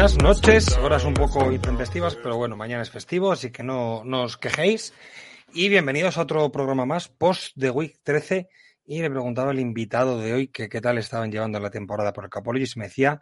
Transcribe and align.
Buenas 0.00 0.22
noches, 0.22 0.78
horas 0.78 1.04
un 1.04 1.12
poco 1.12 1.52
intempestivas, 1.52 2.16
pero 2.16 2.38
bueno, 2.38 2.56
mañana 2.56 2.82
es 2.82 2.90
festivo, 2.90 3.32
así 3.32 3.50
que 3.50 3.62
no, 3.62 4.02
no 4.02 4.22
os 4.22 4.38
quejéis. 4.38 4.94
Y 5.52 5.68
bienvenidos 5.68 6.16
a 6.16 6.22
otro 6.22 6.50
programa 6.50 6.86
más, 6.86 7.08
post 7.08 7.54
de 7.54 7.68
Week 7.68 8.00
13. 8.02 8.48
Y 8.86 9.02
le 9.02 9.10
preguntaba 9.10 9.50
al 9.50 9.60
invitado 9.60 10.18
de 10.18 10.32
hoy 10.32 10.48
que 10.48 10.70
qué 10.70 10.80
tal 10.80 10.96
estaban 10.96 11.30
llevando 11.30 11.60
la 11.60 11.68
temporada 11.68 12.14
por 12.14 12.24
el 12.24 12.30
Capologis. 12.30 12.78
Me 12.78 12.86
decía 12.86 13.20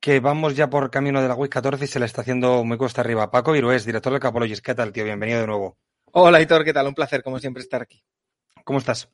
que 0.00 0.20
vamos 0.20 0.54
ya 0.54 0.68
por 0.68 0.90
camino 0.90 1.22
de 1.22 1.28
la 1.28 1.34
Week 1.34 1.50
14 1.50 1.82
y 1.82 1.88
se 1.88 1.98
le 1.98 2.04
está 2.04 2.20
haciendo 2.20 2.62
muy 2.62 2.76
cuesta 2.76 3.00
arriba. 3.00 3.30
Paco 3.30 3.56
Irués, 3.56 3.86
director 3.86 4.12
del 4.12 4.20
Capologis. 4.20 4.60
¿Qué 4.60 4.74
tal, 4.74 4.92
tío? 4.92 5.04
Bienvenido 5.04 5.40
de 5.40 5.46
nuevo. 5.46 5.78
Hola, 6.12 6.42
Hitor, 6.42 6.62
¿qué 6.62 6.74
tal? 6.74 6.88
Un 6.88 6.94
placer, 6.94 7.22
como 7.22 7.38
siempre, 7.38 7.62
estar 7.62 7.80
aquí. 7.80 8.04
¿Cómo 8.64 8.80
estás? 8.80 9.08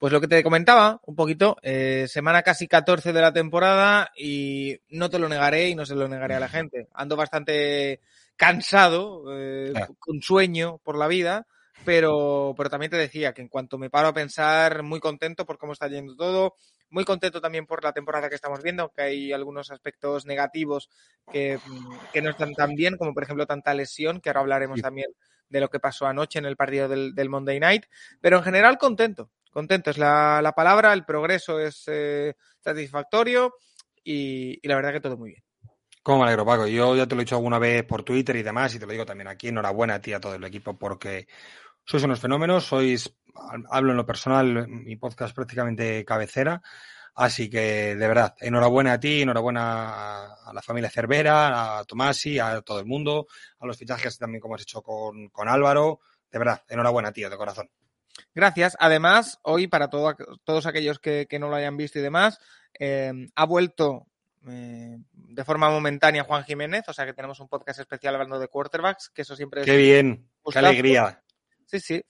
Pues 0.00 0.14
lo 0.14 0.20
que 0.22 0.28
te 0.28 0.42
comentaba 0.42 0.98
un 1.04 1.14
poquito, 1.14 1.58
eh, 1.60 2.06
semana 2.08 2.40
casi 2.40 2.66
14 2.66 3.12
de 3.12 3.20
la 3.20 3.34
temporada 3.34 4.10
y 4.16 4.80
no 4.88 5.10
te 5.10 5.18
lo 5.18 5.28
negaré 5.28 5.68
y 5.68 5.74
no 5.74 5.84
se 5.84 5.94
lo 5.94 6.08
negaré 6.08 6.36
a 6.36 6.40
la 6.40 6.48
gente. 6.48 6.88
Ando 6.94 7.16
bastante 7.16 8.00
cansado, 8.34 9.24
eh, 9.36 9.72
Claro. 9.72 9.94
con 9.98 10.22
sueño 10.22 10.78
por 10.78 10.96
la 10.96 11.06
vida, 11.06 11.46
pero, 11.84 12.54
pero 12.56 12.70
también 12.70 12.88
te 12.90 12.96
decía 12.96 13.34
que 13.34 13.42
en 13.42 13.48
cuanto 13.48 13.76
me 13.76 13.90
paro 13.90 14.08
a 14.08 14.14
pensar, 14.14 14.82
muy 14.82 15.00
contento 15.00 15.44
por 15.44 15.58
cómo 15.58 15.74
está 15.74 15.86
yendo 15.88 16.16
todo, 16.16 16.54
muy 16.88 17.04
contento 17.04 17.42
también 17.42 17.66
por 17.66 17.84
la 17.84 17.92
temporada 17.92 18.30
que 18.30 18.36
estamos 18.36 18.62
viendo, 18.62 18.88
que 18.96 19.02
hay 19.02 19.32
algunos 19.34 19.70
aspectos 19.70 20.24
negativos 20.24 20.88
que, 21.30 21.58
mm, 21.62 21.96
que 22.10 22.22
no 22.22 22.30
están 22.30 22.54
tan 22.54 22.74
bien, 22.74 22.96
como 22.96 23.12
por 23.12 23.24
ejemplo 23.24 23.44
tanta 23.46 23.74
lesión, 23.74 24.22
que 24.22 24.30
ahora 24.30 24.40
hablaremos 24.40 24.76
Sí. 24.76 24.82
también 24.82 25.10
de 25.50 25.60
lo 25.60 25.68
que 25.68 25.78
pasó 25.78 26.06
anoche 26.06 26.38
en 26.38 26.46
el 26.46 26.56
partido 26.56 26.88
del, 26.88 27.14
del 27.14 27.28
Monday 27.28 27.60
Night, 27.60 27.84
pero 28.22 28.38
en 28.38 28.44
general 28.44 28.78
contento, 28.78 29.30
contento 29.50 29.90
es 29.90 29.98
la, 29.98 30.40
la 30.42 30.52
palabra, 30.52 30.92
el 30.92 31.04
progreso 31.04 31.60
es 31.60 31.84
eh, 31.86 32.34
satisfactorio 32.60 33.54
y, 34.02 34.58
y 34.62 34.68
la 34.68 34.76
verdad 34.76 34.92
que 34.92 35.00
todo 35.00 35.16
muy 35.16 35.30
bien. 35.30 35.42
¿Cómo 36.02 36.18
me 36.18 36.24
alegro, 36.24 36.46
Paco? 36.46 36.66
Yo 36.66 36.96
ya 36.96 37.06
te 37.06 37.14
lo 37.14 37.20
he 37.20 37.24
dicho 37.24 37.36
alguna 37.36 37.58
vez 37.58 37.84
por 37.84 38.02
Twitter 38.02 38.34
y 38.36 38.42
demás, 38.42 38.74
y 38.74 38.78
te 38.78 38.86
lo 38.86 38.92
digo 38.92 39.04
también 39.04 39.28
aquí. 39.28 39.48
Enhorabuena 39.48 39.96
a 39.96 40.00
ti 40.00 40.14
a 40.14 40.20
todo 40.20 40.34
el 40.34 40.44
equipo, 40.44 40.78
porque 40.78 41.28
sois 41.84 42.02
unos 42.04 42.20
fenómenos, 42.20 42.64
sois, 42.64 43.14
hablo 43.68 43.90
en 43.90 43.98
lo 43.98 44.06
personal, 44.06 44.66
mi 44.66 44.96
podcast 44.96 45.34
prácticamente 45.34 46.02
cabecera. 46.06 46.62
Así 47.14 47.50
que, 47.50 47.96
de 47.96 48.08
verdad, 48.08 48.34
enhorabuena 48.40 48.94
a 48.94 49.00
ti, 49.00 49.20
enhorabuena 49.20 49.90
a, 49.90 50.34
a 50.46 50.52
la 50.54 50.62
familia 50.62 50.88
Cervera, 50.88 51.78
a 51.78 51.84
Tomasi, 51.84 52.38
a 52.38 52.62
todo 52.62 52.80
el 52.80 52.86
mundo, 52.86 53.26
a 53.58 53.66
los 53.66 53.76
fichajes 53.76 54.16
también 54.16 54.40
como 54.40 54.54
has 54.54 54.62
hecho 54.62 54.80
con, 54.80 55.28
con 55.28 55.48
Álvaro. 55.48 56.00
De 56.30 56.38
verdad, 56.38 56.62
enhorabuena, 56.68 57.12
tío, 57.12 57.28
de 57.28 57.36
corazón. 57.36 57.68
Gracias. 58.34 58.76
Además, 58.80 59.38
hoy, 59.42 59.66
para 59.66 59.88
todo- 59.88 60.16
todos 60.44 60.66
aquellos 60.66 60.98
que, 60.98 61.26
que 61.28 61.38
no 61.38 61.48
lo 61.48 61.56
hayan 61.56 61.76
visto 61.76 61.98
y 61.98 62.02
demás, 62.02 62.38
eh, 62.78 63.12
ha 63.34 63.44
vuelto 63.44 64.06
eh, 64.48 64.96
de 65.12 65.44
forma 65.44 65.68
momentánea 65.70 66.24
Juan 66.24 66.44
Jiménez, 66.44 66.84
o 66.88 66.92
sea 66.92 67.04
que 67.06 67.12
tenemos 67.12 67.40
un 67.40 67.48
podcast 67.48 67.80
especial 67.80 68.14
hablando 68.14 68.38
de 68.38 68.48
quarterbacks, 68.48 69.10
que 69.10 69.22
eso 69.22 69.36
siempre 69.36 69.60
es 69.62 69.66
Qué 69.66 69.76
bien, 69.76 70.28
qué 70.50 70.58
alegría. 70.58 71.22
Sí, 71.66 71.78
sí. 71.80 72.02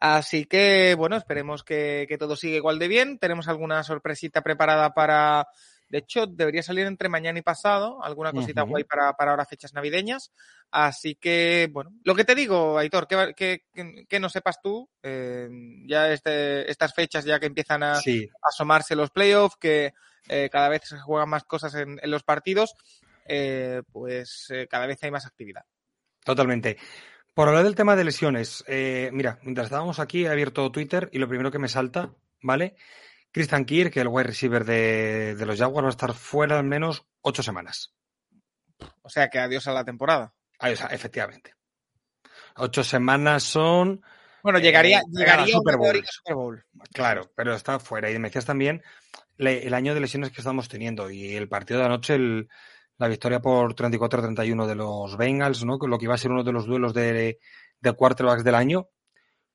Así 0.00 0.44
que, 0.44 0.94
bueno, 0.96 1.16
esperemos 1.16 1.64
que, 1.64 2.06
que 2.08 2.18
todo 2.18 2.36
siga 2.36 2.56
igual 2.56 2.78
de 2.78 2.86
bien. 2.88 3.18
Tenemos 3.18 3.48
alguna 3.48 3.82
sorpresita 3.82 4.42
preparada 4.42 4.94
para. 4.94 5.48
De 5.88 5.98
hecho, 5.98 6.26
debería 6.26 6.62
salir 6.62 6.86
entre 6.86 7.08
mañana 7.08 7.38
y 7.38 7.42
pasado, 7.42 8.02
alguna 8.04 8.32
cosita 8.40 8.62
guay 8.62 8.84
para, 8.84 9.12
para 9.14 9.30
ahora 9.30 9.46
fechas 9.46 9.72
navideñas. 9.72 10.32
Así 10.70 11.14
que, 11.14 11.68
bueno, 11.72 11.92
lo 12.04 12.14
que 12.14 12.24
te 12.24 12.34
digo, 12.34 12.76
Aitor, 12.78 13.06
que, 13.08 13.32
que, 13.34 13.64
que- 13.72 14.04
que 14.06 14.20
no 14.20 14.28
sepas 14.28 14.60
tú, 14.60 14.90
eh, 15.02 15.48
ya 15.86 16.12
este, 16.12 16.70
estas 16.70 16.92
fechas 16.94 17.24
ya 17.24 17.40
que 17.40 17.46
empiezan 17.46 17.82
a, 17.82 17.94
Sí, 17.96 18.28
asomarse 18.42 18.94
los 18.94 19.10
playoffs, 19.10 19.56
que 19.56 19.94
eh, 20.28 20.50
cada 20.52 20.68
vez 20.68 20.82
se 20.84 20.98
juegan 20.98 21.30
más 21.30 21.44
cosas 21.44 21.74
en, 21.74 21.98
en 22.02 22.10
los 22.10 22.22
partidos, 22.22 22.74
eh, 23.24 23.82
pues 23.90 24.52
cada 24.68 24.86
vez 24.86 25.02
hay 25.02 25.10
más 25.10 25.24
actividad. 25.24 25.62
Totalmente. 26.22 26.76
Por 27.32 27.48
hablar 27.48 27.64
del 27.64 27.74
tema 27.76 27.96
de 27.96 28.04
lesiones, 28.04 28.64
mira, 29.12 29.38
mientras 29.42 29.66
estábamos 29.66 30.00
aquí 30.00 30.24
he 30.26 30.28
abierto 30.28 30.70
Twitter 30.72 31.08
y 31.12 31.18
lo 31.18 31.28
primero 31.28 31.50
que 31.50 31.58
me 31.58 31.68
salta, 31.68 32.10
¿vale? 32.42 32.74
Christian 33.38 33.64
Kirk, 33.64 33.96
el 33.96 34.08
wide 34.08 34.24
receiver 34.26 34.64
de, 34.64 35.34
de 35.36 35.46
los 35.46 35.56
Jaguars, 35.58 35.84
va 35.84 35.88
a 35.88 35.90
estar 35.90 36.12
fuera 36.12 36.58
al 36.58 36.64
menos 36.64 37.06
ocho 37.22 37.42
semanas. 37.42 37.94
O 39.02 39.08
sea 39.08 39.28
que 39.30 39.38
adiós 39.38 39.66
a 39.68 39.72
la 39.72 39.84
temporada. 39.84 40.34
Sea, 40.60 40.86
efectivamente. 40.88 41.54
Ocho 42.56 42.82
semanas 42.82 43.44
son, 43.44 44.02
Bueno, 44.42 44.58
Eh, 44.58 44.62
llegaría, 44.62 45.02
llegar 45.12 45.40
a 45.40 45.44
llegaría 45.44 45.54
a 45.54 45.58
Super 45.58 45.76
Bowl. 45.76 46.04
Super 46.04 46.34
Bowl. 46.34 46.64
claro, 46.92 47.30
pero 47.36 47.54
está 47.54 47.78
fuera. 47.78 48.10
Y 48.10 48.18
me 48.18 48.28
decías 48.28 48.44
también 48.44 48.82
le- 49.36 49.64
el 49.66 49.74
año 49.74 49.94
de 49.94 50.00
lesiones 50.00 50.30
que 50.30 50.40
estamos 50.40 50.68
teniendo 50.68 51.08
y 51.10 51.34
el 51.36 51.48
partido 51.48 51.78
de 51.80 51.86
anoche, 51.86 52.14
el- 52.16 52.48
la 52.98 53.06
victoria 53.06 53.40
por 53.40 53.74
34-31 53.74 54.66
de 54.66 54.74
los 54.74 55.16
Bengals, 55.16 55.64
¿no? 55.64 55.78
Lo 55.80 55.96
que 55.98 56.06
iba 56.06 56.14
a 56.14 56.18
ser 56.18 56.32
uno 56.32 56.42
de 56.42 56.52
los 56.52 56.66
duelos 56.66 56.92
de, 56.92 57.38
de 57.80 57.92
quarterbacks 57.92 58.42
del 58.42 58.56
año. 58.56 58.88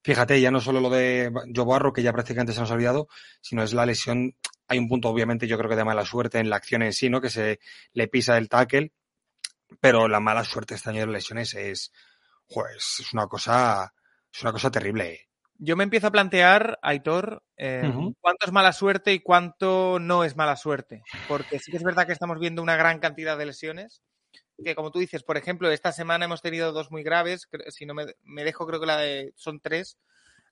Fíjate, 0.04 0.42
ya 0.42 0.52
no 0.52 0.60
solo 0.60 0.82
lo 0.82 0.90
de 0.90 1.32
Joe 1.56 1.66
Barro, 1.66 1.94
que 1.94 2.04
ya 2.04 2.12
prácticamente 2.12 2.52
se 2.52 2.60
nos 2.60 2.70
ha 2.70 2.74
olvidado, 2.74 3.08
sino 3.42 3.64
es 3.64 3.74
la 3.74 3.86
lesión. 3.86 4.36
Hay 4.68 4.78
un 4.78 4.90
punto, 4.90 5.10
obviamente, 5.10 5.48
yo 5.48 5.58
creo 5.58 5.70
que 5.70 5.78
de 5.78 5.86
mala 5.86 6.06
suerte 6.06 6.40
en 6.40 6.50
la 6.50 6.58
acción 6.58 6.82
en 6.82 6.92
sí, 6.92 7.10
¿no? 7.10 7.22
Que 7.22 7.30
se 7.30 7.60
le 7.94 8.08
pisa 8.10 8.38
el 8.38 8.50
tackle, 8.50 8.92
pero 9.80 10.10
la 10.10 10.20
mala 10.20 10.44
suerte 10.44 10.76
este 10.76 10.90
año 10.90 11.02
de 11.02 11.08
lesiones 11.08 11.54
es, 11.54 11.94
pues, 12.48 12.98
es 13.00 13.14
una 13.14 13.28
cosa, 13.28 13.94
es 14.32 14.42
una 14.42 14.52
cosa 14.52 14.70
terrible. 14.70 15.30
Yo 15.58 15.78
me 15.78 15.86
empiezo 15.86 16.08
a 16.08 16.12
plantear, 16.12 16.80
Aitor, 16.82 17.44
eh, 17.56 17.90
cuánto 18.20 18.46
es 18.46 18.52
mala 18.52 18.74
suerte 18.74 19.14
y 19.14 19.20
cuánto 19.20 20.00
no 20.00 20.26
es 20.26 20.36
mala 20.36 20.58
suerte. 20.58 21.04
Porque 21.30 21.60
sí 21.60 21.72
que 21.72 21.78
es 21.78 21.84
verdad 21.84 22.06
que 22.06 22.12
estamos 22.12 22.40
viendo 22.40 22.62
una 22.62 22.76
gran 22.76 23.00
cantidad 23.00 23.38
de 23.38 23.46
lesiones. 23.46 24.02
Que 24.64 24.76
como 24.76 24.92
tú 24.92 25.00
dices, 25.00 25.24
por 25.24 25.38
ejemplo, 25.38 25.70
esta 25.72 25.92
semana 25.92 26.26
hemos 26.26 26.42
tenido 26.42 26.72
dos 26.72 26.92
muy 26.92 27.04
graves. 27.04 27.48
Si 27.70 27.86
no 27.86 27.94
me, 27.94 28.06
me 28.24 28.44
dejo, 28.44 28.68
creo 28.68 28.80
que 28.80 28.86
la 28.86 28.98
de. 28.98 29.34
son 29.36 29.60
tres. 29.60 29.98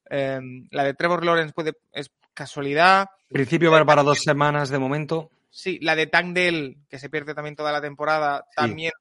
Eh, 0.10 0.40
la 0.72 0.84
de 0.84 0.94
Trevor 0.94 1.24
Lawrence 1.24 1.54
puede, 1.54 1.74
es 1.92 2.12
casualidad. 2.34 3.10
En 3.30 3.34
principio 3.36 3.72
va 3.72 3.86
para 3.86 4.04
dos 4.04 4.20
semanas 4.20 4.70
de 4.70 4.80
momento. 4.80 5.30
Sí, 5.50 5.80
la 5.82 5.96
de 5.96 6.08
Tangdell, 6.08 6.78
que 6.90 6.98
se 7.00 7.10
pierde 7.10 7.34
también 7.36 7.56
toda 7.56 7.72
la 7.72 7.82
temporada, 7.82 8.46
Sí. 8.50 8.56
también 8.56 8.92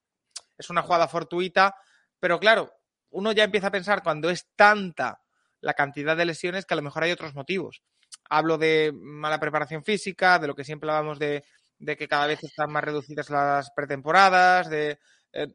es 0.58 0.68
una 0.68 0.82
jugada 0.82 1.08
fortuita. 1.08 1.74
Pero 2.18 2.38
claro, 2.38 2.70
uno 3.10 3.32
ya 3.32 3.44
empieza 3.44 3.68
a 3.68 3.72
pensar 3.72 4.02
cuando 4.02 4.28
es 4.30 4.46
tanta 4.56 5.22
la 5.60 5.74
cantidad 5.74 6.16
de 6.16 6.24
lesiones 6.26 6.66
que 6.66 6.74
a 6.74 6.76
lo 6.76 6.82
mejor 6.82 7.04
hay 7.04 7.12
otros 7.12 7.34
motivos. 7.34 7.82
Hablo 8.28 8.58
de 8.58 8.92
mala 8.94 9.40
preparación 9.40 9.84
física, 9.84 10.38
de 10.38 10.46
lo 10.46 10.54
que 10.54 10.64
siempre 10.64 10.90
hablamos 10.90 11.18
de, 11.18 11.44
de 11.80 11.96
que 11.96 12.06
cada 12.06 12.26
vez 12.26 12.44
están 12.44 12.70
más 12.70 12.84
reducidas 12.84 13.30
las 13.30 13.70
pretemporadas, 13.72 14.70
de 14.70 14.98
eh, 15.32 15.48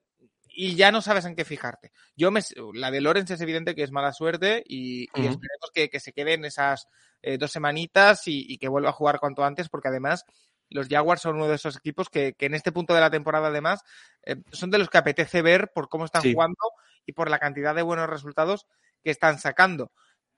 y 0.50 0.76
ya 0.76 0.92
no 0.92 1.02
sabes 1.02 1.26
en 1.26 1.36
qué 1.36 1.46
fijarte. 1.46 1.92
Yo 2.16 2.32
me, 2.32 2.42
la 2.74 2.90
de 2.90 3.02
Lorenz 3.02 3.30
es 3.32 3.42
evidente 3.42 3.76
que 3.76 3.84
es 3.84 3.92
mala 3.92 4.14
suerte 4.14 4.64
y, 4.66 5.04
esperemos 5.14 5.72
que, 5.74 5.90
que 5.90 6.00
se 6.00 6.14
queden 6.14 6.46
esas 6.46 6.88
eh, 7.22 7.38
dos 7.38 7.52
semanitas 7.52 8.28
y, 8.28 8.46
y 8.48 8.58
que 8.58 8.70
vuelva 8.70 8.90
a 8.90 8.94
jugar 8.94 9.20
cuanto 9.20 9.44
antes, 9.44 9.70
porque 9.70 9.90
además 9.90 10.26
los 10.70 10.88
Jaguars 10.88 11.22
son 11.22 11.36
uno 11.36 11.48
de 11.48 11.56
esos 11.56 11.78
equipos 11.78 12.10
que, 12.10 12.34
que 12.34 12.48
en 12.48 12.56
este 12.56 12.72
punto 12.72 12.94
de 12.94 13.02
la 13.02 13.12
temporada, 13.12 13.50
además, 13.50 13.82
eh, 14.24 14.38
son 14.52 14.72
de 14.72 14.78
los 14.78 14.90
que 14.90 14.98
apetece 14.98 15.42
ver 15.42 15.72
por 15.74 15.90
cómo 15.90 16.06
están 16.06 16.22
Sí. 16.22 16.34
jugando 16.34 16.58
y 17.06 17.14
por 17.14 17.30
la 17.30 17.40
cantidad 17.40 17.76
de 17.76 17.82
buenos 17.84 18.10
resultados 18.10 18.66
que 19.04 19.12
están 19.12 19.38
sacando. 19.40 19.92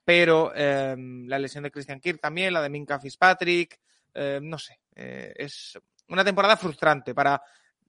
Pero 0.04 0.52
eh, 0.54 0.96
la 0.98 1.38
lesión 1.38 1.64
de 1.64 1.70
Christian 1.70 2.00
Kirk 2.00 2.20
también, 2.20 2.52
la 2.52 2.62
de 2.62 2.70
Minka 2.70 2.98
Fitzpatrick, 2.98 3.78
eh, 4.14 4.40
no 4.42 4.58
sé, 4.58 4.80
eh, 4.94 5.32
es 5.36 5.78
una 6.08 6.24
temporada 6.24 6.56
frustrante 6.56 7.14
para, 7.14 7.40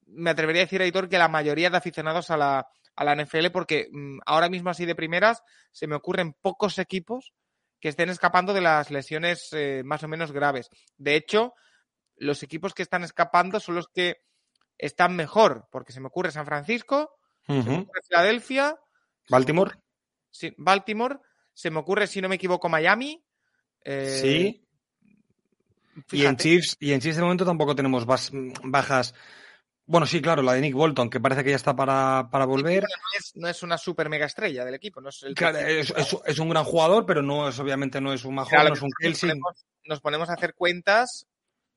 me 0.07 0.29
atrevería 0.29 0.61
a 0.63 0.65
decir, 0.65 0.81
Aitor, 0.81 1.07
que 1.09 1.17
la 1.17 1.27
mayoría 1.27 1.69
de 1.69 1.77
aficionados 1.77 2.29
a 2.29 2.37
la, 2.37 2.67
a 2.95 3.03
la 3.03 3.13
NFL, 3.15 3.49
porque 3.51 3.87
mm, 3.91 4.19
ahora 4.25 4.49
mismo 4.49 4.69
así 4.69 4.85
de 4.85 4.95
primeras 4.95 5.41
se 5.71 5.87
me 5.87 5.95
ocurren 5.95 6.33
pocos 6.33 6.77
equipos 6.79 7.33
que 7.79 7.89
estén 7.89 8.09
escapando 8.09 8.53
de 8.53 8.61
las 8.61 8.91
lesiones 8.91 9.49
eh, 9.53 9.83
más 9.85 10.03
o 10.03 10.07
menos 10.09 10.31
graves. 10.33 10.69
De 10.97 11.15
hecho, 11.15 11.53
los 12.17 12.43
equipos 12.43 12.73
que 12.73 12.83
están 12.83 13.03
escapando 13.03 13.59
son 13.61 13.75
los 13.75 13.87
que 13.87 14.17
están 14.77 15.15
mejor, 15.15 15.67
porque 15.71 15.93
se 15.93 16.01
me 16.01 16.07
ocurre 16.07 16.31
San 16.31 16.45
Francisco, 16.45 17.15
se 17.47 17.69
me 17.69 17.75
Ujú. 17.75 17.81
ocurre 17.83 18.01
Filadelfia, 18.07 18.75
Baltimore. 19.29 19.71
sí, 20.29 20.53
Baltimore, 20.57 21.17
se 21.53 21.71
me 21.71 21.79
ocurre, 21.79 22.07
si 22.07 22.21
no 22.21 22.29
me 22.29 22.35
equivoco, 22.35 22.67
Miami. 22.69 23.23
eh, 23.85 24.21
Sí. 24.21 24.67
Y 26.11 26.25
en. 26.25 26.37
Chiefs, 26.37 26.77
y 26.79 26.93
en 26.93 27.01
Chiefs 27.01 27.17
de 27.17 27.23
momento 27.23 27.45
tampoco 27.45 27.75
tenemos 27.75 28.05
bajas 28.05 29.13
Bueno, 29.85 30.05
sí, 30.05 30.21
claro, 30.21 30.41
la 30.41 30.53
de 30.53 30.61
Nick 30.61 30.73
Bolton, 30.73 31.09
que 31.09 31.19
parece 31.19 31.43
que 31.43 31.51
ya 31.51 31.55
está 31.55 31.75
para, 31.75 32.29
para 32.31 32.45
volver. 32.45 32.83
No 32.83 32.89
es, 33.17 33.31
no 33.35 33.47
es 33.47 33.63
una 33.63 33.77
super 33.77 34.09
mega 34.09 34.25
estrella 34.25 34.65
del 34.65 34.75
equipo. 34.75 35.01
No 35.01 35.09
es, 35.09 35.23
el 35.23 35.35
Claro, 35.35 35.57
es, 35.59 36.39
un 36.39 36.49
gran 36.49 36.63
jugador, 36.63 37.05
pero 37.05 37.21
no 37.21 37.49
es, 37.49 37.59
obviamente 37.59 37.99
no 37.99 38.13
es 38.13 38.23
un 38.25 38.35
Claro, 38.45 38.69
no 38.69 38.75
es 38.75 38.81
un 38.81 38.89
nos 38.89 38.97
Kelsey. 38.99 39.29
ponemos, 39.29 39.65
nos 39.85 40.01
ponemos 40.01 40.29
a 40.29 40.33
hacer 40.33 40.53
cuentas 40.53 41.27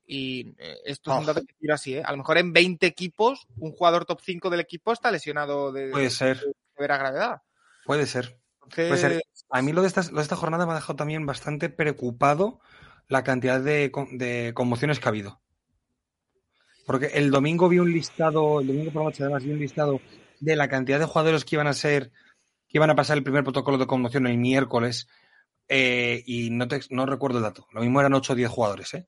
y 0.05 0.53
eh, 0.57 0.77
esto 0.85 1.13
es 1.13 1.19
un 1.19 1.25
dato 1.25 1.41
que 1.41 1.53
tiro 1.53 1.73
así, 1.73 1.95
¿eh? 1.95 2.03
A 2.05 2.11
lo 2.11 2.17
mejor 2.17 2.37
en 2.37 2.51
20 2.51 2.85
equipos, 2.85 3.47
un 3.57 3.71
jugador 3.71 4.05
top 4.05 4.19
5 4.21 4.49
del 4.49 4.59
equipo 4.59 4.91
está 4.91 5.11
lesionado 5.11 5.71
de, 5.71 5.89
Puede 5.91 6.09
ser, 6.09 6.39
de 6.39 6.53
severa 6.75 6.97
gravedad. 6.97 7.41
puede 7.85 8.05
ser. 8.05 8.37
Entonces, 8.63 8.87
Puede 8.89 9.01
ser. 9.01 9.23
A 9.49 9.61
mí 9.61 9.71
lo 9.71 9.81
de, 9.81 9.87
estas, 9.87 10.11
lo 10.11 10.17
de 10.17 10.23
esta 10.23 10.35
jornada 10.35 10.65
me 10.65 10.71
ha 10.71 10.75
dejado 10.75 10.95
también 10.95 11.25
bastante 11.25 11.69
preocupado 11.69 12.59
la 13.07 13.23
cantidad 13.23 13.61
de, 13.61 13.91
de 14.11 14.51
conmociones 14.53 14.99
que 14.99 15.05
ha 15.07 15.09
habido. 15.09 15.41
Porque 16.85 17.07
el 17.13 17.31
domingo 17.31 17.69
vi 17.69 17.79
un 17.79 17.91
listado, 17.91 18.59
el 18.59 18.67
domingo 18.67 18.91
por 18.91 19.01
la 19.03 19.09
noche 19.09 19.23
además 19.23 19.43
vi 19.43 19.51
un 19.51 19.59
listado 19.59 20.01
de 20.39 20.55
la 20.55 20.67
cantidad 20.67 20.99
de 20.99 21.05
jugadores 21.05 21.45
que 21.45 21.55
iban 21.55 21.67
a 21.67 21.73
ser, 21.73 22.11
que 22.67 22.77
iban 22.77 22.89
a 22.89 22.95
pasar 22.95 23.17
el 23.17 23.23
primer 23.23 23.43
protocolo 23.43 23.77
de 23.77 23.87
conmoción 23.87 24.27
el 24.27 24.37
miércoles 24.37 25.07
eh, 25.69 26.21
y 26.25 26.49
no, 26.49 26.67
te- 26.67 26.81
no 26.89 27.05
recuerdo 27.05 27.37
el 27.37 27.43
dato. 27.43 27.67
Lo 27.71 27.79
mismo 27.81 28.01
eran 28.01 28.13
8 28.13 28.33
o 28.33 28.35
10 28.35 28.49
jugadores, 28.49 28.93
¿eh? 28.95 29.07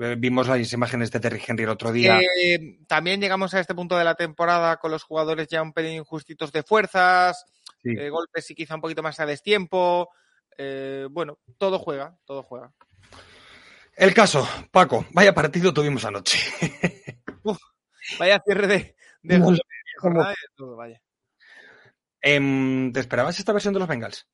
Eh, 0.00 0.16
Vimos 0.18 0.48
las 0.48 0.72
imágenes 0.72 1.12
de 1.12 1.20
Terry 1.20 1.40
Henry 1.46 1.62
el 1.62 1.70
otro 1.70 1.92
día. 1.92 2.18
eh, 2.20 2.78
también 2.88 3.20
llegamos 3.20 3.54
a 3.54 3.60
este 3.60 3.76
punto 3.76 3.96
de 3.96 4.02
la 4.02 4.16
temporada 4.16 4.78
con 4.78 4.90
los 4.90 5.04
jugadores 5.04 5.46
ya 5.46 5.62
un 5.62 5.72
pelín 5.72 6.02
justitos 6.02 6.50
de 6.50 6.64
fuerzas, 6.64 7.44
Sí. 7.80 7.94
golpes 8.08 8.50
y 8.50 8.54
quizá 8.56 8.74
un 8.74 8.80
poquito 8.80 9.02
más 9.04 9.20
a 9.20 9.26
destiempo. 9.26 10.08
bueno, 11.10 11.38
todo 11.58 11.78
juega, 11.78 12.18
todo 12.24 12.42
juega. 12.42 12.72
El 13.96 14.12
caso, 14.14 14.46
Paco, 14.70 15.06
vaya 15.12 15.34
partido 15.34 15.72
tuvimos 15.72 16.04
anoche. 16.04 16.38
Vaya 18.18 18.38
cierre 18.44 18.66
de, 18.66 18.96
de 19.22 19.38
No 19.38 19.46
sé 19.48 19.52
de 19.54 19.98
jornada 19.98 20.32
y 20.32 20.34
de 20.34 20.54
todo, 20.56 20.76
vaya. 20.76 21.00
Em, 22.20 22.92
¿Te 22.92 23.00
esperabas 23.00 23.38
esta 23.38 23.52
versión 23.54 23.72
de 23.72 23.80
los 23.80 23.88
Bengals? 23.88 24.26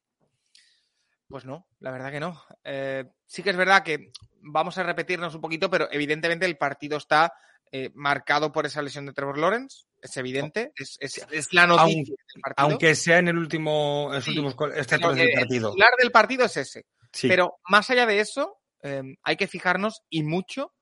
Pues 1.29 1.45
no, 1.45 1.69
la 1.79 1.93
verdad 1.93 2.11
que 2.11 2.19
no. 2.19 2.43
Eh, 2.65 3.05
sí 3.27 3.43
que 3.45 3.51
es 3.51 3.57
verdad 3.57 3.85
que 3.85 4.11
vamos 4.41 4.77
a 4.79 4.83
repetirnos 4.83 5.35
un 5.37 5.41
poquito, 5.41 5.71
pero 5.71 5.89
evidentemente 5.93 6.47
el 6.47 6.57
partido 6.57 6.97
está 6.99 7.33
eh, 7.71 7.91
marcado 7.95 8.51
por 8.51 8.67
esa 8.67 8.83
lesión 8.83 9.07
de 9.07 9.13
Trevor 9.13 9.39
Lawrence. 9.39 9.85
Es 10.03 10.17
evidente, 10.17 10.73
es, 10.75 10.97
es- 10.99 11.25
es 11.31 11.53
la 11.53 11.69
noticia 11.69 11.95
del 12.35 12.41
partido. 12.43 12.69
Aunque 12.69 12.95
sea 12.97 13.19
en 13.19 13.29
el 13.29 13.39
último, 13.39 14.07
en 14.09 14.15
los 14.17 14.25
Sí, 14.25 14.31
últimos 14.31 14.57
que 14.57 14.65
del 14.67 15.29
el 15.29 15.39
partido. 15.39 15.71
titular 15.71 15.93
del 15.97 16.11
partido 16.11 16.45
es 16.47 16.57
ese. 16.57 16.87
Sí. 17.13 17.29
Pero 17.29 17.59
más 17.69 17.89
allá 17.91 18.07
de 18.07 18.19
eso, 18.19 18.60
eh, 18.83 19.03
hay 19.23 19.37
que 19.37 19.47
fijarnos 19.49 20.03
y 20.09 20.23
mucho 20.23 20.73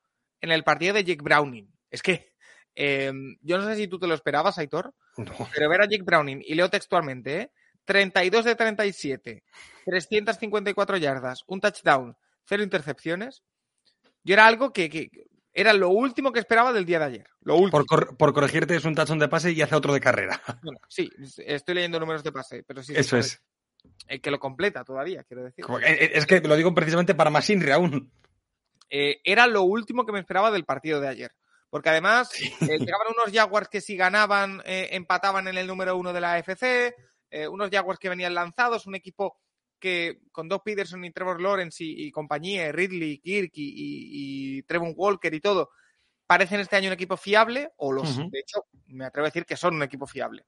en 0.40 0.50
el 0.52 0.64
partido 0.64 0.94
de 0.94 1.04
Jake 1.04 1.22
Browning. 1.22 1.72
Es 1.90 2.02
que 2.02 2.32
eh, 2.74 3.12
yo 3.40 3.58
no 3.58 3.66
sé 3.66 3.76
si 3.76 3.88
tú 3.88 3.98
te 3.98 4.06
lo 4.06 4.14
esperabas, 4.14 4.58
Aitor, 4.58 4.94
No. 5.16 5.32
pero 5.54 5.68
ver 5.68 5.80
a 5.82 5.86
Jake 5.86 6.04
Browning, 6.04 6.42
y 6.44 6.54
leo 6.54 6.70
textualmente, 6.70 7.40
¿eh? 7.40 7.52
32 7.84 8.44
de 8.44 8.54
37, 8.54 9.42
354 9.86 10.96
yardas, 10.98 11.42
un 11.46 11.60
touchdown, 11.60 12.16
cero 12.44 12.62
intercepciones. 12.62 13.42
Yo 14.22 14.34
era 14.34 14.46
algo 14.46 14.72
que, 14.72 14.90
que 14.90 15.08
era 15.52 15.72
lo 15.72 15.88
último 15.88 16.30
que 16.32 16.40
esperaba 16.40 16.72
del 16.72 16.84
día 16.84 16.98
de 16.98 17.04
ayer. 17.06 17.28
Lo 17.40 17.54
último. 17.56 17.70
Por, 17.70 17.86
cor- 17.86 18.16
por 18.16 18.32
corregirte, 18.34 18.76
es 18.76 18.84
un 18.84 18.94
touchdown 18.94 19.18
de 19.18 19.28
pase 19.28 19.52
y 19.52 19.62
hace 19.62 19.74
otro 19.74 19.92
de 19.92 20.00
carrera. 20.00 20.40
Bueno, 20.62 20.78
sí, 20.88 21.10
estoy 21.38 21.74
leyendo 21.76 21.98
números 21.98 22.22
de 22.22 22.30
pase, 22.32 22.62
pero 22.62 22.82
sí. 22.82 22.92
Eso 22.94 23.16
es. 23.16 23.42
El 24.06 24.20
que 24.20 24.30
lo 24.30 24.38
completa 24.38 24.84
todavía, 24.84 25.22
quiero 25.24 25.44
decir. 25.44 25.64
Eh, 25.84 26.10
Es 26.14 26.26
que 26.26 26.40
lo 26.40 26.56
digo 26.56 26.74
precisamente 26.74 27.14
para 27.14 27.30
más 27.30 27.48
Inri 27.50 27.70
aún. 27.72 28.10
eh, 28.90 29.20
era 29.24 29.46
lo 29.46 29.62
último 29.62 30.06
que 30.06 30.12
me 30.12 30.20
esperaba 30.20 30.50
del 30.50 30.64
partido 30.64 31.00
de 31.00 31.08
ayer. 31.08 31.32
Porque 31.70 31.90
además 31.90 32.30
eh, 32.40 32.78
llegaban 32.78 33.08
unos 33.14 33.30
Jaguars 33.34 33.68
que 33.68 33.82
si 33.82 33.94
ganaban, 33.96 34.62
eh, 34.64 34.88
empataban 34.92 35.48
en 35.48 35.58
el 35.58 35.66
número 35.66 35.96
uno 35.98 36.14
de 36.14 36.20
la 36.22 36.34
AFC, 36.34 36.94
unos 37.50 37.68
Jaguars 37.70 37.98
que 37.98 38.08
venían 38.08 38.32
lanzados, 38.32 38.86
un 38.86 38.94
equipo 38.94 39.38
que 39.78 40.20
con 40.32 40.48
Doug 40.48 40.62
Peterson 40.64 41.04
y 41.04 41.12
Trevor 41.12 41.42
Lawrence 41.42 41.84
y, 41.84 42.06
y 42.06 42.10
compañía, 42.10 42.72
Ridley, 42.72 43.18
Kirk 43.18 43.52
y, 43.54 43.68
y, 43.68 44.58
y 44.58 44.62
Trevor 44.62 44.94
Walker 44.96 45.32
y 45.34 45.40
todo, 45.40 45.70
parecen 46.26 46.60
este 46.60 46.76
año 46.76 46.88
un 46.88 46.94
equipo 46.94 47.18
fiable, 47.18 47.70
o 47.76 47.92
los, 47.92 48.16
de 48.16 48.38
hecho, 48.40 48.64
me 48.86 49.04
atrevo 49.04 49.26
a 49.26 49.28
decir 49.28 49.44
que 49.44 49.56
son 49.58 49.74
un 49.74 49.82
equipo 49.82 50.06
fiable. 50.06 50.46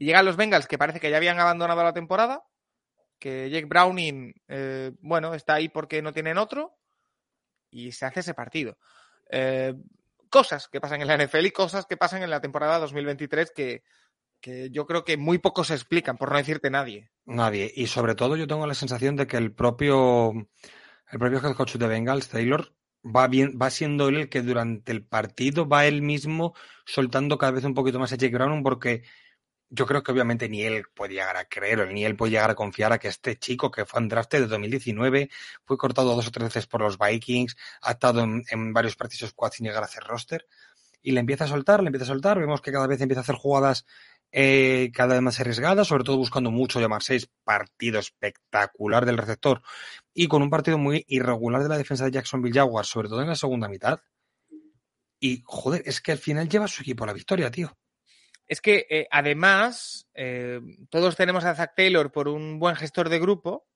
Llegan 0.00 0.24
los 0.24 0.36
Bengals 0.36 0.66
que 0.66 0.78
parece 0.78 0.98
que 0.98 1.10
ya 1.10 1.18
habían 1.18 1.38
abandonado 1.38 1.84
la 1.84 1.92
temporada, 1.92 2.42
que 3.18 3.50
Jake 3.50 3.66
Browning, 3.66 4.34
eh, 4.48 4.92
bueno, 5.00 5.34
está 5.34 5.54
ahí 5.54 5.68
porque 5.68 6.00
no 6.00 6.14
tienen 6.14 6.38
otro, 6.38 6.78
y 7.70 7.92
se 7.92 8.06
hace 8.06 8.20
ese 8.20 8.32
partido. 8.32 8.78
Eh, 9.30 9.74
cosas 10.30 10.68
que 10.68 10.80
pasan 10.80 11.02
en 11.02 11.06
la 11.06 11.18
NFL 11.18 11.44
y 11.44 11.50
cosas 11.50 11.84
que 11.84 11.98
pasan 11.98 12.22
en 12.22 12.30
la 12.30 12.40
temporada 12.40 12.78
2023 12.78 13.52
que, 13.54 13.82
que 14.40 14.70
yo 14.70 14.86
creo 14.86 15.04
que 15.04 15.18
muy 15.18 15.36
pocos 15.36 15.66
se 15.66 15.74
explican, 15.74 16.16
por 16.16 16.30
no 16.30 16.38
decirte 16.38 16.70
nadie. 16.70 17.10
Nadie. 17.26 17.70
Y 17.74 17.86
sobre 17.86 18.14
todo 18.14 18.36
yo 18.36 18.46
tengo 18.46 18.66
la 18.66 18.74
sensación 18.74 19.16
de 19.16 19.26
que 19.26 19.36
el 19.36 19.52
propio, 19.52 20.32
el 20.32 21.18
propio 21.18 21.40
head 21.46 21.54
coach 21.54 21.76
de 21.76 21.86
Bengals, 21.86 22.28
Taylor, 22.30 22.74
va 23.04 23.28
bien, 23.28 23.58
va 23.60 23.68
siendo 23.68 24.08
él 24.08 24.16
el 24.16 24.28
que 24.30 24.40
durante 24.40 24.92
el 24.92 25.04
partido 25.04 25.68
va 25.68 25.84
él 25.84 26.00
mismo 26.00 26.54
soltando 26.86 27.36
cada 27.36 27.52
vez 27.52 27.64
un 27.64 27.74
poquito 27.74 27.98
más 27.98 28.14
a 28.14 28.16
Jake 28.16 28.34
Browning 28.34 28.62
porque 28.62 29.02
yo 29.70 29.86
creo 29.86 30.02
que 30.02 30.10
obviamente 30.10 30.48
ni 30.48 30.62
él 30.62 30.84
puede 30.92 31.14
llegar 31.14 31.36
a 31.36 31.44
creer, 31.44 31.92
ni 31.92 32.04
él 32.04 32.16
puede 32.16 32.32
llegar 32.32 32.50
a 32.50 32.56
confiar 32.56 32.92
a 32.92 32.98
que 32.98 33.08
este 33.08 33.38
chico 33.38 33.70
que 33.70 33.86
fue 33.86 34.00
en 34.00 34.08
draft 34.08 34.32
de 34.32 34.46
2019, 34.46 35.30
fue 35.64 35.78
cortado 35.78 36.14
dos 36.16 36.26
o 36.26 36.30
tres 36.32 36.48
veces 36.48 36.66
por 36.66 36.80
los 36.80 36.98
Vikings, 36.98 37.56
ha 37.82 37.92
estado 37.92 38.22
en, 38.22 38.72
varios 38.72 38.96
partidos 38.96 39.30
squad 39.30 39.52
sin 39.52 39.66
llegar 39.66 39.82
a 39.84 39.86
hacer 39.86 40.02
roster, 40.02 40.46
y 41.02 41.12
le 41.12 41.20
empieza 41.20 41.44
a 41.44 41.48
soltar, 41.48 41.82
le 41.82 41.86
empieza 41.86 42.04
a 42.04 42.08
soltar, 42.08 42.38
vemos 42.40 42.60
que 42.60 42.72
cada 42.72 42.88
vez 42.88 43.00
empieza 43.00 43.20
a 43.20 43.22
hacer 43.22 43.36
jugadas 43.36 43.86
eh, 44.32 44.90
cada 44.92 45.14
vez 45.14 45.22
más 45.22 45.38
arriesgadas, 45.40 45.86
sobre 45.86 46.04
todo 46.04 46.16
buscando 46.16 46.50
mucho 46.50 46.80
llamar 46.80 47.02
seis, 47.02 47.30
partido 47.44 48.00
espectacular 48.00 49.06
del 49.06 49.18
receptor, 49.18 49.62
y 50.12 50.26
con 50.26 50.42
un 50.42 50.50
partido 50.50 50.78
muy 50.78 51.04
irregular 51.08 51.62
de 51.62 51.68
la 51.68 51.78
defensa 51.78 52.04
de 52.04 52.10
Jacksonville 52.10 52.54
Jaguars, 52.54 52.88
sobre 52.88 53.08
todo 53.08 53.22
en 53.22 53.28
la 53.28 53.36
segunda 53.36 53.68
mitad. 53.68 54.00
Y 55.20 55.42
joder, 55.44 55.82
es 55.84 56.00
que 56.00 56.12
al 56.12 56.18
final 56.18 56.48
lleva 56.48 56.64
a 56.64 56.68
su 56.68 56.82
equipo 56.82 57.04
a 57.04 57.08
la 57.08 57.12
victoria, 57.12 57.50
tío. 57.50 57.76
Es 58.50 58.60
que 58.60 58.84
eh, 58.90 59.06
además 59.12 60.08
eh, 60.12 60.60
todos 60.88 61.14
tenemos 61.14 61.44
a 61.44 61.54
Zach 61.54 61.70
Taylor 61.76 62.10
por 62.10 62.26
un 62.26 62.58
buen 62.58 62.74
gestor 62.74 63.08
de 63.08 63.20
grupo, 63.20 63.68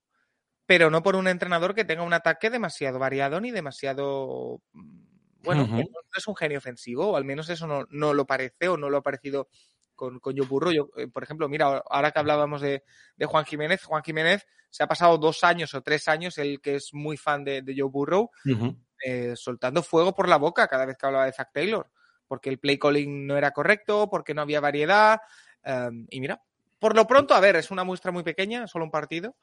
pero 0.66 0.90
no 0.90 1.00
por 1.00 1.14
un 1.14 1.28
entrenador 1.28 1.76
que 1.76 1.84
tenga 1.84 2.02
un 2.02 2.12
ataque 2.12 2.50
demasiado 2.50 2.98
variado 2.98 3.40
ni 3.40 3.52
demasiado 3.52 4.62
mm, 4.72 5.14
bueno, 5.44 5.68
no, 5.68 5.78
es 5.78 6.26
un 6.26 6.34
genio 6.34 6.58
ofensivo, 6.58 7.10
o 7.10 7.16
al 7.16 7.24
menos 7.24 7.48
eso 7.50 7.68
no, 7.68 7.86
no 7.88 8.14
lo 8.14 8.26
parece 8.26 8.66
o 8.66 8.76
no 8.76 8.90
lo 8.90 8.96
ha 8.96 9.02
parecido 9.02 9.48
con, 9.94 10.18
con 10.18 10.36
Joe 10.36 10.44
Burrow. 10.44 10.72
Yo, 10.72 10.88
eh, 10.96 11.06
por 11.06 11.22
ejemplo, 11.22 11.48
mira, 11.48 11.84
ahora 11.88 12.10
que 12.10 12.18
hablábamos 12.18 12.60
de, 12.60 12.82
de 13.14 13.26
Juan 13.26 13.44
Jiménez, 13.44 13.84
Juan 13.84 14.02
Jiménez 14.02 14.44
se 14.70 14.82
ha 14.82 14.88
pasado 14.88 15.18
dos 15.18 15.44
años 15.44 15.72
o 15.74 15.82
tres 15.82 16.08
años, 16.08 16.36
el 16.38 16.60
que 16.60 16.74
es 16.74 16.92
muy 16.92 17.16
fan 17.16 17.44
de, 17.44 17.62
de 17.62 17.76
Joe 17.78 17.88
Burrow, 17.88 18.28
eh, 19.04 19.34
soltando 19.36 19.84
fuego 19.84 20.16
por 20.16 20.28
la 20.28 20.36
boca 20.36 20.66
cada 20.66 20.84
vez 20.84 20.96
que 20.98 21.06
hablaba 21.06 21.26
de 21.26 21.32
Zach 21.32 21.50
Taylor, 21.52 21.88
porque 22.28 22.50
el 22.50 22.58
play 22.58 22.78
calling 22.78 23.26
no 23.26 23.36
era 23.36 23.50
correcto, 23.52 24.08
porque 24.10 24.34
no 24.34 24.42
había 24.42 24.60
variedad. 24.60 25.20
eh, 25.64 25.90
y 26.10 26.20
mira, 26.20 26.40
por 26.78 26.94
lo 26.94 27.06
pronto, 27.06 27.34
a 27.34 27.40
ver, 27.40 27.56
es 27.56 27.70
una 27.70 27.84
muestra 27.84 28.12
muy 28.12 28.22
pequeña, 28.22 28.66
solo 28.66 28.84
un 28.84 28.90
partido, 28.90 29.36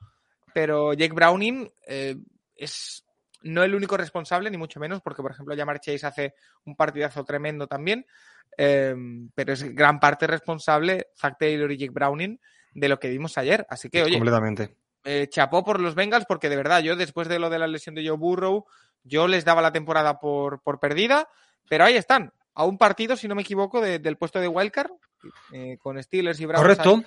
pero 0.53 0.93
Jake 0.93 1.13
Browning 1.13 1.69
eh, 1.87 2.15
es 2.55 3.05
no 3.43 3.63
el 3.63 3.73
único 3.73 3.97
responsable, 3.97 4.51
ni 4.51 4.57
mucho 4.57 4.79
menos, 4.79 5.01
porque, 5.01 5.21
por 5.21 5.31
ejemplo, 5.31 5.55
Jamar 5.55 5.79
Chase 5.79 6.05
hace 6.05 6.35
un 6.65 6.75
partidazo 6.75 7.23
tremendo 7.23 7.67
también, 7.67 8.05
eh, 8.57 8.95
pero 9.33 9.53
es 9.53 9.63
gran 9.73 9.99
parte 9.99 10.27
responsable 10.27 11.07
Zach 11.17 11.37
Taylor 11.39 11.71
y 11.71 11.77
Jake 11.77 11.91
Browning 11.91 12.39
de 12.73 12.89
lo 12.89 12.99
que 12.99 13.09
vimos 13.09 13.37
ayer. 13.37 13.65
Así 13.69 13.89
que, 13.89 14.03
oye, 14.03 14.13
Completamente. 14.17 14.75
eh, 15.03 15.27
chapó 15.29 15.63
por 15.63 15.79
los 15.79 15.95
Bengals 15.95 16.25
porque 16.27 16.49
de 16.49 16.57
verdad 16.57 16.81
yo 16.81 16.95
después 16.95 17.27
de 17.27 17.39
lo 17.39 17.49
de 17.49 17.59
la 17.59 17.67
lesión 17.67 17.95
de 17.95 18.07
Joe 18.07 18.17
Burrow 18.17 18.65
yo 19.03 19.27
les 19.27 19.45
daba 19.45 19.61
la 19.61 19.71
temporada 19.71 20.19
por, 20.19 20.61
por 20.61 20.79
perdida, 20.79 21.27
pero 21.67 21.85
ahí 21.85 21.95
están, 21.95 22.31
a 22.53 22.65
un 22.65 22.77
partido, 22.77 23.15
si 23.15 23.27
no 23.27 23.35
me 23.35 23.41
equivoco, 23.41 23.81
de- 23.81 23.99
del 23.99 24.17
puesto 24.17 24.39
de 24.39 24.47
Wildcard, 24.47 24.91
eh, 25.53 25.77
con 25.79 26.01
Steelers 26.01 26.39
y 26.39 26.45
Browns 26.45 26.61
Correcto. 26.61 27.03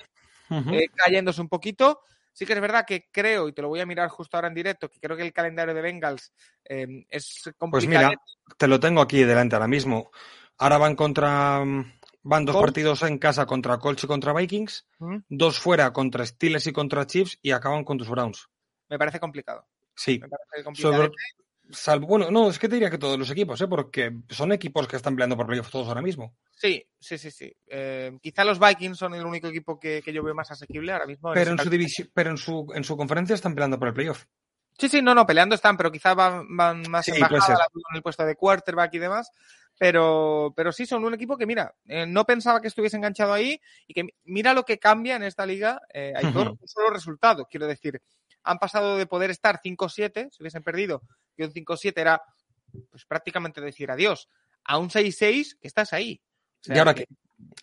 Eh, 0.72 0.88
cayéndose 0.94 1.40
un 1.40 1.48
poquito. 1.48 2.00
Sí 2.32 2.44
que 2.46 2.52
es 2.52 2.60
verdad 2.60 2.84
que 2.86 3.08
creo, 3.12 3.48
y 3.48 3.52
te 3.52 3.62
lo 3.62 3.68
voy 3.68 3.80
a 3.80 3.86
mirar 3.86 4.08
justo 4.08 4.36
ahora 4.36 4.48
en 4.48 4.54
directo, 4.54 4.88
que 4.90 4.98
creo 4.98 5.16
que 5.16 5.22
el 5.22 5.32
calendario 5.32 5.72
de 5.72 5.80
Bengals 5.82 6.32
eh, 6.64 7.06
es 7.08 7.42
Pues 7.44 7.54
complicado. 7.56 8.08
mira, 8.08 8.20
te 8.56 8.66
lo 8.68 8.80
tengo 8.80 9.00
aquí 9.00 9.22
delante 9.22 9.54
ahora 9.54 9.68
mismo. 9.68 10.10
Ahora 10.58 10.78
van 10.78 10.96
contra. 10.96 11.62
Van 12.26 12.44
dos 12.46 12.56
partidos 12.56 13.02
en 13.02 13.18
casa 13.18 13.44
contra 13.44 13.76
Colts 13.78 14.04
y 14.04 14.06
contra 14.06 14.32
Vikings, 14.32 14.86
¿Mm? 14.98 15.16
dos 15.28 15.58
fuera 15.58 15.92
contra 15.92 16.24
Steelers 16.24 16.66
y 16.66 16.72
contra 16.72 17.06
Chiefs 17.06 17.38
y 17.42 17.50
acaban 17.50 17.84
con 17.84 17.98
tus 17.98 18.08
Browns. 18.08 18.48
Me 18.88 18.98
parece 18.98 19.20
complicado. 19.20 19.66
Sí. 19.94 20.18
Me 20.20 20.28
parece 20.28 20.64
complicado. 20.64 20.94
Sobre, 20.94 21.10
salvo, 21.71 22.06
bueno, 22.06 22.30
no, 22.30 22.50
es 22.50 22.59
que 22.59 22.68
te 22.68 22.76
diría 22.76 22.90
que 22.90 22.99
todos 22.99 23.18
los 23.18 23.30
equipos, 23.30 23.61
¿eh? 23.61 23.68
porque 23.68 24.12
son 24.28 24.52
equipos 24.52 24.87
que 24.87 24.97
están 24.97 25.14
peleando 25.14 25.37
por 25.37 25.47
playoffs 25.47 25.71
todos 25.71 25.88
ahora 25.88 26.02
mismo. 26.02 26.37
Sí, 26.52 26.87
sí, 26.99 27.18
sí, 27.18 27.30
sí. 27.30 27.56
Eh, 27.66 28.16
quizá 28.21 28.44
los 28.44 28.59
Vikings 28.59 28.99
son 28.99 29.14
el 29.14 29.25
único 29.25 29.49
equipo 29.49 29.78
que, 29.78 30.02
que 30.02 30.12
yo 30.12 30.23
veo 30.23 30.35
más 30.35 30.50
asequible 30.50 30.92
ahora 30.92 31.06
mismo. 31.06 31.33
Pero 31.33 31.52
en 31.52 31.59
su 31.59 31.71
división, 31.71 32.11
pero 32.12 32.30
en 32.30 32.38
su, 32.38 32.66
en 32.75 32.85
su 32.85 32.97
conferencia 32.97 33.35
están 33.35 33.54
peleando 33.54 33.78
por 33.78 33.88
el 33.88 33.94
playoff. 33.94 34.25
Sí, 34.78 34.88
sí, 34.88 35.02
no, 35.02 35.14
no, 35.14 35.25
peleando 35.26 35.54
están, 35.54 35.76
pero 35.76 35.92
quizá 35.92 36.14
van, 36.14 36.56
van 36.56 36.83
más 36.90 37.06
Sí, 37.06 37.12
en 37.14 37.21
bajada 37.21 37.66
el 37.94 38.02
puesto 38.02 38.25
de 38.25 38.35
quarterback 38.35 38.94
y 38.94 38.99
demás. 38.99 39.30
Pero, 39.78 40.52
pero 40.56 40.71
sí, 40.73 40.87
son 40.87 41.04
un 41.04 41.14
equipo 41.14 41.37
que, 41.37 41.47
mira, 41.47 41.75
eh, 41.87 42.06
no 42.06 42.25
pensaba 42.25 42.61
que 42.61 42.68
estuviese 42.68 42.97
enganchado 42.97 43.33
ahí 43.33 43.61
y 43.88 43.94
que 43.94 44.06
mira 44.25 44.54
lo 44.54 44.64
que 44.64 44.78
cambia 44.78 45.16
en 45.16 45.25
esta 45.25 45.44
liga, 45.47 45.80
eh, 45.92 46.12
Aitor, 46.16 46.50
un 46.61 46.68
solo 46.68 46.90
resultado. 46.90 47.47
Quiero 47.50 47.66
decir, 47.66 48.00
han 48.44 48.58
pasado 48.58 48.96
de 48.96 49.06
poder 49.06 49.30
estar 49.30 49.60
5-7, 49.62 50.30
si 50.30 50.42
hubiesen 50.42 50.62
perdido, 50.62 51.02
que 51.36 51.44
un 51.44 51.52
5-7 51.52 51.92
era 52.00 52.22
pues 52.90 53.04
prácticamente 53.06 53.60
decir 53.60 53.90
adiós, 53.90 54.28
a 54.64 54.78
un 54.78 54.90
6-6 54.90 55.56
que 55.60 55.68
estás 55.68 55.92
ahí. 55.92 56.20
O 56.60 56.64
sea, 56.64 56.76
¿Y 56.76 56.78
ahora 56.78 56.94
que- 56.94 57.06
qué? 57.06 57.14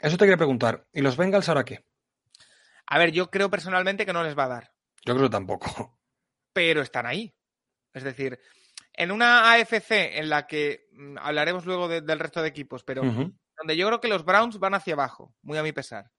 Eso 0.02 0.18
te 0.18 0.26
quería 0.26 0.38
preguntar. 0.38 0.86
¿Y 0.94 1.02
los 1.02 1.18
Bengals 1.18 1.50
ahora 1.50 1.64
qué? 1.66 1.86
A 2.88 2.98
ver, 2.98 3.12
yo 3.12 3.30
creo 3.32 3.50
personalmente 3.50 4.06
que 4.06 4.14
no 4.14 4.24
les 4.24 4.38
va 4.38 4.46
a 4.46 4.50
dar, 4.50 4.74
Yo 5.06 5.14
creo 5.16 5.28
que 5.28 5.32
tampoco. 5.32 5.98
pero 6.54 6.82
están 6.82 7.06
ahí. 7.06 7.34
Es 7.94 8.04
decir, 8.04 8.40
en 8.94 9.12
una 9.12 9.52
AFC 9.54 10.18
en 10.20 10.30
la 10.30 10.48
que 10.48 10.88
mm, 10.94 11.18
hablaremos 11.20 11.66
luego 11.66 11.88
de- 11.88 12.02
del 12.02 12.20
resto 12.20 12.42
de 12.42 12.50
equipos, 12.50 12.84
pero 12.84 13.02
donde 13.04 13.78
yo 13.78 13.88
creo 13.88 14.02
que 14.02 14.08
los 14.08 14.24
Browns 14.26 14.60
van 14.60 14.74
hacia 14.74 14.94
abajo, 14.94 15.36
muy 15.42 15.58
a 15.58 15.64
mi 15.64 15.72
pesar. 15.72 16.12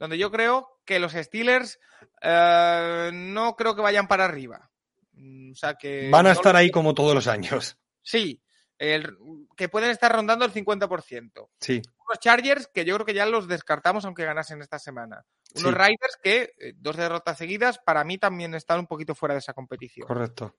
Donde 0.00 0.18
yo 0.18 0.32
creo 0.32 0.80
que 0.84 0.98
los 0.98 1.12
Steelers 1.12 1.78
eh, 2.22 3.10
no 3.12 3.54
creo 3.54 3.76
que 3.76 3.82
vayan 3.82 4.08
para 4.08 4.24
arriba. 4.24 4.70
Mm, 5.12 5.52
O 5.52 5.54
sea 5.54 5.74
que. 5.74 6.08
Van 6.10 6.26
a 6.26 6.30
no 6.30 6.32
estar 6.32 6.56
ahí 6.56 6.70
como 6.70 6.94
todos 6.94 7.14
los 7.14 7.26
años. 7.28 7.76
Sí, 8.02 8.42
el- 8.78 9.16
que 9.56 9.68
pueden 9.68 9.90
estar 9.90 10.10
rondando 10.10 10.44
el 10.46 10.52
50%. 10.52 11.50
Sí. 11.60 11.82
Unos 12.06 12.18
Chargers 12.18 12.66
que 12.72 12.84
yo 12.86 12.94
creo 12.94 13.06
que 13.06 13.14
ya 13.14 13.26
los 13.26 13.46
descartamos 13.46 14.04
aunque 14.06 14.24
ganasen 14.24 14.62
esta 14.62 14.78
semana. 14.78 15.22
Unos 15.56 15.72
Sí. 15.74 15.78
Riders 15.78 16.18
que, 16.22 16.54
eh, 16.58 16.72
dos 16.76 16.96
derrotas 16.96 17.36
seguidas, 17.36 17.78
para 17.78 18.02
mí 18.04 18.16
también 18.16 18.54
están 18.54 18.80
un 18.80 18.86
poquito 18.86 19.14
fuera 19.14 19.34
de 19.34 19.40
esa 19.40 19.52
competición. 19.52 20.06
Correcto. 20.08 20.56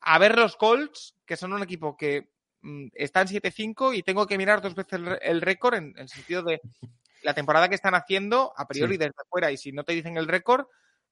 A 0.00 0.18
ver 0.18 0.36
los 0.36 0.56
Colts, 0.56 1.14
que 1.24 1.36
son 1.36 1.52
un 1.52 1.62
equipo 1.62 1.96
que 1.96 2.30
mm, 2.62 2.88
está 2.94 3.20
en 3.22 3.28
7-5 3.28 3.94
y 3.94 4.02
tengo 4.02 4.26
que 4.26 4.36
mirar 4.36 4.60
dos 4.60 4.74
veces 4.74 4.94
el, 4.94 5.18
el 5.22 5.40
récord 5.40 5.74
en 5.76 5.94
el 5.96 6.08
sentido 6.08 6.42
de 6.42 6.60
la 7.22 7.34
temporada 7.34 7.68
que 7.68 7.74
están 7.74 7.94
haciendo 7.94 8.52
a 8.56 8.66
priori 8.66 8.94
Sí. 8.94 8.98
desde 8.98 9.14
fuera. 9.28 9.50
Y 9.50 9.56
si 9.56 9.72
no 9.72 9.84
te 9.84 9.92
dicen 9.92 10.16
el 10.16 10.28
récord, 10.28 10.66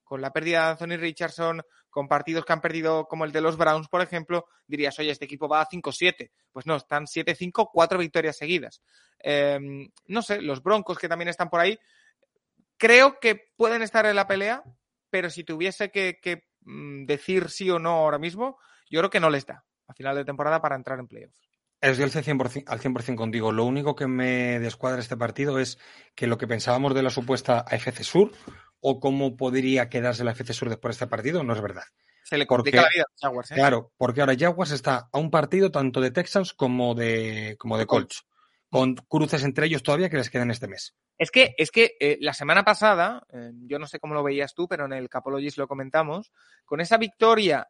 con 0.05 0.23
la 0.23 0.33
pérdida 0.33 0.65
de 0.65 0.71
Anthony 0.71 0.97
Richardson, 0.99 1.63
con 1.91 2.09
partidos 2.09 2.45
que 2.47 2.53
han 2.55 2.63
perdido 2.63 3.07
como 3.07 3.27
el 3.27 3.33
de 3.33 3.43
los 3.43 3.59
Browns, 3.59 3.89
por 3.89 4.01
ejemplo, 4.01 4.47
dirías, 4.67 4.99
oye, 4.99 5.11
este 5.11 5.27
equipo 5.27 5.49
va 5.49 5.61
a 5.61 5.67
5-7. 5.67 6.31
Pues 6.51 6.67
no, 6.67 6.77
están 6.77 7.07
7-5, 7.07 7.69
cuatro 7.71 7.99
victorias 7.99 8.37
seguidas. 8.37 8.81
Eh, 9.19 9.59
no 10.07 10.23
sé, 10.23 10.41
los 10.41 10.63
Broncos 10.63 10.99
que 10.99 11.09
también 11.09 11.29
están 11.29 11.51
por 11.51 11.61
ahí, 11.61 11.79
creo 12.79 13.19
que 13.21 13.51
pueden 13.57 13.83
estar 13.83 14.07
en 14.07 14.17
la 14.17 14.27
pelea, 14.27 14.63
pero 15.11 15.29
si 15.31 15.45
tuviese 15.45 15.91
que, 15.91 16.19
que, 16.23 16.45
mm, 16.63 17.05
decir 17.05 17.51
sí 17.51 17.71
o 17.71 17.79
no 17.79 17.91
ahora 17.91 18.19
mismo, 18.19 18.59
yo 18.91 19.01
creo 19.01 19.11
que 19.11 19.21
no 19.21 19.31
les 19.31 19.45
da 19.47 19.65
a 19.87 19.95
final 19.95 20.17
de 20.17 20.25
temporada 20.25 20.61
para 20.61 20.77
entrar 20.77 20.99
en 20.99 21.09
playoffs. 21.09 21.48
Estoy 21.81 22.05
al 22.05 22.11
100%, 22.11 22.65
al 22.67 22.81
100 22.81 23.17
contigo. 23.17 23.53
Lo 23.53 23.65
único 23.65 23.95
que 23.95 24.09
me 24.09 24.59
descuadra 24.59 25.01
este 25.01 25.17
partido 25.17 25.61
es 25.61 25.79
que 26.17 26.27
lo 26.27 26.37
que 26.37 26.49
pensábamos 26.49 26.95
de 26.95 27.05
la 27.05 27.11
supuesta 27.11 27.61
AFC 27.61 28.03
Sur 28.03 28.33
o 28.81 28.99
cómo 28.99 29.37
podría 29.37 29.89
quedarse 29.89 30.25
la 30.25 30.33
AFC 30.33 30.53
Sur 30.53 30.69
después 30.71 30.99
de 30.99 31.05
este 31.05 31.11
partido 31.11 31.45
no 31.45 31.53
es 31.53 31.61
verdad. 31.61 31.85
Se 32.25 32.37
le 32.37 32.47
¿Por 32.47 32.59
complica 32.59 32.83
la 32.83 32.89
vida 32.93 33.05
a 33.05 33.27
Jaguars, 33.27 33.51
¿eh? 33.53 33.55
Claro, 33.55 33.93
porque 33.97 34.21
ahora 34.21 34.35
Jaguars 34.37 34.73
está 34.73 35.09
a 35.11 35.19
un 35.19 35.31
partido 35.31 35.71
tanto 35.71 36.01
de 36.01 36.11
Texans 36.11 36.53
como 36.53 36.95
de, 36.95 37.57
como 37.59 37.79
de 37.79 37.87
Colts, 37.87 38.27
con 38.69 38.97
cruces 38.97 39.45
entre 39.45 39.67
ellos 39.67 39.83
todavía 39.83 40.11
que 40.11 40.19
les 40.19 40.31
quedan 40.31 40.51
este 40.51 40.69
mes. 40.69 40.95
Es 41.17 41.31
que, 41.31 41.55
es 41.57 41.71
que 41.71 41.97
eh, 42.01 42.19
la 42.21 42.35
semana 42.35 42.65
pasada, 42.65 43.25
eh, 43.33 43.53
yo 43.67 43.79
no 43.79 43.87
sé 43.87 43.99
cómo 43.99 44.15
lo 44.15 44.23
veías 44.23 44.53
tú, 44.55 44.69
pero 44.69 44.85
en 44.85 44.93
el 44.93 45.09
Capologist 45.09 45.59
lo 45.59 45.69
comentamos, 45.69 46.33
con 46.65 46.81
esa 46.81 46.99
victoria 46.99 47.69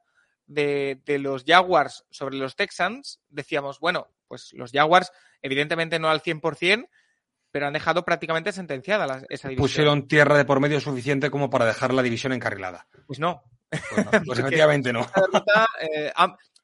de, 0.49 1.01
de 1.07 1.19
los 1.21 1.45
Jaguars 1.47 2.05
sobre 2.11 2.37
los 2.37 2.57
Texans, 2.57 3.21
decíamos, 3.29 3.79
bueno, 3.79 4.09
pues 4.27 4.53
los 4.55 4.73
Jaguars, 4.73 5.13
evidentemente 5.43 5.99
no 6.01 6.09
al 6.11 6.21
100%, 6.23 6.89
pero 7.51 7.67
han 7.67 7.73
dejado 7.73 8.05
prácticamente 8.05 8.51
sentenciada 8.53 9.07
la- 9.07 9.25
esa 9.29 9.49
división. 9.49 9.57
Pusieron 9.65 10.09
tierra 10.09 10.37
de 10.37 10.45
por 10.45 10.59
medio 10.61 10.81
suficiente 10.81 11.31
como 11.31 11.49
para 11.49 11.65
dejar 11.67 11.95
la 11.95 12.03
división 12.03 12.33
encarrilada. 12.33 12.89
Pues 13.07 13.21
no. 13.21 13.43
Pues, 13.71 14.05
no, 14.05 14.11
pues 14.27 14.39
efectivamente 14.41 14.93
no. 14.93 15.07
Derrota, 15.15 15.67
eh, 15.81 16.13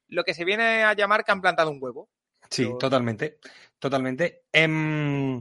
lo 0.09 0.25
que 0.25 0.35
se 0.35 0.45
viene 0.45 0.83
a 0.83 0.93
llamar 0.95 1.25
que 1.25 1.33
han 1.33 1.41
plantado 1.41 1.71
un 1.71 1.79
huevo. 1.81 2.11
Sí, 2.51 2.65
Pero- 2.65 2.79
totalmente. 2.79 3.39
Totalmente. 3.79 4.45
Em, 4.53 5.39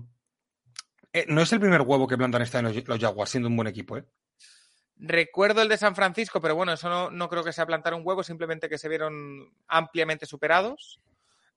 eh, 1.12 1.26
no 1.28 1.42
es 1.42 1.52
el 1.54 1.60
primer 1.60 1.82
huevo 1.82 2.08
que 2.08 2.18
plantan 2.18 2.42
este 2.42 2.58
año 2.58 2.70
los, 2.70 2.88
los 2.88 3.00
Jaguars, 3.00 3.32
siendo 3.32 3.48
un 3.50 3.56
buen 3.56 3.68
equipo, 3.68 3.98
¿eh? 3.98 4.06
Recuerdo 5.06 5.62
el 5.62 5.68
de 5.68 5.78
San 5.78 5.96
Francisco, 5.96 6.40
pero 6.40 6.56
bueno, 6.56 6.72
eso 6.72 6.88
no, 6.88 7.12
no 7.12 7.28
creo 7.28 7.44
que 7.44 7.52
sea 7.52 7.66
plantar 7.66 7.94
un 7.94 8.04
huevo, 8.06 8.24
simplemente 8.24 8.70
que 8.70 8.78
se 8.78 8.88
vieron 8.88 9.54
ampliamente 9.68 10.26
superados. 10.26 11.02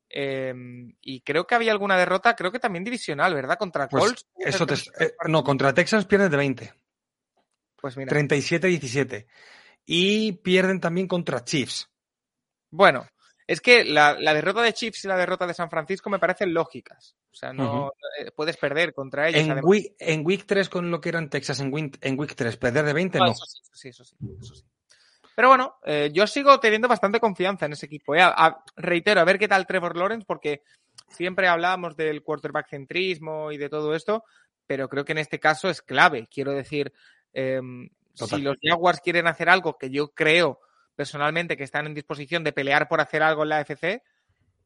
Eh, 0.08 0.52
y 1.00 1.20
creo 1.20 1.46
que 1.46 1.54
había 1.54 1.70
alguna 1.70 1.96
derrota, 1.96 2.34
creo 2.34 2.50
que 2.50 2.58
también 2.58 2.82
divisional, 2.82 3.34
¿verdad? 3.34 3.56
Contra 3.56 3.88
Pues 3.88 4.02
Colts. 4.04 4.26
eso 4.38 4.66
te, 4.66 4.74
eh, 4.74 5.14
no, 5.28 5.44
contra 5.44 5.72
Texans 5.72 6.06
pierden 6.06 6.30
de 6.30 6.36
20, 6.36 6.74
Pues 7.76 7.96
mira. 7.96 8.10
37-17. 8.10 9.26
Y 9.84 10.32
pierden 10.32 10.80
también 10.80 11.06
contra 11.06 11.44
Chiefs. 11.44 11.88
Bueno, 12.70 13.06
es 13.46 13.60
que 13.60 13.84
la, 13.84 14.16
la 14.18 14.34
derrota 14.34 14.60
de 14.62 14.72
Chiefs 14.72 15.04
y 15.04 15.08
la 15.08 15.16
derrota 15.16 15.46
de 15.46 15.54
San 15.54 15.70
Francisco 15.70 16.10
me 16.10 16.18
parecen 16.18 16.52
lógicas. 16.52 17.16
O 17.30 17.34
sea, 17.34 17.52
no 17.52 17.92
eh, 18.18 18.30
puedes 18.34 18.56
perder 18.56 18.92
contra 18.94 19.28
ellos. 19.28 19.42
En 19.42 19.64
week, 19.64 19.94
en 19.98 20.22
week 20.24 20.44
3 20.46 20.68
con 20.68 20.90
lo 20.90 21.00
que 21.00 21.10
eran 21.10 21.30
Texas, 21.30 21.60
en 21.60 21.72
week, 21.72 21.98
en 22.00 22.18
week 22.18 22.34
3 22.34 22.56
perder 22.56 22.84
de 22.86 22.92
20, 22.92 23.18
No, 23.18 23.26
no. 23.26 23.30
Eso 23.32 23.44
sí, 23.46 23.60
eso 23.62 23.74
sí, 23.74 23.88
eso 23.88 24.04
sí, 24.04 24.16
eso 24.40 24.54
sí. 24.54 24.64
Pero 25.36 25.48
bueno, 25.48 25.76
eh, 25.84 26.10
yo 26.14 26.26
sigo 26.26 26.58
teniendo 26.58 26.88
bastante 26.88 27.20
confianza 27.20 27.66
en 27.66 27.74
ese 27.74 27.86
equipo. 27.86 28.14
¿eh? 28.14 28.22
A- 28.22 28.34
a- 28.36 28.64
reitero, 28.76 29.20
a 29.20 29.24
ver 29.24 29.38
qué 29.38 29.46
tal 29.48 29.66
Trevor 29.66 29.94
Lawrence, 29.96 30.24
porque 30.26 30.62
siempre 31.10 31.46
hablamos 31.46 31.94
del 31.94 32.22
quarterback 32.22 32.68
centrismo 32.70 33.52
y 33.52 33.58
de 33.58 33.68
todo 33.68 33.94
esto, 33.94 34.24
pero 34.66 34.88
creo 34.88 35.04
que 35.04 35.12
en 35.12 35.18
este 35.18 35.38
caso 35.38 35.68
es 35.68 35.82
clave. 35.82 36.26
Quiero 36.32 36.52
decir, 36.52 36.90
eh, 37.34 37.60
Total. 38.16 38.38
si 38.38 38.44
los 38.44 38.56
Jaguars 38.62 39.00
quieren 39.00 39.26
hacer 39.26 39.50
algo 39.50 39.76
que 39.76 39.90
yo 39.90 40.08
creo 40.14 40.58
personalmente 40.96 41.56
que 41.56 41.64
están 41.64 41.86
en 41.86 41.94
disposición 41.94 42.42
de 42.42 42.52
pelear 42.52 42.88
por 42.88 43.00
hacer 43.00 43.22
algo 43.22 43.42
en 43.44 43.50
la 43.50 43.60
FC, 43.60 44.02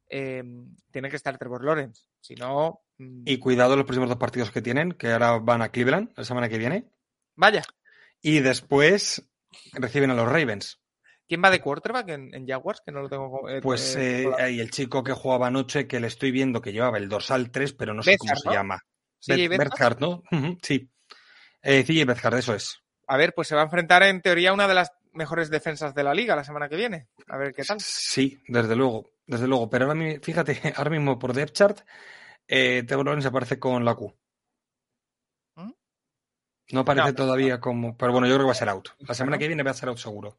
eh, 0.08 0.42
tiene 0.90 1.10
que 1.10 1.16
estar 1.16 1.36
Trevor 1.36 1.64
Lawrence. 1.64 2.04
Si 2.20 2.34
no, 2.34 2.80
mm, 2.98 3.22
Y 3.26 3.38
cuidado 3.38 3.76
los 3.76 3.84
próximos 3.84 4.08
dos 4.08 4.18
partidos 4.18 4.50
que 4.50 4.62
tienen, 4.62 4.92
que 4.92 5.12
ahora 5.12 5.38
van 5.38 5.62
a 5.62 5.68
Cleveland 5.70 6.12
la 6.16 6.24
semana 6.24 6.48
que 6.48 6.58
viene. 6.58 6.86
vaya, 7.36 7.62
Y 8.22 8.40
después 8.40 9.28
reciben 9.72 10.10
a 10.10 10.14
los 10.14 10.26
Ravens. 10.28 10.78
¿quién 11.28 11.44
va 11.44 11.50
de 11.50 11.60
quarterback 11.60 12.08
en, 12.08 12.34
en 12.34 12.44
Jaguars? 12.44 12.82
Que 12.84 12.90
no 12.90 13.02
lo 13.02 13.08
tengo. 13.08 13.48
eh, 13.48 13.60
Pues 13.62 13.94
eh, 13.94 14.24
eh, 14.24 14.60
el 14.60 14.70
chico 14.72 15.04
que 15.04 15.12
jugaba 15.12 15.46
anoche, 15.46 15.86
que 15.86 16.00
le 16.00 16.08
estoy 16.08 16.32
viendo 16.32 16.60
que 16.60 16.72
llevaba 16.72 16.98
el 16.98 17.08
dorsal 17.08 17.52
3, 17.52 17.72
pero 17.74 17.94
no 17.94 18.02
sé 18.02 18.16
cómo 18.18 18.34
se 18.34 18.50
llama. 18.50 18.80
Beathard. 19.28 19.58
Beathard, 19.58 20.00
¿no? 20.00 20.22
Sí. 20.60 20.90
Eh, 21.62 21.84
Beathard, 22.04 22.34
eso 22.38 22.52
es. 22.54 22.80
A 23.06 23.16
ver, 23.16 23.32
pues 23.32 23.46
se 23.46 23.54
va 23.54 23.60
a 23.60 23.64
enfrentar 23.64 24.02
en 24.02 24.20
teoría 24.22 24.52
una 24.52 24.66
de 24.66 24.74
las 24.74 24.90
mejores 25.12 25.50
defensas 25.50 25.94
de 25.94 26.04
la 26.04 26.14
liga 26.14 26.36
la 26.36 26.44
semana 26.44 26.68
que 26.68 26.76
viene. 26.76 27.08
A 27.28 27.36
ver 27.36 27.52
qué 27.54 27.64
tal. 27.64 27.78
Sí, 27.80 28.42
desde 28.48 28.76
luego, 28.76 29.06
desde 29.26 29.46
luego. 29.46 29.68
Pero 29.70 29.84
ahora 29.86 29.94
mi- 29.94 30.18
fíjate, 30.18 30.60
ahora 30.76 30.90
mismo 30.90 31.18
por 31.18 31.32
depth 31.32 31.52
chart, 31.52 31.80
eh, 32.48 32.82
Trevor 32.86 33.06
Lawrence 33.06 33.28
aparece 33.28 33.58
con 33.58 33.84
la 33.84 33.94
Q. 33.94 34.14
¿Mm? 35.56 35.70
No 36.72 36.80
aparece 36.80 37.08
No, 37.08 37.14
todavía 37.14 37.60
como. 37.60 37.96
Pero 37.96 38.12
bueno, 38.12 38.26
yo 38.26 38.34
creo 38.34 38.44
que 38.44 38.48
va 38.48 38.52
a 38.52 38.56
ser 38.56 38.68
out. 38.68 38.88
La 39.00 39.14
semana 39.14 39.38
que 39.38 39.46
viene 39.48 39.62
va 39.62 39.70
a 39.72 39.74
ser 39.74 39.88
out 39.88 39.98
seguro. 39.98 40.38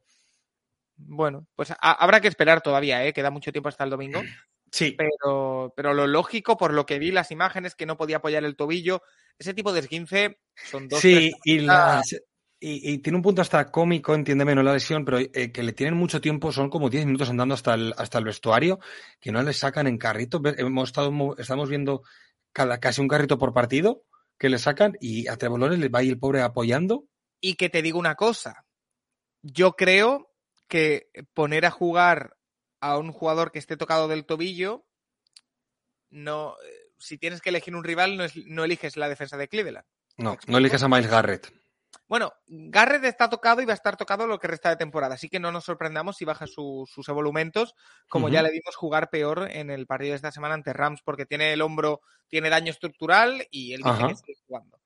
Bueno, 0.96 1.46
pues 1.56 1.72
habrá 1.80 2.20
que 2.20 2.28
esperar 2.28 2.60
todavía, 2.60 3.04
¿eh? 3.04 3.12
Queda 3.12 3.30
mucho 3.30 3.50
tiempo 3.52 3.68
hasta 3.68 3.84
el 3.84 3.90
domingo. 3.90 4.20
Sí, 4.74 4.96
Pero, 4.96 5.74
pero 5.76 5.92
lo 5.92 6.06
lógico, 6.06 6.56
por 6.56 6.72
lo 6.72 6.86
que 6.86 6.98
vi 6.98 7.10
las 7.12 7.30
imágenes, 7.30 7.74
que 7.74 7.84
no 7.84 7.98
podía 7.98 8.16
apoyar 8.16 8.42
el 8.42 8.56
tobillo, 8.56 9.02
ese 9.38 9.52
tipo 9.52 9.70
de 9.74 9.80
esguince 9.80 10.38
son 10.54 10.88
dos. 10.88 10.98
sí, 10.98 11.30
y, 11.44 11.58
semanas. 11.60 12.16
Y, 12.62 12.92
y 12.92 12.98
tiene 12.98 13.16
un 13.16 13.22
punto 13.22 13.42
hasta 13.42 13.70
cómico, 13.70 14.14
entiéndeme, 14.14 14.54
no 14.54 14.62
la 14.62 14.72
lesión, 14.74 15.04
pero 15.04 15.18
eh, 15.18 15.50
que 15.52 15.62
le 15.62 15.72
tienen 15.72 15.94
mucho 15.94 16.20
tiempo, 16.20 16.52
son 16.52 16.70
como 16.70 16.88
10 16.88 17.04
minutos 17.06 17.28
andando 17.28 17.54
hasta 17.54 17.74
el, 17.74 17.92
hasta 17.98 18.18
el 18.18 18.24
vestuario, 18.24 18.78
que 19.20 19.32
no 19.32 19.42
le 19.42 19.52
sacan 19.52 19.86
en 19.86 19.98
carrito. 19.98 20.40
Hemos 20.44 20.88
estado, 20.90 21.10
mo- 21.10 21.34
estamos 21.36 21.68
viendo 21.68 22.02
cada, 22.52 22.78
casi 22.78 23.00
un 23.00 23.08
carrito 23.08 23.38
por 23.38 23.52
partido 23.52 24.04
que 24.38 24.48
le 24.48 24.58
sacan 24.58 24.96
y 25.00 25.26
a 25.28 25.36
Lawrence 25.40 25.78
le 25.78 25.88
va 25.88 26.00
ahí 26.00 26.08
el 26.08 26.18
pobre 26.18 26.40
apoyando. 26.42 27.04
Y 27.40 27.54
que 27.56 27.68
te 27.68 27.82
digo 27.82 27.98
una 27.98 28.14
cosa. 28.14 28.64
Yo 29.42 29.72
creo 29.72 30.30
que 30.68 31.08
poner 31.34 31.66
a 31.66 31.70
jugar 31.70 32.36
a 32.80 32.96
un 32.98 33.12
jugador 33.12 33.52
que 33.52 33.58
esté 33.58 33.76
tocado 33.76 34.08
del 34.08 34.24
tobillo, 34.24 34.84
no. 36.10 36.54
eh, 36.64 36.92
Si 36.98 37.18
tienes 37.18 37.40
que 37.40 37.48
elegir 37.50 37.74
un 37.74 37.82
rival, 37.84 38.16
no, 38.16 38.24
es- 38.24 38.36
no 38.46 38.62
eliges 38.64 38.96
la 38.96 39.08
defensa 39.08 39.36
de 39.36 39.48
Cleveland. 39.48 39.86
No, 40.16 40.36
no 40.46 40.58
eliges 40.58 40.82
a 40.82 40.88
Miles 40.88 41.10
Garrett. 41.10 41.52
Bueno, 42.08 42.32
Garrett 42.46 43.04
está 43.04 43.28
tocado 43.28 43.60
y 43.62 43.64
va 43.64 43.72
a 43.72 43.74
estar 43.74 43.96
tocado 43.96 44.26
lo 44.26 44.38
que 44.38 44.48
resta 44.48 44.68
de 44.70 44.76
temporada, 44.76 45.14
así 45.14 45.28
que 45.28 45.40
no 45.40 45.50
nos 45.52 45.64
sorprendamos 45.64 46.16
si 46.16 46.24
baja 46.24 46.46
su- 46.46 46.86
sus 46.92 47.08
evolumentos, 47.08 47.74
como 48.08 48.28
ya 48.28 48.42
le 48.42 48.50
vimos 48.50 48.76
jugar 48.76 49.08
peor 49.10 49.48
en 49.50 49.70
el 49.70 49.86
partido 49.86 50.10
de 50.12 50.16
esta 50.16 50.32
semana 50.32 50.54
ante 50.54 50.72
Rams, 50.72 51.00
porque 51.04 51.26
tiene 51.26 51.52
el 51.52 51.62
hombro, 51.62 52.00
tiene 52.28 52.50
daño 52.50 52.70
estructural 52.70 53.46
y 53.50 53.72
él 53.74 53.78
dice 53.78 53.90
Ajá. 53.90 54.08
que 54.08 54.16
sigue 54.16 54.34
jugando. 54.46 54.78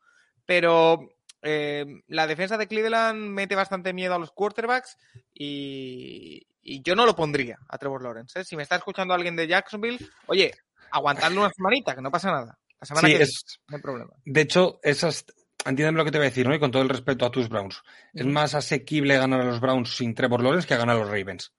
Pero 0.45 1.09
eh, 1.43 1.85
la 2.09 2.27
defensa 2.27 2.57
de 2.59 2.67
Cleveland 2.69 3.19
mete 3.31 3.55
bastante 3.55 3.93
miedo 3.93 4.15
a 4.15 4.19
los 4.19 4.33
quarterbacks 4.33 4.97
y, 5.35 6.47
y 6.63 6.83
yo 6.83 6.95
no 6.97 7.07
lo 7.07 7.15
pondría 7.17 7.59
a 7.69 7.79
Trevor 7.79 8.03
Lawrence. 8.03 8.41
¿eh? 8.41 8.45
Si 8.45 8.57
me 8.57 8.63
está 8.63 8.77
escuchando 8.77 9.15
alguien 9.15 9.37
de 9.37 9.47
Jacksonville, 9.47 9.99
oye, 10.27 10.53
aguantarle 10.91 11.39
una 11.39 11.51
semanita, 11.51 11.95
que 11.95 12.03
no 12.03 12.11
pasa 12.11 12.31
nada. 12.31 12.59
La 12.81 12.87
semana 12.87 13.09
Sí, 13.09 13.17
que 13.17 13.23
es- 13.23 13.45
viene, 13.45 13.65
no 13.69 13.77
hay 13.77 13.83
problema. 13.83 14.13
De 14.25 14.41
hecho, 14.41 14.79
esas. 14.83 15.25
Entiéndeme 15.67 15.99
lo 15.99 16.05
que 16.05 16.13
te 16.13 16.19
voy 16.19 16.27
a 16.27 16.31
decir, 16.31 16.47
¿no? 16.47 16.55
Y 16.55 16.61
con 16.61 16.71
todo 16.71 16.83
el 16.83 16.89
respeto 16.89 17.27
a 17.27 17.31
tus 17.31 17.49
Browns. 17.49 17.83
Es 18.15 18.25
más 18.25 18.55
asequible 18.55 19.17
ganar 19.17 19.41
a 19.41 19.45
los 19.45 19.61
Browns 19.61 19.97
sin 19.97 20.15
Trevor 20.15 20.43
Lawrence 20.43 20.67
que 20.67 20.77
ganar 20.77 20.97
a 20.97 21.01
los 21.01 21.09
Ravens. 21.09 21.53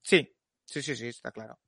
Sí, 0.00 0.34
sí, 0.64 0.82
sí, 0.82 0.96
sí, 0.96 1.08
está 1.08 1.30
claro. 1.30 1.58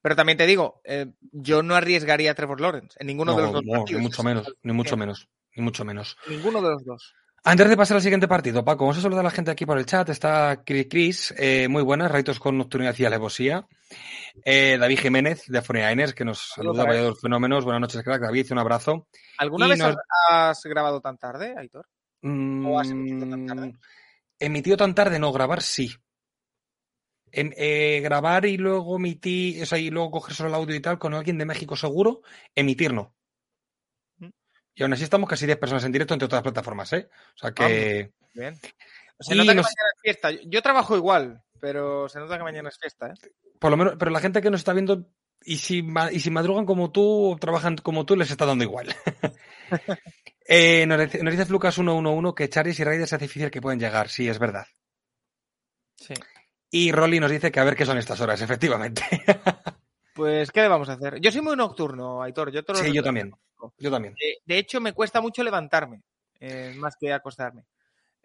Pero 0.00 0.14
también 0.14 0.38
te 0.38 0.46
digo, 0.46 0.80
eh, 0.84 1.12
yo 1.32 1.62
no 1.62 1.74
arriesgaría 1.74 2.30
a 2.30 2.34
Trevor 2.34 2.60
Lawrence 2.60 2.96
en 3.00 3.08
ninguno 3.08 3.34
de 3.34 3.42
los 3.42 3.52
dos 3.52 3.64
no, 3.64 3.84
ni 3.84 3.96
mucho 3.96 4.22
menos, 4.22 4.54
ni 4.62 4.72
mucho 4.72 4.96
menos, 4.96 5.28
ni 5.56 5.62
mucho 5.62 5.84
menos. 5.84 6.16
Ninguno 6.28 6.62
de 6.62 6.70
los 6.70 6.84
dos. 6.84 7.14
Antes 7.50 7.66
de 7.70 7.78
pasar 7.78 7.96
al 7.96 8.02
siguiente 8.02 8.28
partido, 8.28 8.62
Paco, 8.62 8.84
vamos 8.84 8.98
a 8.98 9.00
saludar 9.00 9.20
a 9.20 9.28
la 9.28 9.30
gente 9.30 9.50
aquí 9.50 9.64
por 9.64 9.78
el 9.78 9.86
chat. 9.86 10.06
Está 10.10 10.62
Chris, 10.66 10.86
Chris 10.90 11.34
eh, 11.38 11.66
muy 11.66 11.82
buenas, 11.82 12.10
Raitos 12.10 12.38
con 12.38 12.58
Nocturnidad 12.58 12.94
y 12.98 13.06
Alevosía. 13.06 13.66
Eh, 14.44 14.76
David 14.78 14.98
Jiménez 14.98 15.44
de 15.46 15.62
Foreigners, 15.62 16.12
que 16.12 16.26
nos 16.26 16.50
saluda, 16.54 16.84
dos 17.00 17.18
fenómenos. 17.22 17.64
Buenas 17.64 17.80
noches, 17.80 18.02
crack. 18.02 18.20
David, 18.20 18.52
un 18.52 18.58
abrazo. 18.58 19.08
¿Alguna 19.38 19.64
Y 19.64 19.70
vez 19.70 19.78
nos- 19.78 19.96
has, 20.28 20.62
grabado 20.64 21.00
tan 21.00 21.16
tarde, 21.16 21.54
Aitor? 21.56 21.86
¿O 22.22 22.78
has 22.78 22.90
emitido 22.90 23.30
tan 23.30 23.46
tarde? 23.46 23.66
Mm, 23.68 23.78
Emitido 24.40 24.76
tan 24.76 24.94
tarde, 24.94 25.18
no, 25.18 25.32
grabar 25.32 25.62
sí. 25.62 25.90
Eh, 27.32 28.00
grabar 28.02 28.44
y 28.44 28.58
luego 28.58 28.96
emitir, 28.96 29.62
o 29.62 29.66
sea, 29.66 29.78
y 29.78 29.88
luego 29.88 30.10
coger 30.10 30.34
solo 30.34 30.50
el 30.50 30.54
audio 30.54 30.76
y 30.76 30.80
tal 30.80 30.98
con 30.98 31.14
alguien 31.14 31.38
de 31.38 31.46
México 31.46 31.76
seguro, 31.76 32.20
emitir 32.54 32.92
no. 32.92 33.14
Y 34.78 34.82
aún 34.84 34.92
así 34.92 35.02
estamos 35.02 35.28
casi 35.28 35.44
10 35.44 35.58
personas 35.58 35.82
en 35.84 35.90
directo 35.90 36.14
entre 36.14 36.28
todas 36.28 36.44
las 36.44 36.52
plataformas, 36.52 36.92
¿eh? 36.92 37.08
O 37.34 37.38
sea 37.38 37.50
que... 37.50 38.12
Bien. 38.32 38.56
Se 39.18 39.34
nota 39.34 39.50
que 39.50 39.56
nos- 39.56 39.66
mañana 39.66 39.90
es 39.96 40.00
fiesta. 40.00 40.30
Yo, 40.46 40.62
trabajo 40.62 40.96
igual, 40.96 41.42
pero 41.58 42.08
se 42.08 42.20
nota 42.20 42.38
que 42.38 42.44
mañana 42.44 42.68
es 42.68 42.78
fiesta, 42.78 43.08
¿eh? 43.08 43.14
Por 43.58 43.72
lo 43.72 43.76
menos, 43.76 43.94
pero 43.98 44.12
la 44.12 44.20
gente 44.20 44.40
que 44.40 44.50
nos 44.50 44.60
está 44.60 44.72
viendo, 44.72 45.10
y 45.42 45.58
si, 45.58 45.84
y 46.12 46.20
si 46.20 46.30
madrugan 46.30 46.64
como 46.64 46.92
tú 46.92 47.32
o 47.32 47.36
trabajan 47.38 47.74
como 47.78 48.06
tú, 48.06 48.14
les 48.14 48.30
está 48.30 48.46
dando 48.46 48.62
igual. 48.62 48.94
eh, 50.46 50.86
nos, 50.86 51.00
dice, 51.00 51.24
nos 51.24 51.32
dice 51.32 51.46
Flucas 51.46 51.74
111 51.74 52.34
que 52.36 52.48
Charis 52.48 52.78
y 52.78 52.84
Raiders 52.84 53.12
es 53.12 53.18
difícil 53.18 53.50
que 53.50 53.60
pueden 53.60 53.80
llegar. 53.80 54.08
Sí, 54.08 54.28
es 54.28 54.38
verdad. 54.38 54.68
Sí. 55.96 56.14
Y 56.70 56.92
Rolly 56.92 57.18
nos 57.18 57.32
dice 57.32 57.50
que 57.50 57.58
a 57.58 57.64
ver 57.64 57.74
qué 57.74 57.84
son 57.84 57.98
estas 57.98 58.20
horas, 58.20 58.40
efectivamente. 58.42 59.02
Pues, 60.14 60.52
¿qué 60.52 60.62
le 60.62 60.68
vamos 60.68 60.88
a 60.88 60.92
hacer? 60.92 61.20
Yo 61.20 61.32
soy 61.32 61.42
muy 61.42 61.56
nocturno, 61.56 62.22
Aitor. 62.22 62.52
Yo 62.52 62.64
te 62.64 62.72
lo 62.72 62.78
sí, 62.78 62.92
yo 62.92 63.02
también. 63.02 63.32
Yo 63.78 63.90
también. 63.90 64.14
Eh, 64.14 64.38
de 64.44 64.58
hecho, 64.58 64.80
me 64.80 64.92
cuesta 64.92 65.20
mucho 65.20 65.42
levantarme, 65.42 66.02
eh, 66.40 66.74
más 66.76 66.96
que 66.96 67.12
acostarme. 67.12 67.64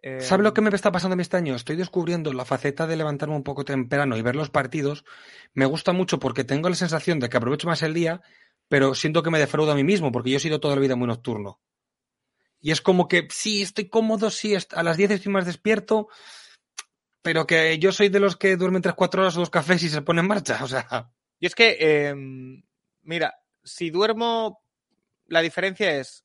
Eh, 0.02 0.20
¿Sabes 0.20 0.44
lo 0.44 0.54
que 0.54 0.60
me 0.60 0.70
está 0.70 0.92
pasando 0.92 1.14
a 1.14 1.16
mí 1.16 1.22
este 1.22 1.38
año? 1.38 1.56
Estoy 1.56 1.78
descubriendo 1.78 2.34
la 2.34 2.44
faceta 2.44 2.86
de 2.86 2.98
levantarme 2.98 3.36
un 3.36 3.44
poco 3.44 3.64
temprano 3.64 4.18
y 4.18 4.22
ver 4.22 4.36
los 4.36 4.50
partidos. 4.50 5.06
Me 5.54 5.66
gusta 5.66 5.94
mucho 5.94 6.20
porque 6.20 6.44
tengo 6.44 6.68
la 6.68 6.76
sensación 6.76 7.20
de 7.20 7.30
que 7.30 7.38
aprovecho 7.38 7.68
más 7.68 7.84
el 7.84 7.94
día, 7.94 8.22
pero 8.68 8.96
siento 8.96 9.24
que 9.24 9.30
me 9.30 9.40
defraudo 9.40 9.72
a 9.72 9.76
mí 9.76 9.84
mismo 9.86 10.12
porque 10.12 10.30
yo 10.30 10.38
he 10.38 10.42
sido 10.42 10.60
toda 10.60 10.76
la 10.76 10.82
vida 10.82 10.98
muy 10.98 11.08
nocturno. 11.08 11.62
Y 12.60 12.72
es 12.72 12.82
como 12.82 13.08
que 13.08 13.28
sí, 13.30 13.62
estoy 13.62 13.88
cómodo, 13.88 14.30
sí, 14.30 14.56
a 14.56 14.84
las 14.84 14.98
10 14.98 15.12
estoy 15.12 15.32
más 15.32 15.46
despierto, 15.46 16.08
pero 17.22 17.48
que 17.48 17.80
yo 17.80 17.92
soy 17.92 18.10
de 18.10 18.20
los 18.20 18.36
que 18.36 18.58
duermen 18.58 18.82
3-4 18.82 19.20
horas 19.20 19.38
o 19.38 19.40
dos 19.40 19.50
cafés 19.50 19.84
y 19.84 19.90
se 19.90 20.02
pone 20.02 20.22
en 20.22 20.28
marcha. 20.28 20.60
O 20.64 20.68
sea, 20.68 21.12
Yo 21.40 21.48
es 21.48 21.56
que, 21.56 21.78
eh, 21.80 22.16
mira, 23.04 23.36
si 23.64 23.90
duermo, 23.90 24.63
la 25.34 25.42
diferencia 25.42 25.92
es, 26.00 26.24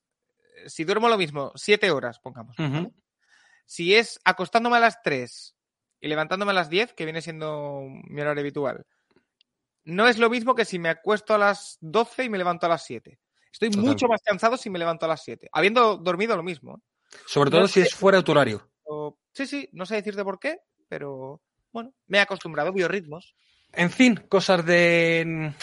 si 0.67 0.83
duermo 0.85 1.09
lo 1.09 1.17
mismo, 1.17 1.51
siete 1.55 1.91
horas, 1.91 2.19
pongamos. 2.19 2.55
Si 3.65 3.93
es 3.95 4.19
acostándome 4.23 4.77
a 4.77 4.79
las 4.79 5.01
3 5.03 5.55
y 5.99 6.07
levantándome 6.07 6.51
a 6.51 6.55
las 6.55 6.69
10, 6.69 6.93
que 6.93 7.03
viene 7.05 7.21
siendo 7.21 7.83
mi 8.07 8.21
horario 8.21 8.41
habitual, 8.41 8.85
no 9.83 10.07
es 10.07 10.17
lo 10.17 10.29
mismo 10.29 10.55
que 10.55 10.65
si 10.65 10.79
me 10.79 10.89
acuesto 10.89 11.33
a 11.33 11.37
las 11.37 11.77
12 11.81 12.25
y 12.25 12.29
me 12.29 12.37
levanto 12.37 12.65
a 12.65 12.69
las 12.69 12.83
7. 12.85 13.19
Estoy 13.51 13.69
Total. 13.69 13.85
mucho 13.85 14.07
más 14.07 14.21
cansado 14.21 14.57
si 14.57 14.69
me 14.69 14.79
levanto 14.79 15.05
a 15.05 15.09
las 15.09 15.23
7, 15.23 15.49
habiendo 15.51 15.97
dormido 15.97 16.35
lo 16.37 16.43
mismo. 16.43 16.81
sobre 17.25 17.49
todo 17.49 17.61
No 17.61 17.67
si 17.67 17.81
sé. 17.81 17.87
es 17.87 17.95
fuera 17.95 18.19
de 18.19 18.23
tu 18.23 18.31
horario. 18.31 18.69
O- 18.83 19.17
sí, 19.33 19.47
sí, 19.47 19.69
no 19.73 19.85
sé 19.85 19.95
decirte 19.95 20.23
por 20.23 20.39
qué, 20.39 20.59
pero 20.87 21.41
bueno, 21.71 21.93
me 22.07 22.17
he 22.19 22.21
acostumbrado, 22.21 22.71
biorritmos. 22.71 23.35
En 23.73 23.89
fin, 23.91 24.15
cosas 24.29 24.65
de, 24.65 25.53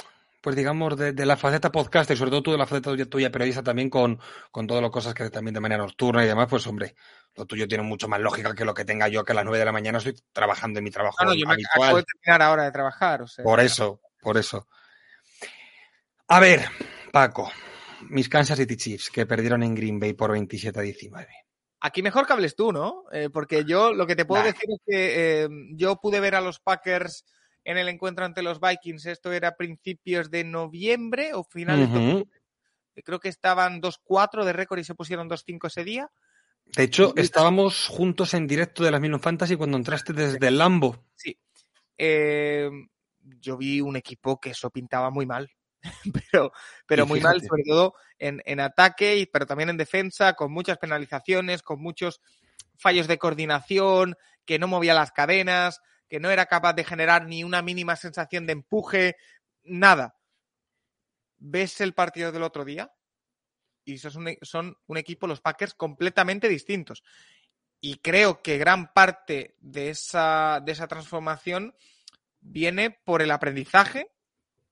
pues 0.46 0.54
digamos, 0.54 0.96
de, 0.96 1.12
de 1.12 1.26
la 1.26 1.36
faceta 1.36 1.72
podcast 1.72 2.08
y 2.12 2.16
sobre 2.16 2.30
todo 2.30 2.40
tú 2.40 2.52
de 2.52 2.58
la 2.58 2.68
faceta 2.68 2.90
tuya, 2.92 3.06
tuya 3.10 3.32
periodista 3.32 3.64
también 3.64 3.90
con, 3.90 4.16
con 4.52 4.64
todas 4.68 4.80
las 4.80 4.92
cosas 4.92 5.12
que 5.12 5.28
también 5.28 5.54
de 5.54 5.58
manera 5.58 5.82
nocturna 5.82 6.22
y 6.22 6.28
demás, 6.28 6.46
pues 6.48 6.64
hombre, 6.68 6.94
lo 7.34 7.46
tuyo 7.46 7.66
tiene 7.66 7.82
mucho 7.82 8.06
más 8.06 8.20
lógica 8.20 8.54
que 8.54 8.64
lo 8.64 8.72
que 8.72 8.84
tenga 8.84 9.08
yo 9.08 9.24
que 9.24 9.32
a 9.32 9.34
las 9.34 9.44
9 9.44 9.58
de 9.58 9.64
la 9.64 9.72
mañana 9.72 9.98
estoy 9.98 10.14
trabajando 10.32 10.78
en 10.78 10.84
mi 10.84 10.92
trabajo 10.92 11.16
no, 11.24 11.34
yo 11.34 11.48
me 11.48 11.54
acabo 11.54 11.96
de 11.96 12.04
terminar 12.04 12.42
ahora 12.42 12.62
de 12.62 12.70
trabajar, 12.70 13.22
o 13.22 13.26
sea. 13.26 13.42
Por 13.42 13.58
eso, 13.58 14.00
por 14.20 14.36
eso. 14.36 14.68
A 16.28 16.38
ver, 16.38 16.64
Paco, 17.10 17.50
mis 18.08 18.28
Kansas 18.28 18.56
City 18.56 18.76
Chiefs 18.76 19.10
que 19.10 19.26
perdieron 19.26 19.64
en 19.64 19.74
Green 19.74 19.98
Bay 19.98 20.12
por 20.12 20.30
27 20.30 20.78
a 20.78 20.82
19. 20.82 21.26
Aquí 21.80 22.02
mejor 22.02 22.24
que 22.24 22.34
hables 22.34 22.54
tú, 22.54 22.72
¿no? 22.72 23.02
Eh, 23.10 23.30
porque 23.32 23.64
yo 23.64 23.92
lo 23.92 24.06
que 24.06 24.14
te 24.14 24.24
puedo 24.26 24.44
Nah. 24.44 24.52
decir 24.52 24.70
es 24.70 24.80
que 24.86 25.42
eh, 25.42 25.48
yo 25.72 25.96
pude 25.96 26.20
ver 26.20 26.36
a 26.36 26.40
los 26.40 26.60
Packers 26.60 27.24
en 27.66 27.78
el 27.78 27.88
encuentro 27.88 28.24
ante 28.24 28.42
los 28.42 28.60
Vikings. 28.60 29.06
Esto 29.06 29.32
era 29.32 29.48
a 29.48 29.56
principios 29.56 30.30
de 30.30 30.44
noviembre 30.44 31.34
o 31.34 31.42
finales 31.42 31.92
de 31.92 31.98
octubre. 31.98 32.40
Creo 33.04 33.20
que 33.20 33.28
estaban 33.28 33.82
2-4 33.82 34.44
de 34.44 34.52
récord 34.52 34.78
y 34.78 34.84
se 34.84 34.94
pusieron 34.94 35.28
2-5 35.28 35.66
ese 35.66 35.82
día. 35.82 36.08
De 36.64 36.84
hecho, 36.84 37.12
estábamos 37.16 37.88
juntos 37.88 38.34
en 38.34 38.46
directo 38.46 38.84
de 38.84 38.92
las 38.92 39.00
Million 39.00 39.20
Fantasy 39.20 39.56
cuando 39.56 39.76
entraste 39.76 40.12
desde 40.12 40.46
el 40.46 40.58
Lambo. 40.58 41.04
Sí. 41.16 41.36
Eh, 41.98 42.70
yo 43.40 43.56
vi 43.56 43.80
un 43.80 43.96
equipo 43.96 44.40
que 44.40 44.50
eso 44.50 44.70
pintaba 44.70 45.10
muy 45.10 45.26
mal. 45.26 45.50
pero 46.32 46.52
pero 46.86 47.04
muy 47.04 47.20
mal, 47.20 47.42
sobre 47.42 47.64
todo 47.64 47.94
en, 48.18 48.42
en 48.46 48.60
ataque, 48.60 49.16
y, 49.16 49.26
pero 49.26 49.44
también 49.44 49.70
en 49.70 49.76
defensa, 49.76 50.34
con 50.34 50.52
muchas 50.52 50.78
penalizaciones, 50.78 51.62
con 51.62 51.80
muchos 51.80 52.20
fallos 52.78 53.08
de 53.08 53.18
coordinación, 53.18 54.16
que 54.44 54.60
no 54.60 54.68
movía 54.68 54.94
las 54.94 55.10
cadenas, 55.10 55.80
que 56.08 56.20
no 56.20 56.30
era 56.30 56.46
capaz 56.46 56.74
de 56.74 56.84
generar 56.84 57.26
ni 57.26 57.44
una 57.44 57.62
mínima 57.62 57.96
sensación 57.96 58.46
de 58.46 58.52
empuje, 58.52 59.16
nada. 59.64 60.16
¿Ves 61.38 61.80
el 61.80 61.94
partido 61.94 62.32
del 62.32 62.42
otro 62.42 62.64
día? 62.64 62.92
Y 63.84 63.98
son, 63.98 64.26
son 64.42 64.76
un 64.86 64.96
equipo, 64.96 65.26
los 65.26 65.40
Packers, 65.40 65.74
completamente 65.74 66.48
distintos. 66.48 67.02
Y 67.80 67.98
creo 67.98 68.42
que 68.42 68.58
gran 68.58 68.92
parte 68.92 69.54
de 69.60 69.90
esa, 69.90 70.60
de 70.64 70.72
esa 70.72 70.88
transformación 70.88 71.74
viene 72.40 72.90
por 72.90 73.22
el 73.22 73.30
aprendizaje 73.30 74.10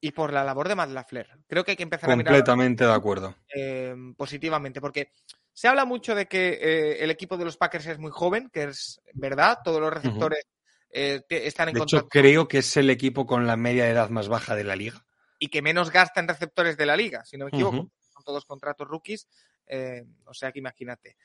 y 0.01 0.13
por 0.13 0.33
la 0.33 0.45
labor 0.45 0.69
de 0.69 0.75
Matt 0.75 0.91
LaFleur. 0.91 1.39
Creo 1.47 1.65
que 1.65 1.73
hay 1.73 1.77
que 1.77 1.83
empezar 1.83 2.11
a 2.11 2.17
mirar 2.17 2.33
Completamente 2.33 2.85
de 2.85 2.93
acuerdo. 2.93 3.35
eh, 3.55 3.95
positivamente, 4.17 4.81
porque 4.81 5.13
se 5.53 5.69
habla 5.69 5.85
mucho 5.85 6.15
de 6.15 6.27
que 6.27 6.59
eh, 6.61 7.05
el 7.05 7.11
equipo 7.11 7.37
de 7.37 7.45
los 7.45 7.57
Packers 7.57 7.87
es 7.87 7.99
muy 7.99 8.11
joven, 8.11 8.51
que 8.51 8.65
es 8.65 9.01
verdad, 9.13 9.61
todos 9.63 9.81
los 9.81 9.93
receptores 9.93 10.45
eh, 10.95 11.23
están 11.29 11.69
en 11.69 11.75
De 11.75 11.81
hecho, 11.81 11.97
contacto 11.99 12.09
creo 12.09 12.49
que 12.49 12.59
es 12.59 12.77
el 12.77 12.89
equipo 12.89 13.27
con 13.27 13.47
la 13.47 13.57
media 13.57 13.85
de 13.85 13.91
edad 13.91 14.09
más 14.11 14.29
baja 14.29 14.55
de 14.57 14.65
la 14.65 14.77
liga. 14.77 15.05
y 15.39 15.49
que 15.49 15.61
menos 15.61 15.91
gasta 15.91 16.21
en 16.21 16.29
receptores 16.29 16.77
de 16.79 16.87
la 16.87 16.97
liga, 16.97 17.25
si 17.25 17.37
no 17.37 17.45
me 17.45 17.51
equivoco. 17.51 17.91
Son 18.15 18.25
todos 18.25 18.45
contratos 18.47 18.87
rookies, 18.89 19.27
eh, 19.67 20.05
o 20.27 20.33
sea 20.33 20.53
que 20.53 20.61
imagínate. 20.61 21.17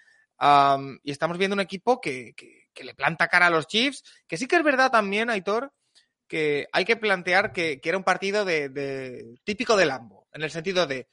Y 1.03 1.11
estamos 1.11 1.37
viendo 1.37 1.53
un 1.53 1.59
equipo 1.61 2.01
que, 2.01 2.33
que- 2.35 2.67
que 2.73 2.83
le 2.83 2.93
planta 2.95 3.27
cara 3.27 3.47
a 3.47 3.49
los 3.49 3.67
Chiefs, 3.67 4.03
que 4.27 4.37
sí 4.37 4.47
que 4.47 4.55
es 4.57 4.63
verdad 4.63 4.91
también, 4.91 5.29
Aitor, 5.29 5.71
que 6.27 6.67
hay 6.71 6.85
que 6.85 6.95
plantear 6.97 7.51
que, 7.53 7.79
que 7.81 7.89
era 7.89 7.97
un 7.97 8.03
partido 8.03 8.45
de, 8.45 8.69
de- 8.69 9.35
típico 9.43 9.75
de 9.77 9.85
Lambo, 9.85 10.27
en 10.33 10.41
el 10.43 10.51
sentido 10.51 10.85
de 10.87 11.07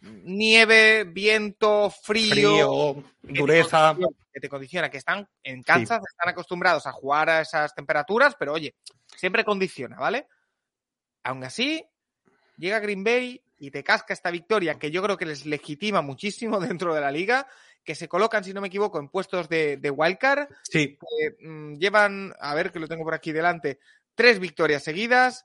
nieve, 0.00 1.04
viento, 1.04 1.90
frío, 1.90 2.30
Frío, 2.32 3.04
que 3.26 3.32
te 3.32 3.38
dureza. 3.38 3.96
que 4.32 4.40
te 4.40 4.48
condiciona, 4.48 4.90
que 4.90 4.98
están 4.98 5.28
en 5.42 5.62
Kansas, 5.62 6.00
están 6.08 6.28
acostumbrados 6.28 6.86
a 6.86 6.92
jugar 6.92 7.28
a 7.28 7.40
esas 7.40 7.74
temperaturas, 7.74 8.34
pero 8.38 8.52
oye, 8.52 8.74
siempre 9.16 9.44
condiciona, 9.44 9.98
¿vale? 9.98 10.26
Aún 11.22 11.44
así, 11.44 11.84
llega 12.56 12.80
Green 12.80 13.04
Bay 13.04 13.42
y 13.58 13.70
te 13.70 13.84
casca 13.84 14.14
esta 14.14 14.30
victoria 14.30 14.78
que 14.78 14.90
yo 14.90 15.02
creo 15.02 15.16
que 15.16 15.26
les 15.26 15.44
legitima 15.44 16.00
muchísimo 16.00 16.60
dentro 16.60 16.94
de 16.94 17.00
la 17.00 17.10
liga, 17.10 17.46
que 17.84 17.94
se 17.94 18.08
colocan, 18.08 18.44
si 18.44 18.52
no 18.52 18.60
me 18.60 18.68
equivoco, 18.68 18.98
en 18.98 19.08
puestos 19.08 19.48
de, 19.48 19.76
de 19.76 19.90
wildcard, 19.90 20.48
Sí, 20.62 20.96
que 20.98 21.46
mm, 21.46 21.74
llevan, 21.76 22.34
a 22.40 22.54
ver 22.54 22.72
que 22.72 22.78
lo 22.78 22.88
tengo 22.88 23.04
por 23.04 23.14
aquí 23.14 23.32
delante, 23.32 23.78
tres 24.14 24.38
victorias 24.38 24.82
seguidas. 24.82 25.44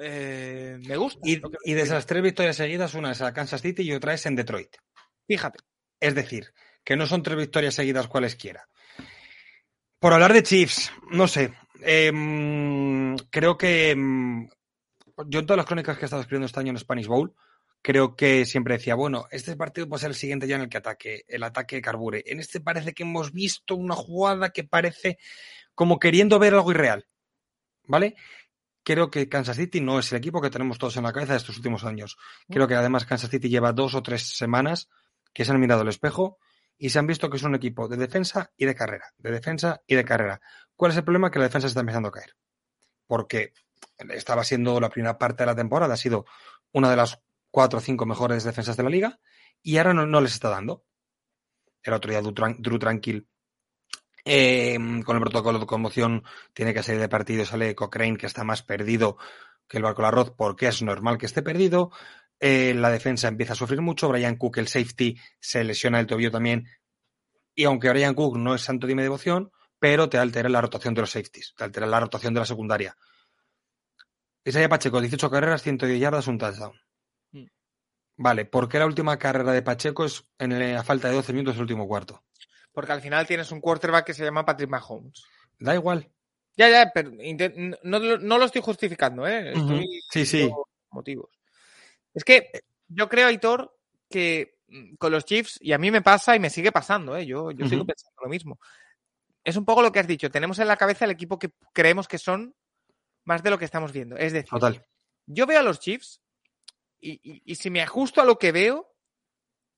Eh, 0.00 0.78
me 0.86 0.96
gusta. 0.96 1.20
y, 1.24 1.74
de 1.74 1.82
esas 1.82 2.06
tres 2.06 2.22
victorias 2.22 2.56
seguidas, 2.56 2.94
una 2.94 3.12
es 3.12 3.20
a 3.20 3.32
Kansas 3.32 3.62
City 3.62 3.82
y 3.82 3.92
otra 3.92 4.14
es 4.14 4.24
en 4.26 4.36
Detroit. 4.36 4.76
Fíjate. 5.26 5.58
Es 6.00 6.14
decir, 6.14 6.52
que 6.84 6.96
no 6.96 7.06
son 7.06 7.22
tres 7.22 7.36
victorias 7.36 7.74
seguidas 7.74 8.06
cualesquiera. 8.06 8.68
Por 9.98 10.12
hablar 10.12 10.32
de 10.32 10.42
Chiefs, 10.42 10.92
no 11.10 11.26
sé. 11.26 11.52
em, 11.80 13.16
creo 13.30 13.56
que 13.56 13.90
em, 13.90 14.48
yo 15.26 15.40
en 15.40 15.46
todas 15.46 15.58
las 15.58 15.66
crónicas 15.66 15.96
que 15.96 16.04
he 16.04 16.06
estado 16.06 16.22
escribiendo 16.22 16.46
este 16.46 16.60
año 16.60 16.70
en 16.70 16.78
Spanish 16.78 17.06
Bowl, 17.06 17.34
creo 17.82 18.16
que 18.16 18.44
siempre 18.44 18.74
decía, 18.74 18.94
bueno, 18.94 19.26
este 19.30 19.56
partido 19.56 19.88
puede 19.88 20.00
ser 20.00 20.10
el 20.10 20.16
siguiente 20.16 20.46
ya 20.46 20.56
en 20.56 20.62
el 20.62 20.68
que 20.68 20.78
ataque, 20.78 21.24
el 21.26 21.42
ataque 21.42 21.80
carbure. 21.82 22.22
En 22.26 22.40
este 22.40 22.60
parece 22.60 22.92
que 22.92 23.02
hemos 23.02 23.32
visto 23.32 23.74
una 23.74 23.94
jugada 23.94 24.50
que 24.50 24.64
parece 24.64 25.18
como 25.74 25.98
queriendo 25.98 26.38
ver 26.38 26.54
algo 26.54 26.70
irreal. 26.70 27.06
¿Vale? 27.86 28.16
Creo 28.88 29.10
que 29.10 29.28
Kansas 29.28 29.58
City 29.58 29.82
no 29.82 29.98
es 29.98 30.10
el 30.12 30.18
equipo 30.18 30.40
que 30.40 30.48
tenemos 30.48 30.78
todos 30.78 30.96
en 30.96 31.02
la 31.02 31.12
cabeza 31.12 31.34
de 31.34 31.36
estos 31.36 31.58
últimos 31.58 31.84
años. 31.84 32.16
Creo 32.48 32.66
que 32.66 32.74
además 32.74 33.04
Kansas 33.04 33.28
City 33.28 33.50
lleva 33.50 33.74
dos 33.74 33.94
o 33.94 34.02
tres 34.02 34.34
semanas 34.34 34.88
que 35.34 35.44
se 35.44 35.52
han 35.52 35.60
mirado 35.60 35.82
al 35.82 35.88
espejo 35.88 36.38
y 36.78 36.88
se 36.88 36.98
han 36.98 37.06
visto 37.06 37.28
que 37.28 37.36
es 37.36 37.42
un 37.42 37.54
equipo 37.54 37.86
de 37.86 37.98
defensa 37.98 38.50
y 38.56 38.64
de 38.64 38.74
carrera, 38.74 39.12
de 39.18 39.30
defensa 39.30 39.82
y 39.86 39.94
de 39.94 40.06
carrera. 40.06 40.40
¿Cuál 40.74 40.92
es 40.92 40.96
el 40.96 41.04
problema? 41.04 41.30
Que 41.30 41.38
la 41.38 41.44
defensa 41.44 41.68
está 41.68 41.80
empezando 41.80 42.08
a 42.08 42.12
caer. 42.12 42.34
Porque 43.06 43.52
estaba 44.08 44.42
siendo 44.42 44.80
la 44.80 44.88
primera 44.88 45.18
parte 45.18 45.42
de 45.42 45.48
la 45.48 45.54
temporada, 45.54 45.92
ha 45.92 45.98
sido 45.98 46.24
una 46.72 46.88
de 46.88 46.96
las 46.96 47.20
cuatro 47.50 47.80
o 47.80 47.82
cinco 47.82 48.06
mejores 48.06 48.42
defensas 48.42 48.78
de 48.78 48.84
la 48.84 48.88
liga 48.88 49.20
y 49.62 49.76
ahora 49.76 49.92
no, 49.92 50.20
les 50.22 50.32
está 50.32 50.48
dando. 50.48 50.86
El 51.82 51.92
otro 51.92 52.10
día 52.10 52.22
Drew, 52.22 52.78
Tranquil 52.78 53.28
eh, 54.24 54.76
con 55.04 55.16
el 55.16 55.22
protocolo 55.22 55.58
de 55.58 55.66
conmoción 55.66 56.24
tiene 56.52 56.74
que 56.74 56.82
salir 56.82 57.00
de 57.00 57.08
partido, 57.08 57.44
sale 57.44 57.74
Cochrane 57.74 58.16
que 58.16 58.26
está 58.26 58.44
más 58.44 58.62
perdido 58.62 59.16
que 59.68 59.76
el 59.76 59.82
barco 59.82 60.02
la 60.02 60.08
arroz 60.08 60.32
porque 60.36 60.68
es 60.68 60.82
normal 60.82 61.18
que 61.18 61.26
esté 61.26 61.42
perdido. 61.42 61.90
Eh, 62.40 62.74
la 62.74 62.90
defensa 62.90 63.28
empieza 63.28 63.52
a 63.52 63.56
sufrir 63.56 63.80
mucho. 63.80 64.08
Brian 64.08 64.36
Cook, 64.36 64.58
el 64.58 64.68
safety, 64.68 65.18
se 65.40 65.64
lesiona 65.64 66.00
el 66.00 66.06
tobillo 66.06 66.30
también. 66.30 66.66
Y 67.54 67.64
aunque 67.64 67.90
Brian 67.90 68.14
Cook 68.14 68.38
no 68.38 68.54
es 68.54 68.62
santo 68.62 68.86
de 68.86 68.94
mi 68.94 69.02
devoción, 69.02 69.50
pero 69.78 70.08
te 70.08 70.18
altera 70.18 70.48
la 70.48 70.60
rotación 70.60 70.94
de 70.94 71.02
los 71.02 71.10
safeties, 71.10 71.54
te 71.56 71.64
altera 71.64 71.86
la 71.86 72.00
rotación 72.00 72.34
de 72.34 72.40
la 72.40 72.46
secundaria. 72.46 72.96
Isaiah 74.44 74.68
Pacheco, 74.68 75.00
18 75.00 75.30
carreras, 75.30 75.62
110 75.62 76.00
yardas, 76.00 76.26
un 76.26 76.38
touchdown. 76.38 76.72
Mm. 77.32 77.46
Vale, 78.16 78.44
¿por 78.44 78.68
qué 78.68 78.78
la 78.78 78.86
última 78.86 79.18
carrera 79.18 79.52
de 79.52 79.62
Pacheco 79.62 80.04
es 80.04 80.24
en 80.38 80.74
la 80.74 80.82
falta 80.84 81.08
de 81.08 81.14
12 81.14 81.32
minutos 81.32 81.54
del 81.54 81.62
último 81.62 81.86
cuarto? 81.86 82.24
Porque 82.78 82.92
al 82.92 83.00
final 83.00 83.26
tienes 83.26 83.50
un 83.50 83.60
quarterback 83.60 84.06
que 84.06 84.14
se 84.14 84.22
llama 84.22 84.44
Patrick 84.44 84.70
Mahomes. 84.70 85.24
Da 85.58 85.74
igual. 85.74 86.08
Ya, 86.56 86.70
ya, 86.70 86.92
pero 86.94 87.10
no, 87.82 88.38
lo 88.38 88.44
estoy 88.44 88.62
justificando, 88.62 89.26
¿eh? 89.26 89.50
Estoy 89.52 90.00
sí, 90.08 90.24
sí. 90.24 90.48
Motivos. 90.92 91.28
Es 92.14 92.22
que 92.22 92.52
yo 92.86 93.08
creo, 93.08 93.26
Aitor, 93.26 93.76
que 94.08 94.60
mm, 94.68 94.94
con 94.94 95.10
los 95.10 95.24
Chiefs, 95.24 95.58
y 95.60 95.72
a 95.72 95.78
mí 95.78 95.90
me 95.90 96.02
pasa 96.02 96.36
y 96.36 96.38
me 96.38 96.50
sigue 96.50 96.70
pasando, 96.70 97.16
¿eh? 97.16 97.26
yo, 97.26 97.50
yo 97.50 97.66
sigo 97.66 97.84
pensando 97.84 98.14
lo 98.22 98.28
mismo. 98.28 98.60
Es 99.42 99.56
un 99.56 99.64
poco 99.64 99.82
lo 99.82 99.90
que 99.90 99.98
has 99.98 100.06
dicho, 100.06 100.30
tenemos 100.30 100.60
en 100.60 100.68
la 100.68 100.76
cabeza 100.76 101.04
el 101.04 101.10
equipo 101.10 101.36
que 101.36 101.50
creemos 101.72 102.06
que 102.06 102.18
son 102.18 102.54
más 103.24 103.42
de 103.42 103.50
lo 103.50 103.58
que 103.58 103.64
estamos 103.64 103.90
viendo. 103.90 104.16
Es 104.16 104.32
decir, 104.32 104.56
yo 105.26 105.46
veo 105.48 105.58
a 105.58 105.64
los 105.64 105.80
Chiefs 105.80 106.20
y, 107.00 107.56
si 107.56 107.70
me 107.70 107.82
ajusto 107.82 108.20
a 108.20 108.24
lo 108.24 108.38
que 108.38 108.52
veo, 108.52 108.94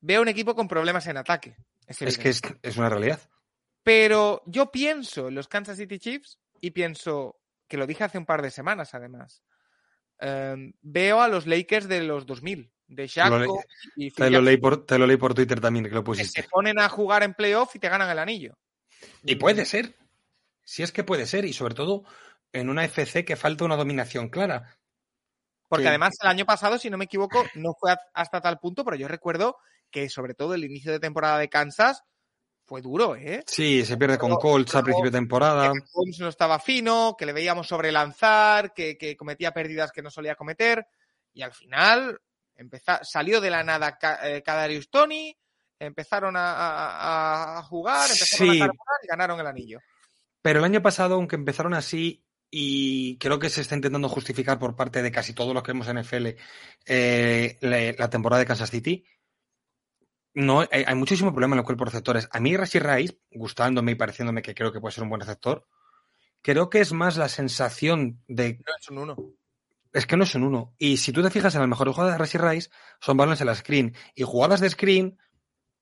veo 0.02 0.20
un 0.20 0.28
equipo 0.28 0.54
con 0.54 0.68
problemas 0.68 1.06
en 1.06 1.16
ataque. 1.16 1.56
Es, 1.98 2.18
que 2.18 2.28
es, 2.28 2.76
una 2.76 2.88
realidad. 2.88 3.20
Pero 3.82 4.42
yo 4.46 4.70
pienso 4.70 5.28
en 5.28 5.34
los 5.34 5.48
Kansas 5.48 5.76
City 5.76 5.98
Chiefs 5.98 6.38
y 6.60 6.70
pienso, 6.70 7.40
que 7.66 7.76
lo 7.76 7.86
dije 7.86 8.04
hace 8.04 8.18
un 8.18 8.26
par 8.26 8.42
de 8.42 8.50
semanas 8.50 8.94
además, 8.94 9.42
em, 10.20 10.72
veo 10.82 11.20
a 11.20 11.28
los 11.28 11.46
Lakers 11.46 11.88
de 11.88 12.02
los 12.02 12.26
2000, 12.26 12.70
de 12.86 13.06
Shaq 13.06 13.48
y 13.96 14.10
te 14.12 14.30
lo, 14.30 14.40
leí 14.40 14.56
por, 14.56 14.86
te 14.86 14.98
lo 14.98 15.06
leí 15.06 15.16
por 15.16 15.34
Twitter 15.34 15.60
también, 15.60 15.86
que 15.86 15.94
lo 15.94 16.04
pusiste. 16.04 16.40
Que 16.40 16.42
se 16.42 16.48
ponen 16.48 16.78
a 16.78 16.88
jugar 16.88 17.24
en 17.24 17.34
playoff 17.34 17.74
y 17.74 17.80
te 17.80 17.88
ganan 17.88 18.10
el 18.10 18.18
anillo. 18.18 18.56
Y 19.24 19.36
puede 19.36 19.64
ser. 19.64 19.96
Si 20.62 20.82
es 20.82 20.92
que 20.92 21.02
puede 21.02 21.26
ser. 21.26 21.44
Y 21.44 21.52
sobre 21.52 21.74
todo 21.74 22.04
en 22.52 22.68
una 22.68 22.84
FC 22.84 23.24
que 23.24 23.36
falta 23.36 23.64
una 23.64 23.76
dominación 23.76 24.28
clara. 24.28 24.76
Porque 25.68 25.88
además 25.88 26.14
el 26.20 26.28
año 26.28 26.44
pasado, 26.44 26.78
si 26.78 26.90
no 26.90 26.98
me 26.98 27.04
equivoco, 27.04 27.44
no 27.54 27.74
fue 27.78 27.94
hasta 28.12 28.40
tal 28.40 28.58
punto, 28.58 28.84
pero 28.84 28.96
yo 28.96 29.06
recuerdo 29.06 29.56
que 29.90 30.08
sobre 30.08 30.34
todo 30.34 30.54
el 30.54 30.64
inicio 30.64 30.92
de 30.92 31.00
temporada 31.00 31.38
de 31.38 31.48
Kansas 31.48 32.02
fue 32.64 32.82
duro, 32.82 33.16
¿eh? 33.16 33.42
Sí, 33.46 33.84
se 33.84 33.96
pierde 33.96 34.16
con 34.16 34.36
Colts 34.36 34.76
al 34.76 34.84
principio 34.84 35.10
de 35.10 35.18
temporada. 35.18 35.72
Que 35.72 35.80
Holmes 35.92 36.20
no 36.20 36.28
estaba 36.28 36.60
fino, 36.60 37.16
que 37.18 37.26
le 37.26 37.32
veíamos 37.32 37.66
sobrelanzar, 37.66 38.72
que, 38.72 38.96
que 38.96 39.16
cometía 39.16 39.52
pérdidas 39.52 39.90
que 39.90 40.02
no 40.02 40.10
solía 40.10 40.36
cometer. 40.36 40.86
Y 41.32 41.42
al 41.42 41.52
final 41.52 42.20
empezó, 42.56 42.92
salió 43.02 43.40
de 43.40 43.50
la 43.50 43.64
nada 43.64 43.98
Kadarius 43.98 44.84
eh, 44.84 44.88
Tony, 44.90 45.36
empezaron 45.78 46.34
a, 46.36 47.62
jugar, 47.68 48.10
empezaron 48.10 48.50
a 48.50 48.74
y 49.02 49.06
ganaron 49.08 49.40
el 49.40 49.46
anillo. 49.46 49.80
Pero 50.42 50.60
el 50.60 50.64
año 50.64 50.82
pasado, 50.82 51.16
aunque 51.16 51.36
empezaron 51.36 51.74
así, 51.74 52.24
y 52.50 53.16
creo 53.18 53.38
que 53.38 53.48
se 53.48 53.60
está 53.60 53.76
intentando 53.76 54.08
justificar 54.08 54.58
por 54.58 54.76
parte 54.76 55.02
de 55.02 55.12
casi 55.12 55.32
todos 55.32 55.54
los 55.54 55.62
que 55.62 55.72
vemos 55.72 55.88
en 55.88 56.00
NFL 56.00 56.28
eh, 56.86 57.58
la, 57.60 58.10
temporada 58.10 58.40
de 58.40 58.46
Kansas 58.46 58.70
City. 58.70 59.04
No, 60.32 60.64
hay, 60.70 60.94
muchísimo 60.94 61.32
problema 61.32 61.56
en 61.56 61.60
el 61.60 61.64
cuerpo 61.64 61.84
de 61.84 61.90
receptores. 61.90 62.28
A 62.32 62.38
mí, 62.38 62.56
Rashi 62.56 62.78
Rice, 62.78 63.18
gustándome 63.32 63.92
y 63.92 63.94
pareciéndome 63.96 64.42
que 64.42 64.54
creo 64.54 64.72
que 64.72 64.80
puede 64.80 64.94
ser 64.94 65.02
un 65.02 65.10
buen 65.10 65.20
receptor, 65.20 65.66
creo 66.42 66.70
que 66.70 66.80
es 66.80 66.92
más 66.92 67.16
la 67.16 67.28
sensación 67.28 68.22
de. 68.28 68.58
No 68.58 68.72
es 68.78 68.88
un 68.90 68.98
uno. 68.98 69.16
Es 69.92 70.06
que 70.06 70.16
no 70.16 70.22
es 70.22 70.34
un 70.36 70.44
uno. 70.44 70.74
Y 70.78 70.98
si 70.98 71.12
tú 71.12 71.22
te 71.22 71.30
fijas 71.30 71.54
en 71.56 71.62
el 71.62 71.68
mejor 71.68 71.90
jugadas 71.92 72.12
de 72.12 72.18
Rashi 72.18 72.38
Rice, 72.38 72.70
son 73.00 73.16
balones 73.16 73.40
en 73.40 73.48
la 73.48 73.56
screen. 73.56 73.94
Y 74.14 74.22
jugadas 74.22 74.60
de 74.60 74.70
screen, 74.70 75.18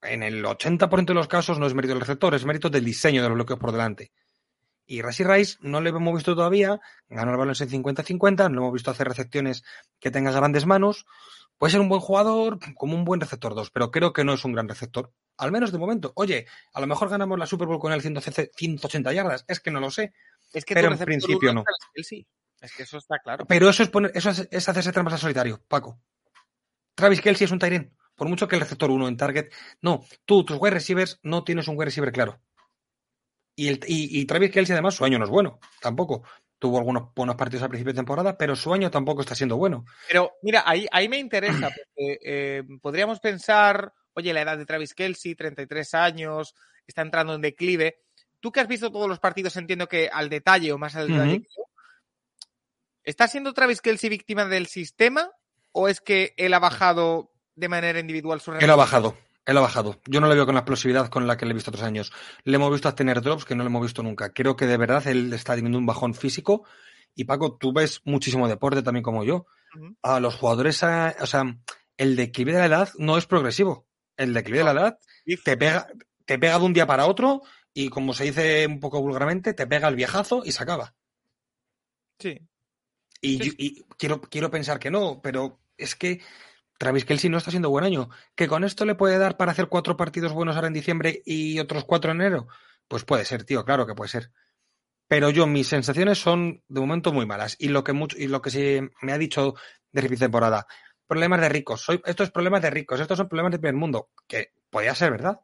en 0.00 0.22
el 0.22 0.42
80% 0.44 1.06
de 1.06 1.14
los 1.14 1.28
casos, 1.28 1.58
no 1.58 1.66
es 1.66 1.74
mérito 1.74 1.92
del 1.92 2.00
receptor, 2.00 2.34
es 2.34 2.46
mérito 2.46 2.70
del 2.70 2.84
diseño 2.84 3.22
de 3.22 3.28
los 3.28 3.36
bloqueos 3.36 3.58
por 3.58 3.72
delante. 3.72 4.12
Y 4.86 5.02
Rashi 5.02 5.22
Rice 5.24 5.58
no 5.60 5.82
le 5.82 5.90
hemos 5.90 6.14
visto 6.14 6.34
todavía, 6.34 6.80
ganar 7.10 7.36
balones 7.36 7.60
en 7.60 7.68
50-50, 7.68 8.48
no 8.48 8.54
lo 8.54 8.60
hemos 8.62 8.72
visto 8.72 8.90
hacer 8.90 9.06
recepciones 9.06 9.62
que 10.00 10.10
tenga 10.10 10.32
grandes 10.32 10.64
manos. 10.64 11.04
Puede 11.58 11.72
ser 11.72 11.80
un 11.80 11.88
buen 11.88 12.00
jugador, 12.00 12.58
como 12.74 12.94
un 12.94 13.04
buen 13.04 13.20
receptor 13.20 13.54
2, 13.54 13.70
pero 13.70 13.90
creo 13.90 14.12
que 14.12 14.24
no 14.24 14.32
es 14.32 14.44
un 14.44 14.52
gran 14.52 14.68
receptor. 14.68 15.12
Al 15.36 15.52
menos 15.52 15.72
de 15.72 15.78
momento. 15.78 16.12
Oye, 16.14 16.46
a 16.72 16.80
lo 16.80 16.86
mejor 16.86 17.08
ganamos 17.08 17.38
la 17.38 17.46
Super 17.46 17.66
Bowl 17.66 17.80
con 17.80 17.92
el 17.92 18.00
180 18.00 19.12
yardas, 19.12 19.44
es 19.48 19.60
que 19.60 19.70
no 19.70 19.80
lo 19.80 19.90
sé. 19.90 20.12
Es 20.52 20.64
que 20.64 20.74
pero 20.74 20.92
en 20.92 20.98
principio 20.98 21.52
no. 21.52 21.64
Es 22.60 22.74
que 22.74 22.82
eso 22.84 22.98
está 22.98 23.18
claro. 23.18 23.44
Pero 23.46 23.68
eso 23.68 23.82
es, 23.82 23.88
poner, 23.88 24.12
eso 24.14 24.30
es, 24.30 24.68
hacerse 24.68 24.92
trampas 24.92 25.14
al 25.14 25.20
solitario, 25.20 25.62
Paco. 25.68 26.00
Travis 26.94 27.20
Kelsey 27.20 27.44
es 27.44 27.50
un 27.52 27.58
Tyren. 27.58 27.96
Por 28.16 28.28
mucho 28.28 28.48
que 28.48 28.56
el 28.56 28.62
receptor 28.62 28.90
1 28.90 29.06
en 29.06 29.16
target. 29.16 29.52
No, 29.80 30.04
tú, 30.24 30.44
tus 30.44 30.58
wide 30.60 30.74
receivers, 30.74 31.20
no 31.22 31.44
tienes 31.44 31.68
un 31.68 31.76
wide 31.76 31.86
receiver 31.86 32.10
claro. 32.10 32.40
Y, 33.54 33.68
el, 33.68 33.80
y, 33.86 34.24
Travis 34.26 34.50
Kelsey, 34.50 34.72
además, 34.72 34.94
su 34.94 35.04
año 35.04 35.18
no 35.18 35.24
es 35.24 35.30
bueno, 35.30 35.60
tampoco. 35.80 36.22
Tuvo 36.58 36.78
algunos 36.78 37.14
buenos 37.14 37.36
partidos 37.36 37.62
al 37.62 37.68
principio 37.68 37.92
de 37.92 37.98
temporada, 37.98 38.36
pero 38.36 38.56
su 38.56 38.72
año 38.74 38.90
tampoco 38.90 39.20
está 39.20 39.34
siendo 39.34 39.56
bueno. 39.56 39.84
Pero 40.08 40.32
mira, 40.42 40.64
ahí, 40.66 40.86
ahí 40.90 41.08
me 41.08 41.18
interesa, 41.18 41.68
porque 41.70 42.18
eh, 42.24 42.62
podríamos 42.82 43.20
pensar, 43.20 43.92
oye, 44.14 44.32
la 44.32 44.42
edad 44.42 44.58
de 44.58 44.66
Travis 44.66 44.94
Kelsey, 44.94 45.34
33 45.34 45.94
años, 45.94 46.54
está 46.86 47.02
entrando 47.02 47.34
en 47.34 47.40
declive. 47.40 48.00
Tú 48.40 48.50
que 48.50 48.60
has 48.60 48.68
visto 48.68 48.90
todos 48.90 49.08
los 49.08 49.20
partidos, 49.20 49.56
entiendo 49.56 49.86
que 49.86 50.08
al 50.12 50.28
detalle 50.28 50.72
o 50.72 50.78
más 50.78 50.96
al 50.96 51.08
detalle 51.08 51.42
¿Está 53.08 53.26
siendo 53.26 53.54
Travis 53.54 53.80
Kelsey 53.80 54.10
víctima 54.10 54.44
del 54.44 54.66
sistema 54.66 55.30
o 55.72 55.88
es 55.88 56.02
que 56.02 56.34
él 56.36 56.52
ha 56.52 56.58
bajado 56.58 57.32
de 57.54 57.68
manera 57.68 57.98
individual 57.98 58.38
su 58.40 58.52
Él 58.52 58.68
ha 58.68 58.76
bajado. 58.76 59.16
Él 59.48 59.56
ha 59.56 59.62
bajado. 59.62 59.98
Yo 60.04 60.20
no 60.20 60.28
le 60.28 60.34
veo 60.34 60.44
con 60.44 60.54
la 60.54 60.60
explosividad 60.60 61.08
con 61.08 61.26
la 61.26 61.38
que 61.38 61.46
le 61.46 61.52
he 61.52 61.54
visto 61.54 61.70
otros 61.70 61.82
años. 61.82 62.12
Le 62.44 62.56
hemos 62.56 62.70
visto 62.70 62.86
a 62.86 62.94
tener 62.94 63.22
drops 63.22 63.46
que 63.46 63.54
no 63.54 63.64
le 63.64 63.70
hemos 63.70 63.80
visto 63.80 64.02
nunca. 64.02 64.30
Creo 64.34 64.56
que 64.56 64.66
de 64.66 64.76
verdad 64.76 65.06
él 65.06 65.32
está 65.32 65.54
teniendo 65.54 65.78
un 65.78 65.86
bajón 65.86 66.12
físico. 66.12 66.66
Y 67.14 67.24
Paco, 67.24 67.56
tú 67.56 67.72
ves 67.72 68.02
muchísimo 68.04 68.46
deporte 68.46 68.82
también 68.82 69.02
como 69.02 69.24
yo. 69.24 69.46
A 70.02 70.20
los 70.20 70.34
jugadores, 70.34 70.82
o 70.82 71.26
sea, 71.26 71.56
el 71.96 72.14
declive 72.14 72.52
de 72.52 72.58
la 72.58 72.66
edad 72.66 72.90
no 72.98 73.16
es 73.16 73.24
progresivo. 73.24 73.86
El 74.18 74.34
declive 74.34 74.58
de 74.58 74.64
la 74.64 74.72
edad 74.72 74.98
te 75.42 75.56
pega, 75.56 75.86
te 76.26 76.38
pega 76.38 76.58
de 76.58 76.64
un 76.66 76.74
día 76.74 76.86
para 76.86 77.06
otro 77.06 77.40
y 77.72 77.88
como 77.88 78.12
se 78.12 78.24
dice 78.24 78.66
un 78.66 78.80
poco 78.80 79.00
vulgarmente, 79.00 79.54
te 79.54 79.66
pega 79.66 79.88
el 79.88 79.96
viejazo 79.96 80.42
y 80.44 80.52
se 80.52 80.62
acaba. 80.62 80.94
Sí. 82.18 82.38
Y, 83.22 83.66
y 83.66 83.84
quiero, 83.96 84.20
quiero 84.20 84.50
pensar 84.50 84.78
que 84.78 84.90
no, 84.90 85.22
pero 85.22 85.58
es 85.78 85.94
que 85.94 86.20
Travis 86.78 87.04
Kelsey 87.04 87.28
no 87.28 87.38
está 87.38 87.50
siendo 87.50 87.70
buen 87.70 87.84
año. 87.84 88.08
¿Que 88.34 88.48
con 88.48 88.64
esto 88.64 88.84
le 88.84 88.94
puede 88.94 89.18
dar 89.18 89.36
para 89.36 89.52
hacer 89.52 89.66
cuatro 89.68 89.96
partidos 89.96 90.32
buenos 90.32 90.54
ahora 90.54 90.68
en 90.68 90.74
diciembre 90.74 91.22
y 91.26 91.58
otros 91.58 91.84
cuatro 91.84 92.12
en 92.12 92.20
enero? 92.20 92.46
Pues 92.86 93.04
puede 93.04 93.24
ser, 93.24 93.44
tío, 93.44 93.64
claro 93.64 93.86
que 93.86 93.94
puede 93.94 94.08
ser. 94.08 94.30
Pero 95.08 95.30
yo, 95.30 95.46
mis 95.46 95.68
sensaciones 95.68 96.18
son 96.18 96.62
de 96.68 96.80
momento 96.80 97.12
muy 97.12 97.26
malas. 97.26 97.56
Y 97.58 97.68
lo 97.68 97.82
que, 97.82 97.92
mucho, 97.92 98.16
y 98.16 98.28
lo 98.28 98.40
que 98.40 98.50
se 98.50 98.90
me 99.02 99.12
ha 99.12 99.18
dicho 99.18 99.54
de 99.90 100.16
temporada, 100.16 100.66
problemas 101.06 101.40
de 101.40 101.48
ricos. 101.48 101.80
Soy, 101.80 102.00
estos 102.04 102.30
problemas 102.30 102.62
de 102.62 102.70
ricos, 102.70 103.00
estos 103.00 103.16
son 103.16 103.28
problemas 103.28 103.52
de 103.52 103.58
primer 103.58 103.74
mundo. 103.74 104.10
Que 104.26 104.52
podría 104.70 104.94
ser 104.94 105.10
verdad. 105.10 105.40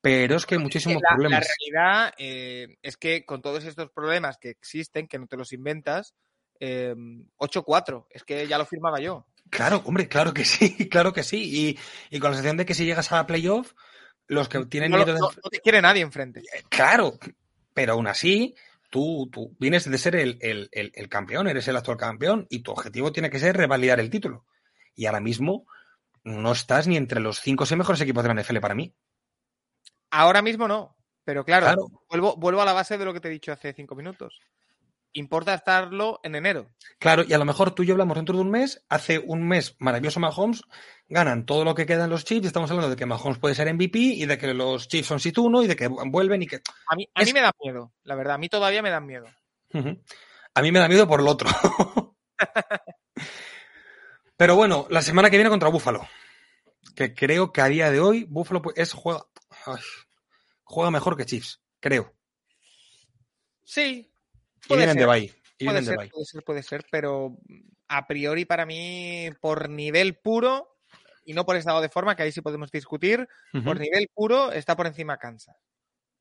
Pero 0.00 0.36
es 0.36 0.44
que 0.44 0.56
hay 0.56 0.60
muchísimos 0.60 1.02
problemas. 1.08 1.40
La 1.40 1.54
realidad 1.54 2.14
eh, 2.18 2.78
es 2.82 2.96
que 2.96 3.24
con 3.24 3.40
todos 3.40 3.64
estos 3.64 3.90
problemas 3.90 4.38
que 4.38 4.50
existen, 4.50 5.06
que 5.06 5.18
no 5.18 5.26
te 5.26 5.36
los 5.36 5.52
inventas, 5.52 6.14
eh, 6.58 6.94
8-4. 7.38 8.06
Es 8.10 8.24
que 8.24 8.46
ya 8.46 8.58
lo 8.58 8.66
firmaba 8.66 9.00
yo. 9.00 9.26
Claro, 9.54 9.82
hombre, 9.84 10.08
claro 10.08 10.34
que 10.34 10.44
sí, 10.44 10.88
claro 10.90 11.12
que 11.12 11.22
sí. 11.22 11.78
Y, 12.10 12.18
con 12.18 12.30
la 12.30 12.36
sensación 12.36 12.56
de 12.56 12.66
que 12.66 12.74
si 12.74 12.84
llegas 12.84 13.12
a 13.12 13.16
la 13.16 13.26
playoff, 13.26 13.72
los 14.26 14.48
que 14.48 14.64
tienen 14.66 14.90
miedo 14.90 15.14
de... 15.14 15.20
no, 15.20 15.30
te 15.48 15.60
quiere 15.60 15.80
nadie 15.80 16.02
enfrente. 16.02 16.40
Eh, 16.40 16.64
claro, 16.68 17.16
pero 17.72 17.92
aún 17.92 18.08
así, 18.08 18.56
tú, 18.90 19.28
tú 19.32 19.54
vienes 19.60 19.88
de 19.88 19.96
ser 19.96 20.16
el, 20.16 21.08
campeón, 21.08 21.46
eres 21.46 21.68
el 21.68 21.76
actual 21.76 21.96
campeón, 21.96 22.48
y 22.50 22.64
tu 22.64 22.72
objetivo 22.72 23.12
tiene 23.12 23.30
que 23.30 23.38
ser 23.38 23.56
revalidar 23.56 24.00
el 24.00 24.10
título. 24.10 24.44
Y 24.96 25.06
ahora 25.06 25.20
mismo 25.20 25.66
no 26.24 26.50
estás 26.50 26.88
ni 26.88 26.96
entre 26.96 27.20
los 27.20 27.38
cinco 27.40 27.62
o 27.62 27.66
seis 27.66 27.78
mejores 27.78 28.00
equipos 28.00 28.24
de 28.24 28.34
la 28.34 28.42
NFL 28.42 28.58
para 28.58 28.74
mí. 28.74 28.92
Ahora 30.10 30.42
mismo 30.42 30.66
no, 30.66 30.96
pero 31.22 31.44
claro, 31.44 31.86
Vuelvo, 32.08 32.36
vuelvo 32.36 32.62
a 32.62 32.64
la 32.64 32.72
base 32.72 32.98
de 32.98 33.04
lo 33.04 33.12
que 33.12 33.20
te 33.20 33.28
he 33.28 33.32
dicho 33.32 33.52
hace 33.52 33.72
cinco 33.72 33.94
minutos. 33.94 34.40
Importa 35.14 35.54
estarlo 35.54 36.20
en 36.22 36.34
enero. 36.34 36.70
Claro, 36.98 37.24
y 37.26 37.32
a 37.32 37.38
lo 37.38 37.44
mejor 37.44 37.74
tú 37.74 37.82
y 37.82 37.86
yo 37.86 37.94
hablamos 37.94 38.16
dentro 38.16 38.34
de 38.36 38.42
un 38.42 38.50
mes, 38.50 38.84
hace 38.88 39.18
un 39.18 39.46
mes 39.48 39.74
maravilloso 39.78 40.20
Mahomes, 40.20 40.62
ganan 41.08 41.46
todo 41.46 41.64
lo 41.64 41.74
que 41.74 41.86
queda 41.86 42.04
en 42.04 42.10
los 42.10 42.24
Chiefs, 42.24 42.44
y 42.44 42.46
estamos 42.48 42.70
hablando 42.70 42.90
de 42.90 42.96
que 42.96 43.06
Mahomes 43.06 43.38
puede 43.38 43.54
ser 43.54 43.72
MVP 43.72 43.98
y 43.98 44.26
de 44.26 44.36
que 44.38 44.52
los 44.54 44.86
Chiefs 44.88 45.08
son 45.08 45.20
sit 45.20 45.38
uno 45.38 45.62
y 45.62 45.66
de 45.66 45.76
que 45.76 45.88
vuelven 45.88 46.42
y 46.42 46.46
que... 46.46 46.60
A 46.88 46.94
mí, 46.96 47.08
a 47.14 47.22
Es- 47.22 47.28
mí 47.28 47.32
me 47.32 47.40
da 47.40 47.52
miedo, 47.62 47.92
la 48.02 48.14
verdad, 48.14 48.34
a 48.34 48.38
mí 48.38 48.48
todavía 48.48 48.82
me 48.82 48.90
dan 48.90 49.06
miedo. 49.06 49.26
A 50.54 50.62
mí 50.62 50.70
me 50.70 50.78
da 50.78 50.88
miedo 50.88 51.08
por 51.08 51.20
el 51.20 51.26
otro. 51.28 51.48
Pero 54.36 54.56
bueno, 54.56 54.86
la 54.90 55.02
semana 55.02 55.30
que 55.30 55.36
viene 55.36 55.50
contra 55.50 55.68
Búfalo. 55.68 56.06
Que 56.94 57.14
creo 57.14 57.52
que 57.52 57.60
a 57.60 57.66
día 57.68 57.90
de 57.90 58.00
hoy 58.00 58.24
Búfalo 58.24 58.62
es 58.76 58.92
juega, 58.92 59.24
ay, 59.66 59.80
juega 60.64 60.90
mejor 60.90 61.16
que 61.16 61.24
Chiefs, 61.26 61.60
creo. 61.80 62.14
Sí, 63.64 64.12
Y 64.68 64.76
vienen 64.76 64.96
de 64.96 65.02
ser, 65.02 65.08
bye. 65.08 65.32
Y 65.58 65.66
puede 65.66 65.82
ser, 65.82 65.96
puede 66.10 66.24
ser, 66.24 66.42
puede 66.44 66.62
ser, 66.62 66.84
pero 66.90 67.36
a 67.88 68.06
priori 68.06 68.44
para 68.44 68.66
mí, 68.66 69.28
por 69.40 69.68
nivel 69.68 70.16
puro, 70.16 70.76
y 71.24 71.32
no 71.32 71.46
por 71.46 71.56
estado 71.56 71.80
de 71.80 71.88
forma, 71.88 72.16
que 72.16 72.22
ahí 72.24 72.32
sí 72.32 72.40
podemos 72.40 72.70
discutir, 72.70 73.28
por 73.64 73.78
nivel 73.78 74.08
puro 74.12 74.52
está 74.52 74.76
por 74.76 74.86
encima 74.86 75.18
Kansas. 75.18 75.56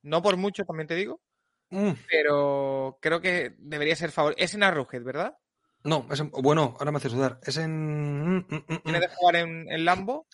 No 0.04 0.22
por 0.22 0.38
mucho, 0.38 0.64
también 0.66 0.88
te 0.88 0.96
digo, 0.96 1.22
Mm, 1.70 1.94
pero 2.08 3.00
creo 3.02 3.20
que 3.20 3.56
debería 3.58 3.96
ser 3.96 4.12
favor. 4.12 4.36
Es 4.38 4.54
en 4.54 4.62
Arrowhead, 4.62 5.02
¿verdad? 5.02 5.36
No, 5.84 6.06
es 6.12 6.20
en- 6.20 6.30
bueno, 6.30 6.76
ahora 6.78 6.92
me 6.92 6.98
hace 6.98 7.10
sudar. 7.10 7.40
Es 7.42 7.58
en. 7.58 8.38
mm, 8.38 8.46
mm, 8.48 8.64
mm. 8.84 8.92
de 8.92 9.08
jugar 9.08 9.36
en, 9.38 9.72
en 9.72 9.84
Lambo. 9.84 10.28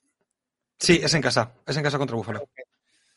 Sí, 0.78 1.00
es 1.02 1.13
en 1.13 1.22
casa. 1.22 1.54
Es 1.65 1.78
en 1.78 1.84
casa 1.84 1.98
contra 1.98 2.17
Búfalo. 2.17 2.41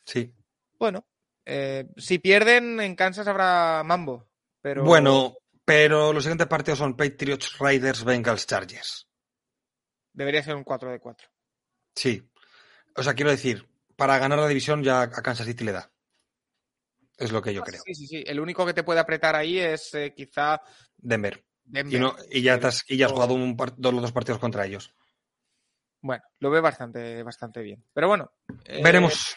Sí. 0.05 0.33
Bueno, 0.79 1.05
eh, 1.45 1.85
si 1.97 2.17
pierden 2.19 2.79
en 2.79 2.95
Kansas 2.95 3.27
habrá 3.27 3.83
mambo, 3.83 4.29
pero 4.63 4.83
Bueno, 4.83 5.35
pero 5.63 6.11
los 6.11 6.23
siguientes 6.23 6.47
partidos 6.47 6.79
son 6.79 6.95
Patriots, 6.97 7.57
Raiders, 7.59 8.03
Bengals, 8.03 8.47
Chargers. 8.47 9.07
debería 10.11 10.41
ser 10.41 10.55
un 10.55 10.63
4 10.63 10.89
de 10.91 10.99
4. 10.99 11.27
Sí. 11.95 12.27
O 12.95 13.03
sea, 13.03 13.13
quiero 13.13 13.29
decir, 13.31 13.67
para 13.95 14.17
ganar 14.17 14.39
la 14.39 14.47
división 14.47 14.83
ya 14.83 15.01
a 15.03 15.09
Kansas 15.09 15.45
City 15.45 15.63
le 15.63 15.71
da. 15.73 15.91
Es 17.17 17.31
lo 17.31 17.41
que 17.41 17.53
yo 17.53 17.61
creo. 17.63 17.81
Sí, 17.85 17.93
sí, 17.93 18.07
sí. 18.07 18.23
El 18.25 18.39
único 18.39 18.65
que 18.65 18.73
te 18.73 18.83
puede 18.83 18.99
apretar 18.99 19.35
ahí 19.35 19.59
es 19.59 19.93
eh, 19.93 20.13
quizá 20.15 20.59
Denver. 20.97 21.45
Denver. 21.63 21.93
Y, 21.95 21.99
no, 21.99 22.15
y 22.31 22.41
ya, 22.41 22.59
te 22.59 22.67
has, 22.67 22.83
y 22.87 22.97
ya 22.97 23.05
has 23.05 23.11
O- 23.11 23.15
jugado 23.15 23.33
un 23.35 23.55
par- 23.55 23.73
dos, 23.77 23.93
los 23.93 24.01
dos 24.01 24.11
partidos 24.11 24.39
contra 24.39 24.65
ellos. 24.65 24.93
Bueno, 26.01 26.23
lo 26.39 26.49
veo 26.49 26.61
bastante, 26.61 27.21
bastante 27.23 27.61
bien. 27.61 27.83
Pero 27.93 28.07
bueno. 28.07 28.31
eh, 28.65 28.81
veremos, 28.83 29.35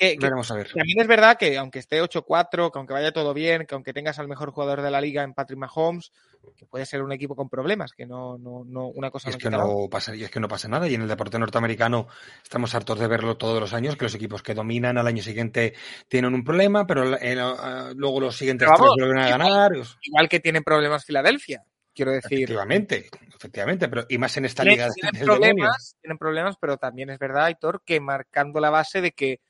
que- 0.00 0.14
que 0.16 0.18
veremos 0.18 0.50
a 0.50 0.54
ver. 0.54 0.72
También 0.72 1.00
es 1.00 1.06
verdad 1.06 1.36
que 1.36 1.58
aunque 1.58 1.78
esté 1.78 2.00
8-4, 2.00 2.70
que 2.72 2.78
aunque 2.78 2.94
vaya 2.94 3.12
todo 3.12 3.34
bien, 3.34 3.66
que 3.66 3.74
aunque 3.74 3.92
tengas 3.92 4.18
al 4.18 4.28
mejor 4.28 4.50
jugador 4.50 4.80
de 4.82 4.90
la 4.90 5.00
liga 5.00 5.22
en 5.22 5.34
Patrick 5.34 5.58
Mahomes, 5.58 6.10
que 6.56 6.64
puede 6.64 6.86
ser 6.86 7.02
un 7.02 7.12
equipo 7.12 7.36
con 7.36 7.48
problemas, 7.50 7.92
que 7.92 8.06
no, 8.06 8.38
no, 8.38 8.64
no 8.64 8.86
una 8.88 9.10
cosa 9.10 9.28
Y 9.28 9.32
es 9.32 9.36
no 9.36 9.40
que 9.40 9.50
no 9.56 9.88
pasa, 9.90 10.16
y 10.16 10.24
es 10.24 10.30
que 10.30 10.40
no 10.40 10.48
pasa 10.48 10.68
nada. 10.68 10.88
Y 10.88 10.94
en 10.94 11.02
el 11.02 11.08
deporte 11.08 11.38
norteamericano 11.38 12.08
estamos 12.42 12.74
hartos 12.74 12.98
de 12.98 13.06
verlo 13.08 13.36
todos 13.36 13.60
los 13.60 13.74
años, 13.74 13.96
que 13.96 14.06
los 14.06 14.14
equipos 14.14 14.42
que 14.42 14.54
dominan 14.54 14.96
al 14.96 15.06
año 15.06 15.22
siguiente 15.22 15.74
tienen 16.08 16.34
un 16.34 16.42
problema, 16.44 16.86
pero 16.86 17.14
eh, 17.16 17.18
eh, 17.34 17.92
luego 17.94 18.20
los 18.20 18.36
siguientes 18.36 18.68
vamos, 18.68 18.92
tres 18.96 19.06
vuelven 19.06 19.18
a 19.22 19.28
ganar. 19.28 19.72
Igual 20.02 20.28
que 20.28 20.40
tiene 20.40 20.62
problemas 20.62 21.04
Filadelfia, 21.04 21.62
quiero 21.94 22.12
decir. 22.12 22.38
Efectivamente, 22.44 23.10
efectivamente, 23.36 23.88
pero 23.88 24.06
y 24.08 24.16
más 24.16 24.34
en 24.38 24.46
esta 24.46 24.62
Tienen, 24.62 24.78
liga 24.78 24.90
tienen 24.94 25.24
problemas, 25.26 25.96
tienen 26.00 26.16
problemas, 26.18 26.56
pero 26.58 26.78
también 26.78 27.10
es 27.10 27.18
verdad, 27.18 27.44
Aitor, 27.44 27.82
que 27.84 28.00
marcando 28.00 28.60
la 28.60 28.70
base 28.70 29.00
de 29.02 29.12
que 29.12 29.40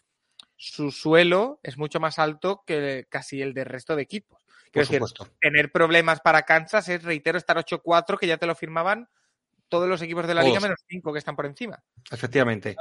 su 0.63 0.93
suelo 0.93 1.59
es 1.63 1.79
mucho 1.79 2.01
más 2.01 2.19
alto 2.19 2.65
que 2.67 3.07
casi 3.09 3.41
el 3.41 3.55
del 3.55 3.65
resto 3.65 3.97
de 3.97 4.03
equipos. 4.03 4.43
Por 4.71 4.83
decir, 4.83 4.97
supuesto. 4.99 5.27
tener 5.41 5.73
problemas 5.73 6.21
para 6.21 6.43
Kansas 6.43 6.87
es, 6.91 7.03
reitero, 7.03 7.39
estar 7.39 7.57
8-4, 7.57 8.19
que 8.19 8.27
ya 8.27 8.37
te 8.37 8.45
lo 8.47 8.55
firmaban 8.55 9.09
todos 9.71 9.89
los 9.89 10.03
equipos 10.03 10.27
de 10.27 10.35
la 10.35 10.43
Todos. 10.43 10.51
liga 10.51 10.61
menos 10.61 10.79
5 10.87 11.13
que 11.15 11.19
están 11.19 11.35
por 11.35 11.47
encima. 11.47 11.83
Efectivamente. 12.11 12.77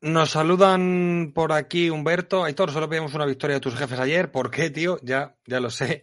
Nos 0.00 0.32
saludan 0.32 1.30
por 1.32 1.52
aquí 1.52 1.90
Humberto. 1.90 2.42
Aitor, 2.42 2.72
solo 2.72 2.88
pedimos 2.88 3.14
una 3.14 3.24
victoria 3.24 3.54
de 3.54 3.60
tus 3.60 3.76
jefes 3.76 4.00
ayer. 4.00 4.32
¿Por 4.32 4.50
qué, 4.50 4.70
tío? 4.70 4.98
Ya, 5.00 5.36
ya 5.46 5.60
lo 5.60 5.70
sé. 5.70 6.02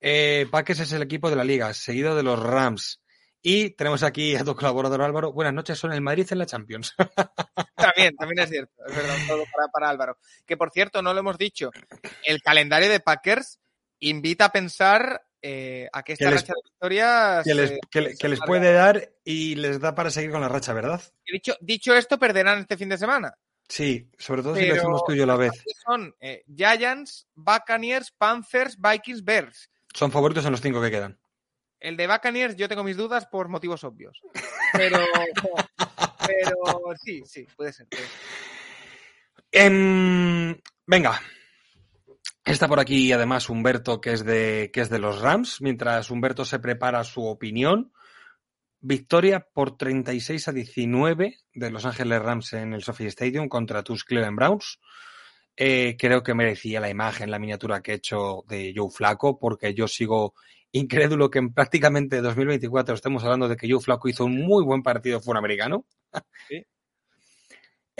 Eh, 0.00 0.46
Paques 0.50 0.80
es 0.80 0.92
el 0.92 1.02
equipo 1.02 1.28
de 1.28 1.36
la 1.36 1.44
liga, 1.44 1.74
seguido 1.74 2.16
de 2.16 2.22
los 2.22 2.42
Rams. 2.42 3.02
Y 3.40 3.70
tenemos 3.70 4.02
aquí 4.02 4.34
a 4.34 4.44
tu 4.44 4.54
colaborador 4.54 5.00
Álvaro. 5.02 5.32
Buenas 5.32 5.54
noches, 5.54 5.78
son 5.78 5.92
el 5.92 6.00
Madrid 6.00 6.26
en 6.30 6.38
la 6.38 6.46
Champions. 6.46 6.94
también, 7.76 8.16
también 8.16 8.40
es 8.40 8.50
cierto, 8.50 8.72
es 8.86 8.96
verdad, 8.96 9.16
todo 9.28 9.44
para, 9.54 9.68
para 9.68 9.88
Álvaro. 9.90 10.18
Que 10.44 10.56
por 10.56 10.70
cierto, 10.70 11.02
no 11.02 11.14
lo 11.14 11.20
hemos 11.20 11.38
dicho, 11.38 11.70
el 12.24 12.42
calendario 12.42 12.88
de 12.88 13.00
Packers 13.00 13.60
invita 14.00 14.46
a 14.46 14.52
pensar 14.52 15.22
eh, 15.40 15.88
a 15.92 16.02
que 16.02 16.14
esta 16.14 16.24
Que 16.24 16.30
les- 16.32 16.40
racha 16.42 16.52
de 16.54 16.62
victorias... 16.64 17.44
que 17.44 17.54
les, 17.54 17.70
eh, 17.70 18.16
que 18.18 18.28
les 18.28 18.40
puede 18.40 18.72
dar 18.72 19.08
y 19.24 19.54
les 19.54 19.78
da 19.80 19.94
para 19.94 20.10
seguir 20.10 20.32
con 20.32 20.40
la 20.40 20.48
racha, 20.48 20.72
¿verdad? 20.72 21.00
Dicho, 21.30 21.54
dicho 21.60 21.94
esto, 21.94 22.18
perderán 22.18 22.58
este 22.58 22.76
fin 22.76 22.88
de 22.88 22.98
semana. 22.98 23.34
Sí, 23.68 24.10
sobre 24.18 24.42
todo 24.42 24.56
si 24.56 24.66
lo 24.66 24.74
decimos 24.74 25.02
tú 25.06 25.12
y 25.12 25.18
yo 25.18 25.24
a 25.24 25.26
la 25.26 25.36
vez. 25.36 25.52
Son 25.84 26.14
eh, 26.20 26.42
Giants, 26.56 27.28
Buccaneers, 27.34 28.10
Panthers, 28.12 28.78
Vikings, 28.80 29.22
Bears. 29.22 29.70
Son 29.94 30.10
favoritos 30.10 30.44
en 30.46 30.52
los 30.52 30.60
cinco 30.60 30.80
que 30.80 30.90
quedan. 30.90 31.18
El 31.80 31.96
de 31.96 32.06
Buccaneers 32.06 32.56
yo 32.56 32.68
tengo 32.68 32.84
mis 32.84 32.96
dudas 32.96 33.26
por 33.26 33.48
motivos 33.48 33.84
obvios. 33.84 34.20
Pero, 34.72 34.98
pero 36.26 36.56
sí, 37.02 37.22
sí, 37.24 37.46
puede 37.56 37.72
ser. 37.72 37.86
puede 37.88 38.02
ser. 38.02 38.10
Em, 39.50 40.54
venga. 40.86 41.18
Está 42.44 42.68
por 42.68 42.80
aquí 42.80 43.10
además 43.12 43.48
Humberto, 43.48 43.98
que 44.00 44.12
es, 44.12 44.24
de, 44.24 44.70
que 44.72 44.82
es 44.82 44.90
de 44.90 44.98
los 44.98 45.20
Rams. 45.22 45.62
Mientras 45.62 46.10
Humberto 46.10 46.44
se 46.44 46.58
prepara 46.58 47.02
su 47.02 47.24
opinión, 47.24 47.92
victoria 48.80 49.46
por 49.52 49.76
36 49.76 50.48
a 50.48 50.52
19 50.52 51.36
de 51.54 51.70
Los 51.70 51.86
Ángeles 51.86 52.22
Rams 52.22 52.52
en 52.52 52.74
el 52.74 52.82
Sophie 52.82 53.08
Stadium 53.08 53.48
contra 53.48 53.82
tus 53.82 54.04
Cleveland 54.04 54.36
Browns. 54.36 54.78
Eh, 55.56 55.96
creo 55.98 56.22
que 56.22 56.34
merecía 56.34 56.80
la 56.80 56.88
imagen, 56.88 57.30
la 57.30 57.38
miniatura 57.38 57.80
que 57.80 57.92
he 57.92 57.96
hecho 57.96 58.44
de 58.48 58.72
Joe 58.76 58.90
Flaco, 58.90 59.38
porque 59.38 59.74
yo 59.74 59.88
sigo 59.88 60.34
incrédulo 60.72 61.30
que 61.30 61.38
en 61.38 61.52
prácticamente 61.52 62.20
2024 62.20 62.94
estemos 62.94 63.24
hablando 63.24 63.48
de 63.48 63.56
que 63.56 63.70
Joe 63.70 63.80
Flaco 63.80 64.08
hizo 64.08 64.24
un 64.24 64.40
muy 64.40 64.64
buen 64.64 64.82
partido 64.82 65.20
fue 65.20 65.32
un 65.32 65.38
americano. 65.38 65.84
Sí. 66.48 66.64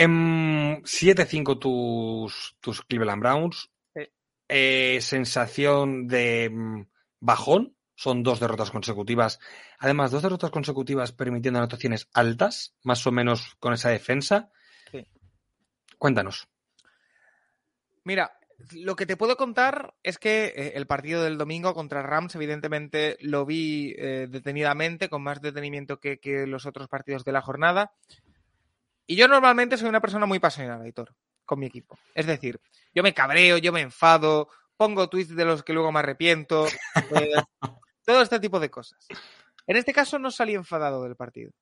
En 0.00 0.80
7-5 0.84 1.58
tus, 1.58 2.56
tus 2.60 2.82
Cleveland 2.82 3.20
Browns. 3.20 3.68
Sí. 3.92 4.02
Eh, 4.48 5.00
sensación 5.00 6.06
de 6.06 6.50
mm, 6.50 6.86
bajón. 7.18 7.74
Son 7.96 8.22
dos 8.22 8.38
derrotas 8.38 8.70
consecutivas. 8.70 9.40
Además, 9.80 10.12
dos 10.12 10.22
derrotas 10.22 10.52
consecutivas 10.52 11.10
permitiendo 11.10 11.58
anotaciones 11.58 12.08
altas, 12.12 12.76
más 12.84 13.04
o 13.08 13.10
menos 13.10 13.56
con 13.58 13.72
esa 13.72 13.88
defensa. 13.88 14.52
Sí. 14.92 15.04
Cuéntanos. 15.98 16.48
Mira, 18.04 18.37
lo 18.72 18.96
que 18.96 19.06
te 19.06 19.16
puedo 19.16 19.36
contar 19.36 19.94
es 20.02 20.18
que 20.18 20.46
eh, 20.46 20.72
el 20.74 20.86
partido 20.86 21.22
del 21.22 21.38
domingo 21.38 21.74
contra 21.74 22.02
Rams, 22.02 22.34
evidentemente, 22.34 23.16
lo 23.20 23.46
vi 23.46 23.94
eh, 23.96 24.26
detenidamente, 24.28 25.08
con 25.08 25.22
más 25.22 25.40
detenimiento 25.40 26.00
que, 26.00 26.18
que 26.18 26.46
los 26.46 26.66
otros 26.66 26.88
partidos 26.88 27.24
de 27.24 27.32
la 27.32 27.40
jornada. 27.40 27.92
Y 29.06 29.16
yo 29.16 29.28
normalmente 29.28 29.76
soy 29.76 29.88
una 29.88 30.00
persona 30.00 30.26
muy 30.26 30.38
apasionada, 30.38 30.86
Hitor, 30.86 31.14
con 31.44 31.60
mi 31.60 31.66
equipo. 31.66 31.98
Es 32.14 32.26
decir, 32.26 32.60
yo 32.94 33.02
me 33.02 33.14
cabreo, 33.14 33.58
yo 33.58 33.72
me 33.72 33.80
enfado, 33.80 34.48
pongo 34.76 35.08
tweets 35.08 35.34
de 35.34 35.44
los 35.44 35.62
que 35.62 35.72
luego 35.72 35.92
me 35.92 36.00
arrepiento, 36.00 36.66
eh, 36.66 37.32
todo 38.04 38.22
este 38.22 38.40
tipo 38.40 38.60
de 38.60 38.70
cosas. 38.70 39.06
En 39.66 39.76
este 39.76 39.92
caso 39.92 40.18
no 40.18 40.30
salí 40.30 40.54
enfadado 40.54 41.02
del 41.04 41.16
partido. 41.16 41.52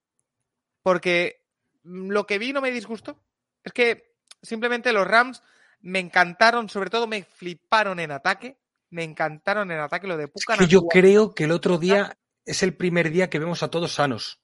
Porque 0.82 1.42
lo 1.82 2.26
que 2.26 2.38
vi 2.38 2.52
no 2.52 2.61
me 2.61 2.70
disgustó. 2.70 3.20
Es 3.62 3.72
que 3.72 4.14
simplemente 4.42 4.92
los 4.92 5.06
Rams 5.06 5.42
me 5.80 5.98
encantaron, 6.00 6.68
sobre 6.68 6.90
todo 6.90 7.06
me 7.06 7.24
fliparon 7.24 8.00
en 8.00 8.12
ataque. 8.12 8.58
Me 8.90 9.02
encantaron 9.02 9.70
en 9.70 9.80
ataque 9.80 10.06
lo 10.06 10.16
de 10.16 10.24
Es 10.24 10.30
Puka 10.30 10.56
que 10.58 10.66
yo 10.66 10.86
creo 10.86 11.34
que 11.34 11.44
el 11.44 11.52
otro 11.52 11.76
día 11.78 12.16
es 12.44 12.62
el 12.62 12.76
primer 12.76 13.10
día 13.10 13.28
que 13.28 13.38
vemos 13.38 13.62
a 13.62 13.68
todos 13.68 13.92
sanos. 13.92 14.40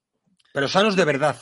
Pero 0.52 0.68
sanos 0.68 0.96
de 0.96 1.04
verdad. 1.04 1.36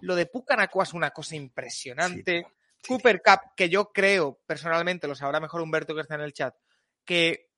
Lo 0.00 0.14
de 0.14 0.26
Pucanacua 0.26 0.84
es 0.84 0.92
una 0.92 1.10
cosa 1.10 1.36
impresionante. 1.36 2.46
Sí, 2.82 2.88
Cooper 2.88 3.22
Cup, 3.22 3.52
que 3.56 3.68
yo 3.68 3.92
creo, 3.92 4.40
personalmente, 4.46 5.08
lo 5.08 5.14
sabrá 5.14 5.40
mejor 5.40 5.60
Humberto 5.60 5.94
que 5.94 6.00
está 6.02 6.14
en 6.14 6.20
el 6.22 6.32
chat, 6.32 6.54
que 7.04 7.50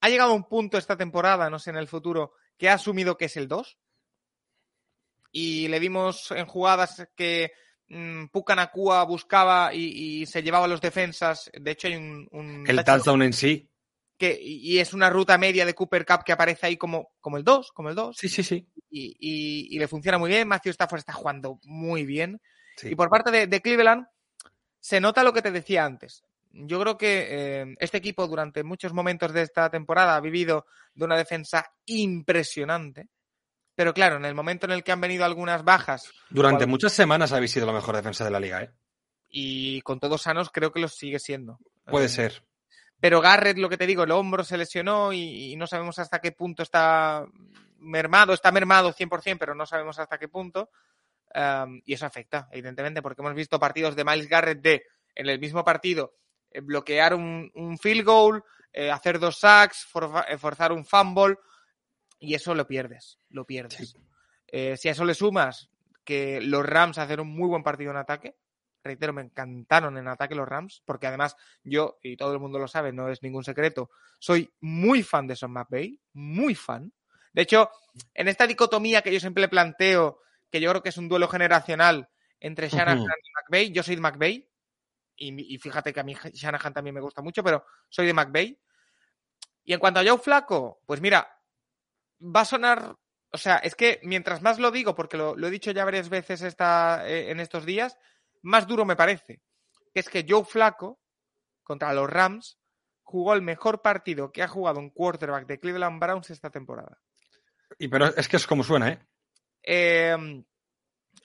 ha 0.00 0.08
llegado 0.08 0.32
a 0.32 0.34
un 0.34 0.48
punto 0.48 0.78
esta 0.78 0.96
temporada, 0.96 1.50
no 1.50 1.58
sé, 1.58 1.70
en 1.70 1.76
el 1.76 1.88
futuro, 1.88 2.32
que 2.56 2.68
ha 2.68 2.74
asumido 2.74 3.16
que 3.16 3.26
es 3.26 3.36
el 3.36 3.48
2. 3.48 3.78
Y 5.32 5.68
le 5.68 5.78
vimos 5.78 6.30
en 6.32 6.46
jugadas 6.46 7.08
que 7.14 7.52
Pucanacua 8.32 9.04
buscaba 9.04 9.74
y, 9.74 10.20
y 10.22 10.26
se 10.26 10.42
llevaba 10.42 10.68
los 10.68 10.80
defensas. 10.80 11.50
De 11.52 11.70
hecho, 11.72 11.88
hay 11.88 11.96
un, 11.96 12.28
un 12.30 12.64
El 12.68 12.84
touchdown 12.84 13.22
en 13.22 13.32
sí. 13.32 13.68
que, 14.16 14.38
y 14.40 14.74
y 14.74 14.78
es 14.78 14.92
una 14.94 15.10
ruta 15.10 15.36
media 15.38 15.66
de 15.66 15.74
Cooper 15.74 16.06
Cup 16.06 16.22
que 16.24 16.32
aparece 16.32 16.66
ahí 16.66 16.76
como, 16.76 17.12
como 17.20 17.36
el 17.36 17.44
2, 17.44 17.72
como 17.72 17.88
el 17.88 17.94
2. 17.96 18.16
Sí, 18.16 18.28
sí, 18.28 18.42
sí. 18.42 18.66
y, 18.90 19.16
y- 19.18 19.74
y 19.74 19.78
le 19.78 19.88
funciona 19.88 20.18
muy 20.18 20.30
bien. 20.30 20.46
Matthew 20.46 20.70
Stafford 20.70 21.00
está 21.00 21.12
jugando 21.12 21.58
muy 21.64 22.04
bien. 22.04 22.40
Sí. 22.76 22.88
Y 22.90 22.94
por 22.94 23.10
parte 23.10 23.30
de, 23.30 23.46
de 23.46 23.60
Cleveland, 23.60 24.06
se 24.78 25.00
nota 25.00 25.22
lo 25.24 25.32
que 25.32 25.42
te 25.42 25.50
decía 25.50 25.84
antes. 25.84 26.22
Yo 26.52 26.80
creo 26.80 26.96
que 26.98 27.26
eh, 27.30 27.74
este 27.78 27.98
equipo 27.98 28.26
durante 28.26 28.62
muchos 28.64 28.92
momentos 28.92 29.32
de 29.32 29.42
esta 29.42 29.70
temporada 29.70 30.16
ha 30.16 30.20
vivido 30.20 30.66
de 30.94 31.04
una 31.04 31.16
defensa 31.16 31.64
impresionante. 31.86 33.08
Pero 33.80 33.94
claro, 33.94 34.16
en 34.16 34.26
el 34.26 34.34
momento 34.34 34.66
en 34.66 34.72
el 34.72 34.84
que 34.84 34.92
han 34.92 35.00
venido 35.00 35.24
algunas 35.24 35.64
bajas. 35.64 36.12
Durante 36.28 36.66
muchas 36.66 36.92
semanas 36.92 37.32
habéis 37.32 37.52
sido 37.52 37.64
la 37.64 37.72
mejor 37.72 37.96
defensa 37.96 38.24
de 38.26 38.30
la 38.30 38.38
liga, 38.38 38.62
¿eh? 38.62 38.70
Y 39.30 39.80
con 39.80 39.98
todos 39.98 40.20
sanos 40.20 40.50
creo 40.50 40.70
que 40.70 40.80
lo 40.80 40.88
sigue 40.88 41.18
siendo. 41.18 41.58
Puede 41.86 42.04
Eh, 42.04 42.08
ser. 42.10 42.44
Pero 43.00 43.22
Garrett, 43.22 43.56
lo 43.56 43.70
que 43.70 43.78
te 43.78 43.86
digo, 43.86 44.02
el 44.02 44.10
hombro 44.10 44.44
se 44.44 44.58
lesionó 44.58 45.14
y, 45.14 45.52
y 45.52 45.56
no 45.56 45.66
sabemos 45.66 45.98
hasta 45.98 46.18
qué 46.18 46.32
punto 46.32 46.62
está 46.62 47.24
mermado. 47.78 48.34
Está 48.34 48.52
mermado 48.52 48.92
100%, 48.92 49.38
pero 49.38 49.54
no 49.54 49.64
sabemos 49.64 49.98
hasta 49.98 50.18
qué 50.18 50.28
punto. 50.28 50.68
Um, 51.34 51.80
y 51.86 51.94
eso 51.94 52.04
afecta, 52.04 52.48
evidentemente, 52.52 53.00
porque 53.00 53.22
hemos 53.22 53.32
visto 53.34 53.58
partidos 53.58 53.96
de 53.96 54.04
Miles 54.04 54.28
Garrett 54.28 54.60
de, 54.60 54.82
en 55.14 55.26
el 55.26 55.38
mismo 55.40 55.64
partido, 55.64 56.12
eh, 56.50 56.60
bloquear 56.60 57.14
un, 57.14 57.50
un 57.54 57.78
field 57.78 58.04
goal, 58.04 58.44
eh, 58.74 58.90
hacer 58.90 59.18
dos 59.18 59.38
sacks, 59.38 59.86
forza- 59.90 60.26
eh, 60.28 60.36
forzar 60.36 60.70
un 60.70 60.84
fumble, 60.84 61.36
y 62.20 62.34
eso 62.34 62.54
lo 62.54 62.68
pierdes, 62.68 63.18
lo 63.30 63.46
pierdes. 63.46 63.90
Sí. 63.90 63.98
Eh, 64.46 64.76
si 64.76 64.88
a 64.88 64.92
eso 64.92 65.04
le 65.04 65.14
sumas 65.14 65.70
que 66.04 66.40
los 66.40 66.64
Rams 66.64 66.98
hacen 66.98 67.20
un 67.20 67.34
muy 67.34 67.48
buen 67.48 67.62
partido 67.62 67.90
en 67.90 67.96
ataque, 67.96 68.36
reitero, 68.84 69.12
me 69.12 69.22
encantaron 69.22 69.96
en 69.96 70.06
ataque 70.06 70.34
los 70.34 70.48
Rams, 70.48 70.82
porque 70.84 71.06
además 71.06 71.36
yo, 71.64 71.98
y 72.02 72.16
todo 72.16 72.32
el 72.32 72.40
mundo 72.40 72.58
lo 72.58 72.68
sabe, 72.68 72.92
no 72.92 73.08
es 73.08 73.22
ningún 73.22 73.44
secreto, 73.44 73.90
soy 74.18 74.52
muy 74.60 75.02
fan 75.02 75.26
de 75.26 75.36
Son 75.36 75.50
McVay, 75.50 75.98
muy 76.12 76.54
fan. 76.54 76.92
De 77.32 77.42
hecho, 77.42 77.70
en 78.14 78.28
esta 78.28 78.46
dicotomía 78.46 79.02
que 79.02 79.12
yo 79.12 79.20
siempre 79.20 79.48
planteo, 79.48 80.20
que 80.50 80.60
yo 80.60 80.70
creo 80.70 80.82
que 80.82 80.88
es 80.90 80.96
un 80.96 81.08
duelo 81.08 81.28
generacional 81.28 82.08
entre 82.38 82.68
Shanahan 82.68 82.98
Ujú. 82.98 83.06
y 83.06 83.32
McVay, 83.32 83.72
yo 83.72 83.82
soy 83.82 83.96
de 83.96 84.00
McVay, 84.00 84.50
y, 85.16 85.54
y 85.54 85.58
fíjate 85.58 85.92
que 85.92 86.00
a 86.00 86.04
mí 86.04 86.14
Shanahan 86.14 86.72
también 86.72 86.94
me 86.94 87.00
gusta 87.00 87.22
mucho, 87.22 87.44
pero 87.44 87.64
soy 87.88 88.06
de 88.06 88.14
McVay. 88.14 88.58
Y 89.64 89.74
en 89.74 89.78
cuanto 89.78 90.00
a 90.00 90.04
Joe 90.04 90.18
Flaco, 90.18 90.80
pues 90.86 91.00
mira, 91.00 91.39
va 92.20 92.40
a 92.42 92.44
sonar, 92.44 92.96
o 93.32 93.38
sea, 93.38 93.56
es 93.56 93.74
que 93.74 94.00
mientras 94.02 94.42
más 94.42 94.58
lo 94.58 94.70
digo, 94.70 94.94
porque 94.94 95.16
lo, 95.16 95.36
lo 95.36 95.46
he 95.46 95.50
dicho 95.50 95.70
ya 95.70 95.84
varias 95.84 96.08
veces 96.08 96.42
esta, 96.42 97.08
eh, 97.08 97.30
en 97.30 97.40
estos 97.40 97.64
días, 97.64 97.96
más 98.42 98.66
duro 98.66 98.84
me 98.84 98.96
parece. 98.96 99.40
Es 99.94 100.08
que 100.08 100.24
Joe 100.28 100.44
Flaco, 100.44 101.00
contra 101.62 101.92
los 101.94 102.08
Rams, 102.08 102.58
jugó 103.02 103.34
el 103.34 103.42
mejor 103.42 103.82
partido 103.82 104.30
que 104.32 104.42
ha 104.42 104.48
jugado 104.48 104.78
un 104.78 104.90
quarterback 104.90 105.46
de 105.46 105.58
Cleveland 105.58 106.00
Browns 106.00 106.30
esta 106.30 106.50
temporada. 106.50 106.98
Y 107.78 107.88
pero 107.88 108.06
es 108.16 108.28
que 108.28 108.36
es 108.36 108.46
como 108.46 108.62
suena, 108.62 108.88
¿eh? 108.90 108.98
Eh, 109.62 110.16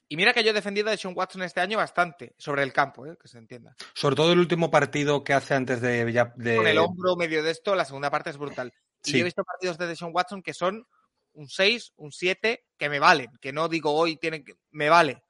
y 0.08 0.18
mira 0.18 0.34
que 0.34 0.44
yo 0.44 0.52
he 0.52 0.54
defendido 0.54 0.90
a 0.90 0.98
Sean 0.98 1.14
Watson 1.16 1.44
este 1.44 1.62
año 1.62 1.78
bastante 1.78 2.36
sobre 2.38 2.64
el 2.64 2.72
campo, 2.74 3.06
eh, 3.08 3.18
que 3.20 3.28
se 3.28 3.38
entienda. 3.38 3.76
Sobre 3.94 4.16
todo 4.16 4.32
el 4.34 4.40
último 4.40 4.70
partido 4.70 5.24
que 5.24 5.34
hace 5.34 5.56
antes 5.56 5.82
de... 5.82 6.06
de- 6.06 6.56
Con 6.56 6.68
el 6.68 6.78
hombro 6.78 7.16
medio 7.16 7.44
de 7.44 7.52
esto, 7.52 7.76
la 7.76 7.86
segunda 7.86 8.10
parte 8.12 8.30
es 8.30 8.38
brutal. 8.38 8.74
Y 9.06 9.12
Sí. 9.12 9.18
yo 9.18 9.22
he 9.22 9.24
visto 9.26 9.44
partidos 9.44 9.78
de 9.78 9.88
Deshaun 9.88 10.12
Watson 10.14 10.42
que 10.42 10.54
son 10.54 10.88
un 11.34 11.50
6, 11.50 11.94
un 11.98 12.12
7, 12.12 12.66
que 12.78 12.90
me 12.90 13.00
valen. 13.00 13.30
Que 13.42 13.52
no 13.54 13.68
digo 13.68 13.94
hoy 13.94 14.18
tiene 14.18 14.44
que. 14.44 14.56
Me 14.72 14.90
vale. 14.90 15.24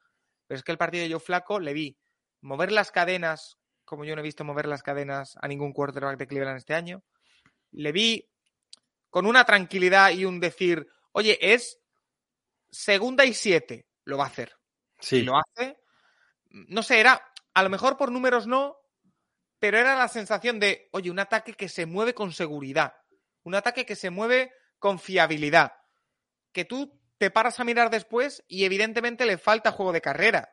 Pero 0.48 0.58
es 0.58 0.64
que 0.64 0.72
el 0.72 0.78
partido 0.78 1.04
de 1.04 1.12
Joe 1.12 1.20
Flaco 1.20 1.60
le 1.60 1.74
vi 1.74 1.98
mover 2.42 2.72
las 2.72 2.92
cadenas, 2.92 3.58
como 3.86 4.06
yo 4.06 4.16
no 4.16 4.22
he 4.22 4.24
visto 4.24 4.44
mover 4.44 4.68
las 4.68 4.84
cadenas 4.84 5.36
a 5.42 5.48
ningún 5.48 5.74
quarterback 5.74 6.18
de 6.18 6.28
Cleveland 6.28 6.58
este 6.58 6.76
año. 6.76 7.04
Le 7.72 7.92
vi 7.92 8.30
con 9.10 9.26
una 9.26 9.46
tranquilidad 9.46 10.12
y 10.12 10.26
un 10.26 10.40
decir, 10.40 10.88
oye, 11.14 11.38
es 11.42 11.80
segunda 12.70 13.26
y 13.26 13.34
siete. 13.34 13.88
Lo 14.04 14.18
va 14.18 14.26
a 14.26 14.28
hacer. 14.28 14.56
Sí, 15.00 15.18
Y 15.18 15.22
lo 15.24 15.34
hace. 15.38 15.78
No 16.50 16.84
sé, 16.84 17.00
era. 17.00 17.22
A 17.54 17.64
lo 17.64 17.70
mejor 17.70 17.98
por 17.98 18.12
números 18.12 18.46
no, 18.48 18.78
pero 19.60 19.78
era 19.80 19.96
la 19.98 20.08
sensación 20.08 20.60
de, 20.60 20.90
oye, 20.92 21.10
un 21.10 21.20
ataque 21.20 21.54
que 21.54 21.70
se 21.70 21.86
mueve 21.86 22.14
con 22.14 22.32
seguridad. 22.34 22.94
Un 23.46 23.56
ataque 23.56 23.86
que 23.86 23.96
se 23.96 24.10
mueve 24.10 24.52
con 24.78 25.00
fiabilidad. 25.00 25.72
Que 26.52 26.66
tú 26.66 27.00
te 27.18 27.32
paras 27.32 27.60
a 27.60 27.64
mirar 27.64 27.90
después 27.90 28.44
y 28.48 28.66
evidentemente 28.66 29.26
le 29.26 29.38
falta 29.38 29.72
juego 29.72 29.94
de 29.94 30.02
carrera. 30.02 30.50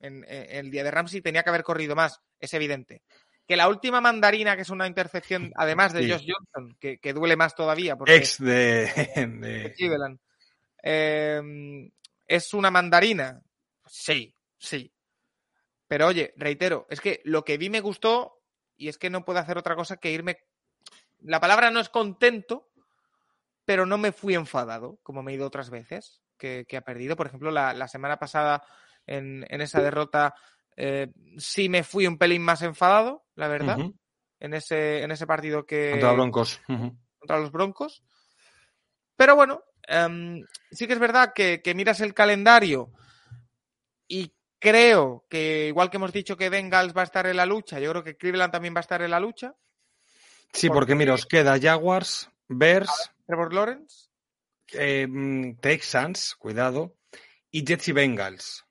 En, 0.00 0.24
en 0.28 0.66
el 0.66 0.70
día 0.70 0.82
de 0.82 0.90
Ramsey 0.90 1.20
tenía 1.20 1.42
que 1.44 1.50
haber 1.50 1.62
corrido 1.62 1.94
más, 1.94 2.20
es 2.40 2.52
evidente. 2.52 3.02
Que 3.46 3.56
la 3.56 3.68
última 3.68 4.00
mandarina, 4.00 4.56
que 4.56 4.62
es 4.62 4.70
una 4.70 4.86
intercepción, 4.86 5.52
además 5.56 5.92
de 5.92 6.02
Sí. 6.02 6.10
Josh 6.10 6.26
Johnson, 6.26 6.76
que, 6.80 6.98
que 6.98 7.12
duele 7.12 7.36
más 7.36 7.54
todavía. 7.54 7.96
Porque 7.96 8.16
ex 8.16 8.42
de... 8.42 8.86
de. 9.16 10.18
Eh, 10.82 11.40
¿Es 12.26 12.54
una 12.54 12.70
mandarina? 12.70 13.40
Sí, 13.86 14.34
sí. 14.58 14.90
Pero 15.86 16.06
oye, 16.06 16.32
reitero, 16.36 16.86
es 16.88 17.00
que 17.00 17.20
lo 17.24 17.44
que 17.44 17.58
vi 17.58 17.68
me 17.70 17.80
gustó 17.80 18.40
y 18.76 18.88
es 18.88 18.98
que 18.98 19.10
no 19.10 19.24
puedo 19.24 19.38
hacer 19.38 19.58
otra 19.58 19.76
cosa 19.76 19.98
que 19.98 20.10
irme. 20.10 20.38
La 21.20 21.40
palabra 21.40 21.70
no 21.70 21.80
es 21.80 21.88
contento, 21.88 22.70
pero 23.64 23.86
no 23.86 23.98
me 23.98 24.12
fui 24.12 24.34
enfadado, 24.34 24.98
como 25.02 25.22
me 25.22 25.32
he 25.32 25.36
ido 25.36 25.46
otras 25.46 25.70
veces 25.70 26.22
que, 26.36 26.66
que 26.68 26.76
ha 26.76 26.82
perdido. 26.82 27.16
Por 27.16 27.26
ejemplo, 27.26 27.50
la, 27.50 27.72
la 27.72 27.88
semana 27.88 28.18
pasada 28.18 28.62
en, 29.06 29.46
en 29.48 29.60
esa 29.60 29.80
derrota 29.80 30.34
eh, 30.76 31.12
sí 31.38 31.68
me 31.68 31.82
fui 31.84 32.06
un 32.06 32.18
pelín 32.18 32.42
más 32.42 32.62
enfadado, 32.62 33.24
la 33.34 33.48
verdad, 33.48 33.78
en, 34.40 34.54
ese, 34.54 35.02
en 35.02 35.10
ese 35.10 35.26
partido 35.26 35.64
que, 35.66 35.92
Contra 35.92 36.12
Broncos. 36.12 36.60
Contra 37.18 37.38
los 37.38 37.52
Broncos. 37.52 38.02
Pero 39.16 39.36
bueno, 39.36 39.62
em, 39.86 40.44
sí 40.70 40.86
que 40.86 40.94
es 40.94 40.98
verdad 40.98 41.32
que, 41.32 41.62
que 41.62 41.74
miras 41.74 42.00
el 42.00 42.14
calendario 42.14 42.92
y 44.08 44.34
creo 44.58 45.24
que, 45.28 45.68
igual 45.68 45.90
que 45.90 45.98
hemos 45.98 46.12
dicho 46.12 46.36
que 46.36 46.50
Bengals 46.50 46.96
va 46.96 47.02
a 47.02 47.04
estar 47.04 47.26
en 47.26 47.36
la 47.36 47.46
lucha, 47.46 47.78
yo 47.78 47.90
creo 47.90 48.02
que 48.02 48.16
Cleveland 48.16 48.52
también 48.52 48.74
va 48.74 48.80
a 48.80 48.80
estar 48.80 49.02
en 49.02 49.10
la 49.10 49.20
lucha. 49.20 49.54
Sí, 50.54 50.68
Porque- 50.68 50.78
porque 50.78 50.94
mira, 50.94 51.14
os 51.14 51.26
queda 51.26 51.58
Jaguars, 51.60 52.30
Bears, 52.48 53.12
Trevor 53.26 53.52
Lawrence. 53.52 54.08
eh, 54.72 55.06
mm, 55.08 55.56
Texans, 55.56 56.34
cuidado, 56.36 56.96
y 57.50 57.64
Jets 57.66 57.88
y 57.88 57.92
Bengals. 57.92 58.64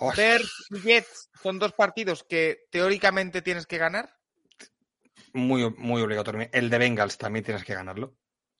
Uf, 0.00 0.16
Bears 0.16 0.50
y 0.70 0.80
Jets 0.80 1.30
son 1.42 1.58
dos 1.58 1.72
partidos 1.74 2.24
que 2.24 2.64
teóricamente 2.70 3.42
tienes 3.42 3.66
que 3.66 3.78
ganar. 3.78 4.16
muy, 5.32 5.70
muy 5.76 6.02
obligatorio. 6.02 6.48
El 6.52 6.70
de 6.70 6.78
Bengals 6.78 7.16
también 7.16 7.44
tienes 7.44 7.62
que 7.64 7.72
ganarlo. 7.74 8.16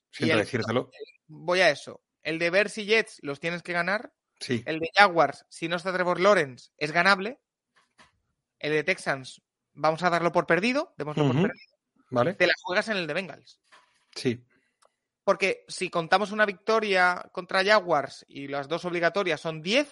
Siento 0.09 0.35
el- 0.37 0.41
decírtelo. 0.45 0.89
Voy 1.27 1.59
a 1.59 1.69
eso. 1.69 2.01
El 2.23 2.39
de 2.39 2.49
Bears 2.49 2.77
y 2.77 2.85
Jets 2.85 3.17
los 3.23 3.41
tienes 3.41 3.61
que 3.61 3.73
ganar. 3.73 4.13
Sí, 4.39 4.63
El 4.65 4.79
de 4.79 4.89
Jaguars, 4.95 5.45
si 5.49 5.67
no 5.67 5.75
está 5.75 5.91
Trevor 5.91 6.19
Lawrence, 6.21 6.69
es 6.77 6.91
ganable. 6.93 7.39
El 8.59 8.71
de 8.71 8.83
Texans, 8.85 9.41
vamos 9.73 10.01
a 10.03 10.09
darlo 10.09 10.31
por 10.31 10.45
perdido. 10.47 10.93
démoslo 10.97 11.25
por 11.27 11.41
perdido. 11.41 11.70
¿Vale? 12.11 12.35
Te 12.35 12.45
la 12.47 12.53
juegas 12.61 12.87
en 12.89 12.97
el 12.97 13.07
de 13.07 13.13
Bengals. 13.13 13.59
Sí. 14.15 14.45
Porque 15.23 15.65
si 15.67 15.89
contamos 15.89 16.31
una 16.31 16.45
victoria 16.45 17.29
contra 17.31 17.63
Jaguars 17.63 18.25
y 18.27 18.47
las 18.47 18.67
dos 18.67 18.85
obligatorias 18.85 19.41
son 19.41 19.61
10, 19.61 19.87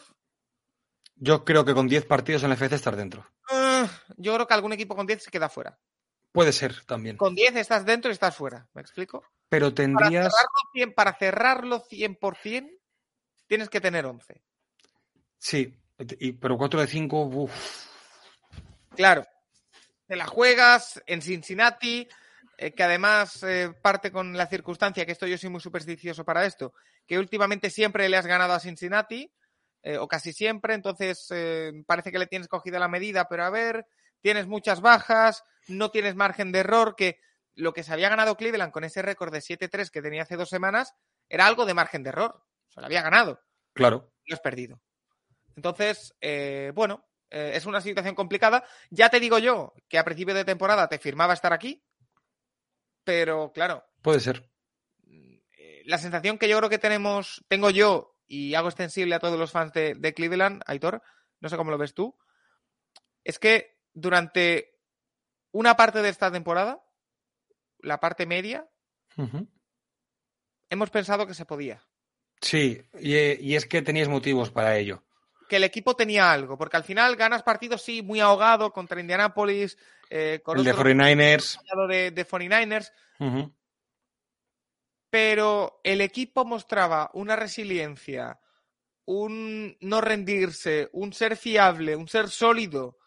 Yo 1.16 1.44
creo 1.44 1.66
que 1.66 1.74
con 1.74 1.88
10 1.88 2.06
partidos 2.06 2.44
en 2.44 2.50
la 2.50 2.56
FC 2.56 2.76
estar 2.76 2.96
dentro. 2.96 3.28
ah, 3.50 3.90
yo 4.18 4.34
creo 4.36 4.48
que 4.48 4.54
algún 4.54 4.74
equipo 4.74 4.96
con 4.96 5.06
10 5.08 5.24
se 5.24 5.32
queda 5.32 5.50
fuera. 5.50 5.78
Puede 6.32 6.52
ser 6.54 6.86
también. 6.86 7.18
Con 7.18 7.34
10 7.36 7.56
estás 7.56 7.86
dentro 7.86 8.10
y 8.12 8.14
estás 8.14 8.36
fuera. 8.36 8.68
¿Me 8.74 8.82
explico? 8.82 9.24
Pero 9.50 9.66
Para 9.68 9.76
tendrías. 9.76 10.26
cerrarlo, 10.32 10.70
100, 10.74 10.94
para 10.94 11.14
cerrarlo 11.18 11.80
100%, 11.90 12.70
tienes 13.48 13.70
que 13.70 13.82
tener 13.82 14.06
11. 14.06 14.42
Sí, 15.38 15.76
y- 16.20 16.34
pero 16.34 16.58
4 16.58 16.80
de 16.82 16.88
5, 16.88 17.24
uff. 17.24 17.86
Claro. 18.96 19.26
Te 20.10 20.16
la 20.16 20.26
juegas 20.26 21.00
en 21.06 21.22
Cincinnati, 21.22 22.10
eh, 22.58 22.72
que 22.72 22.82
además 22.82 23.44
eh, 23.44 23.72
parte 23.80 24.12
con 24.12 24.36
la 24.36 24.48
circunstancia, 24.48 25.06
que 25.06 25.12
esto 25.12 25.28
yo 25.28 25.38
soy 25.38 25.52
muy 25.52 25.62
supersticioso 25.62 26.26
para 26.26 26.48
esto, 26.48 26.74
que 27.06 27.20
últimamente 27.20 27.70
siempre 27.70 28.10
le 28.10 28.18
has 28.18 28.26
ganado 28.26 28.54
a 28.54 28.60
Cincinnati, 28.60 29.32
eh, 29.84 30.00
o 30.00 30.08
casi 30.08 30.34
siempre, 30.34 30.74
entonces 30.74 31.32
parece 31.86 32.12
que 32.12 32.18
le 32.18 32.26
tienes 32.26 32.48
cogida 32.48 32.80
la 32.80 32.88
medida, 32.88 33.30
pero 33.30 33.44
a 33.44 33.52
ver, 33.52 33.86
tienes 34.20 34.48
muchas 34.48 34.82
bajas, 34.82 35.44
no 35.68 35.92
tienes 35.92 36.16
margen 36.16 36.52
de 36.52 36.62
error, 36.62 36.96
que 36.96 37.20
lo 37.54 37.72
que 37.72 37.84
se 37.84 37.94
había 37.94 38.10
ganado 38.10 38.36
Cleveland 38.36 38.72
con 38.72 38.86
ese 38.86 39.04
récord 39.04 39.32
de 39.32 39.42
7-3 39.42 39.92
que 39.92 40.02
tenía 40.02 40.24
hace 40.24 40.38
dos 40.38 40.50
semanas 40.50 40.96
era 41.30 41.46
algo 41.46 41.68
de 41.68 41.76
margen 41.76 42.02
de 42.02 42.10
error. 42.10 42.44
Se 42.70 42.80
lo 42.80 42.88
había 42.88 43.04
ganado 43.04 43.42
Claro. 43.74 44.12
lo 44.26 44.34
has 44.34 44.42
perdido. 44.42 44.82
Entonces, 45.56 46.16
eh, 46.20 46.72
bueno, 46.74 47.09
eh, 47.32 47.52
es 47.56 47.66
una 47.66 47.82
situación 47.82 48.16
complicada. 48.16 48.64
Ya 48.90 49.10
te 49.10 49.20
digo 49.20 49.40
yo 49.40 49.74
que 49.88 49.98
a 49.98 50.04
principio 50.06 50.34
de 50.36 50.46
temporada 50.46 50.88
te 50.88 51.00
firmaba 51.00 51.34
estar 51.34 51.54
aquí, 51.54 51.84
pero 53.04 53.52
claro, 53.54 53.86
Puede 54.02 54.20
ser. 54.20 54.50
eh, 55.08 55.84
la 55.86 55.98
sensación 55.98 56.38
que 56.38 56.48
yo 56.48 56.58
creo 56.58 56.70
que 56.70 56.78
tenemos, 56.80 57.44
tengo 57.48 57.70
yo 57.70 58.16
y 58.28 58.54
hago 58.54 58.68
extensible 58.70 59.16
a 59.16 59.20
todos 59.20 59.40
los 59.40 59.52
fans 59.52 59.74
de, 59.74 59.96
de 59.96 60.14
Cleveland, 60.14 60.62
Aitor, 60.68 61.02
no 61.40 61.50
sé 61.50 61.58
cómo 61.58 61.72
lo 61.72 61.78
ves 61.78 61.94
tú, 61.94 62.16
es 63.24 63.40
que 63.40 63.78
durante 63.94 64.76
una 65.52 65.76
parte 65.76 66.02
de 66.04 66.10
esta 66.10 66.32
temporada, 66.32 66.84
la 67.80 68.00
parte 68.00 68.26
media, 68.28 68.70
hemos 70.70 70.90
pensado 70.90 71.26
que 71.26 71.34
se 71.34 71.46
podía. 71.46 71.82
Sí, 72.42 72.82
y, 73.00 73.16
eh, 73.16 73.38
y 73.42 73.56
es 73.56 73.66
que 73.66 73.82
teníais 73.82 74.08
motivos 74.10 74.52
para 74.52 74.78
ello. 74.78 75.04
Que 75.50 75.58
el 75.58 75.66
equipo 75.66 75.96
tenía 75.98 76.32
algo, 76.32 76.58
porque 76.58 76.78
al 76.78 76.86
final 76.86 77.18
ganas 77.18 77.44
partidos, 77.44 77.82
sí, 77.82 78.02
muy 78.02 78.22
ahogado 78.22 78.72
contra 78.72 79.02
Indianapolis, 79.02 79.78
eh, 80.10 80.40
con 80.44 80.58
El 80.58 80.64
de 80.64 80.72
otro 80.72 80.84
49ers. 80.86 81.60
de, 81.90 82.12
de 82.12 82.26
49ers, 82.28 82.92
Ujú. 83.20 83.54
pero 85.10 85.82
el 85.84 86.02
equipo 86.02 86.46
mostraba 86.46 87.10
una 87.14 87.36
resiliencia, 87.36 88.40
un 89.06 89.76
no 89.82 90.02
rendirse, 90.02 90.90
un 90.94 91.14
ser 91.14 91.36
fiable, 91.36 91.96
un 91.96 92.08
ser 92.08 92.30
sólido, 92.30 92.98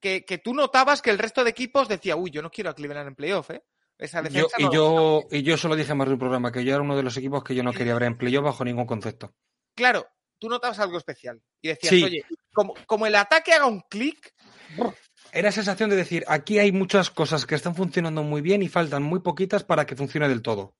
que, 0.00 0.24
que 0.24 0.38
tú 0.38 0.54
notabas 0.54 1.00
que 1.02 1.10
el 1.10 1.18
resto 1.18 1.44
de 1.44 1.50
equipos 1.50 1.88
decía, 1.88 2.16
uy, 2.16 2.30
yo 2.30 2.42
no 2.42 2.50
quiero 2.50 2.70
a 2.70 2.74
Cleveland 2.74 3.08
en 3.08 3.14
playoff, 3.14 3.50
¿eh? 3.50 3.62
Esa 3.98 4.22
Yo, 4.28 4.46
y, 4.58 4.62
no- 4.64 4.72
yo, 4.72 5.22
y 5.30 5.42
yo 5.42 5.56
se 5.56 5.66
lo 5.68 5.74
dije 5.74 5.92
más 5.94 6.06
de 6.06 6.14
un 6.14 6.20
programa, 6.20 6.52
que 6.52 6.64
yo 6.64 6.72
era 6.72 6.82
uno 6.82 6.96
de 6.96 7.02
los 7.02 7.16
equipos 7.16 7.42
que 7.42 7.54
yo 7.56 7.64
no 7.64 7.72
quería 7.72 7.94
ver 7.94 8.04
en 8.04 8.16
playoff 8.16 8.44
bajo 8.44 8.64
ningún 8.64 8.86
concepto. 8.86 9.34
Claro, 9.74 10.06
tú 10.38 10.48
notabas 10.48 10.78
algo 10.78 10.98
especial 10.98 11.42
y 11.60 11.68
decías, 11.68 11.90
Sí. 11.90 12.04
oye, 12.04 12.24
como, 12.52 12.74
como 12.86 13.06
el 13.06 13.14
ataque 13.14 13.52
haga 13.52 13.66
un 13.66 13.80
clic, 13.82 14.34
Era 15.32 15.52
sensación 15.52 15.90
de 15.90 15.96
decir, 15.96 16.24
aquí 16.28 16.58
hay 16.58 16.72
muchas 16.72 17.10
cosas 17.10 17.44
que 17.46 17.54
están 17.54 17.74
funcionando 17.74 18.22
muy 18.22 18.40
bien 18.40 18.62
y 18.62 18.68
faltan 18.68 19.02
muy 19.02 19.20
poquitas 19.20 19.62
para 19.64 19.84
que 19.86 19.96
funcione 19.96 20.28
del 20.28 20.42
todo. 20.42 20.74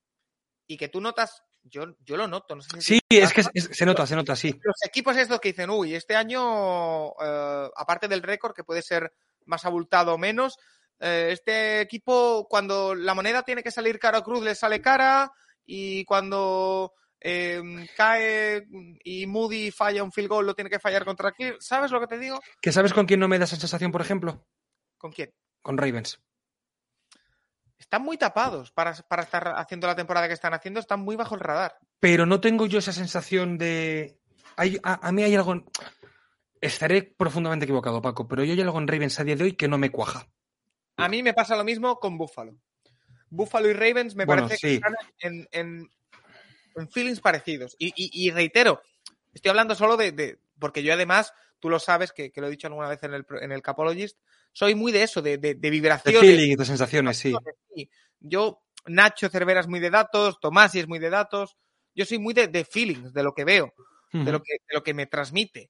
y 0.71 0.77
que 0.77 0.87
tú 0.87 1.01
notas, 1.01 1.41
yo, 1.63 1.95
yo 2.05 2.15
lo 2.15 2.27
noto, 2.27 2.55
no 2.55 2.61
sé 2.61 2.79
si 2.79 2.99
Sí, 2.99 2.99
es 3.09 3.33
que 3.33 3.41
es- 3.41 3.69
se 3.71 3.85
nota, 3.87 4.05
se 4.05 4.15
nota, 4.15 4.35
sí. 4.35 4.51
los 4.63 4.75
equipos 4.85 5.17
estos 5.17 5.39
que 5.39 5.49
dicen, 5.49 5.71
uy, 5.71 5.95
este 5.95 6.15
año, 6.15 7.07
eh, 7.19 7.69
aparte 7.75 8.07
del 8.07 8.21
récord, 8.21 8.53
que 8.53 8.63
puede 8.63 8.83
ser 8.83 9.11
más 9.45 9.65
abultado 9.65 10.13
o 10.13 10.17
menos, 10.19 10.57
eh, 10.99 11.29
este 11.31 11.81
equipo, 11.81 12.45
cuando 12.47 12.93
la 12.93 13.15
moneda 13.15 13.41
tiene 13.41 13.63
que 13.63 13.71
salir 13.71 13.97
cara 13.97 14.19
o 14.19 14.23
cruz, 14.23 14.43
le 14.43 14.53
sale 14.53 14.79
cara, 14.79 15.31
y 15.65 16.05
cuando 16.05 16.93
eh, 17.21 17.61
cae 17.97 18.65
y 19.03 19.27
Moody 19.27 19.71
falla 19.71 20.03
un 20.03 20.11
field 20.11 20.29
goal, 20.29 20.45
lo 20.45 20.53
tiene 20.55 20.69
que 20.69 20.79
fallar 20.79 21.05
contra 21.05 21.29
aquí. 21.29 21.51
¿Sabes 21.59 21.91
lo 21.91 21.99
que 21.99 22.07
te 22.07 22.17
digo? 22.17 22.39
¿Que 22.61 22.71
sabes 22.71 22.93
con 22.93 23.05
quién 23.05 23.19
no 23.19 23.27
me 23.27 23.37
da 23.39 23.45
esa 23.45 23.55
sensación, 23.57 23.91
por 23.91 24.01
ejemplo? 24.01 24.45
¿Con 24.97 25.11
quién? 25.11 25.33
Con 25.61 25.77
Ravens. 25.77 26.21
Están 27.77 28.01
muy 28.03 28.17
tapados 28.17 28.71
para, 28.71 28.93
para 28.93 29.23
estar 29.23 29.53
haciendo 29.55 29.87
la 29.87 29.95
temporada 29.95 30.27
que 30.27 30.33
están 30.33 30.53
haciendo, 30.53 30.79
están 30.79 30.99
muy 30.99 31.15
bajo 31.15 31.35
el 31.35 31.41
radar. 31.41 31.77
Pero 31.99 32.25
no 32.25 32.41
tengo 32.41 32.65
yo 32.65 32.79
esa 32.79 32.91
sensación 32.91 33.57
de. 33.57 34.19
Hay, 34.57 34.77
a, 34.83 35.07
a 35.07 35.11
mí 35.11 35.23
hay 35.23 35.35
algo. 35.35 35.53
en- 35.53 35.65
Estaré 36.61 37.03
profundamente 37.03 37.63
equivocado, 37.63 38.01
Paco, 38.01 38.27
pero 38.27 38.43
yo 38.43 38.51
hay 38.51 38.59
algo 38.61 38.77
en 38.79 38.87
Ravens 38.89 39.17
a 39.19 39.23
día 39.23 39.37
de 39.37 39.45
hoy 39.45 39.53
que 39.53 39.69
no 39.69 39.77
me 39.77 39.91
cuaja. 39.91 40.27
A 40.97 41.07
mí 41.07 41.23
me 41.23 41.33
pasa 41.33 41.55
lo 41.55 41.63
mismo 41.63 41.97
con 42.01 42.17
Buffalo. 42.17 42.57
Buffalo 43.29 43.69
y 43.69 43.73
Ravens 43.73 44.13
me 44.15 44.25
Bueno, 44.25 44.43
parece 44.43 44.57
sí. 44.57 44.67
que 44.67 44.73
están 44.75 44.95
en, 45.19 45.47
en- 45.51 45.89
en 46.79 46.89
feelings 46.89 47.21
parecidos. 47.21 47.75
Y, 47.79 47.87
y- 47.95 48.27
y 48.27 48.31
reitero, 48.31 48.81
estoy 49.33 49.49
hablando 49.49 49.75
solo 49.75 49.97
de, 49.97 50.11
de- 50.11 50.39
Porque 50.59 50.83
yo 50.83 50.93
además, 50.93 51.33
tú 51.59 51.69
lo 51.69 51.79
sabes, 51.79 52.11
que, 52.11 52.31
que 52.31 52.41
lo 52.41 52.47
he 52.47 52.51
dicho 52.51 52.67
alguna 52.67 52.89
vez 52.89 53.01
en 53.03 53.13
el, 53.13 53.25
en 53.41 53.51
el 53.51 53.61
Capologist, 53.61 54.17
soy 54.51 54.75
muy 54.75 54.91
de 54.91 55.03
eso, 55.03 55.21
de, 55.21 55.37
de, 55.37 55.49
de 55.53 55.59
De 55.59 55.69
vibraciones. 55.69 56.21
feeling, 56.21 56.57
de 56.57 56.65
sensaciones, 56.65 57.17
sí. 57.17 57.33
Sí. 57.75 57.89
Yo, 58.19 58.63
Nacho 58.87 59.29
Cervera 59.29 59.59
es 59.61 59.67
muy 59.67 59.79
de 59.79 59.89
datos, 59.89 60.39
Tomasi 60.39 60.79
es 60.79 60.87
muy 60.87 60.99
de 60.99 61.09
datos. 61.09 61.55
Yo 61.95 62.05
soy 62.05 62.17
muy 62.19 62.33
de, 62.33 62.47
de 62.47 62.65
feelings, 62.65 63.13
de 63.13 63.23
lo 63.23 63.33
que 63.33 63.43
veo, 63.45 63.73
de, 64.11 64.31
lo 64.31 64.41
que, 64.41 64.53
de 64.53 64.73
lo 64.73 64.83
que 64.83 64.93
me 64.93 65.05
transmite. 65.05 65.69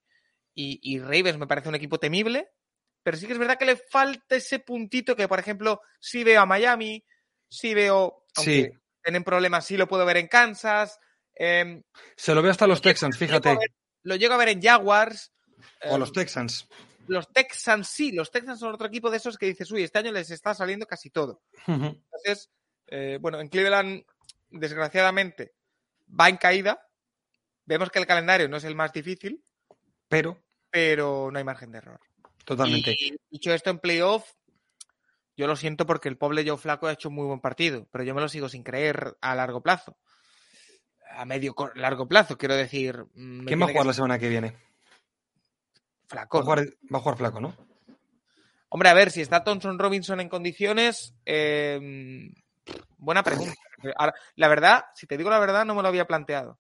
Y, 0.56 0.80
y 0.82 1.00
Ravens 1.00 1.38
me 1.38 1.48
parece 1.48 1.70
un 1.70 1.76
equipo 1.76 2.00
temible, 2.00 2.50
pero 3.04 3.18
sí 3.18 3.26
que 3.28 3.34
es 3.34 3.40
verdad 3.40 3.58
que 3.58 3.66
le 3.66 3.78
falta 3.78 4.36
ese 4.36 4.60
puntito 4.60 5.16
que, 5.16 5.28
por 5.28 5.40
ejemplo, 5.40 5.82
sí 6.00 6.24
veo 6.24 6.42
a 6.42 6.46
Miami, 6.46 7.04
sí 7.48 7.74
veo, 7.74 8.26
aunque 8.36 8.64
Sí. 8.64 8.70
Tienen 9.10 9.24
problemas, 9.24 9.66
sí 9.66 9.76
lo 9.76 9.88
puedo 9.88 10.06
ver 10.06 10.18
en 10.18 10.28
Kansas, 10.28 11.00
em, 11.34 11.82
Se 12.16 12.36
lo 12.36 12.42
veo 12.44 12.52
hasta 12.52 12.68
los 12.68 12.80
Texans, 12.82 13.18
fíjate. 13.18 13.50
ver- 13.50 13.72
lo 14.04 14.16
llego 14.16 14.36
a 14.36 14.38
ver 14.38 14.50
en 14.50 14.62
Jaguars. 14.62 15.32
O 15.86 15.96
em, 15.96 16.00
los 16.00 16.12
Texans. 16.14 16.68
los 17.08 17.28
Texans 17.34 17.88
sí, 17.90 18.12
los 18.12 18.30
Texans 18.30 18.60
son 18.60 18.74
otro 18.76 18.86
equipo 18.88 19.10
de 19.10 19.18
esos 19.18 19.36
que 19.38 19.48
dices, 19.48 19.72
uy, 19.72 19.82
este 19.84 19.98
año 20.00 20.12
les 20.12 20.30
está 20.30 20.54
saliendo 20.54 20.86
casi 20.86 21.10
todo. 21.10 21.42
Ujú. 21.68 21.86
Entonces, 21.86 22.50
eh, 22.88 23.18
bueno, 23.20 23.40
en 23.40 23.48
Cleveland, 23.50 24.04
desgraciadamente, 24.52 25.54
va 26.08 26.30
en 26.30 26.38
caída. 26.38 26.80
Vemos 27.66 27.90
que 27.90 28.00
el 28.00 28.06
calendario 28.08 28.48
no 28.48 28.58
es 28.58 28.64
el 28.64 28.76
más 28.76 28.94
difícil, 28.94 29.44
Pero, 30.08 30.40
pero 30.70 31.30
no 31.32 31.38
hay 31.40 31.44
margen 31.44 31.72
de 31.72 31.80
error. 31.80 32.00
totalmente. 32.46 32.96
Y 33.00 33.16
dicho 33.30 33.54
esto 33.54 33.70
en 33.72 33.80
playoff, 33.80 34.32
yo 35.40 35.48
lo 35.48 35.56
siento 35.56 35.86
porque 35.86 36.10
el 36.10 36.18
pobre 36.18 36.44
Joe 36.46 36.58
Flaco 36.58 36.88
ha 36.88 36.92
hecho 36.92 37.08
un 37.08 37.16
muy 37.16 37.26
buen 37.26 37.40
partido, 37.40 37.88
pero 37.92 38.04
yo 38.04 38.14
me 38.14 38.20
lo 38.20 38.28
sigo 38.28 38.50
sin 38.50 38.62
creer 38.62 39.16
a 39.22 39.36
largo 39.36 39.62
plazo. 39.64 39.98
A 41.16 41.24
medio 41.24 41.56
largo 41.76 42.10
plazo, 42.10 42.38
quiero 42.38 42.56
decir. 42.56 43.06
mm, 43.16 43.46
¿Quién 43.46 43.62
va 43.62 43.66
a 43.66 43.70
jugar 43.70 43.84
que- 43.84 43.88
la 43.88 43.94
semana 43.94 44.20
que 44.20 44.28
viene? 44.28 44.58
Flaco, 46.08 46.38
Va 46.40 46.42
a 46.42 46.44
jugar, 46.44 46.66
va 46.94 46.98
a 46.98 47.02
jugar 47.02 47.18
flaco, 47.18 47.40
¿no? 47.40 47.56
Hombre, 48.68 48.90
a 48.90 48.94
ver, 48.94 49.12
si 49.12 49.22
está 49.22 49.46
Thompson 49.46 49.80
Robinson 49.80 50.20
en 50.20 50.28
condiciones, 50.28 51.16
eh, 51.26 51.80
buena 52.98 53.24
pregunta. 53.24 53.54
La 54.36 54.48
verdad, 54.50 54.84
si 54.94 55.08
te 55.08 55.18
digo 55.18 55.30
la 55.30 55.40
verdad, 55.40 55.64
no 55.66 55.74
me 55.74 55.82
lo 55.82 55.88
había 55.88 56.06
planteado. 56.06 56.60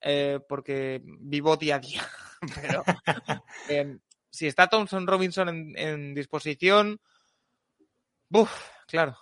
eh, 0.00 0.40
porque 0.48 1.00
vivo 1.04 1.56
día 1.56 1.76
a 1.76 1.78
día. 1.78 2.02
Pero 2.62 2.84
eh, 3.68 3.96
si 4.30 4.46
está 4.48 4.66
Thompson 4.68 5.06
Robinson 5.06 5.48
en, 5.48 5.78
en 5.78 6.14
disposición, 6.14 7.00
buf, 8.28 8.50
claro. 8.86 9.16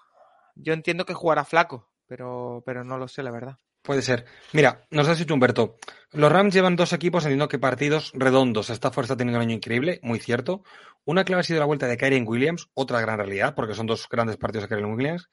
Yo 0.55 0.73
entiendo 0.73 1.05
que 1.05 1.15
jugará 1.15 1.45
flaco, 1.45 1.91
pero, 2.07 2.63
pero 2.65 2.85
no 2.85 2.99
lo 2.99 3.09
sé, 3.09 3.23
la 3.23 3.31
verdad. 3.31 3.59
Puede 3.87 4.03
ser. 4.03 4.25
Mira, 4.53 4.85
nos 4.91 5.07
has 5.07 5.19
dicho 5.19 5.33
Humberto. 5.33 5.77
Los 6.11 6.33
Rams 6.33 6.53
llevan 6.53 6.75
dos 6.75 6.93
equipos, 6.93 7.25
entiendo 7.25 7.49
que 7.49 7.61
partidos 7.61 8.11
redondos. 8.15 8.69
Esta 8.69 8.91
fuerza 8.91 9.15
ha 9.15 9.17
tenido 9.17 9.37
un 9.39 9.43
año 9.43 9.55
increíble, 9.55 10.01
muy 10.03 10.19
cierto. 10.19 10.65
Una 11.05 11.25
clave 11.25 11.41
ha 11.41 11.45
sido 11.45 11.61
la 11.61 11.67
vuelta 11.67 11.87
de 11.87 11.97
Kyren 11.97 12.27
Williams, 12.27 12.69
otra 12.75 13.01
gran 13.01 13.19
realidad, 13.19 13.55
porque 13.55 13.75
son 13.75 13.87
dos 13.87 14.09
grandes 14.09 14.39
partidos 14.39 14.69
de 14.69 14.75
Kyren 14.75 14.93
Williams. 14.93 15.29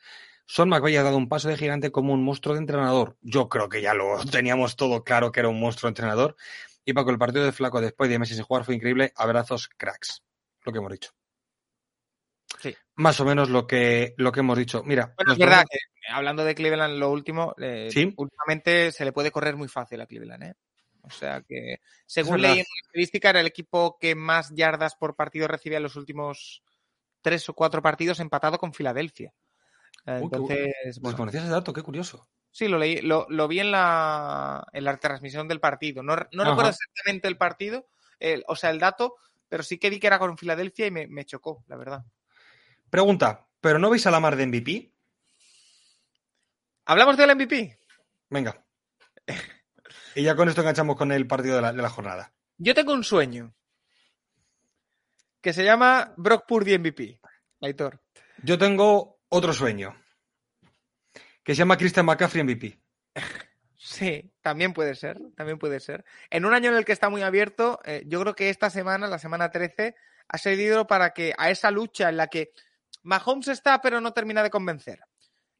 Son 0.45 0.69
McVay 0.69 0.97
ha 0.97 1.03
dado 1.03 1.17
un 1.17 1.29
paso 1.29 1.49
de 1.49 1.57
gigante 1.57 1.91
como 1.91 2.13
un 2.13 2.23
monstruo 2.23 2.53
de 2.53 2.59
entrenador. 2.59 3.17
Yo 3.21 3.49
creo 3.49 3.69
que 3.69 3.81
ya 3.81 3.95
lo 3.95 4.17
teníamos 4.31 4.75
todo 4.75 5.03
claro 5.03 5.31
que 5.31 5.39
era 5.39 5.49
un 5.49 5.59
monstruo 5.59 5.87
de 5.87 5.93
entrenador. 5.93 6.35
Y 6.85 6.93
Paco, 6.93 7.09
el 7.09 7.17
partido 7.17 7.45
de 7.45 7.53
Flaco 7.53 7.81
después 7.81 8.07
de 8.09 8.19
meses 8.19 8.35
sin 8.35 8.45
jugar 8.45 8.65
fue 8.65 8.75
increíble. 8.75 9.13
Abrazos, 9.15 9.67
cracks. 9.77 10.21
Lo 10.63 10.71
que 10.71 10.77
hemos 10.77 10.91
dicho. 10.91 11.09
Sí. 12.59 12.75
Más 12.95 13.19
o 13.19 13.25
menos 13.25 13.49
lo 13.49 13.65
que, 13.67 14.13
lo 14.17 14.31
que 14.31 14.39
hemos 14.41 14.57
dicho. 14.57 14.83
Mira, 14.83 15.13
Bueno, 15.17 15.33
es 15.33 15.39
verdad 15.39 15.65
que 15.69 15.77
hablando 16.11 16.43
de 16.45 16.55
Cleveland, 16.55 16.97
lo 16.97 17.11
último, 17.11 17.55
eh, 17.59 17.89
Sí. 17.91 18.13
últimamente 18.17 18.91
se 18.91 19.05
le 19.05 19.11
puede 19.11 19.31
correr 19.31 19.55
muy 19.55 19.67
fácil 19.67 20.01
a 20.01 20.05
Cleveland, 20.05 20.43
¿eh? 20.43 20.53
O 21.01 21.09
sea 21.09 21.41
que, 21.41 21.77
según 22.05 22.41
leí 22.41 22.51
en 22.51 22.57
la 22.59 22.87
estadística, 22.87 23.29
era 23.31 23.41
el 23.41 23.47
equipo 23.47 23.97
que 23.99 24.15
más 24.15 24.51
yardas 24.55 24.95
por 24.95 25.15
partido 25.15 25.47
recibía 25.47 25.77
en 25.77 25.83
los 25.83 25.97
últimos 25.97 26.63
tres 27.21 27.47
o 27.49 27.53
cuatro 27.53 27.81
partidos, 27.81 28.19
empatado 28.21 28.57
con 28.57 28.73
Filadelfia. 28.73 29.33
Eh, 30.05 30.17
Uy, 30.19 30.23
Entonces, 30.23 30.99
bueno, 30.99 31.09
Desconocías 31.15 31.43
ese 31.43 31.51
dato, 31.51 31.73
qué 31.73 31.81
curioso. 31.81 32.27
sí, 32.51 32.67
lo 32.67 32.77
leí, 32.77 33.01
lo, 33.01 33.25
lo 33.29 33.47
vi 33.47 33.59
en 33.59 33.71
la, 33.71 34.65
en 34.71 34.83
la 34.85 34.95
transmisión 34.97 35.47
del 35.47 35.59
partido. 35.59 36.03
No, 36.03 36.15
no 36.31 36.43
recuerdo 36.45 36.69
exactamente 36.69 37.27
el 37.27 37.37
partido, 37.37 37.87
el- 38.19 38.43
o 38.47 38.55
sea, 38.55 38.69
el 38.69 38.79
dato, 38.79 39.15
pero 39.49 39.63
sí 39.63 39.77
que 39.77 39.89
vi 39.89 39.99
que 39.99 40.07
era 40.07 40.19
con 40.19 40.37
Filadelfia 40.37 40.87
y 40.87 40.91
me, 40.91 41.07
me 41.07 41.25
chocó, 41.25 41.63
la 41.67 41.75
verdad. 41.77 42.03
Pregunta, 42.93 43.47
¿pero 43.59 43.79
no 43.79 43.89
veis 43.89 44.05
a 44.05 44.11
la 44.11 44.19
mar 44.19 44.35
de 44.35 44.45
MVP? 44.45 44.93
¿Hablamos 46.85 47.17
del 47.17 47.35
MVP? 47.35 47.79
Venga. 48.29 48.63
Y 50.13 50.21
ya 50.21 50.35
con 50.35 50.47
esto 50.47 50.61
enganchamos 50.61 50.95
con 50.95 51.11
el 51.11 51.25
partido 51.25 51.55
de 51.55 51.63
la, 51.63 51.73
de 51.73 51.81
la 51.81 51.89
jornada. 51.89 52.31
Yo 52.55 52.75
tengo 52.75 52.93
un 52.93 53.03
sueño 53.03 53.55
que 55.41 55.53
se 55.53 55.63
llama 55.63 56.13
Brock 56.17 56.45
Purdy 56.47 56.77
MVP. 56.77 57.19
Aitor. 57.61 57.99
Yo 58.43 58.59
tengo 58.59 59.21
otro 59.27 59.53
sueño. 59.53 59.99
Que 61.43 61.55
se 61.55 61.59
llama 61.59 61.77
Christian 61.77 62.05
McCaffrey 62.05 62.43
MVP. 62.43 62.79
Sí, 63.75 64.31
también 64.43 64.71
puede 64.71 64.93
ser, 64.93 65.19
también 65.35 65.57
puede 65.57 65.79
ser. 65.79 66.05
En 66.29 66.45
un 66.45 66.53
año 66.53 66.69
en 66.69 66.77
el 66.77 66.85
que 66.85 66.91
está 66.91 67.09
muy 67.09 67.23
abierto, 67.23 67.79
eh, 67.85 68.03
yo 68.05 68.21
creo 68.21 68.35
que 68.35 68.51
esta 68.51 68.69
semana, 68.69 69.07
la 69.07 69.17
semana 69.17 69.49
13, 69.49 69.95
ha 70.27 70.37
servido 70.37 70.85
para 70.85 71.09
que 71.09 71.33
a 71.39 71.49
esa 71.49 71.71
lucha 71.71 72.09
en 72.09 72.17
la 72.17 72.27
que 72.27 72.51
Mahomes 73.03 73.47
está 73.49 73.81
pero 73.81 74.01
no 74.01 74.11
termina 74.13 74.41
de 74.43 74.49
convencer. 74.49 74.99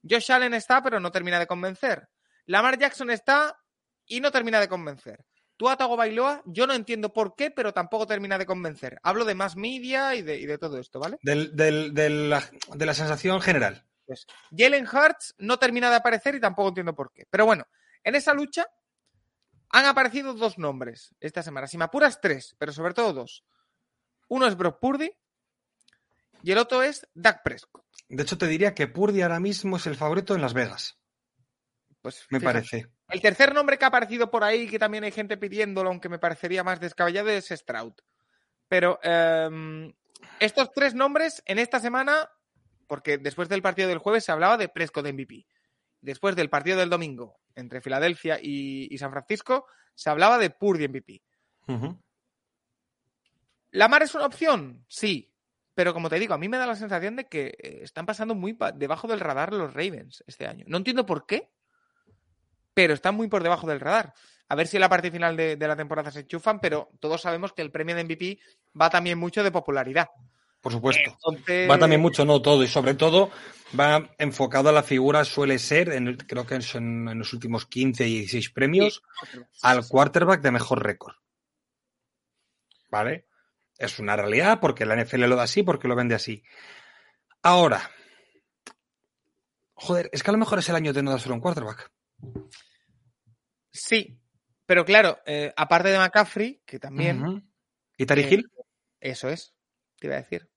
Josh 0.08 0.32
Allen 0.32 0.54
está 0.54 0.82
pero 0.82 1.00
no 1.00 1.12
termina 1.12 1.40
de 1.40 1.48
convencer. 1.48 2.10
Lamar 2.46 2.78
Jackson 2.78 3.10
está 3.10 3.58
y 4.06 4.20
no 4.20 4.32
termina 4.32 4.60
de 4.60 4.68
convencer. 4.68 5.24
Tua 5.56 5.78
Tagovailoa, 5.78 6.42
yo 6.46 6.66
no 6.68 6.74
entiendo 6.74 7.14
por 7.14 7.36
qué, 7.36 7.52
pero 7.52 7.74
tampoco 7.74 8.08
termina 8.08 8.38
de 8.38 8.46
convencer. 8.46 9.00
Hablo 9.04 9.24
de 9.24 9.36
más 9.36 9.56
media 9.56 10.16
y 10.16 10.22
de, 10.24 10.38
y 10.40 10.46
de 10.46 10.58
todo 10.58 10.80
esto, 10.80 11.00
¿vale? 11.00 11.20
Del- 11.22 11.56
del- 11.56 11.94
de, 11.94 12.10
la, 12.10 12.44
de 12.74 12.86
la 12.86 12.94
sensación 12.94 13.40
general. 13.40 13.86
Jalen 14.56 14.86
Hurts 14.88 15.36
no 15.38 15.58
termina 15.60 15.90
de 15.90 15.96
aparecer 15.96 16.36
y 16.36 16.42
tampoco 16.42 16.70
entiendo 16.70 16.94
por 16.96 17.14
qué. 17.14 17.26
Pero 17.30 17.46
bueno, 17.46 17.66
en 18.04 18.16
esa 18.16 18.34
lucha 18.34 18.68
han 19.70 19.86
aparecido 19.86 20.34
dos 20.34 20.58
nombres 20.58 21.16
esta 21.20 21.42
semana. 21.44 21.68
Si 21.68 21.78
me 21.78 21.86
apuras, 21.86 22.20
tres, 22.20 22.56
pero 22.58 22.74
sobre 22.74 22.94
todo 22.94 23.14
dos. 23.14 23.46
Uno 24.28 24.48
es 24.48 24.58
Brock 24.58 24.80
Purdy 24.80 25.12
y 26.44 26.52
el 26.52 26.58
otro 26.58 26.84
es 26.84 27.08
Dak 27.16 27.42
Prescott. 27.42 27.86
De 28.10 28.22
hecho, 28.22 28.38
te 28.38 28.48
diría 28.48 28.76
que 28.76 28.88
Purdy 28.88 29.22
ahora 29.22 29.40
mismo 29.40 29.78
es 29.78 29.88
el 29.88 29.96
favorito 29.96 30.36
en 30.36 30.42
Las 30.42 30.54
Vegas. 30.54 31.00
Pues 32.02 32.28
Me 32.30 32.40
fíjate, 32.40 32.54
parece. 32.54 32.88
El 33.08 33.22
tercer 33.22 33.54
nombre 33.54 33.78
que 33.78 33.86
ha 33.86 33.88
aparecido 33.88 34.30
por 34.30 34.44
ahí, 34.44 34.68
que 34.68 34.78
también 34.78 35.06
hay 35.06 35.12
gente 35.12 35.38
pidiéndolo, 35.38 35.90
aunque 35.90 36.10
me 36.10 36.20
parecería 36.20 36.64
más 36.64 36.82
descabellado, 36.82 37.30
es 37.30 37.48
Stroud. 37.48 37.94
Pero 38.68 39.00
em, 39.04 39.94
estos 40.40 40.72
tres 40.74 40.94
nombres 40.94 41.42
en 41.46 41.60
esta 41.60 41.80
semana, 41.80 42.30
porque 42.88 43.18
después 43.18 43.48
del 43.48 43.62
partido 43.62 43.88
del 43.88 44.00
jueves 44.00 44.26
se 44.26 44.34
hablaba 44.34 44.58
de 44.58 44.68
Prescott 44.68 45.06
de 45.06 45.14
MVP. 45.14 45.48
Después 46.02 46.36
del 46.36 46.50
partido 46.50 46.78
del 46.78 46.90
domingo 46.90 47.40
entre 47.56 47.80
Filadelfia 47.80 48.38
y, 48.42 48.94
y 48.94 48.98
San 48.98 49.12
Francisco, 49.12 49.66
se 49.96 50.10
hablaba 50.10 50.38
de 50.38 50.50
Purdy 50.50 50.90
MVP. 50.90 51.24
Ujú. 51.68 52.04
¿Lamar 53.72 54.04
es 54.04 54.14
una 54.14 54.26
opción? 54.26 54.86
Sí. 54.90 55.33
Pero 55.76 55.94
como 55.94 56.10
te 56.10 56.20
digo, 56.20 56.34
a 56.34 56.38
mí 56.38 56.48
me 56.50 56.58
da 56.58 56.68
la 56.68 56.76
sensación 56.76 57.16
de 57.16 57.26
que 57.26 57.56
eh, 57.58 57.80
están 57.82 58.06
pasando 58.06 58.36
muy 58.36 58.58
debajo 58.76 59.08
del 59.08 59.20
radar 59.20 59.54
los 59.54 59.74
Ravens 59.74 60.24
este 60.28 60.48
año. 60.48 60.66
No 60.68 60.78
entiendo 60.78 61.06
por 61.06 61.26
qué, 61.26 61.50
pero 62.74 62.94
están 62.94 63.16
muy 63.16 63.28
por 63.28 63.44
debajo 63.44 63.68
del 63.68 63.80
radar. 63.80 64.14
A 64.50 64.56
ver 64.56 64.68
si 64.68 64.78
en 64.78 64.82
la 64.82 64.90
parte 64.90 65.10
final 65.10 65.36
de, 65.36 65.56
de 65.56 65.68
la 65.68 65.76
temporada 65.76 66.12
se 66.12 66.22
enchufan, 66.22 66.60
pero 66.60 66.90
todos 67.00 67.22
sabemos 67.22 67.54
que 67.54 67.62
el 67.62 67.72
premio 67.72 67.96
de 67.96 68.04
MVP 68.04 68.40
va 68.80 68.90
también 68.90 69.18
mucho 69.18 69.44
de 69.44 69.52
popularidad. 69.52 70.10
Por 70.64 70.72
supuesto. 70.72 71.12
Entonces, 71.12 71.70
Va 71.70 71.78
también 71.78 72.00
mucho, 72.00 72.24
no 72.24 72.42
todo, 72.42 72.64
y 72.64 72.68
sobre 72.68 72.94
todo 72.94 73.30
va 73.78 74.10
enfocado 74.18 74.70
a 74.70 74.72
la 74.72 74.82
figura, 74.82 75.26
suele 75.26 75.60
ser, 75.60 75.92
en 75.92 76.16
creo 76.16 76.46
que 76.46 76.62
son 76.62 77.10
en 77.10 77.20
los 77.20 77.34
últimos 77.34 77.66
15 77.66 78.08
y 78.08 78.20
16 78.20 78.50
premios, 78.52 79.04
al 79.62 79.86
quarterback 79.86 80.42
de 80.42 80.52
mejor 80.52 80.82
récord. 80.82 81.16
¿Vale? 82.90 83.26
Es 83.78 84.00
una 84.00 84.16
realidad 84.16 84.60
porque 84.62 84.86
la 84.86 84.96
NFL 84.96 85.26
lo 85.26 85.36
da 85.36 85.44
así, 85.44 85.64
porque 85.64 85.88
lo 85.88 85.96
vende 85.96 86.16
así. 86.16 86.44
Ahora, 87.42 87.90
joder, 89.74 90.10
es 90.14 90.24
que 90.24 90.30
a 90.30 90.34
lo 90.34 90.38
mejor 90.40 90.60
es 90.60 90.70
el 90.70 90.76
año 90.76 90.94
de 90.94 91.04
no 91.04 91.12
dárselo 91.12 91.34
a 91.34 91.38
un 91.38 91.42
quarterback. 91.42 91.92
Sí, 93.72 94.20
pero 94.66 94.86
claro, 94.86 95.20
eh, 95.26 95.52
aparte 95.58 95.90
de 95.90 95.98
McCaffrey, 95.98 96.62
que 96.66 96.80
también. 96.80 97.50
¿Y 97.98 98.06
Tariq 98.06 98.26
Eh, 98.28 98.34
Hill? 98.36 98.52
eso 99.00 99.30
es, 99.30 99.54
te 100.00 100.08
iba 100.08 100.16
a 100.16 100.22
decir. 100.22 100.50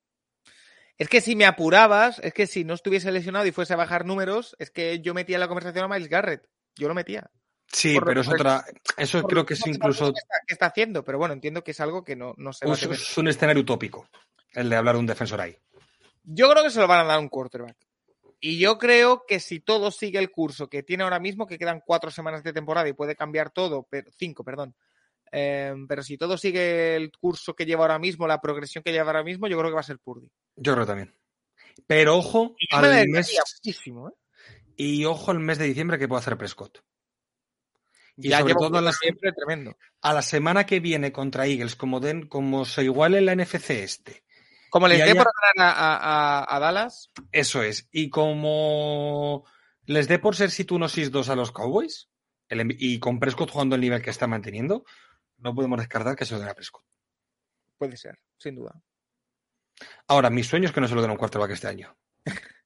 Es 0.99 1.09
que 1.09 1.21
si 1.21 1.37
me 1.37 1.45
apurabas, 1.45 2.19
es 2.21 2.33
que 2.33 2.47
si 2.47 2.65
no 2.65 2.75
estuviese 2.75 3.11
lesionado 3.13 3.47
y 3.47 3.53
fuese 3.53 3.75
a 3.75 3.77
bajar 3.77 4.07
números, 4.07 4.57
es 4.59 4.71
que 4.71 5.01
yo 5.01 5.13
metía 5.13 5.37
en 5.37 5.41
la 5.41 5.49
conversación 5.49 5.85
a 5.85 5.89
Miles 5.95 6.09
Garrett. 6.09 6.49
Yo 6.75 6.89
lo 6.89 6.95
metía. 6.95 7.31
Sí, 7.73 7.95
por- 7.95 8.05
pero 8.07 8.21
es 8.21 8.29
otra. 8.29 8.65
Eso 8.97 9.23
creo 9.25 9.45
que 9.45 9.55
es 9.55 9.67
incluso 9.67 10.13
que 10.13 10.19
está, 10.19 10.35
que 10.47 10.55
está 10.55 10.67
haciendo, 10.67 11.05
pero 11.05 11.19
bueno, 11.19 11.35
entiendo 11.35 11.63
que 11.65 11.73
es 11.73 11.81
algo 11.81 12.05
que 12.05 12.17
no, 12.17 12.35
no 12.37 12.53
se 12.53 12.65
va 12.67 12.73
a 12.73 12.75
es, 12.75 12.81
tener. 12.81 12.97
es 12.97 13.19
un 13.19 13.29
escenario 13.29 13.63
utópico, 13.63 14.09
el 14.55 14.71
de 14.71 14.77
hablar 14.77 14.95
de 14.95 15.01
un 15.01 15.07
defensor 15.07 15.41
ahí. 15.41 15.57
Yo 16.25 16.49
creo 16.51 16.63
que 16.63 16.71
se 16.71 16.81
lo 16.81 16.87
van 16.87 17.01
a 17.01 17.05
dar 17.05 17.17
a 17.17 17.21
un 17.21 17.29
quarterback. 17.29 17.77
Y 18.41 18.59
yo 18.59 18.79
creo 18.79 19.25
que 19.27 19.41
si 19.41 19.61
todo 19.61 19.91
sigue 19.91 20.19
el 20.19 20.31
curso 20.31 20.69
que 20.69 20.83
tiene 20.83 21.03
ahora 21.05 21.19
mismo, 21.19 21.47
que 21.47 21.59
quedan 21.59 21.83
cuatro 21.85 22.11
semanas 22.11 22.43
de 22.43 22.53
temporada 22.53 22.89
y 22.89 22.93
puede 22.93 23.17
cambiar 23.17 23.51
todo, 23.51 23.87
pero 23.91 24.11
cinco, 24.17 24.45
perdón. 24.45 24.75
Eh, 25.33 25.75
pero 25.89 26.03
si 26.03 26.17
todo 26.17 26.37
sigue 26.39 26.95
el 26.97 27.11
curso 27.11 27.55
que 27.55 27.65
lleva 27.67 27.83
ahora 27.83 27.99
mismo, 27.99 28.27
la 28.29 28.41
progresión 28.41 28.85
que 28.85 28.93
lleva 28.93 29.07
ahora 29.09 29.25
mismo, 29.25 29.49
yo 29.49 29.57
creo 29.59 29.71
que 29.71 29.75
va 29.75 29.81
a 29.81 29.85
ser 29.85 29.99
Purdy. 29.99 30.31
Yo 30.57 30.75
creo 30.75 30.87
también. 30.87 31.15
Pero 31.87 32.17
ojo 32.19 32.55
me 32.71 32.79
al 32.79 32.85
alegraría 32.85 33.13
mes 33.13 33.39
muchísimo, 33.65 34.09
¿eh? 34.11 34.13
y 34.77 35.05
ojo 35.05 35.31
al 35.31 35.41
mes 35.41 35.59
de 35.59 35.65
diciembre 35.65 35.99
que 35.99 36.07
puede 36.07 36.21
hacer 36.21 36.37
Prescott. 36.37 36.79
Y 38.17 38.29
ya 38.31 38.39
sobre 38.41 38.53
llevo 38.55 38.67
todo 38.69 38.79
a 38.79 38.81
la, 38.83 38.93
siempre 38.93 39.33
tremendo. 39.33 39.77
a 40.01 40.13
la 40.15 40.23
semana 40.23 40.65
que 40.67 40.81
viene 40.81 41.13
contra 41.13 41.47
Eagles, 41.47 41.77
como 41.77 42.01
den, 42.01 42.27
como 42.29 42.65
se 42.65 42.85
iguale 42.85 43.21
la 43.21 43.35
NFC 43.35 43.71
este. 43.83 44.25
Como 44.71 44.89
les 44.89 44.99
dé 44.99 45.05
haya- 45.05 45.15
por 45.15 45.27
ganar 45.55 45.75
a, 45.75 45.97
a- 45.97 46.41
a- 46.45 46.57
a 46.57 46.59
Dallas, 46.59 47.11
Eso 47.33 47.63
es. 47.63 47.89
Y 47.93 48.09
como 48.11 49.45
les 49.85 50.09
dé 50.09 50.19
por 50.19 50.35
ser 50.35 50.51
si 50.51 50.65
tú 50.65 50.79
no 50.79 50.87
6-2 50.89 51.29
a 51.29 51.37
los 51.37 51.53
Cowboys, 51.53 52.09
el 52.49 52.75
y 52.79 52.99
con 52.99 53.19
Prescott 53.21 53.51
jugando 53.51 53.75
el 53.75 53.81
nivel 53.81 54.03
que 54.03 54.11
está 54.11 54.27
manteniendo, 54.27 54.85
no 55.39 55.55
podemos 55.55 55.79
descartar 55.79 56.17
que 56.17 56.25
se 56.25 56.35
lo 56.35 56.41
den 56.41 56.49
a 56.49 56.55
Prescott. 56.55 56.85
puede 57.79 57.97
ser, 57.97 58.19
sin 58.39 58.55
duda. 58.57 58.81
Ahora, 60.09 60.31
mi 60.31 60.43
sueño 60.43 60.67
es 60.67 60.73
que 60.73 60.81
no 60.81 60.89
se 60.89 60.95
lo 60.95 61.03
den 61.03 61.11
a 61.11 61.13
un 61.13 61.19
quarterback 61.19 61.51
este 61.51 61.69
año. 61.69 61.97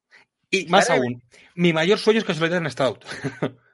Y 0.53 0.67
más 0.67 0.91
aún, 0.91 1.23
mi 1.55 1.73
mayor 1.73 1.97
sueño 1.99 2.19
es 2.19 2.25
que 2.25 2.35
se 2.35 2.41
lo 2.41 2.49
den 2.49 2.67
a 2.67 2.71
Stroud. 2.71 2.99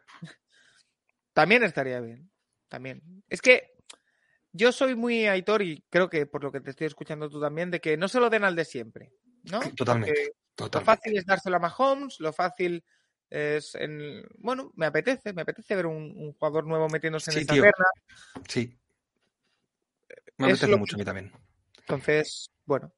También 1.36 1.62
estaría 1.64 2.00
bien. 2.00 2.30
También. 2.66 3.02
Es 3.28 3.42
que 3.42 3.74
yo 4.52 4.72
soy 4.72 4.94
muy 4.94 5.26
Aitor 5.26 5.60
y 5.60 5.84
creo 5.90 6.08
que 6.08 6.24
por 6.24 6.42
lo 6.42 6.50
que 6.50 6.62
te 6.62 6.70
estoy 6.70 6.86
escuchando 6.86 7.28
tú 7.28 7.38
también, 7.38 7.70
de 7.70 7.78
que 7.78 7.98
no 7.98 8.08
se 8.08 8.20
lo 8.20 8.30
den 8.30 8.42
al 8.42 8.56
de 8.56 8.64
siempre. 8.64 9.12
¿no? 9.42 9.60
Totalmente. 9.74 10.32
Lo 10.56 10.80
fácil 10.80 11.14
es 11.14 11.26
dárselo 11.26 11.56
a 11.56 11.58
Mahomes, 11.58 12.20
lo 12.20 12.32
fácil 12.32 12.82
es 13.28 13.74
en... 13.74 14.26
Bueno, 14.38 14.72
me 14.76 14.86
apetece, 14.86 15.34
me 15.34 15.42
apetece 15.42 15.76
ver 15.76 15.84
un, 15.84 16.14
un 16.16 16.32
jugador 16.32 16.66
nuevo 16.66 16.88
metiéndose 16.88 17.30
en 17.32 17.34
Sí, 17.34 17.40
esta 17.42 17.52
tío. 17.52 17.64
Sí. 18.48 18.78
Me 20.38 20.50
Es 20.50 20.62
apetece 20.62 20.78
mucho 20.78 20.96
a 20.96 20.98
mí 20.98 21.04
también. 21.04 21.32
Entonces, 21.80 22.50
bueno. 22.64 22.94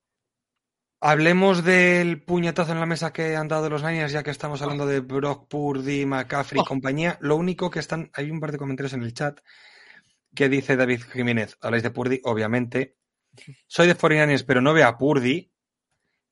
Hablemos 1.00 1.62
del 1.62 2.22
puñetazo 2.22 2.72
en 2.72 2.80
la 2.80 2.86
mesa 2.86 3.12
que 3.12 3.36
han 3.36 3.46
dado 3.46 3.70
los 3.70 3.84
Niners, 3.84 4.12
ya 4.12 4.24
que 4.24 4.30
estamos 4.32 4.60
hablando 4.62 4.84
de 4.84 4.98
Brock 4.98 5.46
Purdy, 5.48 6.04
McCaffrey 6.04 6.58
y 6.58 6.62
Oh. 6.62 6.64
compañía. 6.64 7.16
Lo 7.20 7.36
único 7.36 7.70
que 7.70 7.78
están, 7.78 8.10
hay 8.14 8.30
un 8.32 8.40
par 8.40 8.50
de 8.50 8.58
comentarios 8.58 8.94
en 8.94 9.02
el 9.04 9.14
chat 9.14 9.38
que 10.34 10.48
dice 10.48 10.76
David 10.76 11.02
Jiménez, 11.12 11.56
habláis 11.60 11.84
de 11.84 11.90
Purdy, 11.90 12.20
obviamente. 12.24 12.96
Soy 13.68 13.86
de 13.86 13.96
49ers, 13.96 14.44
pero 14.44 14.60
no 14.60 14.74
veo 14.74 14.88
a 14.88 14.98
Purdy. 14.98 15.52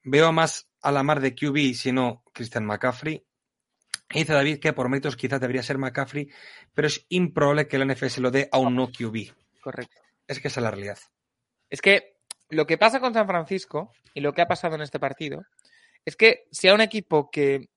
Veo 0.02 0.32
más 0.32 0.68
a 0.82 0.90
la 0.90 1.02
mar 1.04 1.20
de 1.20 1.34
QB, 1.34 1.74
sino 1.74 2.24
Christian 2.32 2.66
McCaffrey. 2.66 3.24
Y 4.10 4.18
dice 4.20 4.32
David 4.32 4.58
que 4.58 4.72
por 4.72 4.88
méritos 4.88 5.16
quizás 5.16 5.40
debería 5.40 5.62
ser 5.62 5.78
McCaffrey, 5.78 6.28
pero 6.74 6.88
es 6.88 7.06
improbable 7.08 7.68
que 7.68 7.78
la 7.78 7.84
NFL 7.84 8.06
se 8.08 8.20
lo 8.20 8.30
dé 8.32 8.48
a 8.50 8.58
un 8.58 8.74
no 8.74 8.88
QB. 8.88 9.32
Correcto. 9.60 9.96
Es 10.26 10.40
que 10.40 10.48
esa 10.48 10.60
es 10.60 10.64
la 10.64 10.70
realidad. 10.72 10.98
Es 11.70 11.80
que 11.80 12.15
lo 12.50 12.66
que 12.66 12.78
pasa 12.78 13.00
con 13.00 13.14
San 13.14 13.26
Francisco 13.26 13.92
y 14.14 14.20
lo 14.20 14.32
que 14.32 14.42
ha 14.42 14.48
pasado 14.48 14.74
en 14.76 14.82
este 14.82 15.00
partido 15.00 15.44
es 16.04 16.16
que 16.16 16.46
si 16.50 16.68
a 16.68 16.74
un 16.74 16.80
equipo 16.80 17.30
que 17.30 17.68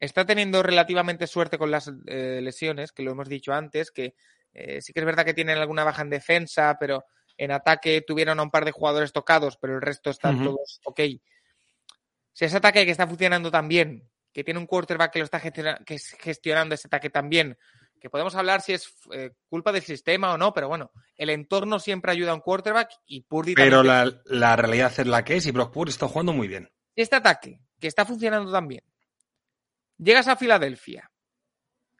está 0.00 0.24
teniendo 0.24 0.62
relativamente 0.62 1.26
suerte 1.26 1.58
con 1.58 1.70
las 1.70 1.90
eh, 2.06 2.40
lesiones, 2.42 2.92
que 2.92 3.02
lo 3.02 3.12
hemos 3.12 3.28
dicho 3.28 3.52
antes, 3.52 3.90
que 3.90 4.14
eh, 4.54 4.80
sí 4.80 4.92
que 4.92 5.00
es 5.00 5.06
verdad 5.06 5.24
que 5.24 5.34
tienen 5.34 5.58
alguna 5.58 5.84
baja 5.84 6.02
en 6.02 6.10
defensa, 6.10 6.76
pero 6.80 7.04
en 7.36 7.50
ataque 7.50 8.00
tuvieron 8.00 8.40
a 8.40 8.42
un 8.42 8.50
par 8.50 8.64
de 8.64 8.72
jugadores 8.72 9.12
tocados, 9.12 9.58
pero 9.58 9.74
el 9.74 9.82
resto 9.82 10.10
están 10.10 10.36
todos 10.44 10.80
ok. 10.84 11.00
Si 12.32 12.44
ese 12.44 12.56
ataque 12.56 12.84
que 12.84 12.90
está 12.90 13.06
funcionando 13.06 13.50
tan 13.50 13.68
bien, 13.68 14.08
que 14.32 14.44
tiene 14.44 14.60
un 14.60 14.66
quarterback 14.66 15.12
que 15.12 15.18
lo 15.18 15.24
está 15.24 15.40
gestiona- 15.40 15.82
que 15.84 15.94
es 15.94 16.16
gestionando 16.18 16.74
ese 16.74 16.88
ataque 16.88 17.10
tan 17.10 17.28
bien, 17.28 17.58
que 18.00 18.10
podemos 18.10 18.34
hablar 18.34 18.60
si 18.62 18.72
es 18.74 18.94
eh, 19.12 19.30
culpa 19.48 19.72
del 19.72 19.82
sistema 19.82 20.32
o 20.32 20.38
no, 20.38 20.52
pero 20.52 20.68
bueno, 20.68 20.90
el 21.16 21.30
entorno 21.30 21.78
siempre 21.78 22.12
ayuda 22.12 22.32
a 22.32 22.34
un 22.34 22.40
quarterback 22.40 22.90
y 23.06 23.22
Purdy 23.22 23.54
Pero 23.54 23.82
también. 23.82 24.22
la, 24.24 24.38
la 24.38 24.56
realidad 24.56 24.92
es 24.96 25.06
la 25.06 25.24
que 25.24 25.36
es 25.36 25.46
y 25.46 25.50
Brock 25.50 25.72
Purdy 25.72 25.90
está 25.90 26.08
jugando 26.08 26.32
muy 26.32 26.48
bien. 26.48 26.70
Este 26.94 27.16
ataque, 27.16 27.60
que 27.80 27.86
está 27.88 28.04
funcionando 28.04 28.50
tan 28.52 28.68
bien, 28.68 28.84
llegas 29.98 30.28
a 30.28 30.36
Filadelfia 30.36 31.10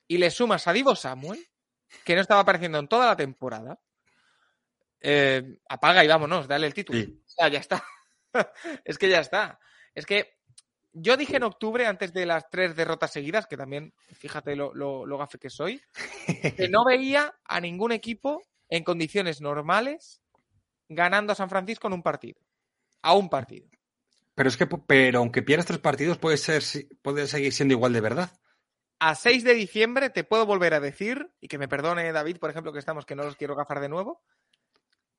y 0.06 0.18
le 0.18 0.30
sumas 0.30 0.66
a 0.68 0.72
Divo 0.72 0.94
Samuel, 0.94 1.44
que 2.04 2.14
no 2.14 2.20
estaba 2.20 2.40
apareciendo 2.40 2.78
en 2.78 2.88
toda 2.88 3.06
la 3.06 3.16
temporada, 3.16 3.78
eh, 5.00 5.58
apaga 5.68 6.04
y 6.04 6.08
vámonos, 6.08 6.48
dale 6.48 6.66
el 6.66 6.74
título. 6.74 6.98
Sí. 6.98 7.22
O 7.24 7.28
sea, 7.28 7.48
ya 7.48 7.58
está. 7.58 7.84
es 8.84 8.98
que 8.98 9.08
ya 9.08 9.20
está. 9.20 9.58
Es 9.94 10.06
que 10.06 10.35
yo 10.98 11.18
dije 11.18 11.36
en 11.36 11.42
octubre, 11.42 11.86
antes 11.86 12.14
de 12.14 12.24
las 12.24 12.48
tres 12.48 12.74
derrotas 12.74 13.12
seguidas, 13.12 13.46
que 13.46 13.56
también, 13.58 13.92
fíjate 14.14 14.56
lo, 14.56 14.72
lo, 14.74 15.04
lo 15.04 15.18
gafe 15.18 15.38
que 15.38 15.50
soy, 15.50 15.82
que 16.56 16.68
no 16.70 16.84
veía 16.86 17.34
a 17.44 17.60
ningún 17.60 17.92
equipo 17.92 18.42
en 18.70 18.82
condiciones 18.82 19.42
normales 19.42 20.22
ganando 20.88 21.32
a 21.32 21.36
San 21.36 21.50
Francisco 21.50 21.86
en 21.88 21.92
un 21.92 22.02
partido. 22.02 22.40
A 23.02 23.14
un 23.14 23.28
partido. 23.28 23.68
Pero 24.34 24.48
es 24.48 24.56
que, 24.56 24.66
pero 24.66 25.18
aunque 25.18 25.42
pierdas 25.42 25.66
tres 25.66 25.80
partidos, 25.80 26.16
puede 26.16 26.38
ser, 26.38 26.62
puede 27.02 27.26
seguir 27.26 27.52
siendo 27.52 27.74
igual 27.74 27.92
de 27.92 28.00
verdad. 28.00 28.30
A 28.98 29.14
6 29.14 29.44
de 29.44 29.52
diciembre 29.52 30.08
te 30.08 30.24
puedo 30.24 30.46
volver 30.46 30.72
a 30.72 30.80
decir, 30.80 31.30
y 31.40 31.48
que 31.48 31.58
me 31.58 31.68
perdone 31.68 32.10
David, 32.10 32.38
por 32.38 32.48
ejemplo, 32.48 32.72
que 32.72 32.78
estamos, 32.78 33.04
que 33.04 33.14
no 33.14 33.24
los 33.24 33.36
quiero 33.36 33.54
gafar 33.54 33.80
de 33.80 33.90
nuevo, 33.90 34.22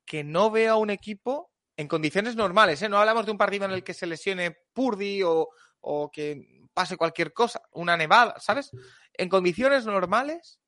que 0.06 0.24
no 0.24 0.50
veo 0.50 0.74
a 0.74 0.78
un 0.78 0.90
equipo 0.90 1.52
en 1.76 1.88
condiciones 1.88 2.36
normales. 2.36 2.82
¿eh? 2.82 2.90
No 2.90 2.98
hablamos 2.98 3.26
de 3.26 3.32
un 3.32 3.38
partido 3.38 3.66
en 3.66 3.72
el 3.72 3.84
que 3.84 3.94
se 3.94 4.08
lesione 4.08 4.58
Purdy 4.74 5.22
o, 5.24 5.50
o 5.82 6.12
que 6.12 6.62
pase 6.74 6.98
cualquier 6.98 7.34
cosa, 7.34 7.62
una 7.72 7.98
nevada, 7.98 8.36
¿sabes? 8.40 8.72
En 9.14 9.30
condiciones 9.30 9.86
normales, 9.86 10.60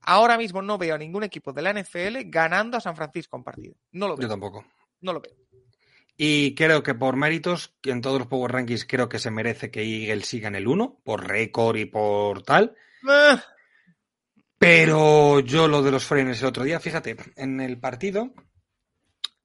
ahora 0.00 0.36
mismo 0.36 0.62
no 0.62 0.78
veo 0.78 0.94
a 0.94 0.98
ningún 0.98 1.22
equipo 1.22 1.52
de 1.52 1.62
la 1.62 1.72
NFL 1.72 2.18
ganando 2.24 2.76
a 2.76 2.80
San 2.80 2.96
Francisco 2.96 3.36
un 3.36 3.44
partido. 3.44 3.76
No 3.92 4.08
lo 4.08 4.16
veo. 4.16 4.26
Yo 4.26 4.30
tampoco. 4.30 4.64
No 5.00 5.12
lo 5.12 5.20
veo. 5.20 5.34
Y 6.16 6.54
creo 6.54 6.82
que 6.82 6.94
por 6.94 7.16
méritos, 7.16 7.74
en 7.82 8.00
todos 8.00 8.18
los 8.18 8.28
Power 8.28 8.52
Rankings 8.52 8.84
creo 8.84 9.08
que 9.08 9.18
se 9.18 9.30
merece 9.30 9.70
que 9.70 9.82
Eagles 9.82 10.26
siga 10.26 10.48
en 10.48 10.56
el 10.56 10.68
1, 10.68 11.00
por 11.02 11.26
récord 11.26 11.76
y 11.76 11.86
por 11.86 12.42
tal. 12.42 12.76
Eh, 13.08 13.36
Pero 14.58 15.40
yo 15.40 15.68
lo 15.68 15.82
de 15.82 15.90
los 15.90 16.04
Foreigners 16.04 16.40
el 16.40 16.48
otro 16.48 16.64
día, 16.64 16.80
fíjate, 16.80 17.16
en 17.36 17.60
el 17.60 17.80
partido 17.80 18.34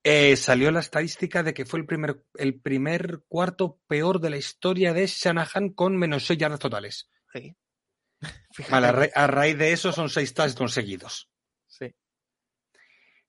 eh, 0.09 0.37
salió 0.37 0.71
la 0.71 0.79
estadística 0.79 1.43
de 1.43 1.53
que 1.53 1.65
fue 1.65 1.79
el 1.79 1.85
primer, 1.85 2.23
el 2.35 2.59
primer 2.59 3.23
cuarto 3.27 3.79
peor 3.87 4.19
de 4.19 4.29
la 4.29 4.37
historia 4.37 4.93
de 4.93 5.05
Shanahan 5.07 5.69
con 5.69 5.97
menos 5.97 6.25
6 6.25 6.39
yardas 6.39 6.59
totales. 6.59 7.09
sí. 7.33 7.55
Vale, 8.71 8.87
a, 8.87 8.91
ra 8.91 9.09
a, 9.13 9.27
raíz 9.27 9.57
de 9.57 9.71
eso 9.71 9.91
son 9.91 10.09
seis 10.09 10.33
touchdowns 10.33 10.73
seguidos. 10.73 11.29
Sí. 11.67 11.93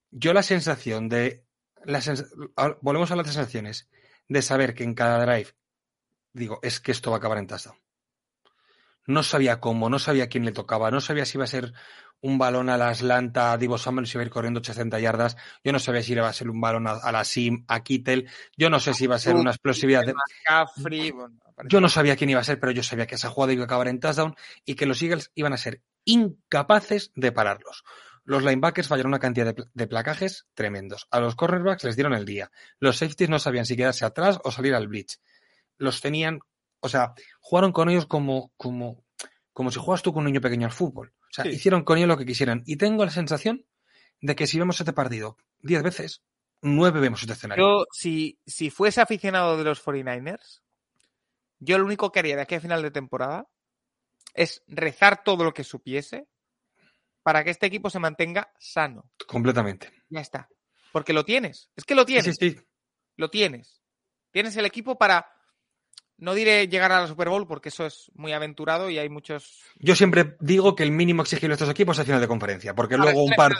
Yo 0.09 0.33
la 0.33 0.41
sensación 0.41 1.09
de... 1.09 1.45
La 1.85 2.01
sens 2.01 2.25
volvemos 2.81 3.11
a 3.11 3.15
las 3.15 3.27
sensaciones 3.27 3.87
de 4.27 4.41
saber 4.41 4.73
que 4.73 4.83
en 4.83 4.95
cada 4.95 5.23
drive 5.23 5.53
digo, 6.33 6.59
es 6.61 6.79
que 6.79 6.91
esto 6.91 7.11
va 7.11 7.17
a 7.17 7.19
acabar 7.19 7.37
en 7.37 7.47
touchdown. 7.47 7.77
No 9.05 9.23
sabía 9.23 9.59
cómo, 9.59 9.89
no 9.89 9.99
sabía 9.99 10.29
quién 10.29 10.45
le 10.45 10.51
tocaba, 10.51 10.91
no 10.91 11.01
sabía 11.01 11.25
si 11.25 11.37
iba 11.37 11.45
a 11.45 11.47
ser 11.47 11.73
un 12.21 12.37
balón 12.37 12.69
a 12.69 12.77
la 12.77 12.89
Atlanta, 12.89 13.57
Divo 13.57 13.77
Samuel 13.77 14.07
si 14.07 14.17
iba 14.17 14.23
a 14.23 14.25
ir 14.25 14.31
corriendo 14.31 14.59
80 14.59 14.99
yardas, 14.99 15.37
yo 15.63 15.71
no 15.71 15.79
sabía 15.79 16.03
si 16.03 16.13
iba 16.13 16.27
a 16.27 16.33
ser 16.33 16.49
un 16.49 16.59
balón 16.59 16.87
a, 16.87 16.91
a 16.91 17.11
la 17.11 17.23
Sim, 17.23 17.63
a 17.67 17.81
Kittel, 17.81 18.29
yo 18.57 18.69
no 18.69 18.79
sé 18.79 18.93
si 18.93 19.05
iba 19.05 19.15
a 19.15 19.19
ser 19.19 19.35
una 19.35 19.51
explosividad 19.51 20.05
de... 20.05 20.13
McCaffrey, 20.13 21.11
bueno, 21.11 21.39
yo 21.67 21.81
no 21.81 21.89
sabía 21.89 22.15
quién 22.15 22.29
iba 22.29 22.39
a 22.39 22.43
ser, 22.43 22.59
pero 22.59 22.71
yo 22.71 22.83
sabía 22.83 23.07
que 23.07 23.15
esa 23.15 23.29
jugada 23.29 23.53
iba 23.53 23.63
a 23.63 23.65
acabar 23.65 23.87
en 23.87 23.99
touchdown 23.99 24.35
y 24.65 24.75
que 24.75 24.85
los 24.85 25.01
Eagles 25.01 25.31
iban 25.35 25.53
a 25.53 25.57
ser 25.57 25.81
incapaces 26.05 27.11
de 27.15 27.31
pararlos. 27.31 27.83
Los 28.23 28.43
linebackers 28.43 28.87
fallaron 28.87 29.09
una 29.09 29.19
cantidad 29.19 29.53
de, 29.53 29.65
de, 29.73 29.87
placajes 29.87 30.47
tremendos. 30.53 31.07
A 31.09 31.19
los 31.19 31.35
cornerbacks 31.35 31.83
les 31.83 31.95
dieron 31.95 32.13
el 32.13 32.25
día. 32.25 32.51
Los 32.79 32.97
safeties 32.97 33.29
no 33.29 33.39
sabían 33.39 33.65
si 33.65 33.75
quedarse 33.75 34.05
atrás 34.05 34.39
o 34.43 34.51
salir 34.51 34.75
al 34.75 34.87
blitz. 34.87 35.19
Los 35.77 35.99
tenían, 35.99 36.39
o 36.79 36.89
sea, 36.89 37.13
jugaron 37.39 37.71
con 37.71 37.89
ellos 37.89 38.05
como, 38.05 38.51
como, 38.55 39.03
como 39.51 39.71
si 39.71 39.79
juegas 39.79 40.03
tú 40.03 40.13
con 40.13 40.21
un 40.21 40.27
niño 40.27 40.41
pequeño 40.41 40.67
al 40.67 40.73
fútbol. 40.73 41.13
O 41.29 41.33
sea, 41.33 41.45
sí. 41.45 41.51
hicieron 41.51 41.83
con 41.83 41.97
ellos 41.97 42.07
lo 42.07 42.17
que 42.17 42.25
quisieran. 42.25 42.63
Y 42.65 42.77
tengo 42.77 43.05
la 43.05 43.11
sensación 43.11 43.65
de 44.21 44.35
que 44.35 44.47
si 44.47 44.59
vemos 44.59 44.79
este 44.79 44.93
partido 44.93 45.37
diez 45.59 45.83
veces, 45.83 46.23
nueve 46.61 46.99
vemos 46.99 47.21
este 47.21 47.33
escenario. 47.33 47.63
Yo, 47.63 47.85
si, 47.91 48.39
si 48.45 48.69
fuese 48.69 49.01
aficionado 49.01 49.57
de 49.57 49.63
los 49.63 49.83
49ers, 49.83 50.61
yo 51.59 51.77
lo 51.77 51.85
único 51.85 52.11
que 52.11 52.19
haría 52.19 52.35
de 52.35 52.41
aquí 52.41 52.55
a 52.55 52.61
final 52.61 52.81
de 52.81 52.91
temporada 52.91 53.47
es 54.33 54.63
rezar 54.67 55.23
todo 55.23 55.43
lo 55.43 55.53
que 55.53 55.63
supiese 55.63 56.27
para 57.23 57.43
que 57.43 57.51
este 57.51 57.65
equipo 57.65 57.89
se 57.89 57.99
mantenga 57.99 58.51
sano. 58.59 59.11
Completamente. 59.27 59.91
Ya 60.09 60.21
está. 60.21 60.49
Porque 60.91 61.13
lo 61.13 61.25
tienes. 61.25 61.69
Es 61.75 61.83
que 61.83 61.95
lo 61.95 62.05
tienes. 62.05 62.35
Sí, 62.37 62.51
sí. 62.51 62.59
Lo 63.17 63.29
tienes. 63.29 63.81
Tienes 64.31 64.55
el 64.57 64.65
equipo 64.65 64.97
para 64.97 65.29
no 66.19 66.33
diré 66.33 66.67
llegar 66.67 66.91
a 66.91 67.01
la 67.01 67.07
Super 67.07 67.29
Bowl 67.29 67.47
porque 67.47 67.69
eso 67.69 67.85
es 67.85 68.11
muy 68.13 68.33
aventurado 68.33 68.89
y 68.89 68.97
hay 68.97 69.09
muchos. 69.09 69.63
Yo 69.77 69.95
siempre 69.95 70.35
digo 70.39 70.75
que 70.75 70.83
el 70.83 70.91
mínimo 70.91 71.21
exigible 71.21 71.49
de 71.49 71.53
estos 71.55 71.69
equipos 71.69 71.97
es 71.97 72.05
final 72.05 72.21
de 72.21 72.27
conferencia, 72.27 72.75
porque 72.75 72.95
a 72.95 72.97
luego 72.97 73.23
un 73.23 73.31
part... 73.31 73.55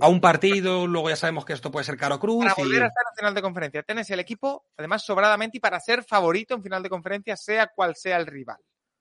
a 0.00 0.08
un 0.08 0.20
partido, 0.20 0.86
luego 0.86 1.08
ya 1.08 1.16
sabemos 1.16 1.44
que 1.44 1.52
esto 1.52 1.70
puede 1.70 1.84
ser 1.84 1.96
caro 1.96 2.18
cruz. 2.18 2.44
Para 2.44 2.54
y... 2.56 2.62
volver 2.62 2.82
a 2.84 2.86
estar 2.86 3.04
en 3.10 3.16
final 3.16 3.34
de 3.34 3.42
conferencia, 3.42 3.82
tienes 3.82 4.10
el 4.10 4.20
equipo, 4.20 4.66
además 4.76 5.04
sobradamente, 5.04 5.58
y 5.58 5.60
para 5.60 5.80
ser 5.80 6.04
favorito 6.04 6.54
en 6.54 6.62
final 6.62 6.82
de 6.82 6.88
conferencia, 6.88 7.36
sea 7.36 7.66
cual 7.66 7.94
sea 7.96 8.16
el 8.16 8.26
rival. 8.26 8.58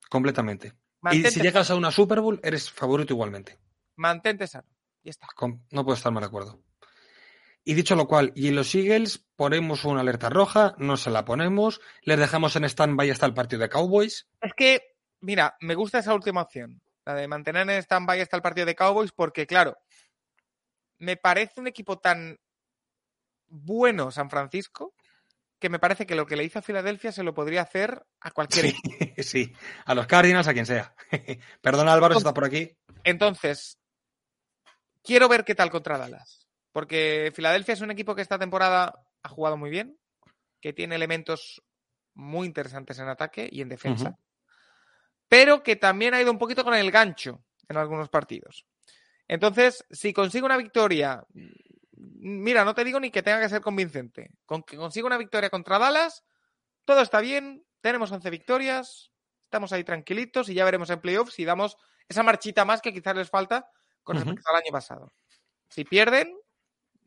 Completamente. 0.10 0.74
Mantente 1.02 1.30
y 1.30 1.32
si 1.32 1.42
llegas 1.42 1.70
a 1.70 1.76
una 1.76 1.92
Super 1.92 2.22
Bowl, 2.22 2.40
eres 2.44 2.72
favorito 2.72 3.14
igualmente. 3.14 3.60
Mantente 3.96 4.48
sano. 4.48 4.68
Y 5.04 5.10
está. 5.10 5.28
No 5.72 5.84
puedo 5.84 5.96
estar 5.96 6.12
mal 6.12 6.22
de 6.22 6.28
acuerdo. 6.28 6.60
Y 7.64 7.76
dicho 7.76 7.96
lo 7.96 8.08
cual, 8.08 8.34
y 8.36 8.50
en 8.50 8.56
los 8.56 8.76
Eagles 8.76 9.26
ponemos 9.36 9.86
una 9.86 10.02
alerta 10.02 10.30
roja, 10.30 10.76
no 10.78 10.98
se 10.98 11.10
la 11.10 11.24
ponemos, 11.24 11.80
les 12.02 12.20
dejamos 12.20 12.56
en 12.56 12.66
stand-by 12.66 13.10
hasta 13.10 13.26
el 13.26 13.34
partido 13.34 13.62
de 13.62 13.70
Cowboys. 13.70 14.28
Es 14.42 14.54
que, 14.54 14.82
mira, 15.22 15.56
me 15.62 15.76
gusta 15.76 16.00
esa 16.00 16.14
última 16.14 16.42
opción, 16.42 16.82
la 17.06 17.16
de 17.16 17.28
mantener 17.28 17.70
en 17.70 17.78
stand-by 17.82 18.20
hasta 18.20 18.36
el 18.36 18.42
partido 18.42 18.66
de 18.66 18.76
Cowboys, 18.76 19.14
porque 19.14 19.48
claro, 19.48 19.78
me 20.98 21.16
parece 21.16 21.62
un 21.62 21.68
equipo 21.68 22.00
tan 22.00 22.38
bueno 23.48 24.12
San 24.12 24.30
Francisco 24.30 24.94
que 25.64 25.70
me 25.70 25.80
parece 25.80 26.06
que 26.06 26.16
lo 26.16 26.26
que 26.26 26.36
le 26.36 26.44
hizo 26.44 26.60
a 26.60 26.62
Filadelfia 26.62 27.14
se 27.14 27.24
lo 27.24 27.34
podría 27.34 27.62
hacer 27.62 28.06
a 28.20 28.32
cualquier 28.32 28.72
sí, 28.72 28.76
sí, 29.24 29.54
a 29.86 29.96
los 29.96 30.08
Cardinals, 30.08 30.50
a 30.50 30.54
quien 30.54 30.66
sea. 30.66 30.94
Perdona 31.62 31.94
Álvaro, 31.94 32.18
está 32.18 32.34
por 32.34 32.44
aquí. 32.44 32.76
Entonces, 33.06 33.80
quiero 35.02 35.30
ver 35.30 35.46
qué 35.46 35.56
tal 35.56 35.70
contra 35.70 35.98
Dallas. 35.98 36.43
Porque 36.74 37.32
Filadelfia 37.34 37.76
es 37.76 37.82
un 37.82 37.92
equipo 37.92 38.16
que 38.16 38.22
esta 38.22 38.38
temporada 38.38 39.06
ha 39.22 39.30
jugado 39.30 39.56
muy 39.56 39.70
bien, 39.70 39.98
que 40.60 40.74
tiene 40.74 40.96
elementos 40.96 41.64
muy 42.16 42.48
interesantes 42.48 43.00
en 43.00 43.08
ataque 43.08 43.48
y 43.50 43.62
en 43.62 43.70
defensa, 43.70 44.10
uh 44.10 44.12
-huh. 44.12 44.18
pero 45.30 45.64
que 45.64 45.78
también 45.78 46.14
ha 46.14 46.22
ido 46.22 46.32
un 46.32 46.38
poquito 46.38 46.64
con 46.64 46.74
el 46.74 46.92
gancho 46.92 47.44
en 47.70 47.78
algunos 47.78 48.10
partidos. 48.10 48.66
Entonces, 49.28 49.86
si 49.90 50.14
consigue 50.14 50.46
una 50.46 50.58
victoria, 50.58 51.24
mira, 51.92 52.66
no 52.66 52.74
te 52.74 52.84
digo 52.84 53.00
ni 53.00 53.12
que 53.12 53.24
tenga 53.24 53.40
que 53.40 53.50
ser 53.50 53.62
convincente, 53.62 54.32
con 54.46 54.64
que 54.64 54.78
consiga 54.78 55.08
una 55.08 55.18
victoria 55.18 55.50
contra 55.50 55.80
Dallas, 55.80 56.24
todo 56.86 57.02
está 57.02 57.22
bien, 57.22 57.64
tenemos 57.82 58.12
11 58.12 58.30
victorias, 58.30 59.12
estamos 59.46 59.72
ahí 59.72 59.84
tranquilitos 59.84 60.50
y 60.50 60.56
ya 60.56 60.66
veremos 60.66 60.90
en 60.90 61.02
playoffs 61.02 61.34
si 61.36 61.46
damos 61.46 61.78
esa 62.08 62.24
marchita 62.24 62.66
más 62.66 62.82
que 62.82 62.94
quizás 62.94 63.16
les 63.16 63.30
falta 63.30 63.70
con 64.04 64.18
respecto 64.18 64.42
uh 64.42 64.44
-huh. 64.44 64.56
al 64.56 64.62
año 64.62 64.72
pasado. 64.72 65.14
Si 65.70 65.84
pierden, 65.86 66.36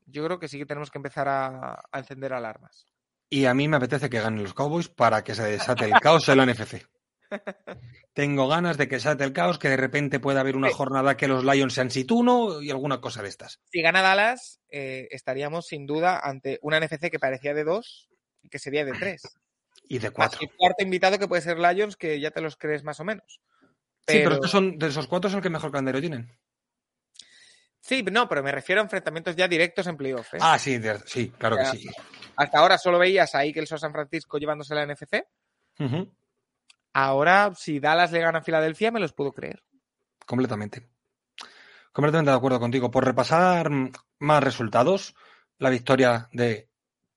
yo 0.07 0.24
creo 0.24 0.38
que 0.38 0.48
sí 0.48 0.59
que 0.59 0.66
tenemos 0.66 0.90
que 0.90 0.98
empezar 0.98 1.28
a, 1.28 1.74
a, 1.90 1.98
encender 1.98 2.32
alarmas. 2.32 2.86
Y 3.28 3.44
a 3.46 3.54
mí 3.54 3.68
me 3.68 3.76
apetece 3.76 4.09
que 4.09 4.20
ganen 4.20 4.42
los 4.42 4.54
Cowboys 4.54 4.88
para 4.88 5.24
que 5.24 5.34
se 5.34 5.42
desate 5.42 5.84
el 5.84 5.92
caos 6.00 6.28
en 6.28 6.38
la 6.38 6.46
NFC. 6.46 6.86
Tengo 8.14 8.48
ganas 8.48 8.76
de 8.76 8.88
que 8.88 9.00
se 9.00 9.09
desate 9.09 9.24
el 9.24 9.32
caos, 9.32 9.59
que 9.59 9.68
de 9.68 9.76
repente 9.76 10.20
pueda 10.20 10.40
haber 10.40 10.57
una 10.57 10.68
sí. 10.68 10.74
jornada 10.74 11.16
que 11.16 11.28
los 11.28 11.44
Lions 11.44 11.74
sean 11.74 11.90
situno 11.90 12.62
y 12.62 12.70
alguna 12.70 13.00
cosa 13.00 13.22
de 13.22 13.28
estas. 13.28 13.61
Si 13.70 13.82
gana 13.82 14.00
Dallas, 14.00 14.61
eh, 14.68 15.09
estaríamos 15.11 15.66
sin 15.66 15.86
duda 15.86 16.20
ante 16.22 16.59
una 16.62 16.78
NFC 16.78 17.11
que 17.11 17.18
parecía 17.18 17.52
de 17.52 17.64
dos 17.64 18.09
y 18.42 18.48
que 18.48 18.59
sería 18.59 18.84
de 18.84 18.92
tres. 18.92 19.22
Y 19.88 20.00
de 20.00 20.11
cuatro. 20.11 20.40
el 20.42 20.50
cuarto 20.57 20.82
invitado 20.82 21.16
que 21.16 21.28
puede 21.28 21.42
ser 21.42 21.59
Lions, 21.61 21.96
que 21.96 22.18
ya 22.18 22.32
te 22.32 22.40
los 22.40 22.57
crees 22.57 22.82
más 22.82 22.98
o 22.98 23.04
menos. 23.04 23.40
Pero... 24.04 24.18
Sí, 24.18 24.24
pero 24.24 24.34
estos 24.34 24.50
son, 24.50 24.78
de 24.78 24.88
esos 24.88 25.07
cuatro 25.07 25.30
son 25.30 25.38
el 25.38 25.42
que 25.44 25.50
mejor 25.50 25.70
calendario 25.70 26.00
tienen. 26.00 26.36
Sí, 27.87 28.03
no, 28.03 28.28
pero 28.28 28.43
me 28.43 28.51
refiero 28.51 28.80
a 28.80 28.84
enfrentamientos 28.84 29.37
ya 29.37 29.47
directos 29.47 29.87
en 29.87 29.97
playoff. 29.97 30.34
¿eh? 30.34 30.39
Ah, 30.41 30.59
sí, 30.59 30.78
de, 30.78 30.99
sí, 31.07 31.30
claro 31.39 31.55
o 31.55 31.59
sea, 31.61 31.70
que 31.70 31.78
sí. 31.78 31.89
Hasta 32.34 32.59
ahora 32.59 32.78
solo 32.78 32.99
veías 32.99 33.32
a 33.37 33.45
o 33.45 33.78
San 33.78 33.93
Francisco 33.93 34.39
llevándose 34.39 34.74
la 34.74 34.84
NFC. 34.84 35.24
Uh 35.78 35.84
-huh. 35.84 36.12
Ahora, 36.95 37.53
si 37.55 37.78
Dallas 37.78 38.11
le 38.11 38.18
gana 38.18 38.41
a 38.41 38.43
Filadelfia, 38.43 38.91
me 38.91 38.99
los 38.99 39.12
puedo 39.12 39.32
creer. 39.32 39.62
Completamente. 40.26 40.89
Completamente 41.93 42.32
de 42.32 42.37
acuerdo 42.37 42.59
contigo. 42.59 42.91
Por 42.91 43.05
repasar 43.05 43.70
más 44.18 44.43
resultados, 44.43 45.14
la 45.59 45.70
victoria 45.70 46.28
de 46.32 46.68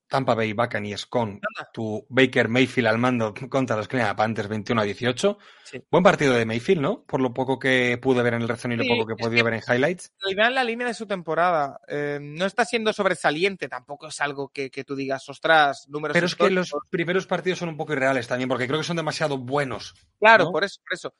Tampa 0.09 0.33
Bay 0.33 0.53
Buccaneers 0.53 1.05
con 1.05 1.39
tu 1.71 2.05
Baker 2.09 2.49
Mayfield 2.49 2.87
al 2.87 2.97
mando 2.97 3.33
contra 3.49 3.77
los 3.77 3.87
Cleveland 3.87 4.17
Panthers 4.17 4.49
21 4.49 4.81
a 4.81 4.83
18. 4.83 5.37
Sí. 5.63 5.83
Buen 5.91 6.03
partido 6.03 6.33
de 6.33 6.45
Mayfield, 6.45 6.81
¿no? 6.81 7.03
Por 7.03 7.21
lo 7.21 7.31
poco 7.31 7.59
que 7.59 7.99
pude 8.01 8.23
ver 8.23 8.33
en 8.33 8.41
el 8.41 8.49
rezo 8.49 8.67
y 8.69 8.75
lo 8.75 8.83
sí, 8.83 8.89
poco 8.89 9.05
que 9.05 9.29
que 9.29 9.43
ver 9.43 9.53
en 9.53 9.61
highlights. 9.67 10.11
En 10.27 10.55
la 10.55 10.63
línea 10.63 10.87
de 10.87 10.95
su 10.95 11.05
temporada. 11.05 11.79
Eh, 11.87 12.17
no 12.19 12.45
está 12.45 12.65
siendo 12.65 12.91
sobresaliente, 12.91 13.69
tampoco 13.69 14.07
es 14.07 14.19
algo 14.19 14.49
que, 14.49 14.71
que 14.71 14.83
tú 14.83 14.95
digas, 14.95 15.29
ostras, 15.29 15.87
números. 15.87 16.13
Pero 16.13 16.25
es 16.25 16.35
que 16.35 16.49
los 16.49 16.73
primeros 16.89 17.27
partidos 17.27 17.59
son 17.59 17.69
un 17.69 17.77
poco 17.77 17.93
irreales 17.93 18.27
también, 18.27 18.49
porque 18.49 18.67
creo 18.67 18.79
que 18.79 18.85
son 18.85 18.97
demasiado 18.97 19.37
buenos. 19.37 19.93
Claro, 20.19 20.45
¿no? 20.45 20.51
por 20.51 20.63
eso, 20.63 20.81
por 20.81 20.95
eso. 20.95 21.13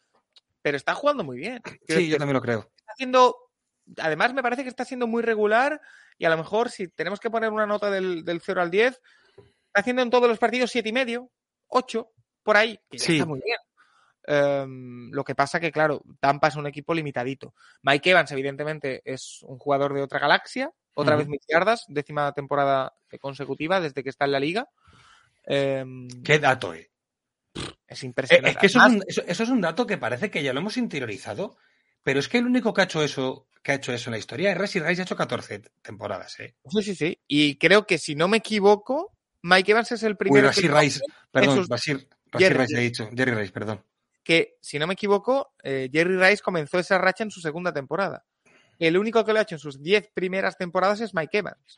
Pero 0.63 0.77
está 0.77 0.95
jugando 0.95 1.23
muy 1.23 1.37
bien. 1.37 1.61
Sí, 1.87 2.09
yo 2.09 2.17
también 2.17 2.33
lo 2.33 2.41
creo. 2.41 2.71
Está 2.75 2.93
haciendo. 2.93 3.35
Además, 3.97 4.33
me 4.33 4.41
parece 4.41 4.63
que 4.63 4.69
está 4.69 4.83
siendo 4.83 5.05
muy 5.05 5.21
regular 5.21 5.79
y 6.19 6.25
a 6.25 6.29
lo 6.29 6.37
mejor 6.37 6.69
si 6.69 6.89
tenemos 6.89 7.19
que 7.19 7.31
poner 7.31 7.49
una 7.49 7.65
nota 7.65 7.89
del, 7.89 8.23
del 8.23 8.41
0 8.41 8.61
al 8.61 8.69
10, 8.69 8.87
está 8.89 9.01
haciendo 9.73 10.01
en 10.03 10.09
todos 10.09 10.27
los 10.27 10.37
partidos 10.37 10.69
7 10.69 10.87
y 10.89 10.91
medio, 10.91 11.31
8, 11.69 12.11
por 12.43 12.57
ahí, 12.57 12.77
que 12.89 12.99
sí. 12.99 13.13
está 13.13 13.25
muy 13.25 13.41
bien. 13.43 13.57
Um, 14.27 15.09
lo 15.11 15.23
que 15.23 15.33
pasa 15.33 15.59
que, 15.59 15.71
claro, 15.71 16.03
Tampa 16.19 16.49
es 16.49 16.55
un 16.57 16.67
equipo 16.67 16.93
limitadito. 16.93 17.55
Mike 17.83 18.11
Evans, 18.11 18.31
evidentemente, 18.33 19.01
es 19.05 19.39
un 19.43 19.57
jugador 19.57 19.93
de 19.93 20.01
otra 20.01 20.19
galaxia, 20.19 20.71
otra 20.93 21.15
uh 21.15 21.15
-huh. 21.15 21.19
vez 21.19 21.27
mil 21.29 21.39
yardas, 21.47 21.85
décima 21.87 22.31
temporada 22.33 22.93
consecutiva 23.21 23.79
desde 23.79 24.03
que 24.03 24.09
está 24.09 24.25
en 24.25 24.31
la 24.33 24.39
liga. 24.39 24.69
Um, 25.47 26.07
¿Qué 26.21 26.37
dato, 26.37 26.73
eh? 26.73 26.91
Es 27.87 28.03
impresionante. 28.03 28.51
Es 28.51 28.57
que 28.57 28.65
eso 28.67 28.79
es, 28.85 28.93
un, 28.93 29.03
eso, 29.07 29.23
eso 29.25 29.43
es 29.43 29.49
un 29.49 29.61
dato 29.61 29.87
que 29.87 29.97
parece 29.97 30.29
que 30.29 30.43
ya 30.43 30.53
lo 30.53 30.59
hemos 30.59 30.77
interiorizado, 30.77 31.57
pero 32.03 32.19
es 32.19 32.27
que 32.27 32.39
el 32.39 32.45
único 32.45 32.73
que 32.73 32.81
ha 32.81 32.83
hecho 32.83 33.01
eso 33.01 33.47
que 33.61 33.71
ha 33.71 33.75
hecho 33.75 33.93
eso 33.93 34.09
en 34.09 34.13
la 34.13 34.17
historia. 34.17 34.53
Rice 34.55 34.79
Rice 34.79 35.01
ha 35.01 35.05
hecho 35.05 35.15
14 35.15 35.61
temporadas, 35.81 36.39
¿eh? 36.39 36.55
Sí, 36.69 36.83
sí, 36.83 36.95
sí. 36.95 37.19
Y 37.27 37.57
creo 37.57 37.85
que 37.85 37.97
si 37.97 38.15
no 38.15 38.27
me 38.27 38.37
equivoco, 38.37 39.15
Mike 39.41 39.71
Evans 39.71 39.91
es 39.91 40.03
el 40.03 40.17
primero. 40.17 40.47
Uy, 40.47 40.47
Basir 40.47 40.73
Rice, 40.73 41.01
perdón, 41.31 41.57
sus... 41.57 41.67
Basir, 41.67 42.07
Basir 42.31 42.57
Rice 42.57 42.77
he 42.77 42.81
dicho. 42.81 43.09
Jerry 43.15 43.33
Rice, 43.33 43.51
perdón. 43.51 43.83
Que, 44.23 44.57
si 44.61 44.77
no 44.77 44.87
me 44.87 44.93
equivoco, 44.93 45.53
eh, 45.63 45.89
Jerry 45.91 46.17
Rice 46.17 46.41
comenzó 46.43 46.77
esa 46.79 46.97
racha 46.97 47.23
en 47.23 47.31
su 47.31 47.41
segunda 47.41 47.73
temporada. 47.73 48.25
El 48.77 48.97
único 48.97 49.25
que 49.25 49.33
lo 49.33 49.39
ha 49.39 49.43
hecho 49.43 49.55
en 49.55 49.59
sus 49.59 49.81
10 49.81 50.11
primeras 50.13 50.57
temporadas 50.57 51.01
es 51.01 51.13
Mike 51.13 51.39
Evans. 51.39 51.77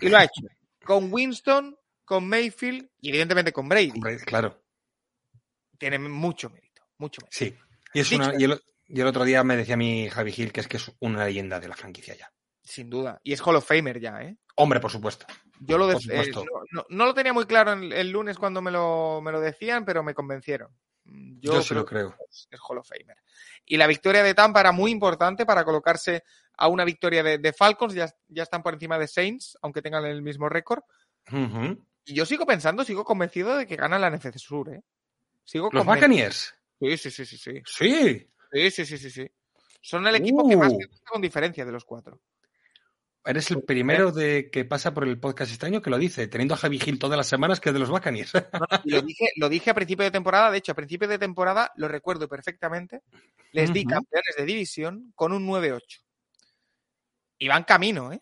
Y 0.00 0.08
lo 0.08 0.18
ha 0.18 0.24
hecho 0.24 0.42
con 0.84 1.12
Winston, 1.12 1.76
con 2.04 2.28
Mayfield 2.28 2.88
y 3.00 3.10
evidentemente 3.10 3.52
con 3.52 3.68
Brady. 3.68 3.92
Brady 3.98 4.18
claro. 4.18 4.62
Tiene 5.78 5.98
mucho 5.98 6.50
mérito, 6.50 6.82
mucho 6.98 7.20
mérito. 7.22 7.36
Sí. 7.36 7.56
Y 7.94 8.00
es 8.00 8.12
una, 8.12 8.32
y 8.38 8.44
el, 8.44 8.60
y 8.94 9.00
el 9.00 9.06
otro 9.06 9.24
día 9.24 9.42
me 9.42 9.56
decía 9.56 9.76
mi 9.76 10.10
Javi 10.10 10.32
Gil 10.32 10.52
que 10.52 10.60
es 10.60 10.68
que 10.68 10.76
es 10.76 10.92
una 11.00 11.24
leyenda 11.24 11.58
de 11.58 11.68
la 11.68 11.76
franquicia 11.76 12.14
ya. 12.14 12.30
Sin 12.62 12.90
duda. 12.90 13.20
Y 13.24 13.32
es 13.32 13.40
Hall 13.40 13.56
of 13.56 13.66
Famer 13.66 13.98
ya, 13.98 14.20
¿eh? 14.20 14.36
Hombre, 14.54 14.80
por 14.80 14.90
supuesto. 14.90 15.26
Yo 15.60 15.78
lo 15.78 15.86
de, 15.86 15.94
eh, 15.94 16.30
no, 16.34 16.44
no, 16.70 16.86
no, 16.88 17.06
lo 17.06 17.14
tenía 17.14 17.32
muy 17.32 17.46
claro 17.46 17.72
el, 17.72 17.90
el 17.92 18.10
lunes 18.10 18.36
cuando 18.36 18.60
me 18.60 18.70
lo, 18.70 19.20
me 19.22 19.32
lo, 19.32 19.40
decían, 19.40 19.86
pero 19.86 20.02
me 20.02 20.12
convencieron. 20.12 20.68
Yo, 21.04 21.54
Yo 21.54 21.62
sí 21.62 21.74
lo 21.74 21.86
creo. 21.86 22.14
Es, 22.28 22.48
es 22.50 22.60
Hall 22.68 22.78
of 22.78 22.88
Famer. 22.88 23.16
Y 23.64 23.78
la 23.78 23.86
victoria 23.86 24.22
de 24.22 24.34
Tampa 24.34 24.60
era 24.60 24.72
muy 24.72 24.90
importante 24.90 25.46
para 25.46 25.64
colocarse 25.64 26.22
a 26.58 26.68
una 26.68 26.84
victoria 26.84 27.22
de, 27.22 27.38
de 27.38 27.52
Falcons. 27.54 27.94
Ya, 27.94 28.12
ya 28.28 28.42
están 28.42 28.62
por 28.62 28.74
encima 28.74 28.98
de 28.98 29.08
Saints, 29.08 29.56
aunque 29.62 29.80
tengan 29.80 30.04
el 30.04 30.20
mismo 30.20 30.48
récord. 30.48 30.82
Y 32.04 32.14
yo 32.14 32.26
sigo 32.26 32.44
pensando, 32.44 32.84
sigo 32.84 33.04
convencido 33.04 33.56
de 33.56 33.66
que 33.66 33.76
gana 33.76 33.98
la 33.98 34.10
NFC 34.10 34.36
Sur, 34.36 34.68
¿eh? 34.68 34.82
Sigo 35.44 35.70
Los. 35.72 35.86
Buccaneers. 35.86 36.54
Sí, 36.78 36.96
sí, 36.98 37.10
sí, 37.10 37.24
sí, 37.24 37.36
sí. 37.38 37.62
Sí. 37.64 38.28
Sí, 38.52 38.70
sí, 38.70 38.84
sí, 38.84 38.98
sí, 38.98 39.10
sí. 39.10 39.30
Son 39.80 40.06
el 40.06 40.14
equipo 40.16 40.48
que 40.48 40.56
más 40.56 40.72
Uh. 40.72 40.78
me 40.78 40.86
gusta 40.86 41.10
con 41.10 41.22
diferencia 41.22 41.64
de 41.64 41.72
los 41.72 41.84
cuatro. 41.84 42.20
Eres 43.24 43.50
el 43.52 43.62
primero 43.62 44.10
de 44.10 44.50
que 44.50 44.64
pasa 44.64 44.92
por 44.92 45.04
el 45.04 45.18
podcast 45.18 45.52
este 45.52 45.66
año 45.66 45.80
que 45.80 45.90
lo 45.90 45.98
dice, 45.98 46.26
teniendo 46.26 46.54
a 46.54 46.56
Javi 46.56 46.80
Gil 46.80 46.98
todas 46.98 47.16
las 47.16 47.28
semanas 47.28 47.60
que 47.60 47.68
es 47.68 47.72
de 47.72 47.78
los. 47.78 47.88
Y 48.84 48.90
lo 48.90 49.02
dije, 49.02 49.26
lo 49.36 49.48
dije 49.48 49.70
a 49.70 49.74
principio 49.74 50.04
de 50.04 50.10
temporada, 50.10 50.50
de 50.50 50.58
hecho, 50.58 50.72
a 50.72 50.74
principio 50.74 51.06
de 51.06 51.18
temporada 51.18 51.72
lo 51.76 51.86
recuerdo 51.86 52.28
perfectamente. 52.28 53.02
Les 53.52 53.72
di 53.72 53.84
campeones 53.84 54.34
de 54.36 54.44
división 54.44 55.12
con 55.14 55.32
un 55.32 55.46
9-8. 55.46 56.02
Y 57.38 57.48
van 57.48 57.62
camino, 57.62 58.12
¿eh? 58.12 58.20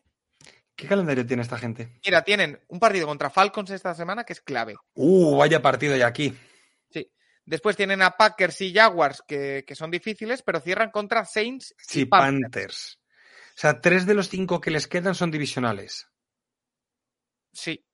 ¿Qué 0.77 0.87
calendario 0.87 1.27
tiene 1.27 1.43
esta 1.43 1.59
gente? 1.59 2.01
Mira, 2.05 2.23
tienen 2.23 2.59
un 2.69 2.79
partido 2.79 3.07
contra 3.07 3.31
Falcons 3.31 3.71
esta 3.71 3.95
semana 3.95 4.25
que 4.25 4.33
es 4.35 4.41
clave. 4.41 4.77
Uh, 4.95 5.37
vaya 5.37 5.63
partido 5.63 5.97
ya 5.97 6.07
aquí. 6.07 6.35
Después 7.45 7.77
tienen 7.77 8.03
a 8.03 8.13
Packers 8.13 8.61
y 8.61 8.73
Jaguars 8.73 9.23
que, 9.27 9.65
que 9.67 9.75
son 9.75 9.91
difíciles, 9.91 10.43
pero 10.43 10.61
cierran 10.61 10.91
contra 10.91 11.25
Saints 11.25 11.75
y 11.95 12.05
Panthers. 12.05 12.43
Panthers. 12.43 13.01
O 13.57 13.61
sea, 13.61 13.81
tres 13.81 14.07
de 14.07 14.15
los 14.15 14.29
cinco 14.29 14.61
que 14.61 14.71
les 14.71 14.87
quedan 14.87 15.15
son 15.15 15.31
divisionales. 15.31 16.07
Sí. 17.53 17.85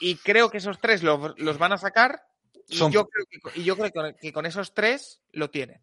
Y 0.00 0.16
creo 0.16 0.50
que 0.50 0.58
esos 0.58 0.78
tres 0.80 1.02
lo- 1.02 1.34
los 1.38 1.58
van 1.58 1.72
a 1.72 1.78
sacar. 1.78 2.22
Y 2.68 2.76
Son- 2.76 2.90
yo 2.92 3.06
creo, 3.06 3.26
que, 3.30 3.40
con- 3.40 3.52
y 3.54 3.64
yo 3.64 3.76
creo 3.76 3.86
que 3.86 3.92
con- 3.92 4.14
que 4.20 4.32
con 4.32 4.46
esos 4.46 4.74
tres 4.74 5.22
lo 5.32 5.50
tienen. 5.50 5.80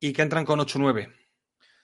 Y 0.00 0.12
que 0.12 0.22
entran 0.22 0.44
con 0.44 0.60
8-9. 0.60 1.12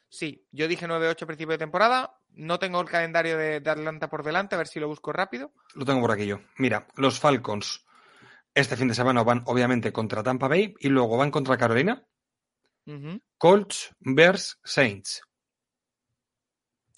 Sí, 0.09 0.47
yo 0.51 0.69
dije 0.69 0.87
9-8 0.87 1.23
a 1.25 1.27
principio 1.27 1.53
de 1.53 1.59
temporada. 1.59 2.17
No 2.31 2.59
tengo 2.59 2.81
el 2.81 2.89
calendario 2.89 3.37
de, 3.39 3.61
de 3.61 3.71
Atlanta 3.71 4.09
por 4.11 4.23
delante, 4.25 4.55
a 4.55 4.59
ver 4.59 4.67
si 4.69 4.79
lo 4.81 4.89
busco 4.89 5.13
rápido. 5.13 5.53
Lo 5.75 5.85
tengo 5.85 6.01
por 6.01 6.13
aquí 6.13 6.27
yo. 6.27 6.41
Mira, 6.59 6.87
los 6.97 7.19
Falcons 7.19 7.85
este 8.55 8.77
fin 8.77 8.89
de 8.89 8.95
semana 8.95 9.23
van 9.23 9.43
obviamente 9.47 9.93
contra 9.93 10.23
Tampa 10.23 10.49
Bay 10.49 10.75
y 10.81 10.89
luego 10.89 11.17
van 11.17 11.31
contra 11.31 11.57
Carolina. 11.57 12.07
Colts, 13.39 13.95
Bears, 14.01 14.59
Saints. 14.65 15.23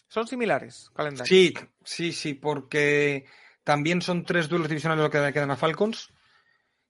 Son 0.09 0.27
similares, 0.27 0.91
calendario. 0.95 1.27
Sí, 1.27 1.55
sí, 1.85 2.13
sí, 2.13 2.35
porque 2.35 3.27
también 3.65 4.03
son 4.03 4.25
tres 4.25 4.49
duelos 4.49 4.69
divisionales 4.69 5.03
lo 5.03 5.11
que 5.11 5.33
quedan 5.33 5.51
a 5.51 5.57
Falcons. 5.57 6.13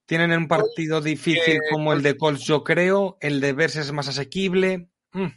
Tienen 0.07 0.33
un 0.33 0.49
partido 0.49 1.01
difícil 1.01 1.57
eh, 1.57 1.61
como 1.71 1.93
el 1.93 2.03
de 2.03 2.17
Colts, 2.17 2.45
yo 2.45 2.65
creo. 2.65 3.19
El 3.21 3.41
de 3.41 3.53
Bears 3.53 3.77
es 3.77 3.93
más 3.93 4.09
asequible. 4.09 4.89
Mm, 5.13 5.29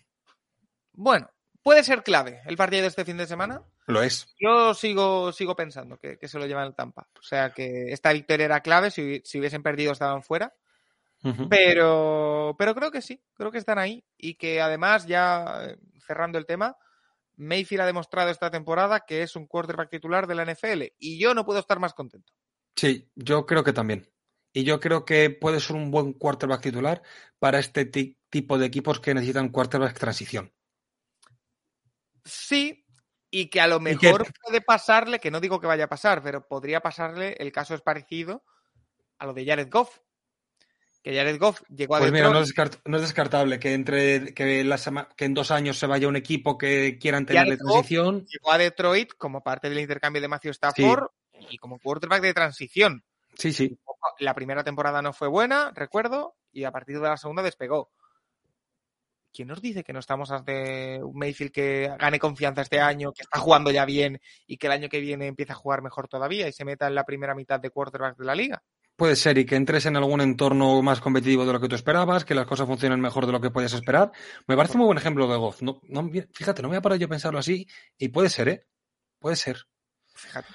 Bueno, 0.93 1.29
puede 1.61 1.83
ser 1.83 2.03
clave 2.03 2.41
el 2.45 2.57
partido 2.57 2.81
de 2.81 2.87
este 2.87 3.05
fin 3.05 3.17
de 3.17 3.27
semana. 3.27 3.63
Lo 3.87 4.01
es. 4.03 4.27
Yo 4.39 4.73
sigo, 4.73 5.31
sigo 5.31 5.55
pensando 5.55 5.97
que, 5.97 6.17
que 6.17 6.27
se 6.27 6.39
lo 6.39 6.45
llevan 6.45 6.67
el 6.67 6.75
Tampa. 6.75 7.07
O 7.19 7.21
sea 7.23 7.51
que 7.51 7.91
esta 7.91 8.11
victoria 8.13 8.45
era 8.45 8.61
clave. 8.61 8.91
Si, 8.91 9.21
si 9.23 9.39
hubiesen 9.39 9.63
perdido, 9.63 9.91
estaban 9.91 10.23
fuera. 10.23 10.53
Pero, 11.49 12.55
pero 12.57 12.75
creo 12.75 12.91
que 12.91 13.01
sí, 13.01 13.19
creo 13.33 13.51
que 13.51 13.57
están 13.57 13.79
ahí. 13.79 14.03
Y 14.17 14.35
que 14.35 14.61
además, 14.61 15.07
ya 15.07 15.61
eh, 15.63 15.77
cerrando 16.05 16.37
el 16.37 16.45
tema, 16.45 16.77
Mayfield 17.37 17.81
ha 17.81 17.85
demostrado 17.87 18.29
esta 18.29 18.51
temporada 18.51 18.99
que 19.07 19.23
es 19.23 19.35
un 19.35 19.47
quarterback 19.47 19.89
titular 19.89 20.27
de 20.27 20.35
la 20.35 20.43
NFL. 20.45 20.93
Y 20.99 21.17
yo 21.17 21.33
no 21.33 21.43
puedo 21.43 21.59
estar 21.59 21.79
más 21.79 21.93
contento. 21.95 22.31
Sí, 22.75 23.09
yo 23.15 23.45
creo 23.47 23.63
que 23.63 23.73
también. 23.73 24.07
Y 24.53 24.63
yo 24.63 24.79
creo 24.79 25.03
que 25.03 25.31
puede 25.31 25.59
ser 25.59 25.75
un 25.75 25.89
buen 25.91 26.13
quarterback 26.13 26.61
titular 26.61 27.01
para 27.39 27.57
este 27.59 27.85
ti- 27.85 28.17
tipo 28.29 28.57
de 28.57 28.67
equipos 28.67 28.99
que 28.99 29.13
necesitan 29.13 29.49
quarterback 29.49 29.97
transición. 29.97 30.53
Sí, 32.23 32.84
y 33.37 33.49
que 33.49 33.59
a 33.59 33.67
lo 33.67 33.79
que- 33.79 33.95
mejor 33.95 34.25
puede 34.43 34.61
pasarle, 34.61 35.19
que 35.19 35.29
no 35.31 35.41
digo 35.41 35.59
que 35.59 35.67
vaya 35.67 35.85
a 35.85 35.89
pasar, 35.89 36.21
pero 36.23 36.47
podría 36.47 36.79
pasarle, 36.79 37.35
el 37.39 37.51
caso 37.51 37.73
es 37.75 37.81
parecido 37.81 38.43
a 39.17 39.25
lo 39.25 39.33
de 39.33 39.45
Jared 39.45 39.69
Goff. 39.69 39.99
Que 41.03 41.15
Jared 41.15 41.37
Goff 41.37 41.61
llegó 41.69 41.95
a 41.97 41.99
Pues 41.99 42.11
mira, 42.11 42.29
no 42.29 42.39
es, 42.39 42.53
no 42.85 42.95
es 42.97 43.03
descartable 43.03 43.59
que 43.59 43.73
entre 43.73 44.33
que, 44.33 44.63
la 44.63 44.77
sema- 44.77 45.09
que 45.15 45.25
en 45.25 45.33
dos 45.33 45.51
años 45.51 45.77
se 45.77 45.85
vaya 45.85 46.07
un 46.07 46.15
equipo 46.15 46.57
que 46.57 46.97
quieran 46.99 47.25
tener 47.25 47.45
de 47.45 47.57
Goff 47.57 47.71
transición. 47.73 48.25
llegó 48.25 48.51
a 48.51 48.57
Detroit 48.57 49.11
como 49.17 49.43
parte 49.43 49.69
del 49.69 49.79
intercambio 49.79 50.21
de 50.21 50.27
Matthew 50.29 50.51
Stafford 50.51 51.09
y 51.49 51.57
como 51.57 51.77
quarterback 51.79 52.21
de 52.21 52.33
transición. 52.33 53.03
Sí, 53.37 53.51
sí. 53.51 53.77
La 54.19 54.33
primera 54.33 54.63
temporada 54.63 55.01
no 55.01 55.11
fue 55.13 55.27
buena, 55.27 55.71
recuerdo, 55.75 56.37
y 56.53 56.63
a 56.63 56.71
partir 56.71 56.95
de 56.99 57.07
la 57.09 57.17
segunda 57.17 57.43
despegó. 57.43 57.91
¿Quién 59.35 59.49
nos 59.49 59.61
dice 59.61 59.83
que 59.83 59.91
no 59.91 59.99
estamos 59.99 60.31
ante 60.31 61.03
un 61.03 61.17
Mayfield 61.17 61.51
que 61.51 61.93
gane 61.99 62.19
confianza 62.19 62.61
este 62.61 62.79
año, 62.79 63.11
que 63.11 63.23
está 63.23 63.37
jugando 63.37 63.69
ya 63.69 63.83
bien 63.83 64.21
y 64.47 64.55
que 64.55 64.67
el 64.67 64.73
año 64.73 64.87
que 64.87 65.01
viene 65.01 65.27
empiece 65.27 65.51
a 65.51 65.55
jugar 65.55 65.81
mejor 65.81 66.07
todavía 66.07 66.47
y 66.47 66.53
se 66.53 66.63
meta 66.63 66.87
en 66.87 66.95
la 66.95 67.03
primera 67.03 67.35
mitad 67.35 67.59
de 67.59 67.69
quarterback 67.69 68.17
de 68.17 68.25
la 68.25 68.33
liga? 68.33 68.63
Puede 68.95 69.17
ser 69.17 69.37
y 69.37 69.45
que 69.45 69.57
entres 69.57 69.87
en 69.87 69.97
algún 69.97 70.21
entorno 70.21 70.81
más 70.81 71.01
competitivo 71.01 71.45
de 71.45 71.51
lo 71.51 71.59
que 71.59 71.67
tú 71.67 71.75
esperabas, 71.75 72.23
que 72.23 72.33
las 72.33 72.45
cosas 72.45 72.65
funcionen 72.65 73.01
mejor 73.01 73.25
de 73.25 73.33
lo 73.33 73.41
que 73.41 73.51
podías 73.51 73.73
esperar. 73.73 74.13
Me 74.47 74.55
parece 74.55 74.75
un 74.75 74.79
muy 74.79 74.85
buen 74.85 74.99
ejemplo 74.99 75.27
de 75.27 75.35
Goff. 75.35 75.61
No, 75.61 75.81
no, 75.89 76.09
fíjate, 76.31 76.61
no 76.61 76.69
me 76.69 76.75
voy 76.75 76.77
a 76.77 76.81
parar 76.81 76.97
yo 76.97 77.07
a 77.07 77.09
pensarlo 77.09 77.37
así 77.37 77.67
y 77.97 78.07
puede 78.07 78.29
ser, 78.29 78.47
¿eh? 78.47 78.65
Puede 79.19 79.35
ser. 79.35 79.57
Fíjate. 80.13 80.47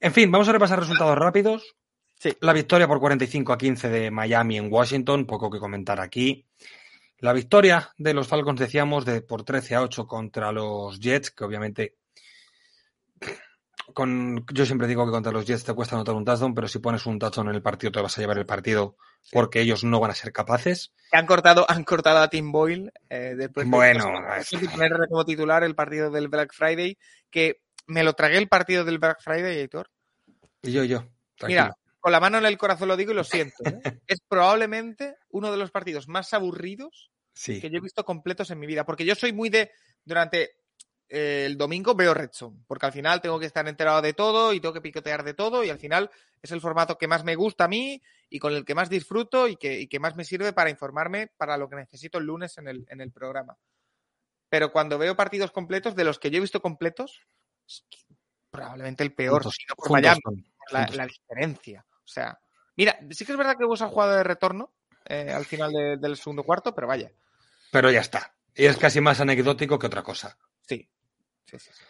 En 0.00 0.14
fin, 0.14 0.32
vamos 0.32 0.48
a 0.48 0.52
repasar 0.52 0.80
resultados 0.80 1.18
rápidos. 1.18 1.76
Sí. 2.18 2.34
La 2.40 2.54
victoria 2.54 2.88
por 2.88 3.00
45 3.00 3.52
a 3.52 3.58
15 3.58 3.90
de 3.90 4.10
Miami 4.10 4.56
en 4.56 4.72
Washington, 4.72 5.26
poco 5.26 5.50
que 5.50 5.58
comentar 5.58 6.00
aquí. 6.00 6.46
La 7.18 7.32
victoria 7.32 7.90
de 7.96 8.14
los 8.14 8.28
Falcons, 8.28 8.60
decíamos, 8.60 9.04
de 9.04 9.22
por 9.22 9.44
13 9.44 9.76
a 9.76 9.82
8 9.82 10.06
contra 10.06 10.52
los 10.52 10.98
Jets, 11.00 11.30
que 11.30 11.44
obviamente 11.44 11.96
con, 13.92 14.44
yo 14.52 14.64
siempre 14.64 14.88
digo 14.88 15.04
que 15.04 15.12
contra 15.12 15.32
los 15.32 15.46
Jets 15.46 15.64
te 15.64 15.74
cuesta 15.74 15.94
anotar 15.96 16.14
un 16.14 16.24
touchdown, 16.24 16.54
pero 16.54 16.68
si 16.68 16.78
pones 16.78 17.06
un 17.06 17.18
touchdown 17.18 17.48
en 17.48 17.54
el 17.54 17.62
partido 17.62 17.92
te 17.92 18.00
vas 18.00 18.16
a 18.16 18.20
llevar 18.20 18.38
el 18.38 18.46
partido 18.46 18.96
porque 19.32 19.60
ellos 19.60 19.84
no 19.84 20.00
van 20.00 20.10
a 20.10 20.14
ser 20.14 20.32
capaces. 20.32 20.92
Han 21.12 21.26
cortado, 21.26 21.64
han 21.68 21.84
cortado 21.84 22.18
a 22.18 22.28
Tim 22.28 22.50
Boyle 22.50 22.92
eh, 23.08 23.34
después 23.36 23.66
de 23.66 23.70
Bueno, 23.70 24.06
después 24.36 24.62
de 24.62 24.68
poner 24.68 24.92
como 25.08 25.24
titular 25.24 25.64
el 25.64 25.74
partido 25.74 26.10
del 26.10 26.28
Black 26.28 26.52
Friday, 26.52 26.98
que 27.30 27.60
me 27.86 28.04
lo 28.04 28.14
tragué 28.14 28.38
el 28.38 28.48
partido 28.48 28.84
del 28.84 28.98
Black 28.98 29.20
Friday, 29.20 29.58
Heitor. 29.58 29.90
Y 30.62 30.72
yo, 30.72 30.84
yo. 30.84 31.04
tranquilo. 31.36 31.62
Mira, 31.62 31.76
con 32.04 32.12
la 32.12 32.20
mano 32.20 32.36
en 32.36 32.44
el 32.44 32.58
corazón 32.58 32.88
lo 32.88 32.98
digo 32.98 33.12
y 33.12 33.14
lo 33.14 33.24
siento. 33.24 33.64
¿eh? 33.64 33.80
es 34.06 34.20
probablemente 34.28 35.16
uno 35.30 35.50
de 35.50 35.56
los 35.56 35.70
partidos 35.70 36.06
más 36.06 36.34
aburridos 36.34 37.10
sí. 37.32 37.62
que 37.62 37.70
yo 37.70 37.78
he 37.78 37.80
visto 37.80 38.04
completos 38.04 38.50
en 38.50 38.58
mi 38.58 38.66
vida. 38.66 38.84
Porque 38.84 39.06
yo 39.06 39.14
soy 39.14 39.32
muy 39.32 39.48
de. 39.48 39.70
Durante 40.04 40.56
eh, 41.08 41.44
el 41.46 41.56
domingo 41.56 41.94
veo 41.94 42.12
Red 42.12 42.32
Zone. 42.34 42.62
Porque 42.66 42.84
al 42.84 42.92
final 42.92 43.22
tengo 43.22 43.40
que 43.40 43.46
estar 43.46 43.66
enterado 43.66 44.02
de 44.02 44.12
todo 44.12 44.52
y 44.52 44.60
tengo 44.60 44.74
que 44.74 44.82
picotear 44.82 45.24
de 45.24 45.32
todo. 45.32 45.64
Y 45.64 45.70
al 45.70 45.78
final 45.78 46.10
es 46.42 46.52
el 46.52 46.60
formato 46.60 46.98
que 46.98 47.08
más 47.08 47.24
me 47.24 47.36
gusta 47.36 47.64
a 47.64 47.68
mí 47.68 48.02
y 48.28 48.38
con 48.38 48.52
el 48.52 48.66
que 48.66 48.74
más 48.74 48.90
disfruto 48.90 49.48
y 49.48 49.56
que, 49.56 49.80
y 49.80 49.86
que 49.88 49.98
más 49.98 50.14
me 50.14 50.26
sirve 50.26 50.52
para 50.52 50.68
informarme 50.68 51.28
para 51.38 51.56
lo 51.56 51.70
que 51.70 51.76
necesito 51.76 52.18
el 52.18 52.26
lunes 52.26 52.58
en 52.58 52.68
el, 52.68 52.84
en 52.90 53.00
el 53.00 53.12
programa. 53.12 53.56
Pero 54.50 54.72
cuando 54.72 54.98
veo 54.98 55.16
partidos 55.16 55.52
completos, 55.52 55.96
de 55.96 56.04
los 56.04 56.18
que 56.18 56.30
yo 56.30 56.36
he 56.36 56.42
visto 56.42 56.60
completos, 56.60 57.22
es 57.66 57.82
que 57.88 57.96
probablemente 58.50 59.02
el 59.02 59.14
peor. 59.14 59.42
Juntos- 59.42 59.54
si 59.56 59.64
no 59.70 59.74
por 59.74 59.90
Miami, 59.90 60.20
la, 60.70 60.86
la 60.88 61.06
diferencia. 61.06 61.86
O 62.04 62.08
sea, 62.08 62.38
mira, 62.76 62.98
sí 63.10 63.24
que 63.24 63.32
es 63.32 63.38
verdad 63.38 63.56
que 63.56 63.64
hubo 63.64 63.74
esa 63.74 63.88
jugada 63.88 64.16
de 64.18 64.24
retorno 64.24 64.72
eh, 65.06 65.30
al 65.32 65.44
final 65.44 65.72
de- 65.72 65.96
del 65.98 66.16
segundo 66.16 66.42
cuarto, 66.44 66.74
pero 66.74 66.86
vaya. 66.86 67.10
Pero 67.70 67.90
ya 67.90 68.00
está. 68.00 68.34
Y 68.54 68.66
es 68.66 68.76
casi 68.76 69.00
más 69.00 69.20
anecdótico 69.20 69.78
que 69.78 69.86
otra 69.86 70.02
cosa. 70.02 70.38
Sí. 70.66 70.88
Sí, 71.46 71.58
sí, 71.58 71.70
sí. 71.72 71.82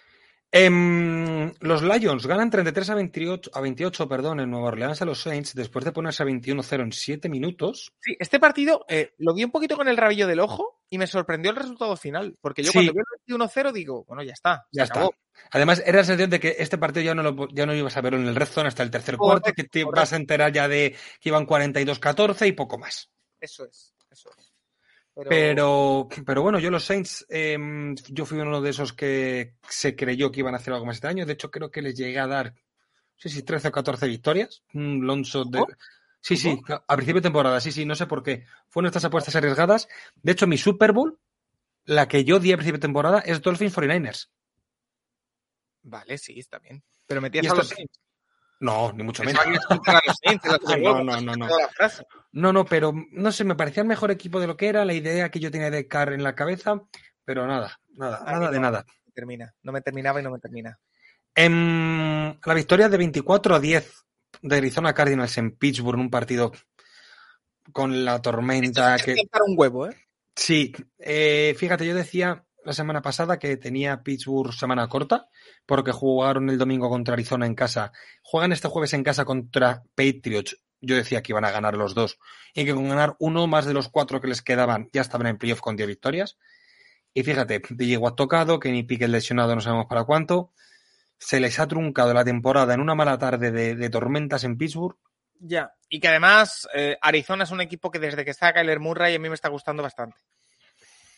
Em, 0.56 1.52
los 1.60 1.82
Lions 1.82 2.26
ganan 2.28 2.48
33 2.48 2.90
a 2.90 2.94
28, 2.94 3.50
a 3.54 3.60
28 3.60 4.08
perdón, 4.08 4.38
en 4.38 4.50
Nueva 4.50 4.68
Orleans 4.68 5.02
a 5.02 5.04
los 5.04 5.20
Saints 5.20 5.52
después 5.54 5.84
de 5.84 5.90
ponerse 5.90 6.22
a 6.22 6.26
21-0 6.26 6.82
en 6.84 6.92
7 6.92 7.28
minutos. 7.28 7.92
Sí, 8.00 8.16
este 8.20 8.38
partido 8.38 8.84
eh, 8.88 9.14
lo 9.18 9.34
vi 9.34 9.42
un 9.42 9.50
poquito 9.50 9.76
con 9.76 9.88
el 9.88 9.96
rabillo 9.96 10.28
del 10.28 10.38
ojo 10.38 10.83
y 10.94 10.98
me 10.98 11.06
sorprendió 11.06 11.50
el 11.50 11.56
resultado 11.56 11.96
final. 11.96 12.36
Porque 12.40 12.62
yo 12.62 12.70
Sí. 12.70 12.78
cuando 12.78 12.92
vi 12.92 12.98
el 13.00 13.04
21-0 13.26 13.72
digo, 13.72 14.04
bueno, 14.04 14.22
ya 14.22 14.32
está. 14.32 14.66
Ya 14.70 14.84
está. 14.84 14.94
acabó. 15.00 15.14
Además, 15.50 15.82
era 15.84 15.98
la 15.98 16.04
sensación 16.04 16.30
de 16.30 16.38
que 16.40 16.54
este 16.58 16.78
partido 16.78 17.04
ya 17.04 17.14
no 17.14 17.22
lo, 17.22 17.48
ya 17.48 17.66
no 17.66 17.74
ibas 17.74 17.96
a 17.96 18.00
ver 18.00 18.14
en 18.14 18.26
el 18.26 18.36
red 18.36 18.46
zone 18.46 18.68
hasta 18.68 18.82
el 18.84 18.90
tercer 18.90 19.16
Correcto, 19.16 19.42
cuarto, 19.42 19.56
que 19.56 19.64
te 19.68 19.82
correcto. 19.82 20.00
vas 20.00 20.12
a 20.12 20.16
enterar 20.16 20.52
ya 20.52 20.68
de 20.68 20.96
que 21.20 21.28
iban 21.30 21.46
42-14 21.46 22.46
y 22.46 22.52
poco 22.52 22.78
más. 22.78 23.10
Eso 23.40 23.64
es, 23.64 23.94
eso 24.10 24.30
es. 24.38 24.52
Pero, 25.16 25.28
Pero, 25.28 26.08
pero 26.26 26.42
bueno, 26.42 26.58
yo 26.58 26.70
los 26.70 26.84
Saints, 26.84 27.24
em, 27.28 27.94
yo 28.08 28.24
fui 28.26 28.38
uno 28.38 28.60
de 28.60 28.70
esos 28.70 28.92
que 28.92 29.54
se 29.68 29.94
creyó 29.94 30.30
que 30.32 30.40
iban 30.40 30.54
a 30.54 30.58
hacer 30.58 30.72
algo 30.72 30.86
más 30.86 30.96
este 30.96 31.08
año. 31.08 31.24
De 31.26 31.32
hecho, 31.34 31.50
creo 31.50 31.70
que 31.70 31.82
les 31.82 31.96
llegué 31.96 32.18
a 32.18 32.26
dar, 32.26 32.52
no 32.52 32.58
sé 33.16 33.28
si 33.28 33.42
13 33.44 33.68
o 33.68 33.72
14 33.72 34.06
victorias. 34.08 34.62
Un 34.72 35.06
Lonzo 35.06 35.44
de... 35.44 35.64
Sí, 36.24 36.38
sí, 36.38 36.58
a 36.88 36.96
principio 36.96 37.20
de 37.20 37.26
temporada, 37.26 37.60
sí, 37.60 37.70
sí, 37.70 37.84
no 37.84 37.94
sé 37.94 38.06
por 38.06 38.22
qué. 38.22 38.46
Fueron 38.70 38.86
estas 38.86 39.04
apuestas 39.04 39.36
arriesgadas. 39.36 39.88
De 40.22 40.32
hecho, 40.32 40.46
mi 40.46 40.56
Super 40.56 40.92
Bowl, 40.92 41.20
la 41.84 42.08
que 42.08 42.24
yo 42.24 42.38
di 42.38 42.50
a 42.50 42.56
principio 42.56 42.78
de 42.78 42.86
temporada, 42.86 43.18
es 43.18 43.42
Dolphins 43.42 43.76
49ers. 43.76 44.30
Vale, 45.82 46.16
sí, 46.16 46.38
está 46.38 46.58
bien. 46.60 46.82
Pero 47.06 47.20
metías 47.20 47.46
a 47.50 47.54
los 47.54 47.68
Saints. 47.68 48.00
No, 48.58 48.90
ni 48.94 49.02
mucho 49.02 49.22
menos. 49.22 49.44
No, 50.80 51.04
no, 51.04 51.20
no, 51.20 51.36
no. 51.36 51.48
No, 52.32 52.52
no, 52.54 52.64
pero 52.64 52.94
no 53.10 53.30
sé, 53.30 53.44
me 53.44 53.54
parecía 53.54 53.82
el 53.82 53.88
mejor 53.88 54.10
equipo 54.10 54.40
de 54.40 54.46
lo 54.46 54.56
que 54.56 54.68
era, 54.68 54.86
la 54.86 54.94
idea 54.94 55.30
que 55.30 55.40
yo 55.40 55.50
tenía 55.50 55.70
de 55.70 55.86
Carr 55.86 56.14
en 56.14 56.22
la 56.22 56.34
cabeza, 56.34 56.80
pero 57.26 57.46
nada, 57.46 57.78
nada, 57.98 58.24
nada 58.24 58.50
de 58.50 58.60
nada. 58.60 58.86
Termina. 59.12 59.54
No 59.62 59.72
me 59.72 59.82
terminaba 59.82 60.20
y 60.20 60.24
no 60.24 60.30
me 60.30 60.38
termina. 60.38 60.78
En 61.34 62.40
la 62.42 62.54
victoria 62.54 62.88
de 62.88 62.96
24 62.96 63.56
a 63.56 63.60
10 63.60 64.04
de 64.44 64.56
Arizona 64.56 64.92
Cardinals 64.92 65.38
en 65.38 65.56
Pittsburgh, 65.56 65.98
un 65.98 66.10
partido 66.10 66.52
con 67.72 68.04
la 68.04 68.20
tormenta 68.20 68.96
que... 68.98 69.16
Para 69.30 69.44
un 69.46 69.54
huevo, 69.56 69.88
¿eh? 69.88 69.96
Sí, 70.36 70.72
eh, 70.98 71.54
fíjate, 71.56 71.86
yo 71.86 71.94
decía 71.94 72.44
la 72.62 72.74
semana 72.74 73.00
pasada 73.00 73.38
que 73.38 73.56
tenía 73.56 74.02
Pittsburgh 74.02 74.52
semana 74.52 74.86
corta, 74.88 75.28
porque 75.64 75.92
jugaron 75.92 76.50
el 76.50 76.58
domingo 76.58 76.90
contra 76.90 77.14
Arizona 77.14 77.46
en 77.46 77.54
casa. 77.54 77.92
Juegan 78.22 78.52
este 78.52 78.68
jueves 78.68 78.92
en 78.92 79.02
casa 79.02 79.24
contra 79.24 79.82
Patriots. 79.94 80.58
Yo 80.82 80.94
decía 80.94 81.22
que 81.22 81.32
iban 81.32 81.46
a 81.46 81.50
ganar 81.50 81.74
los 81.76 81.94
dos 81.94 82.18
y 82.52 82.66
que 82.66 82.74
con 82.74 82.86
ganar 82.90 83.16
uno 83.20 83.46
más 83.46 83.64
de 83.64 83.72
los 83.72 83.88
cuatro 83.88 84.20
que 84.20 84.28
les 84.28 84.42
quedaban 84.42 84.90
ya 84.92 85.00
estaban 85.00 85.26
en 85.26 85.38
playoff 85.38 85.60
con 85.60 85.76
10 85.76 85.88
victorias. 85.88 86.36
Y 87.14 87.22
fíjate, 87.22 87.62
DJ 87.70 87.96
Watt 87.96 88.16
tocado, 88.16 88.60
Kenny 88.60 88.82
Pickett 88.82 89.08
lesionado, 89.08 89.54
no 89.54 89.62
sabemos 89.62 89.86
para 89.86 90.04
cuánto. 90.04 90.52
Se 91.18 91.40
les 91.40 91.58
ha 91.58 91.66
truncado 91.66 92.12
la 92.12 92.24
temporada 92.24 92.74
en 92.74 92.80
una 92.80 92.94
mala 92.94 93.16
tarde 93.18 93.50
de, 93.50 93.74
de 93.74 93.90
tormentas 93.90 94.44
en 94.44 94.56
Pittsburgh. 94.58 94.96
Ya. 95.40 95.72
Y 95.88 96.00
que 96.00 96.08
además 96.08 96.68
eh, 96.74 96.96
Arizona 97.00 97.44
es 97.44 97.50
un 97.50 97.60
equipo 97.60 97.90
que 97.90 97.98
desde 97.98 98.24
que 98.24 98.30
está 98.30 98.52
Kyler 98.52 98.80
Murray 98.80 99.14
a 99.14 99.18
mí 99.18 99.28
me 99.28 99.34
está 99.34 99.48
gustando 99.48 99.82
bastante. 99.82 100.18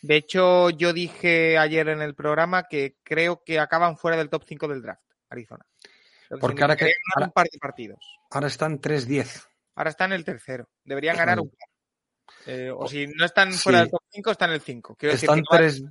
De 0.01 0.15
hecho, 0.15 0.69
yo 0.69 0.93
dije 0.93 1.57
ayer 1.57 1.89
en 1.89 2.01
el 2.01 2.13
programa 2.15 2.63
que 2.69 2.97
creo 3.03 3.43
que 3.43 3.59
acaban 3.59 3.97
fuera 3.97 4.15
del 4.17 4.29
top 4.29 4.43
5 4.47 4.67
del 4.67 4.81
draft, 4.81 5.01
Arizona. 5.29 5.65
Porque 6.39 6.61
ahora 6.61 6.75
que- 6.75 6.93
ahora- 7.15 7.27
un 7.27 7.31
par 7.31 7.47
de 7.51 7.57
partidos. 7.57 7.99
Ahora 8.29 8.47
están 8.47 8.79
3-10. 8.79 9.45
Ahora 9.75 9.89
está 9.89 10.05
en 10.05 10.13
el 10.13 10.23
tercero. 10.23 10.69
Deberían 10.83 11.17
ganar 11.17 11.39
un 11.39 11.49
par. 11.49 11.69
Eh, 12.45 12.71
o 12.75 12.87
si 12.87 13.07
no 13.07 13.25
están 13.25 13.51
Sí. 13.53 13.59
fuera 13.59 13.79
del 13.79 13.89
top 13.91 14.01
5, 14.11 14.31
están 14.31 14.49
en 14.49 14.55
el 14.55 14.61
5. 14.61 14.95
Quiero 14.95 15.13
decir 15.13 15.29
Están 15.29 15.37
que 15.39 15.41
no, 15.41 15.47
van- 15.51 15.59
3... 15.59 15.83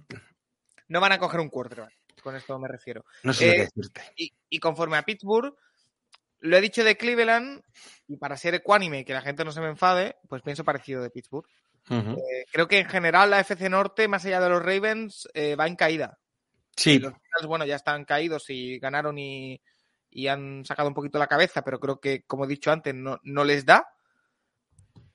no 0.89 1.01
van 1.01 1.13
a 1.13 1.19
coger 1.19 1.41
un 1.41 1.49
quarterback. 1.49 1.93
Con 2.27 2.35
esto 2.35 2.59
me 2.59 2.67
refiero. 2.67 3.05
No 3.23 3.33
sé 3.33 3.49
Eh, 3.49 3.53
qué 3.53 3.61
decirte. 3.61 4.03
Y, 4.17 4.35
y 4.51 4.59
conforme 4.59 4.97
a 4.97 5.03
Pittsburgh, 5.03 5.55
lo 6.41 6.57
he 6.57 6.61
dicho 6.61 6.83
de 6.83 6.97
Cleveland, 6.97 7.63
y 8.09 8.17
para 8.17 8.37
ser 8.37 8.53
ecuánime 8.57 8.99
y 8.99 9.05
que 9.05 9.13
la 9.13 9.23
gente 9.23 9.45
no 9.45 9.53
se 9.53 9.61
me 9.61 9.69
enfade, 9.69 10.17
pues 10.29 10.43
pienso 10.43 10.65
parecido 10.65 11.01
de 11.05 11.11
Pittsburgh. 11.11 11.47
Eh, 11.89 12.45
creo 12.51 12.67
que 12.67 12.81
en 12.81 12.89
general 12.89 13.31
la 13.31 13.39
FC 13.39 13.69
Norte, 13.69 14.09
más 14.09 14.25
allá 14.25 14.41
de 14.41 14.49
los 14.49 14.61
Ravens, 14.61 15.29
eh, 15.35 15.55
va 15.55 15.69
en 15.69 15.77
caída. 15.77 16.19
Sí, 16.77 16.99
Los 16.99 17.13
bueno, 17.47 17.65
ya 17.65 17.77
están 17.77 18.05
caídos 18.05 18.51
y 18.51 18.81
ganaron 18.81 19.17
y, 19.17 19.63
y 20.11 20.27
han 20.27 20.65
sacado 20.65 20.89
un 20.89 20.95
poquito 20.97 21.21
la 21.21 21.29
cabeza, 21.29 21.63
pero 21.63 21.79
creo 21.79 22.01
que, 22.01 22.25
como 22.25 22.45
he 22.45 22.49
dicho 22.49 22.73
antes, 22.73 22.93
no, 22.93 23.21
no 23.23 23.45
les 23.45 23.65
da. 23.65 23.87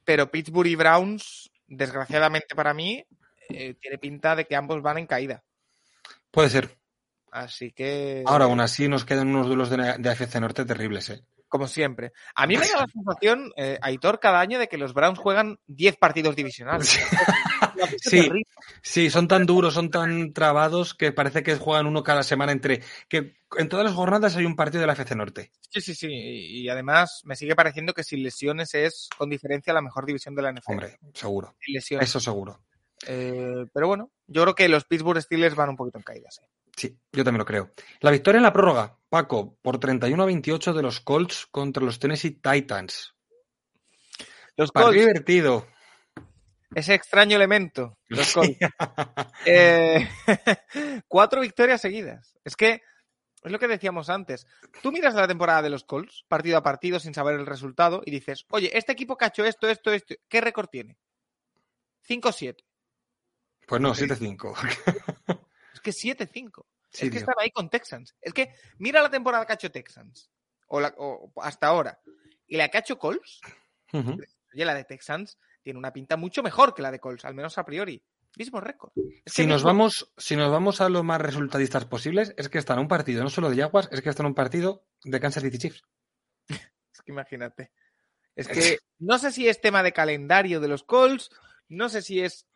Pero 0.05 0.31
Pittsburgh 0.31 0.67
y 0.69 0.75
Browns, 0.77 1.51
desgraciadamente 1.67 2.55
para 2.55 2.73
mí, 2.73 3.03
eh, 3.49 3.73
tiene 3.81 3.97
pinta 3.97 4.33
de 4.37 4.45
que 4.45 4.55
ambos 4.55 4.81
van 4.81 4.97
en 4.97 5.07
caída. 5.07 5.43
puede 6.31 6.49
ser. 6.49 6.80
Así 7.31 7.71
que, 7.71 8.23
Ahora, 8.27 8.45
aún 8.45 8.59
así, 8.59 8.87
nos 8.87 9.05
quedan 9.05 9.29
unos 9.29 9.47
duelos 9.47 9.69
de, 9.69 9.95
de 9.97 10.09
AFC 10.09 10.35
Norte 10.35 10.65
terribles, 10.65 11.09
¿eh? 11.09 11.23
como 11.51 11.67
siempre. 11.67 12.13
A 12.33 12.47
mí 12.47 12.55
me 12.55 12.65
da 12.65 12.77
la 12.77 12.87
sensación, 12.87 13.51
eh, 13.57 13.77
Aitor, 13.81 14.21
cada 14.21 14.39
año 14.39 14.57
de 14.57 14.69
que 14.69 14.77
los 14.77 14.93
Browns 14.93 15.19
juegan 15.19 15.59
10 15.67 15.97
partidos 15.97 16.35
divisionales. 16.35 16.97
Sí. 18.01 18.29
Sí, 18.83 19.09
son 19.09 19.27
tan 19.27 19.45
duros, 19.45 19.73
son 19.73 19.89
tan 19.89 20.33
trabados 20.33 20.93
que 20.93 21.11
parece 21.11 21.41
que 21.43 21.55
juegan 21.55 21.87
uno 21.87 22.03
cada 22.03 22.23
semana 22.23 22.51
entre... 22.51 22.81
que 23.07 23.35
en 23.57 23.69
todas 23.69 23.85
las 23.85 23.95
jornadas 23.95 24.35
hay 24.35 24.45
un 24.45 24.55
partido 24.55 24.81
de 24.81 24.87
la 24.87 24.93
FC 24.93 25.15
Norte. 25.15 25.51
Sí, 25.69 25.81
sí, 25.81 25.95
sí. 25.95 26.07
Y, 26.07 26.61
y 26.61 26.69
además 26.69 27.21
me 27.25 27.35
sigue 27.35 27.55
pareciendo 27.55 27.93
que 27.93 28.03
sin 28.03 28.23
lesiones 28.23 28.73
es 28.75 29.09
con 29.17 29.29
diferencia 29.29 29.73
la 29.73 29.81
mejor 29.81 30.05
división 30.05 30.35
de 30.35 30.41
la 30.41 30.51
NFL. 30.51 30.71
Hombre, 30.71 30.99
seguro. 31.13 31.55
Sin 31.59 31.73
lesiones. 31.73 32.09
Eso 32.09 32.19
seguro. 32.19 32.61
Eh, 33.07 33.65
pero 33.73 33.87
bueno, 33.87 34.11
yo 34.27 34.43
creo 34.43 34.55
que 34.55 34.69
los 34.69 34.85
Pittsburgh 34.85 35.21
Steelers 35.21 35.55
van 35.55 35.69
un 35.69 35.77
poquito 35.77 35.97
en 35.97 36.03
caída. 36.03 36.29
sí. 36.31 36.41
Sí, 36.75 36.97
yo 37.11 37.23
también 37.23 37.39
lo 37.39 37.45
creo. 37.45 37.71
La 37.99 38.11
victoria 38.11 38.37
en 38.37 38.43
la 38.43 38.53
prórroga, 38.53 38.97
Paco, 39.09 39.57
por 39.61 39.77
31 39.77 40.23
a 40.23 40.25
28 40.25 40.73
de 40.73 40.81
los 40.81 41.01
Colts 41.01 41.47
contra 41.51 41.83
los 41.83 41.99
Tennessee 41.99 42.31
Titans. 42.31 43.13
Los 44.55 44.71
Colts, 44.71 44.97
divertido. 44.97 45.67
ese 46.73 46.93
extraño 46.93 47.35
elemento. 47.35 47.97
Los 48.07 48.33
Colts. 48.33 48.57
Eh, 49.45 50.07
cuatro 51.07 51.41
victorias 51.41 51.81
seguidas. 51.81 52.37
Es 52.45 52.55
que 52.55 52.81
es 53.43 53.51
lo 53.51 53.57
que 53.59 53.67
decíamos 53.67 54.09
antes. 54.09 54.45
Tú 54.83 54.91
miras 54.91 55.15
la 55.15 55.27
temporada 55.27 55.63
de 55.63 55.71
los 55.71 55.83
Colts, 55.83 56.25
partido 56.27 56.57
a 56.57 56.63
partido, 56.63 56.99
sin 56.99 57.13
saber 57.13 57.39
el 57.39 57.47
resultado, 57.47 58.03
y 58.05 58.11
dices, 58.11 58.45
oye, 58.49 58.69
este 58.77 58.91
equipo 58.91 59.17
que 59.17 59.25
ha 59.25 59.29
hecho 59.29 59.45
esto, 59.45 59.67
esto, 59.67 59.91
esto, 59.91 60.15
¿qué 60.29 60.41
récord 60.41 60.67
tiene? 60.67 60.97
5-7. 62.07 62.57
Pues 63.71 63.81
no, 63.81 63.93
7-5. 63.95 65.39
Es 65.73 65.79
que 65.81 65.91
7-5. 65.91 66.65
Sí, 66.93 67.05
es 67.05 67.11
que 67.13 67.17
están 67.19 67.35
ahí 67.39 67.51
con 67.51 67.69
Texans. 67.69 68.13
Es 68.19 68.33
que 68.33 68.53
mira 68.79 69.01
la 69.01 69.09
temporada 69.09 69.45
que 69.45 69.53
ha 69.53 69.55
hecho 69.55 69.71
Texans. 69.71 70.29
O, 70.67 70.81
la- 70.81 70.93
o 70.97 71.31
hasta 71.37 71.67
ahora. 71.67 72.01
Y 72.47 72.57
la 72.57 72.67
que 72.67 72.77
ha 72.77 72.81
hecho 72.81 72.97
Colts, 72.99 73.39
oye, 73.93 74.65
la 74.65 74.73
de 74.73 74.83
Texans 74.83 75.37
tiene 75.63 75.79
una 75.79 75.93
pinta 75.93 76.17
mucho 76.17 76.43
mejor 76.43 76.73
que 76.73 76.81
la 76.81 76.91
de 76.91 76.99
Colts, 76.99 77.23
al 77.23 77.33
menos 77.33 77.57
a 77.57 77.63
priori. 77.63 78.03
Mismo 78.35 78.59
récord. 78.59 78.91
Es 79.23 79.31
Si 79.33 79.45
nos, 79.47 79.63
vamos, 79.63 80.11
si 80.17 80.35
nos 80.35 80.51
vamos 80.51 80.81
a 80.81 80.89
lo 80.89 81.01
más 81.03 81.21
resultadistas 81.21 81.85
posibles, 81.85 82.33
es 82.35 82.49
que 82.49 82.57
están 82.57 82.77
en 82.77 82.81
un 82.81 82.87
partido 82.89 83.23
no 83.23 83.29
solo 83.29 83.49
de 83.49 83.55
Jaguars, 83.61 83.87
es 83.93 84.01
que 84.01 84.09
están 84.09 84.25
en 84.25 84.31
un 84.31 84.35
partido 84.35 84.85
de 85.05 85.19
Kansas 85.21 85.43
City 85.43 85.57
Chiefs. 85.59 85.83
Es 86.93 87.01
que 87.05 87.11
imagínate. 87.13 87.71
Es 88.35 88.47
que 88.75 88.79
no 88.99 89.17
sé 89.17 89.31
si 89.31 89.47
es 89.47 89.61
tema 89.61 89.81
de 89.81 89.93
calendario 89.93 90.59
de 90.59 90.67
los 90.67 90.83
Colts, 90.83 91.29
no 91.69 91.87
sé 91.87 92.01
si 92.01 92.19
es. 92.19 92.47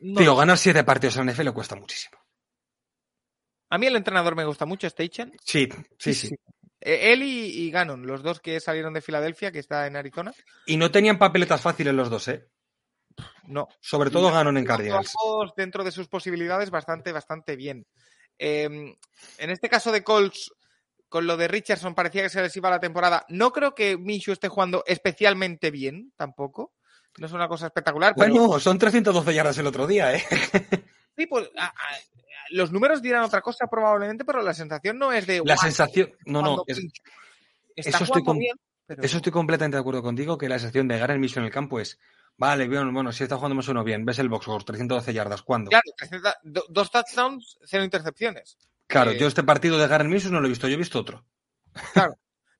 No 0.00 0.20
Tío, 0.20 0.36
ganar 0.36 0.58
siete 0.58 0.84
partidos 0.84 1.16
en 1.16 1.28
NFL 1.30 1.50
cuesta 1.50 1.76
muchísimo. 1.76 2.18
A 3.70 3.78
mí 3.78 3.86
el 3.86 3.96
entrenador 3.96 4.34
me 4.34 4.44
gusta 4.44 4.64
mucho, 4.64 4.88
Steichen. 4.88 5.36
Sí, 5.44 5.68
sí, 5.98 6.14
sí. 6.14 6.34
Eh, 6.80 7.12
Él 7.12 7.22
y, 7.22 7.66
y 7.66 7.70
Gannon, 7.70 8.06
los 8.06 8.22
dos 8.22 8.40
que 8.40 8.60
salieron 8.60 8.94
de 8.94 9.02
Filadelfia, 9.02 9.52
que 9.52 9.58
está 9.58 9.86
en 9.86 9.96
Arizona. 9.96 10.32
Y 10.66 10.76
no 10.76 10.90
tenían 10.90 11.18
papeletas 11.18 11.60
fáciles 11.60 11.92
los 11.94 12.08
dos, 12.08 12.28
¿eh? 12.28 12.48
No, 13.44 13.68
Sobre 13.80 14.10
todo 14.10 14.30
ganan 14.30 14.56
en 14.56 14.64
Los 14.64 14.68
Cardinals. 14.68 15.14
dentro 15.56 15.82
de 15.82 15.90
sus 15.90 16.08
posibilidades, 16.08 16.70
bastante, 16.70 17.12
bastante 17.12 17.56
bien. 17.56 17.86
Eh, 18.38 18.64
en 19.38 19.50
este 19.50 19.68
caso 19.68 19.90
de 19.90 20.04
Colts, 20.04 20.52
con 21.08 21.26
lo 21.26 21.36
de 21.36 21.48
Richardson, 21.48 21.94
parecía 21.94 22.22
que 22.22 22.28
se 22.28 22.42
les 22.42 22.54
iba 22.56 22.70
la 22.70 22.80
temporada. 22.80 23.24
No 23.28 23.50
creo 23.52 23.74
que 23.74 23.96
Minshew 23.96 24.32
esté 24.32 24.48
jugando 24.48 24.84
especialmente 24.86 25.70
bien, 25.70 26.12
tampoco. 26.16 26.74
No 27.18 27.26
es 27.26 27.32
una 27.32 27.48
cosa 27.48 27.66
espectacular, 27.66 28.14
pero 28.16 28.32
Bueno, 28.32 28.60
son 28.60 28.78
312 28.78 29.34
yardas 29.34 29.58
el 29.58 29.66
otro 29.66 29.86
día, 29.86 30.14
¿eh? 30.14 30.22
sí, 31.16 31.26
pues, 31.26 31.50
a- 31.56 31.66
a- 31.66 31.72
los 32.50 32.72
números 32.72 33.02
dirán 33.02 33.24
otra 33.24 33.40
cosa 33.42 33.66
probablemente, 33.66 34.24
pero 34.24 34.40
la 34.42 34.54
sensación 34.54 34.98
no 34.98 35.12
es 35.12 35.26
de. 35.26 35.38
La 35.38 35.54
"Guau, 35.54 35.58
sensación... 35.58 36.12
No, 36.26 36.40
no, 36.42 36.64
es- 36.66 36.78
Minshew". 36.78 37.02
Está 37.76 37.90
eso 37.90 38.04
estoy 38.04 38.06
jugando 38.22 38.24
con- 38.24 38.38
bien, 38.38 38.56
pero- 38.86 39.02
eso 39.02 39.16
estoy 39.18 39.32
completamente 39.32 39.76
de 39.76 39.80
acuerdo 39.80 40.02
contigo, 40.02 40.38
que 40.38 40.48
la 40.48 40.58
sensación 40.58 40.88
de 40.88 40.98
ganar 40.98 41.16
el 41.16 41.32
en 41.36 41.44
el 41.44 41.50
campo 41.50 41.78
es... 41.80 41.98
Vale, 42.36 42.68
bien, 42.68 42.94
bueno, 42.94 43.10
si 43.12 43.24
está 43.24 43.34
jugando 43.36 43.56
más 43.56 43.68
o 43.68 43.72
menos 43.72 43.84
bien, 43.84 44.04
ves 44.04 44.18
el 44.20 44.28
box 44.28 44.44
score, 44.44 44.62
312 44.64 45.12
yardas, 45.12 45.42
¿cuándo? 45.42 45.70
Claro, 45.70 45.82
300 45.96 46.34
do- 46.44 46.64
dos 46.68 46.90
touchdowns, 46.90 47.58
cero 47.64 47.82
intercepciones. 47.82 48.56
Claro, 48.86 49.10
eh, 49.10 49.18
yo 49.18 49.26
este 49.26 49.42
partido 49.42 49.76
de 49.76 49.88
Garen 49.88 50.08
Mission 50.08 50.32
no 50.32 50.40
lo 50.40 50.46
he 50.46 50.48
visto, 50.48 50.68
yo 50.68 50.74
he 50.74 50.78
visto 50.78 51.00
otro. 51.00 51.24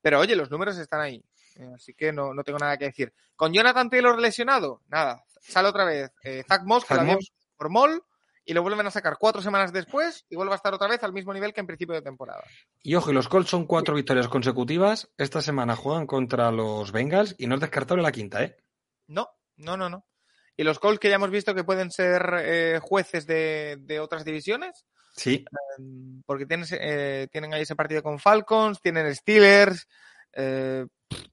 Pero 0.02 0.20
oye, 0.20 0.36
los 0.36 0.50
números 0.50 0.76
están 0.78 1.00
ahí. 1.00 1.24
Eh, 1.58 1.72
Así 1.74 1.94
que 1.94 2.12
no, 2.12 2.32
no 2.32 2.42
tengo 2.44 2.58
nada 2.58 2.76
que 2.76 2.86
decir. 2.86 3.12
Con 3.36 3.52
Jonathan 3.52 3.90
Taylor 3.90 4.18
lesionado, 4.18 4.82
nada. 4.88 5.24
Sale 5.40 5.68
otra 5.68 5.84
vez 5.84 6.10
eh, 6.22 6.44
Zach 6.46 6.62
Moss, 6.64 6.84
que 6.84 6.94
lo 6.94 7.18
por 7.56 7.70
Moll, 7.70 8.02
y 8.44 8.54
lo 8.54 8.62
vuelven 8.62 8.86
a 8.86 8.90
sacar 8.90 9.16
cuatro 9.18 9.42
semanas 9.42 9.72
después 9.72 10.24
y 10.28 10.36
vuelve 10.36 10.52
a 10.52 10.56
estar 10.56 10.72
otra 10.72 10.88
vez 10.88 11.02
al 11.02 11.12
mismo 11.12 11.32
nivel 11.32 11.52
que 11.52 11.60
en 11.60 11.66
principio 11.66 11.94
de 11.94 12.02
temporada. 12.02 12.44
Y 12.82 12.94
ojo, 12.94 13.10
y 13.10 13.14
los 13.14 13.28
Colts 13.28 13.50
son 13.50 13.66
cuatro 13.66 13.94
victorias 13.94 14.28
consecutivas. 14.28 15.10
Esta 15.18 15.42
semana 15.42 15.76
juegan 15.76 16.06
contra 16.06 16.50
los 16.50 16.92
Bengals 16.92 17.34
y 17.38 17.46
no 17.46 17.56
es 17.56 17.60
descartable 17.60 18.02
la 18.02 18.12
quinta, 18.12 18.42
¿eh? 18.42 18.56
No, 19.06 19.28
no, 19.56 19.76
no, 19.76 19.88
no. 19.88 20.06
Y 20.56 20.64
los 20.64 20.78
Colts 20.78 20.98
que 21.00 21.08
ya 21.08 21.16
hemos 21.16 21.30
visto 21.30 21.54
que 21.54 21.64
pueden 21.64 21.90
ser 21.90 22.22
eh, 22.38 22.80
jueces 22.82 23.26
de, 23.26 23.76
de 23.80 24.00
otras 24.00 24.24
divisiones, 24.24 24.86
Sí, 25.18 25.44
mm, 25.78 26.20
porque 26.24 26.46
tienen, 26.46 26.66
eh, 26.70 27.26
tienen 27.32 27.52
ahí 27.52 27.62
ese 27.62 27.74
partido 27.74 28.02
con 28.02 28.20
Falcons, 28.20 28.80
tienen 28.80 29.12
Steelers, 29.14 29.88
eh, 30.38 30.86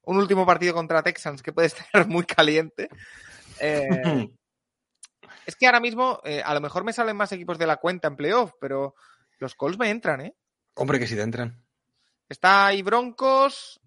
un 0.04 0.18
último 0.18 0.46
partido 0.46 0.74
contra 0.74 1.04
Texans 1.04 1.42
que 1.42 1.54
puede 1.54 1.68
estar 1.94 2.08
muy 2.08 2.26
caliente. 2.26 2.90
Eh, 3.60 3.88
Es 5.46 5.56
que 5.56 5.68
ahora 5.68 5.80
mismo 5.80 6.20
eh, 6.24 6.42
a 6.44 6.54
lo 6.54 6.62
mejor 6.62 6.84
me 6.84 6.94
salen 6.94 7.16
más 7.16 7.32
equipos 7.32 7.58
de 7.58 7.68
la 7.68 7.78
cuenta 7.78 8.08
en 8.08 8.16
playoff, 8.16 8.54
pero 8.60 8.96
los 9.38 9.56
Colts 9.56 9.78
me 9.78 9.90
entran, 9.90 10.22
¿eh? 10.22 10.36
hombre, 10.74 11.00
que 11.00 11.08
si 11.08 11.16
te 11.16 11.22
entran. 11.22 11.64
Está 12.28 12.68
ahí 12.68 12.82
Broncos. 12.82 13.80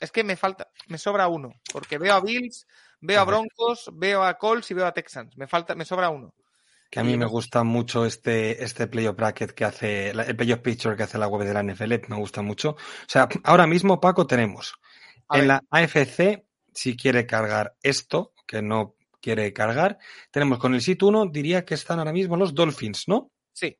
Es 0.00 0.10
que 0.10 0.24
me 0.24 0.36
falta, 0.36 0.70
me 0.88 0.98
sobra 0.98 1.28
uno, 1.28 1.52
porque 1.72 1.98
veo 1.98 2.14
a 2.14 2.20
Bills, 2.20 2.66
veo 3.00 3.20
a 3.20 3.22
A. 3.22 3.24
Broncos, 3.24 3.90
veo 3.92 4.24
a 4.24 4.34
Colts 4.34 4.70
y 4.70 4.74
veo 4.74 4.86
a 4.86 4.92
Texans. 4.92 5.36
Me 5.36 5.46
falta, 5.46 5.74
me 5.74 5.84
sobra 5.84 6.10
uno. 6.10 6.34
Que 6.90 7.00
a 7.00 7.04
mí 7.04 7.16
me 7.18 7.26
gusta 7.26 7.64
mucho 7.64 8.06
este, 8.06 8.64
este 8.64 8.86
playoff 8.86 9.16
bracket 9.16 9.52
que 9.52 9.64
hace, 9.64 10.10
el 10.10 10.36
playoff 10.36 10.60
picture 10.60 10.96
que 10.96 11.02
hace 11.02 11.18
la 11.18 11.28
web 11.28 11.46
de 11.46 11.52
la 11.52 11.62
NFL, 11.62 11.94
me 12.08 12.16
gusta 12.16 12.40
mucho. 12.40 12.70
O 12.70 12.76
sea, 13.06 13.28
ahora 13.44 13.66
mismo, 13.66 14.00
Paco, 14.00 14.26
tenemos 14.26 14.74
A 15.28 15.36
en 15.36 15.40
ver. 15.40 15.48
la 15.48 15.64
AFC, 15.70 16.44
si 16.72 16.96
quiere 16.96 17.26
cargar 17.26 17.76
esto, 17.82 18.32
que 18.46 18.62
no 18.62 18.96
quiere 19.20 19.52
cargar, 19.52 19.98
tenemos 20.30 20.58
con 20.58 20.74
el 20.74 20.80
sit 20.80 21.02
1, 21.02 21.26
diría 21.26 21.64
que 21.64 21.74
están 21.74 21.98
ahora 21.98 22.12
mismo 22.12 22.36
los 22.36 22.54
Dolphins, 22.54 23.08
¿no? 23.08 23.30
Sí, 23.52 23.76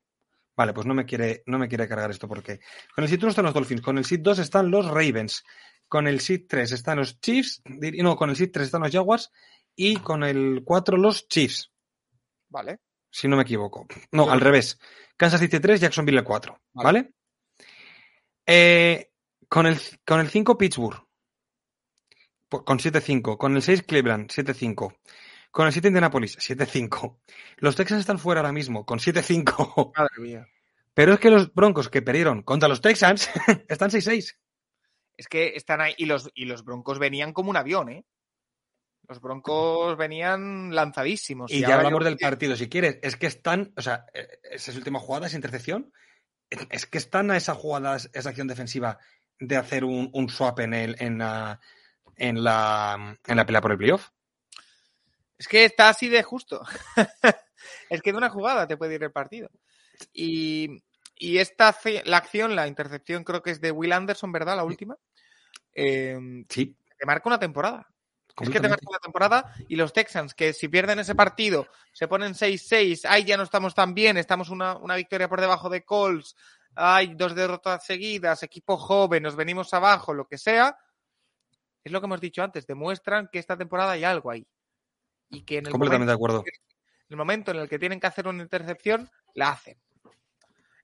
Vale, 0.59 0.73
pues 0.73 0.85
no 0.85 0.93
me 0.93 1.05
quiere, 1.05 1.41
no 1.45 1.57
me 1.57 1.69
quiere 1.69 1.87
cargar 1.87 2.11
esto 2.11 2.27
porque 2.27 2.59
con 2.93 3.05
el 3.05 3.09
sit 3.09 3.23
1 3.23 3.29
están 3.29 3.45
los 3.45 3.53
Dolphins, 3.53 3.81
con 3.81 3.97
el 3.97 4.03
sit 4.03 4.21
2 4.21 4.39
están 4.39 4.69
los 4.69 4.87
Ravens, 4.87 5.45
con 5.87 6.05
el 6.05 6.19
sit 6.19 6.49
3 6.49 6.73
están 6.73 6.97
los 6.97 7.21
Chiefs, 7.21 7.61
no, 7.65 8.17
con 8.17 8.29
el 8.29 8.35
sit 8.35 8.51
3 8.51 8.65
están 8.65 8.81
los 8.81 8.91
Jaguars 8.91 9.31
y 9.73 9.95
con 9.95 10.21
el 10.25 10.61
4 10.65 10.97
los 10.97 11.29
Chiefs, 11.29 11.71
vale. 12.49 12.81
Si 13.09 13.27
no 13.27 13.35
me 13.35 13.43
equivoco. 13.43 13.87
No, 14.11 14.29
al 14.29 14.41
revés. 14.41 14.79
Kansas 15.17 15.39
City 15.41 15.59
3, 15.59 15.81
Jacksonville 15.81 16.23
4, 16.23 16.61
Vale. 16.73 16.85
¿vale? 16.85 17.13
Eh, 18.45 19.11
con 19.47 19.67
el 19.67 19.79
con 20.05 20.19
el 20.19 20.29
5 20.29 20.57
Pittsburgh 20.57 21.09
con 22.49 22.79
7-5, 22.79 23.37
con 23.37 23.55
el 23.55 23.61
6 23.61 23.83
Cleveland 23.83 24.29
7-5, 24.29 24.97
con 25.51 25.67
el 25.67 25.73
7 25.73 25.87
Indianapolis 25.87 26.37
7-5. 26.37 27.19
Los 27.57 27.75
Texans 27.75 28.01
están 28.01 28.19
fuera 28.19 28.41
ahora 28.41 28.53
mismo 28.53 28.85
con 28.85 28.99
7-5. 28.99 29.93
Madre 29.95 30.19
mía. 30.19 30.47
Pero 30.93 31.13
es 31.13 31.19
que 31.19 31.29
los 31.29 31.53
Broncos 31.53 31.89
que 31.89 32.01
perdieron 32.01 32.41
contra 32.41 32.67
los 32.67 32.81
Texans 32.81 33.29
están 33.67 33.91
6-6. 33.91 34.35
Es 35.15 35.27
que 35.27 35.53
están 35.55 35.81
ahí. 35.81 35.93
Y 35.97 36.05
los, 36.05 36.29
y 36.33 36.45
los 36.45 36.63
broncos 36.63 36.97
venían 36.97 37.33
como 37.33 37.49
un 37.49 37.57
avión, 37.57 37.89
¿eh? 37.89 38.05
Los 39.09 39.19
broncos 39.21 39.97
venían 39.97 40.73
lanzadísimos. 40.73 41.51
Y 41.51 41.61
ya 41.61 41.75
hablamos 41.75 42.01
yo- 42.01 42.05
del 42.05 42.17
partido, 42.17 42.55
si 42.55 42.69
quieres. 42.69 42.99
Es 43.01 43.17
que 43.17 43.25
están, 43.27 43.73
o 43.75 43.81
sea, 43.81 44.05
eh, 44.13 44.27
esa 44.51 44.69
es 44.71 44.77
última 44.77 44.99
jugada, 44.99 45.25
esa 45.27 45.35
intercepción. 45.35 45.91
Es- 46.69 46.85
que 46.85 46.99
están 46.99 47.31
a 47.31 47.37
esa 47.37 47.55
jugada, 47.55 47.97
esa 48.13 48.29
acción 48.29 48.47
defensiva 48.47 48.99
de 49.39 49.57
hacer 49.57 49.83
un, 49.83 50.09
un 50.13 50.29
swap 50.29 50.59
en, 50.59 50.73
el, 50.75 50.95
en, 50.99 51.17
la, 51.17 51.59
en, 52.17 52.43
la, 52.43 53.17
en 53.25 53.35
la 53.35 53.45
pelea 53.47 53.61
por 53.61 53.71
el 53.71 53.77
playoff. 53.79 54.09
Es 55.39 55.47
que 55.47 55.65
está 55.65 55.89
así 55.89 56.07
de 56.07 56.21
justo. 56.21 56.61
es 57.89 58.01
que 58.01 58.11
de 58.11 58.17
una 58.17 58.29
jugada 58.29 58.67
te 58.67 58.77
puede 58.77 58.95
ir 58.95 59.03
el 59.03 59.11
partido. 59.11 59.49
Y, 60.13 60.83
y 61.15 61.37
esta, 61.39 61.75
la 62.05 62.17
acción, 62.17 62.55
la 62.55 62.67
intercepción, 62.67 63.23
creo 63.23 63.41
que 63.41 63.51
es 63.51 63.59
de 63.61 63.71
Will 63.71 63.91
Anderson, 63.93 64.31
¿verdad? 64.31 64.55
La 64.57 64.63
última. 64.65 64.97
Eh, 65.73 66.17
Sí, 66.49 66.75
te 66.97 67.05
marca 67.05 67.27
una 67.29 67.39
temporada. 67.39 67.87
Es 68.41 68.49
que 68.49 68.59
te 68.59 68.69
marca 68.69 68.85
una 68.87 68.99
temporada 68.99 69.53
y 69.67 69.75
los 69.75 69.93
Texans, 69.93 70.33
que 70.33 70.53
si 70.53 70.67
pierden 70.67 70.99
ese 70.99 71.15
partido, 71.15 71.67
se 71.91 72.07
ponen 72.07 72.33
6-6, 72.33 73.05
ay, 73.07 73.23
ya 73.23 73.37
no 73.37 73.43
estamos 73.43 73.75
tan 73.75 73.93
bien, 73.93 74.17
estamos 74.17 74.49
una, 74.49 74.77
una 74.77 74.95
victoria 74.95 75.27
por 75.27 75.41
debajo 75.41 75.69
de 75.69 75.83
Colts, 75.83 76.35
hay 76.75 77.15
dos 77.15 77.35
derrotas 77.35 77.85
seguidas, 77.85 78.43
equipo 78.43 78.77
joven, 78.77 79.23
nos 79.23 79.35
venimos 79.35 79.73
abajo, 79.73 80.13
lo 80.13 80.25
que 80.27 80.37
sea. 80.37 80.77
Es 81.83 81.91
lo 81.91 81.99
que 81.99 82.05
hemos 82.05 82.21
dicho 82.21 82.43
antes, 82.43 82.67
demuestran 82.67 83.29
que 83.31 83.39
esta 83.39 83.57
temporada 83.57 83.91
hay 83.91 84.03
algo 84.03 84.31
ahí. 84.31 84.47
Y 85.29 85.43
que 85.43 85.57
en 85.57 85.67
el, 85.67 85.71
Completamente 85.71 86.11
momento, 86.11 86.11
de 86.11 86.15
acuerdo. 86.15 86.43
en 86.45 87.09
el 87.09 87.17
momento 87.17 87.51
en 87.51 87.57
el 87.57 87.69
que 87.69 87.79
tienen 87.79 87.99
que 87.99 88.07
hacer 88.07 88.27
una 88.27 88.43
intercepción, 88.43 89.09
la 89.33 89.49
hacen. 89.49 89.79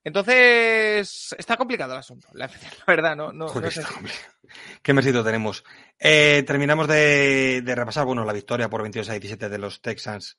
Entonces, 0.06 1.34
está 1.36 1.56
complicado 1.56 1.94
el 1.94 1.98
asunto, 1.98 2.28
la, 2.34 2.48
verdad, 2.86 3.16
no, 3.16 3.32
no, 3.32 3.48
Joder, 3.48 3.64
no 3.64 3.70
sé. 3.72 3.80
está 3.80 3.92
complicado. 3.92 4.34
Qué 4.80 4.94
mesito 4.94 5.24
tenemos. 5.24 5.64
Eh, 5.98 6.44
terminamos 6.46 6.86
de, 6.86 7.60
de 7.60 7.74
repasar, 7.74 8.06
bueno, 8.06 8.24
la 8.24 8.32
victoria 8.32 8.70
por 8.70 8.82
22 8.82 9.08
a 9.08 9.14
17 9.14 9.48
de 9.48 9.58
los 9.58 9.82
Texans 9.82 10.38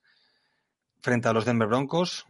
frente 1.02 1.28
a 1.28 1.34
los 1.34 1.44
Denver 1.44 1.68
Broncos. 1.68 2.26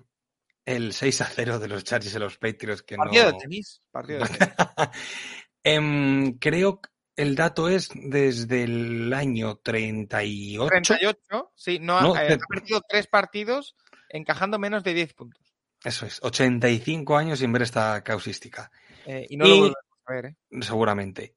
El 0.65 0.93
6 0.93 1.21
a 1.21 1.25
0 1.25 1.59
de 1.59 1.67
los 1.67 1.83
Chargers 1.83 2.15
y 2.15 2.17
los 2.17 2.39
Patriots 2.39 2.81
que 2.81 2.95
Partido 2.95 3.25
no... 3.25 3.31
de 3.33 3.37
tenis, 3.37 3.83
partido 3.91 4.19
de 4.21 4.29
tenis. 4.29 4.55
Em, 5.63 6.39
creo 6.39 6.81
que 6.81 6.89
el 7.17 7.35
dato 7.35 7.69
es 7.69 7.89
desde 7.93 8.63
el 8.63 9.13
año 9.13 9.57
38. 9.57 10.69
38, 10.69 11.51
sí, 11.53 11.77
no, 11.77 12.15
eh, 12.17 12.33
ha 12.33 12.37
perdido 12.49 12.81
tres 12.89 13.05
partidos 13.05 13.75
encajando 14.09 14.57
menos 14.57 14.83
de 14.83 14.95
10 14.95 15.13
puntos. 15.13 15.56
Eso 15.83 16.05
es, 16.05 16.19
85 16.23 17.15
años 17.17 17.39
sin 17.39 17.51
ver 17.51 17.61
esta 17.61 18.03
causística, 18.03 18.71
Eh, 19.05 19.25
y 19.29 19.37
no 19.37 19.45
Y- 19.45 19.59
lo 19.69 19.73
a 20.05 20.13
ver, 20.13 20.25
¿eh? 20.27 20.35
seguramente. 20.61 21.35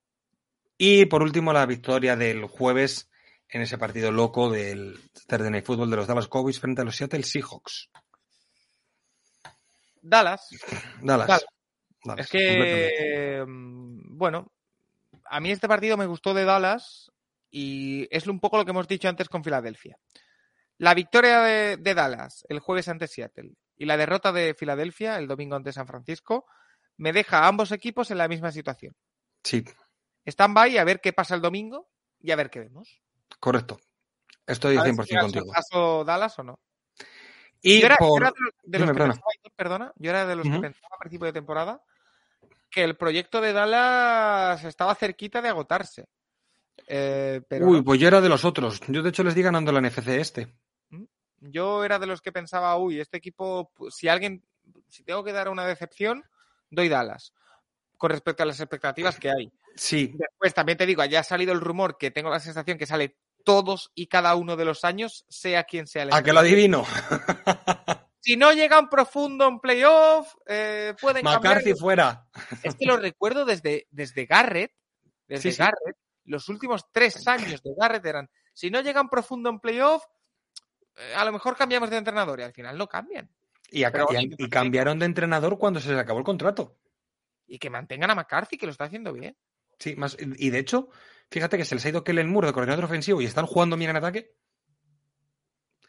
Y 0.78 1.04
por 1.06 1.22
último, 1.22 1.52
la 1.52 1.66
victoria 1.66 2.16
del 2.16 2.44
jueves 2.46 3.08
en 3.48 3.62
ese 3.62 3.78
partido 3.78 4.10
loco 4.12 4.50
del 4.50 4.98
Thursday 5.28 5.50
Night 5.50 5.64
Football 5.64 5.90
de 5.90 5.96
los 5.96 6.06
Dallas 6.06 6.28
Cowboys 6.28 6.58
frente 6.60 6.80
a 6.82 6.84
los 6.84 6.96
Seattle 6.96 7.22
Seahawks. 7.22 7.90
Dallas, 10.02 10.48
Dallas. 11.02 11.26
Dallas. 11.28 11.44
Dallas, 12.04 12.24
es 12.26 12.30
que, 12.30 13.44
mm, 13.46 14.16
bueno, 14.16 14.50
a 15.26 15.40
mí 15.40 15.50
este 15.50 15.68
partido 15.68 15.96
me 15.96 16.06
gustó 16.06 16.32
de 16.32 16.44
Dallas 16.44 17.10
y 17.50 18.08
es 18.10 18.26
un 18.26 18.40
poco 18.40 18.56
lo 18.56 18.64
que 18.64 18.70
hemos 18.70 18.88
dicho 18.88 19.08
antes 19.08 19.28
con 19.28 19.44
Filadelfia. 19.44 19.98
La 20.80 20.94
victoria 20.94 21.40
de, 21.40 21.76
de 21.76 21.94
Dallas 21.94 22.46
el 22.48 22.58
jueves 22.58 22.88
ante 22.88 23.06
Seattle 23.06 23.52
y 23.76 23.84
la 23.84 23.98
derrota 23.98 24.32
de 24.32 24.54
Filadelfia 24.54 25.18
el 25.18 25.28
domingo 25.28 25.54
ante 25.54 25.74
San 25.74 25.86
Francisco 25.86 26.46
me 26.96 27.12
deja 27.12 27.40
a 27.40 27.48
ambos 27.48 27.70
equipos 27.70 28.10
en 28.10 28.16
la 28.16 28.28
misma 28.28 28.50
situación. 28.50 28.94
Sí, 29.44 29.62
Stand-by 30.24 30.78
a 30.78 30.84
ver 30.84 31.00
qué 31.02 31.12
pasa 31.12 31.34
el 31.34 31.42
domingo 31.42 31.90
y 32.18 32.30
a 32.30 32.36
ver 32.36 32.48
qué 32.48 32.60
vemos. 32.60 33.02
correcto. 33.38 33.78
Estoy 34.46 34.78
A 34.78 34.82
ver 34.82 34.94
100% 34.94 35.04
si 35.04 35.16
contigo. 35.16 35.44
sorpaso 35.44 36.04
Dallas 36.04 36.38
o 36.38 36.44
no. 36.44 36.60
Y 37.60 37.80
yo 37.80 37.86
era, 37.86 37.96
yo 38.00 38.06
por... 38.06 38.22
era 38.22 38.30
de 38.30 38.40
los, 38.40 38.54
de 38.62 38.78
los 38.78 38.90
que 38.90 38.96
pensaba, 38.96 39.26
perdona, 39.54 39.92
yo 39.96 40.10
era 40.10 40.26
de 40.26 40.36
los 40.36 40.44
que 40.44 40.60
pensaba 40.60 40.94
a 40.96 40.98
principio 40.98 41.26
de 41.26 41.32
temporada 41.34 41.82
que 42.70 42.84
el 42.84 42.96
proyecto 42.96 43.42
de 43.42 43.52
Dallas 43.52 44.64
estaba 44.64 44.94
cerquita 44.94 45.42
de 45.42 45.50
agotarse. 45.50 46.06
Eh, 46.86 47.42
pero 47.48 47.66
Uy, 47.66 47.82
pues 47.82 48.00
yo 48.00 48.08
era 48.08 48.20
de 48.20 48.28
los 48.28 48.44
otros. 48.44 48.80
Yo, 48.88 49.02
de 49.02 49.10
hecho, 49.10 49.22
les 49.24 49.34
di 49.34 49.42
ganando 49.42 49.72
la 49.72 49.80
NFC 49.80 50.08
este. 50.08 50.54
Yo 51.40 51.84
era 51.84 51.98
de 51.98 52.06
los 52.06 52.20
que 52.20 52.32
pensaba, 52.32 52.76
uy, 52.76 53.00
este 53.00 53.16
equipo, 53.16 53.72
si 53.90 54.08
alguien, 54.08 54.44
si 54.88 55.02
tengo 55.02 55.24
que 55.24 55.32
dar 55.32 55.48
una 55.48 55.66
decepción, 55.66 56.24
doy 56.70 56.88
Dallas. 56.88 57.32
Con 57.96 58.10
respecto 58.10 58.42
a 58.42 58.46
las 58.46 58.60
expectativas 58.60 59.18
que 59.18 59.30
hay. 59.30 59.52
Sí, 59.76 60.12
Después 60.16 60.54
también 60.54 60.78
te 60.78 60.86
digo, 60.86 61.04
ya 61.04 61.20
ha 61.20 61.24
salido 61.24 61.52
el 61.52 61.60
rumor 61.60 61.96
que 61.98 62.10
tengo 62.10 62.30
la 62.30 62.40
sensación 62.40 62.78
que 62.78 62.86
sale 62.86 63.16
todos 63.44 63.90
y 63.94 64.06
cada 64.06 64.34
uno 64.34 64.56
de 64.56 64.64
los 64.64 64.84
años, 64.84 65.24
sea 65.28 65.64
quien 65.64 65.86
sea 65.86 66.02
el 66.04 66.12
a 66.12 66.22
que 66.22 66.32
lo 66.32 66.40
adivino. 66.40 66.84
Si 68.22 68.36
no 68.36 68.52
llegan 68.52 68.90
profundo 68.90 69.48
en 69.48 69.60
playoff, 69.60 70.34
eh, 70.46 70.94
pueden 71.00 71.24
cambiar. 71.24 71.42
McCarthy 71.42 71.74
fuera. 71.74 72.26
Es 72.62 72.74
que 72.74 72.84
lo 72.84 72.98
recuerdo 72.98 73.46
desde, 73.46 73.86
desde 73.90 74.26
Garrett. 74.26 74.72
Desde 75.26 75.42
Sí, 75.50 75.52
sí. 75.52 75.58
Garrett. 75.58 75.96
Los 76.26 76.50
últimos 76.50 76.84
tres 76.92 77.26
años 77.26 77.62
de 77.62 77.70
Garrett 77.74 78.04
eran, 78.04 78.30
si 78.52 78.70
no 78.70 78.82
llegan 78.82 79.08
profundo 79.08 79.48
en 79.48 79.58
playoff, 79.58 80.04
a 81.16 81.24
lo 81.24 81.32
mejor 81.32 81.56
cambiamos 81.56 81.90
de 81.90 81.96
entrenador 81.96 82.40
y 82.40 82.42
al 82.42 82.52
final 82.52 82.76
no 82.78 82.86
cambian. 82.86 83.30
Y, 83.70 83.84
Pero, 83.84 84.08
cambiaron 84.50 84.98
de 84.98 85.06
entrenador 85.06 85.56
cuando 85.58 85.80
se 85.80 85.90
les 85.90 85.98
acabó 85.98 86.18
el 86.18 86.24
contrato. 86.24 86.76
Y 87.46 87.58
que 87.58 87.70
mantengan 87.70 88.10
a 88.10 88.14
McCarthy, 88.14 88.56
que 88.58 88.66
lo 88.66 88.72
está 88.72 88.84
haciendo 88.84 89.12
bien. 89.12 89.36
Sí, 89.78 89.96
más, 89.96 90.16
y 90.20 90.50
de 90.50 90.58
hecho, 90.58 90.88
fíjate 91.30 91.56
que 91.56 91.64
se 91.64 91.74
les 91.74 91.84
ha 91.84 91.88
ido 91.88 92.04
Kellen 92.04 92.28
Moore 92.30 92.48
de 92.48 92.52
coordinador 92.52 92.84
ofensivo 92.84 93.20
y 93.20 93.24
están 93.26 93.46
jugando 93.46 93.76
bien 93.76 93.90
en 93.90 93.96
ataque. 93.96 94.34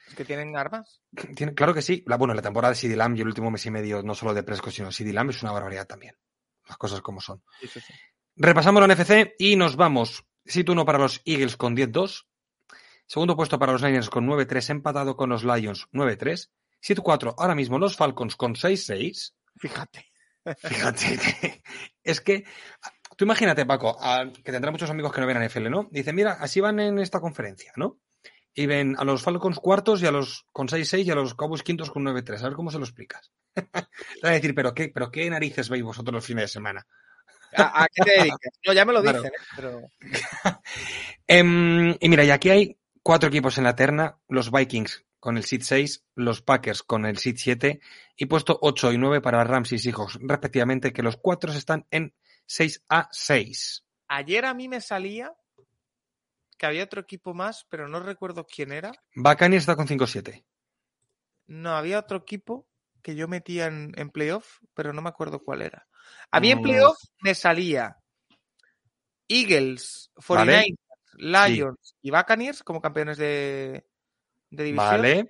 Es 0.07 0.15
que 0.15 0.25
tienen 0.25 0.55
armas. 0.57 1.01
Tiene- 1.35 1.53
claro 1.53 1.73
que 1.73 1.81
sí. 1.81 2.03
La, 2.05 2.17
bueno, 2.17 2.33
la 2.33 2.41
temporada 2.41 2.73
de 2.73 2.79
CD 2.79 2.95
Lamb 2.95 3.15
y 3.17 3.21
el 3.21 3.27
último 3.27 3.49
mes 3.49 3.65
y 3.65 3.71
medio, 3.71 4.03
no 4.03 4.13
solo 4.15 4.33
de 4.33 4.43
Prescott, 4.43 4.73
sino 4.73 4.91
CD 4.91 5.13
Lamb 5.13 5.29
es 5.31 5.41
una 5.41 5.51
barbaridad 5.51 5.87
también. 5.87 6.15
Las 6.67 6.77
cosas 6.77 7.01
como 7.01 7.19
son. 7.21 7.41
Sí, 7.59 7.67
sí, 7.67 7.79
sí. 7.79 7.93
Repasamos 8.35 8.85
la 8.85 8.93
NFC 8.93 9.35
y 9.39 9.55
nos 9.55 9.75
vamos. 9.75 10.23
Sitio 10.45 10.73
1 10.73 10.85
para 10.85 10.97
los 10.99 11.21
Eagles 11.25 11.57
con 11.57 11.75
10-2. 11.75 12.25
Segundo 13.11 13.35
puesto 13.35 13.59
para 13.59 13.73
los 13.73 13.81
Niners 13.83 14.09
con 14.09 14.25
9-3, 14.25 14.69
empatado 14.69 15.17
con 15.17 15.27
los 15.29 15.43
Lions 15.43 15.85
9-3. 15.91 16.49
Sitio 16.79 17.03
4, 17.03 17.35
ahora 17.37 17.55
mismo 17.55 17.77
los 17.77 17.97
Falcons 17.97 18.37
con 18.37 18.55
6-6. 18.55 19.33
Fíjate. 19.57 20.05
Fíjate, 20.57 21.61
es 22.03 22.21
que 22.21 22.45
tú 23.17 23.25
imagínate, 23.25 23.65
Paco, 23.65 23.97
a- 24.01 24.31
que 24.31 24.51
tendrá 24.53 24.71
muchos 24.71 24.89
amigos 24.89 25.11
que 25.11 25.19
no 25.19 25.27
ven 25.27 25.35
a 25.35 25.45
NFL, 25.45 25.69
¿no? 25.69 25.89
Dicen, 25.91 26.15
mira, 26.15 26.37
así 26.39 26.61
van 26.61 26.79
en 26.79 26.99
esta 26.99 27.19
conferencia, 27.19 27.73
¿no? 27.75 27.99
Y 28.53 28.65
ven 28.65 28.95
a 28.97 29.03
los 29.03 29.21
Falcons 29.23 29.59
cuartos 29.59 30.01
y 30.01 30.05
a 30.07 30.11
los 30.11 30.45
con 30.53 30.69
6-6 30.69 31.03
y 31.05 31.11
a 31.11 31.15
los 31.15 31.33
Cowboys 31.35 31.63
quintos 31.63 31.91
con 31.91 32.03
9-3. 32.05 32.39
A 32.39 32.43
ver 32.45 32.53
cómo 32.53 32.71
se 32.71 32.77
lo 32.79 32.85
explicas. 32.85 33.29
Te 33.55 33.61
van 34.23 34.31
a 34.31 34.35
decir, 34.35 34.55
¿pero 34.55 34.73
qué, 34.73 34.87
¿pero 34.87 35.11
qué 35.11 35.29
narices 35.29 35.67
veis 35.67 35.83
vosotros 35.83 36.13
los 36.13 36.25
fines 36.25 36.43
de 36.43 36.47
semana? 36.47 36.87
¿A, 37.57 37.83
a 37.83 37.87
qué 37.93 38.03
te 38.05 38.11
dedicas? 38.11 38.39
No, 38.65 38.71
ya 38.71 38.85
me 38.85 38.93
lo 38.93 39.01
Claro. 39.01 39.21
dicen, 39.21 39.33
¿eh? 39.37 39.45
pero 39.57 39.81
Em, 41.27 41.91
y 41.99 42.09
mira, 42.09 42.23
y 42.23 42.29
aquí 42.31 42.49
hay 42.49 42.77
cuatro 43.03 43.29
equipos 43.29 43.57
en 43.57 43.63
la 43.65 43.75
terna, 43.75 44.19
los 44.27 44.51
Vikings 44.51 45.05
con 45.19 45.37
el 45.37 45.45
seed 45.45 45.61
6, 45.63 46.03
los 46.15 46.41
Packers 46.41 46.81
con 46.81 47.05
el 47.05 47.17
seed 47.17 47.35
7 47.37 47.79
y 48.15 48.25
puesto 48.25 48.57
8 48.61 48.91
y 48.91 48.97
9 48.97 49.21
para 49.21 49.43
Rams 49.43 49.71
y 49.71 49.77
Seahawks, 49.77 50.17
respectivamente, 50.21 50.91
que 50.91 51.03
los 51.03 51.17
cuatro 51.17 51.51
están 51.51 51.85
en 51.91 52.13
6 52.47 52.83
a 52.89 53.07
6. 53.11 53.83
ayer 54.07 54.45
a 54.45 54.53
mí 54.53 54.67
me 54.67 54.81
salía 54.81 55.31
que 56.57 56.65
había 56.65 56.83
otro 56.83 57.01
equipo 57.01 57.33
más, 57.33 57.65
pero 57.69 57.87
no 57.87 57.99
recuerdo 57.99 58.45
quién 58.45 58.71
era. 58.71 58.91
Buccaneers 59.15 59.63
está 59.63 59.75
con 59.75 59.87
5-7. 59.87 60.43
No, 61.47 61.75
había 61.75 61.99
otro 61.99 62.17
equipo 62.17 62.67
que 63.01 63.15
yo 63.15 63.27
metía 63.27 63.65
en, 63.67 63.93
en 63.97 64.09
playoff, 64.11 64.59
pero 64.75 64.93
no 64.93 65.01
me 65.01 65.09
acuerdo 65.09 65.39
cuál 65.43 65.61
era. 65.63 65.87
A 66.31 66.39
mí 66.39 66.51
en 66.51 66.59
Mm. 66.59 66.63
playoff 66.63 66.97
me 67.21 67.33
salía 67.35 67.97
Eagles, 69.27 70.11
49ers, 70.15 70.75
Lions 71.21 71.95
y 72.01 72.11
Buccaneers 72.11 72.63
como 72.63 72.81
campeones 72.81 73.17
de, 73.17 73.85
de 74.49 74.63
división. 74.63 74.89
Vale, 74.89 75.29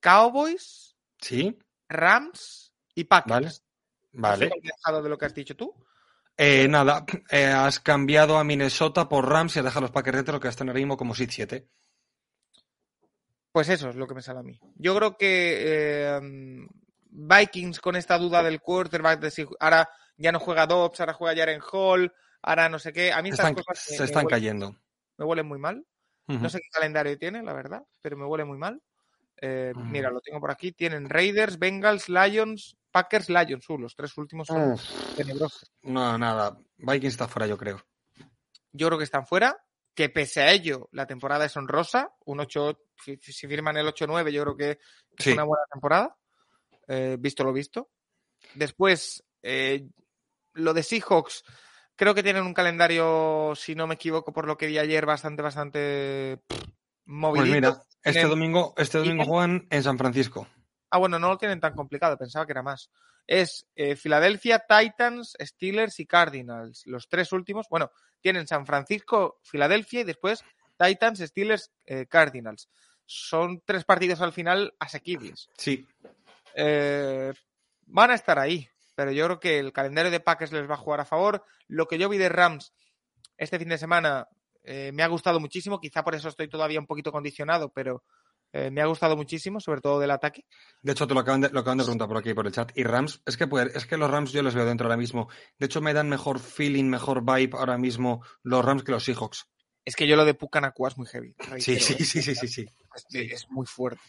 Cowboys, 0.00 0.96
sí, 1.18 1.58
Rams 1.88 2.72
y 2.94 3.04
Packers. 3.04 3.64
Vale, 4.12 4.48
vale. 4.48 4.60
dejado 4.62 5.02
de 5.02 5.08
lo 5.08 5.18
que 5.18 5.24
has 5.24 5.34
dicho 5.34 5.56
tú. 5.56 5.74
Eh, 6.36 6.66
nada, 6.68 7.06
eh, 7.30 7.46
has 7.46 7.80
cambiado 7.80 8.36
a 8.36 8.44
Minnesota 8.44 9.08
por 9.08 9.28
Rams 9.28 9.56
y 9.56 9.60
has 9.60 9.64
dejado 9.64 9.80
a 9.80 9.88
los 9.88 9.92
Packers 9.92 10.16
dentro 10.16 10.40
que 10.40 10.48
están 10.48 10.68
ahora 10.68 10.80
mismo 10.80 10.96
como 10.96 11.14
Seed 11.14 11.30
7. 11.30 11.68
Pues 13.50 13.68
eso 13.68 13.88
es 13.88 13.96
lo 13.96 14.06
que 14.06 14.14
me 14.14 14.22
sale 14.22 14.40
a 14.40 14.42
mí. 14.42 14.58
Yo 14.74 14.96
creo 14.96 15.16
que 15.16 15.62
eh, 15.62 16.20
Vikings 17.04 17.80
con 17.80 17.94
esta 17.96 18.18
duda 18.18 18.42
del 18.42 18.60
quarterback, 18.60 19.20
de 19.20 19.30
si 19.30 19.46
ahora 19.60 19.88
ya 20.16 20.32
no 20.32 20.40
juega 20.40 20.66
Dobbs, 20.66 21.00
ahora 21.00 21.14
juega 21.14 21.36
Jaren 21.36 21.62
Hall, 21.72 22.12
ahora 22.42 22.68
no 22.68 22.80
sé 22.80 22.92
qué. 22.92 23.12
A 23.12 23.22
mí 23.22 23.28
Se 23.28 23.34
estas 23.34 23.50
están, 23.50 23.64
cosas 23.64 23.84
se 23.84 24.04
están 24.04 24.26
cayendo. 24.26 24.76
Me 25.16 25.24
huelen 25.24 25.46
muy 25.46 25.58
mal. 25.58 25.84
No 26.26 26.48
sé 26.48 26.58
qué 26.58 26.68
calendario 26.72 27.18
tiene, 27.18 27.42
la 27.42 27.52
verdad, 27.52 27.82
pero 28.00 28.16
me 28.16 28.24
huele 28.24 28.44
muy 28.44 28.56
mal. 28.56 28.80
Eh. 29.42 29.72
Mira, 29.76 30.10
lo 30.10 30.20
tengo 30.20 30.40
por 30.40 30.50
aquí. 30.50 30.72
Tienen 30.72 31.08
Raiders, 31.10 31.58
Bengals, 31.58 32.08
Lions, 32.08 32.76
Packers, 32.90 33.28
Lions. 33.28 33.68
Uh, 33.68 33.78
los 33.78 33.94
tres 33.94 34.16
últimos 34.16 34.46
son 34.46 34.76
tenebrosos. 35.16 35.70
no, 35.82 36.16
nada. 36.16 36.56
Vikings 36.78 37.12
está 37.14 37.28
fuera, 37.28 37.46
yo 37.46 37.58
creo. 37.58 37.84
Yo 38.72 38.86
creo 38.86 38.98
que 38.98 39.04
están 39.04 39.26
fuera. 39.26 39.56
Que 39.94 40.08
pese 40.08 40.40
a 40.42 40.50
ello, 40.50 40.88
la 40.92 41.06
temporada 41.06 41.44
es 41.44 41.56
honrosa. 41.56 42.10
Un 42.24 42.40
8, 42.40 42.80
si, 43.04 43.16
si 43.18 43.46
firman 43.46 43.76
el 43.76 43.86
8-9, 43.86 44.30
yo 44.32 44.42
creo 44.42 44.56
que 44.56 44.70
es 44.70 44.78
Sí. 45.18 45.32
una 45.32 45.44
buena 45.44 45.64
temporada. 45.70 46.16
eh, 46.88 47.16
visto 47.20 47.44
lo 47.44 47.52
visto. 47.52 47.90
Después, 48.54 49.22
eh, 49.42 49.86
lo 50.54 50.74
de 50.74 50.82
Seahawks, 50.82 51.44
creo 51.96 52.14
que 52.14 52.22
tienen 52.22 52.44
un 52.44 52.54
calendario, 52.54 53.52
si 53.56 53.74
no 53.74 53.86
me 53.86 53.94
equivoco, 53.94 54.32
por 54.32 54.46
lo 54.46 54.56
que 54.56 54.66
vi 54.66 54.78
ayer, 54.78 55.06
bastante, 55.06 55.42
bastante 55.42 56.38
pff, 56.46 56.62
Pues 57.06 57.48
mira, 57.50 57.82
este 58.02 58.20
Tienen- 58.20 58.28
domingo, 58.30 58.74
este 58.76 58.98
domingo 58.98 59.24
juegan 59.24 59.66
en 59.70 59.82
San 59.82 59.98
Francisco. 59.98 60.46
Ah, 60.90 60.98
bueno, 60.98 61.18
no 61.18 61.28
lo 61.28 61.38
tienen 61.38 61.60
tan 61.60 61.74
complicado, 61.74 62.16
pensaba 62.16 62.46
que 62.46 62.52
era 62.52 62.62
más. 62.62 62.90
Es 63.26 63.66
eh, 63.74 63.96
Filadelfia, 63.96 64.64
Titans, 64.68 65.34
Steelers 65.40 65.98
y 66.00 66.06
Cardinals. 66.06 66.82
Los 66.86 67.08
tres 67.08 67.32
últimos, 67.32 67.66
bueno, 67.70 67.90
tienen 68.20 68.46
San 68.46 68.64
Francisco, 68.66 69.40
Filadelfia 69.42 70.00
y 70.00 70.04
después 70.04 70.44
Titans, 70.78 71.20
Steelers, 71.20 71.72
eh, 71.86 72.06
Cardinals. 72.06 72.68
Son 73.06 73.62
tres 73.64 73.84
partidos 73.84 74.20
al 74.20 74.32
final 74.32 74.74
asequibles. 74.78 75.48
Sí, 75.58 75.86
Eh, 76.54 77.32
van 77.86 78.10
a 78.10 78.14
estar 78.14 78.38
ahí, 78.38 78.68
pero 78.94 79.12
yo 79.12 79.24
creo 79.26 79.40
que 79.40 79.58
el 79.58 79.72
calendario 79.72 80.10
de 80.10 80.20
Packers 80.20 80.52
les 80.52 80.68
va 80.68 80.74
a 80.74 80.78
jugar 80.78 81.00
a 81.00 81.04
favor. 81.04 81.44
Lo 81.68 81.86
que 81.86 81.98
yo 81.98 82.08
vi 82.08 82.18
de 82.18 82.28
Rams 82.28 82.72
este 83.36 83.58
fin 83.58 83.68
de 83.68 83.78
semana 83.78 84.28
eh, 84.62 84.90
me 84.94 85.02
ha 85.02 85.08
gustado 85.08 85.40
muchísimo, 85.40 85.80
quizá 85.80 86.02
por 86.04 86.14
eso 86.14 86.28
estoy 86.28 86.48
todavía 86.48 86.78
un 86.80 86.86
poquito 86.86 87.10
condicionado, 87.12 87.70
pero 87.70 88.02
eh, 88.52 88.70
me 88.70 88.80
ha 88.80 88.86
gustado 88.86 89.16
muchísimo, 89.16 89.58
sobre 89.60 89.80
todo 89.80 89.98
del 89.98 90.12
ataque. 90.12 90.44
de 90.80 90.92
hecho 90.92 91.06
te 91.08 91.14
lo 91.14 91.20
acaban 91.20 91.40
de, 91.40 91.50
lo 91.50 91.60
acaban 91.60 91.78
de 91.78 91.84
preguntar 91.84 92.06
por 92.08 92.16
aquí 92.18 92.32
por 92.34 92.46
el 92.46 92.52
chat. 92.52 92.70
Y 92.76 92.84
Rams, 92.84 93.20
es 93.26 93.36
que, 93.36 93.46
puede- 93.48 93.76
es 93.76 93.84
que 93.86 93.96
los 93.96 94.08
Rams 94.10 94.30
yo 94.32 94.42
los 94.42 94.54
veo 94.54 94.64
dentro 94.64 94.86
ahora 94.86 94.96
mismo. 94.96 95.28
De 95.58 95.66
hecho, 95.66 95.80
me 95.80 95.92
dan 95.92 96.08
mejor 96.08 96.38
feeling, 96.38 96.84
mejor 96.84 97.22
vibe 97.24 97.56
ahora 97.58 97.76
mismo 97.76 98.24
los 98.44 98.64
Rams 98.64 98.84
que 98.84 98.92
los 98.92 99.04
Seahawks. 99.04 99.46
Es 99.84 99.96
que 99.96 100.06
yo 100.06 100.16
lo 100.16 100.24
de 100.24 100.34
Pucanacua 100.34 100.88
es 100.88 100.96
muy 100.96 101.06
heavy. 101.08 101.34
Sí, 101.58 101.78
sí, 101.78 101.94
sí, 102.04 102.22
sí, 102.22 102.34
sí, 102.34 102.48
sí. 102.48 102.64
Es, 102.94 103.04
es 103.10 103.50
muy 103.50 103.66
fuerte. 103.66 104.00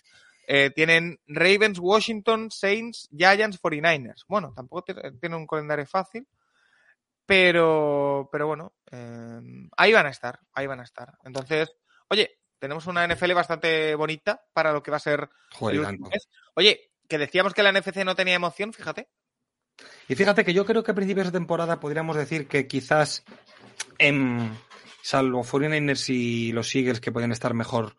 Eh, 0.47 0.69
tienen 0.71 1.19
Ravens, 1.27 1.79
Washington, 1.79 2.51
Saints, 2.51 3.09
Giants, 3.15 3.59
49ers. 3.61 4.25
Bueno, 4.27 4.53
tampoco 4.55 4.83
tienen 5.19 5.39
un 5.39 5.47
calendario 5.47 5.85
fácil, 5.85 6.27
pero, 7.25 8.29
pero 8.31 8.47
bueno, 8.47 8.73
eh, 8.91 9.41
ahí 9.77 9.93
van 9.93 10.05
a 10.05 10.09
estar, 10.09 10.39
ahí 10.53 10.67
van 10.67 10.79
a 10.79 10.83
estar. 10.83 11.13
Entonces, 11.23 11.71
oye, 12.09 12.39
tenemos 12.59 12.87
una 12.87 13.07
NFL 13.07 13.33
bastante 13.33 13.95
bonita 13.95 14.43
para 14.53 14.71
lo 14.71 14.81
que 14.83 14.91
va 14.91 14.97
a 14.97 15.01
ser 15.01 15.29
Joder, 15.53 15.75
el 15.75 15.81
y 15.81 15.85
último 15.85 16.05
tanto. 16.09 16.15
mes. 16.15 16.29
Oye, 16.55 16.91
que 17.07 17.17
decíamos 17.17 17.53
que 17.53 17.63
la 17.63 17.71
NFC 17.71 18.03
no 18.05 18.15
tenía 18.15 18.35
emoción, 18.35 18.73
fíjate. 18.73 19.09
Y 20.07 20.15
fíjate 20.15 20.45
que 20.45 20.53
yo 20.53 20.65
creo 20.65 20.83
que 20.83 20.91
a 20.91 20.95
principios 20.95 21.27
de 21.27 21.33
temporada 21.33 21.79
podríamos 21.79 22.15
decir 22.15 22.47
que 22.47 22.67
quizás, 22.67 23.23
em, 23.97 24.55
salvo 25.01 25.43
49ers 25.43 26.09
y 26.09 26.51
los 26.53 26.73
Eagles, 26.75 27.01
que 27.01 27.11
pueden 27.11 27.31
estar 27.31 27.53
mejor 27.53 27.95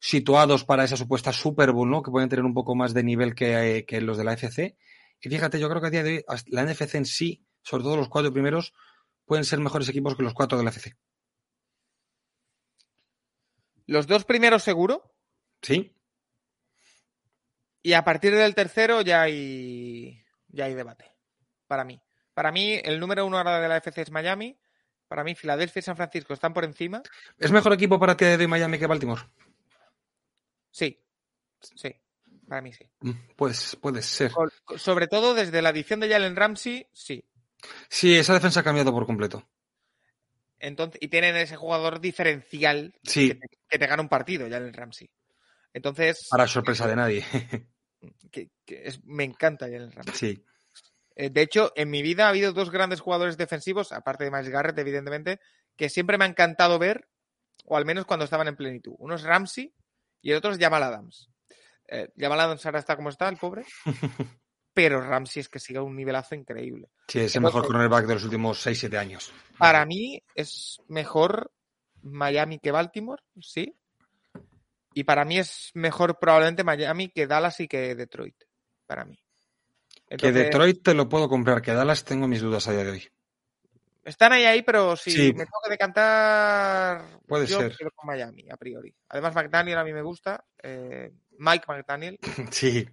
situados 0.00 0.64
para 0.64 0.82
esa 0.82 0.96
supuesta 0.96 1.32
Super 1.32 1.72
Bowl, 1.72 1.88
¿no? 1.88 2.02
Que 2.02 2.10
pueden 2.10 2.28
tener 2.28 2.44
un 2.44 2.54
poco 2.54 2.74
más 2.74 2.94
de 2.94 3.04
nivel 3.04 3.34
que, 3.34 3.76
eh, 3.76 3.84
que 3.84 4.00
los 4.00 4.16
de 4.16 4.24
la 4.24 4.32
FC. 4.32 4.76
Y 5.20 5.28
fíjate, 5.28 5.60
yo 5.60 5.68
creo 5.68 5.80
que 5.80 5.86
a 5.88 5.90
día 5.90 6.02
de 6.02 6.24
hoy 6.26 6.38
la 6.46 6.64
NFC 6.64 6.94
en 6.94 7.04
sí, 7.04 7.44
sobre 7.62 7.84
todo 7.84 7.96
los 7.96 8.08
cuatro 8.08 8.32
primeros, 8.32 8.72
pueden 9.26 9.44
ser 9.44 9.60
mejores 9.60 9.88
equipos 9.88 10.16
que 10.16 10.22
los 10.22 10.32
cuatro 10.32 10.56
de 10.56 10.64
la 10.64 10.70
FC. 10.70 10.96
Los 13.86 14.06
dos 14.06 14.24
primeros 14.24 14.62
seguro, 14.62 15.14
¿Sí? 15.60 15.94
y 17.82 17.92
a 17.92 18.04
partir 18.04 18.34
del 18.34 18.54
tercero 18.54 19.02
ya 19.02 19.22
hay, 19.22 20.24
ya 20.48 20.64
hay 20.64 20.74
debate, 20.74 21.12
para 21.66 21.84
mí. 21.84 22.00
Para 22.32 22.52
mí, 22.52 22.80
el 22.82 23.00
número 23.00 23.26
uno 23.26 23.36
ahora 23.36 23.60
de 23.60 23.68
la 23.68 23.76
FC 23.76 24.02
es 24.02 24.10
Miami. 24.10 24.58
Para 25.08 25.24
mí, 25.24 25.34
Filadelfia 25.34 25.80
y 25.80 25.82
San 25.82 25.96
Francisco 25.96 26.32
están 26.32 26.54
por 26.54 26.64
encima. 26.64 27.02
¿Es 27.36 27.50
mejor 27.50 27.72
equipo 27.72 27.98
para 27.98 28.16
ti 28.16 28.24
de 28.24 28.36
hoy 28.36 28.46
Miami 28.46 28.78
que 28.78 28.86
Baltimore? 28.86 29.22
Sí, 30.70 31.02
sí, 31.60 31.94
para 32.48 32.62
mí 32.62 32.72
sí. 32.72 32.84
Mm, 33.00 33.10
Pues 33.36 33.76
puede 33.80 34.02
ser. 34.02 34.32
Sobre 34.76 35.06
todo 35.08 35.34
desde 35.34 35.62
la 35.62 35.70
adición 35.70 36.00
de 36.00 36.08
Jalen 36.08 36.36
Ramsey, 36.36 36.86
sí. 36.92 37.24
Sí, 37.88 38.16
esa 38.16 38.34
defensa 38.34 38.60
ha 38.60 38.64
cambiado 38.64 38.92
por 38.92 39.06
completo. 39.06 39.48
Entonces, 40.58 40.98
y 41.02 41.08
tienen 41.08 41.36
ese 41.36 41.56
jugador 41.56 42.00
diferencial 42.00 42.94
Sí, 43.02 43.32
que 43.68 43.78
te 43.78 43.86
gana 43.86 44.02
un 44.02 44.08
partido, 44.08 44.48
Jalen 44.48 44.74
Ramsey. 44.74 45.10
Entonces, 45.72 46.26
para 46.30 46.46
sorpresa 46.46 46.86
de 46.86 46.96
nadie. 46.96 47.24
que- 48.30 48.50
que 48.64 48.82
es- 48.86 49.02
me 49.04 49.24
encanta 49.24 49.66
Jalen 49.66 49.92
Ramsey. 49.92 50.14
Sí. 50.36 50.44
Eh, 51.16 51.30
De 51.30 51.42
hecho, 51.42 51.72
en 51.76 51.90
mi 51.90 52.02
vida 52.02 52.26
ha 52.26 52.30
habido 52.30 52.52
dos 52.52 52.70
grandes 52.70 53.00
jugadores 53.00 53.36
defensivos, 53.36 53.92
aparte 53.92 54.24
de 54.24 54.30
Miles 54.30 54.48
Garrett, 54.48 54.78
evidentemente, 54.78 55.40
que 55.76 55.88
siempre 55.88 56.18
me 56.18 56.24
ha 56.24 56.28
encantado 56.28 56.78
ver, 56.78 57.08
o 57.64 57.76
al 57.76 57.84
menos 57.84 58.04
cuando 58.04 58.24
estaban 58.24 58.48
en 58.48 58.56
plenitud. 58.56 58.94
Uno 58.98 59.14
es 59.14 59.22
Ramsey 59.22 59.74
y 60.22 60.30
el 60.30 60.38
otro 60.38 60.50
es 60.52 60.58
Jamal 60.58 60.82
Adams. 60.82 61.30
Eh, 61.88 62.08
Jamal 62.16 62.40
Adams 62.40 62.64
ahora 62.66 62.78
está 62.78 62.96
como 62.96 63.08
está, 63.08 63.28
el 63.28 63.36
pobre, 63.36 63.64
pero 64.74 65.00
Ramsey 65.00 65.40
es 65.40 65.48
que 65.48 65.58
sigue 65.58 65.78
a 65.78 65.82
un 65.82 65.96
nivelazo 65.96 66.34
increíble. 66.34 66.88
Sí, 67.08 67.18
es 67.20 67.34
el 67.34 67.38
Entonces- 67.38 67.42
mejor 67.42 67.66
cornerback 67.66 68.06
de 68.06 68.14
los 68.14 68.24
últimos 68.24 68.64
6-7 68.66 68.96
años. 68.98 69.32
Para 69.58 69.84
mí 69.84 70.22
es 70.34 70.80
mejor 70.88 71.52
Miami 72.02 72.58
que 72.58 72.70
Baltimore, 72.70 73.22
sí. 73.40 73.74
Y 74.94 75.04
para 75.04 75.24
mí 75.24 75.38
es 75.38 75.70
mejor 75.74 76.18
probablemente 76.18 76.64
Miami 76.64 77.08
que 77.10 77.26
Dallas 77.26 77.60
y 77.60 77.68
que 77.68 77.94
Detroit. 77.94 78.36
Para 78.86 79.04
mí. 79.04 79.16
Que 80.18 80.32
Detroit 80.32 80.82
te 80.82 80.94
lo 80.94 81.08
puedo 81.08 81.28
comprar, 81.28 81.62
que 81.62 81.72
Dallas 81.72 82.04
tengo 82.04 82.26
mis 82.26 82.40
dudas 82.40 82.66
a 82.66 82.72
día 82.72 82.84
de 82.84 82.90
hoy. 82.90 83.08
Están 84.04 84.32
ahí 84.32 84.44
ahí, 84.44 84.62
pero 84.62 84.96
si 84.96 85.10
Sí. 85.10 85.22
me 85.34 85.44
tengo 85.44 85.60
que 85.64 85.70
decantar, 85.70 87.04
Puede 87.26 87.46
yo 87.46 87.58
ser. 87.58 87.76
quiero 87.76 87.90
con 87.92 88.06
Miami, 88.06 88.46
a 88.50 88.56
priori. 88.56 88.94
Además, 89.08 89.34
McDaniel 89.34 89.78
a 89.78 89.84
mí 89.84 89.92
me 89.92 90.02
gusta. 90.02 90.44
eh, 90.62 91.10
Mike 91.38 91.64
McDaniel. 91.68 92.18
Sí, 92.54 92.88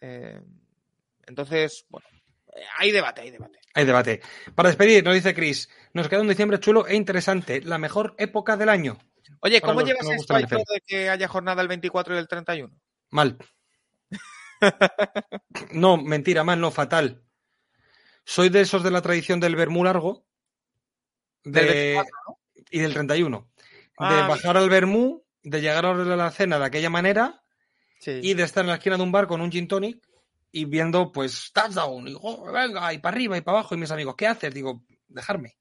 eh, 0.00 0.40
entonces, 1.26 1.84
bueno, 1.88 2.06
hay 2.78 2.90
debate, 2.92 3.20
hay 3.22 3.30
debate. 3.30 3.58
hay 3.74 3.84
debate. 3.84 4.20
Para 4.54 4.68
despedir, 4.70 5.04
nos 5.04 5.14
dice 5.14 5.34
Chris, 5.34 5.68
nos 5.92 6.08
queda 6.08 6.20
un 6.22 6.28
diciembre 6.28 6.58
chulo 6.60 6.86
e 6.86 6.94
interesante, 6.94 7.60
la 7.62 7.78
mejor 7.78 8.14
época 8.18 8.56
del 8.56 8.68
año. 8.70 8.98
Oye, 9.40 9.60
¿cómo 9.60 9.82
llevas 9.82 10.08
esto 10.08 10.34
de 10.34 10.80
que 10.86 11.10
haya 11.10 11.28
jornada 11.28 11.60
el 11.62 11.68
24 11.68 12.14
y 12.14 12.18
el 12.18 12.26
31? 12.28 12.74
Mal. 13.10 13.36
No, 15.72 15.96
mentira, 15.96 16.44
mal, 16.44 16.60
no, 16.60 16.70
fatal. 16.70 17.22
Soy 18.24 18.48
de 18.48 18.60
esos 18.62 18.82
de 18.82 18.90
la 18.90 19.02
tradición 19.02 19.40
del 19.40 19.56
vermú 19.56 19.84
largo. 19.84 20.26
Del 21.52 21.66
de- 21.66 21.72
24, 21.94 22.38
Y 22.70 22.78
del 22.80 22.92
31. 22.94 23.48
Ah, 23.98 24.14
de 24.22 24.28
bajar 24.28 24.56
al 24.56 24.68
vermú, 24.70 25.24
de 25.42 25.60
llegar 25.60 25.86
a 25.86 25.94
la 25.94 26.30
cena 26.30 26.58
de 26.58 26.64
aquella 26.66 26.90
manera 26.90 27.42
Sí. 28.00 28.20
y 28.22 28.34
de 28.34 28.42
estar 28.44 28.62
en 28.64 28.68
la 28.68 28.74
esquina 28.76 28.96
de 28.96 29.02
un 29.02 29.10
bar 29.12 29.26
con 29.26 29.40
un 29.40 29.50
gin 29.50 29.66
tonic 29.68 30.06
y 30.52 30.64
viendo, 30.66 31.10
pues, 31.12 31.50
touchdown. 31.52 32.02
Y 32.06 32.10
digo, 32.10 32.20
"Oh, 32.22 32.52
venga, 32.52 32.92
y 32.92 32.98
para 32.98 33.14
arriba 33.16 33.36
y 33.36 33.40
para 33.40 33.58
abajo. 33.58 33.74
Y 33.74 33.78
mis 33.78 33.90
amigos, 33.90 34.14
¿qué 34.16 34.26
haces? 34.26 34.52
Digo, 34.54 34.82
dejarme. 35.08 35.56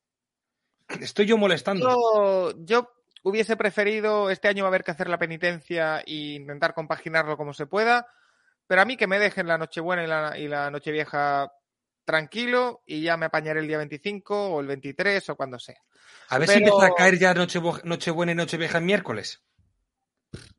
Estoy 1.01 1.26
yo 1.26 1.38
molestando. 1.38 1.89
Yo, 1.89 2.53
yo 2.59 2.89
hubiese 3.23 3.57
preferido, 3.57 4.30
este 4.30 4.47
año 4.47 4.64
va 4.64 4.68
a 4.68 4.72
haber 4.72 4.84
que 4.84 4.91
hacer 4.91 5.09
la 5.09 5.18
penitencia 5.18 5.99
e 6.05 6.14
intentar 6.35 6.73
compaginarlo 6.73 7.35
como 7.38 7.53
se 7.53 7.65
pueda, 7.65 8.07
pero 8.68 8.81
a 8.81 8.85
mí 8.85 8.95
que 8.97 9.07
me 9.07 9.19
dejen 9.19 9.47
la 9.47 9.57
Nochebuena 9.57 10.03
y 10.03 10.07
la, 10.07 10.38
y 10.38 10.47
la 10.47 10.69
Nochevieja 10.72 11.51
tranquilo 12.07 12.84
y 12.85 13.01
ya 13.01 13.17
me 13.17 13.25
apañaré 13.25 13.59
el 13.59 13.67
día 13.67 13.77
25 13.77 14.49
o 14.49 14.61
el 14.61 14.67
23 14.67 15.29
o 15.29 15.35
cuando 15.35 15.59
sea. 15.59 15.84
A 16.29 16.38
ver 16.38 16.47
si 16.47 16.57
empieza 16.59 16.88
a 16.88 16.95
caer 16.95 17.19
ya 17.19 17.34
Noche, 17.34 17.59
Nochebuena 17.84 18.31
y 18.31 18.35
Nochevieja 18.35 18.77
en 18.77 18.85
miércoles. 18.85 19.43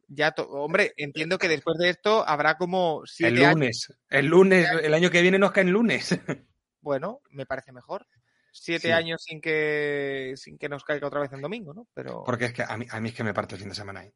Ya, 0.09 0.35
hombre, 0.51 0.93
entiendo 0.99 1.39
que 1.39 1.49
después 1.49 1.79
de 1.79 1.89
esto 1.89 2.27
habrá 2.27 2.59
como 2.59 3.03
siete 3.07 3.43
El 3.43 3.51
lunes. 3.51 3.93
El 4.11 4.27
lunes, 4.27 4.69
el 4.83 4.93
año 4.93 5.11
que 5.11 5.23
viene 5.23 5.39
nos 5.39 5.53
cae 5.53 5.65
en 5.65 5.73
lunes. 5.73 6.11
Bueno, 6.81 7.21
me 7.31 7.45
parece 7.45 7.73
mejor. 7.73 8.07
Siete 8.53 8.93
años 8.93 9.21
sin 9.23 9.41
que 9.41 10.35
sin 10.37 10.57
que 10.57 10.69
nos 10.69 10.85
caiga 10.85 11.09
otra 11.09 11.21
vez 11.21 11.33
en 11.33 11.43
domingo, 11.43 11.75
¿no? 11.75 11.89
Pero... 11.93 12.23
Porque 12.25 12.47
es 12.47 12.53
que 12.53 12.63
a 12.63 12.77
mí, 12.79 12.87
a 12.89 13.01
mí 13.01 13.09
es 13.09 13.15
que 13.15 13.25
me 13.25 13.35
parte 13.35 13.57
el 13.57 13.61
fin 13.61 13.69
de 13.69 13.75
semana 13.75 14.01
ahí. 14.01 14.13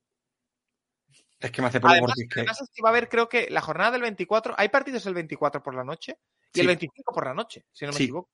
Es 1.40 1.50
que 1.50 1.60
me 1.60 1.68
hace 1.68 1.80
poco 1.80 1.92
además, 1.92 2.14
que... 2.14 2.40
además 2.40 2.60
es 2.62 2.70
que 2.72 2.82
va 2.82 2.90
a 2.90 2.92
haber, 2.92 3.08
creo 3.08 3.28
que 3.28 3.50
la 3.50 3.60
jornada 3.60 3.90
del 3.90 4.02
24, 4.02 4.54
hay 4.56 4.68
partidos 4.68 5.04
el 5.06 5.14
24 5.14 5.62
por 5.62 5.74
la 5.74 5.84
noche 5.84 6.18
y 6.52 6.60
el 6.60 6.66
25 6.66 7.12
por 7.12 7.26
la 7.26 7.34
noche, 7.34 7.64
si 7.72 7.84
no 7.84 7.92
me 7.92 7.96
equivoco. 7.96 8.30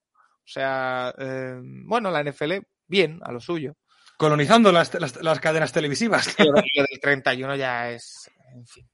O 0.49 0.51
sea, 0.51 1.15
eh, 1.19 1.59
bueno, 1.61 2.11
la 2.11 2.23
NFL, 2.23 2.55
bien, 2.87 3.21
a 3.23 3.33
lo 3.33 3.41
suyo. 3.41 3.77
Colonizando 4.17 4.73
las, 4.73 4.93
las, 5.23 5.41
cadenas 5.41 5.73
televisivas. 5.73 6.35
Y 6.39 6.45
lo, 6.45 6.53
del 6.53 7.01
31 7.01 7.57
ya 7.57 7.91
es, 7.91 8.31
en 8.53 8.67
fin. 8.67 8.89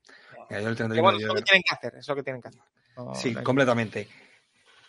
Ya, 0.51 0.61
yo 0.61 0.69
el 0.69 0.77
31 0.77 1.03
bueno, 1.03 1.19
es 1.19 1.25
lo 1.25 1.35
que 1.35 1.43
tienen 1.43 1.63
que 1.63 1.75
hacer, 1.75 1.95
es 1.97 2.09
lo 2.09 2.17
que 2.17 2.23
tienen 2.23 2.43
que 2.43 2.49
hacer. 2.49 2.63
sí, 3.15 3.35
completamente. 3.35 4.09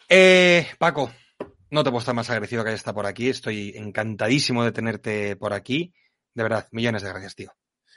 Eh, 0.10 0.68
Paco, 0.78 1.12
no 1.70 1.84
te 1.84 1.90
puedo 1.90 2.00
estar 2.00 2.16
más 2.16 2.30
agresivo 2.30 2.64
que 2.64 2.70
haya 2.70 2.76
estado 2.76 2.96
por 2.96 3.06
aquí. 3.06 3.30
Estoy 3.30 3.74
encantadísimo 3.76 4.64
de 4.64 4.72
tenerte 4.72 5.36
por 5.36 5.54
aquí. 5.54 5.94
De 6.34 6.44
verdad, 6.44 6.68
millones 6.72 7.04
de 7.04 7.10
gracias, 7.10 7.36
tío. 7.36 7.52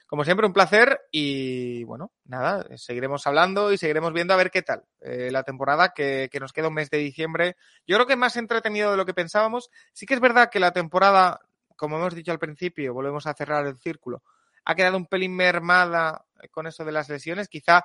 Como 0.09 0.24
siempre, 0.24 0.47
un 0.47 0.55
placer 0.55 1.02
y 1.12 1.85
bueno, 1.85 2.12
nada, 2.24 2.66
seguiremos 2.78 3.26
hablando 3.26 3.74
y 3.74 3.76
seguiremos 3.76 4.14
viendo 4.14 4.32
a 4.32 4.39
ver 4.39 4.51
qué 4.51 4.62
tal 4.62 4.82
eh, 5.02 5.28
la 5.30 5.43
temporada 5.43 5.93
que, 5.93 6.30
nos 6.40 6.55
queda 6.55 6.68
un 6.68 6.74
mes 6.74 6.89
de 6.89 6.97
diciembre. 6.97 7.56
Yo 7.86 7.97
creo 7.97 8.06
que 8.06 8.16
más 8.16 8.39
entretenido 8.39 8.90
de 8.90 8.97
lo 8.97 9.05
que 9.05 9.12
pensábamos. 9.12 9.68
Sí 9.93 10.06
que 10.06 10.14
es 10.14 10.20
verdad 10.20 10.48
que 10.51 10.60
la 10.60 10.72
temporada, 10.72 11.40
como 11.76 11.98
hemos 11.98 12.14
dicho 12.14 12.32
al 12.32 12.39
principio, 12.39 12.94
volvemos 12.94 13.26
a 13.26 13.35
cerrar 13.35 13.66
el 13.66 13.76
círculo, 13.76 14.22
ha 14.64 14.74
quedado 14.74 14.97
un 14.97 15.05
pelín 15.05 15.36
mermada 15.36 16.24
con 16.52 16.66
eso 16.66 16.86
de 16.86 16.93
las 16.93 17.10
lesiones. 17.10 17.48
Quizá 17.48 17.85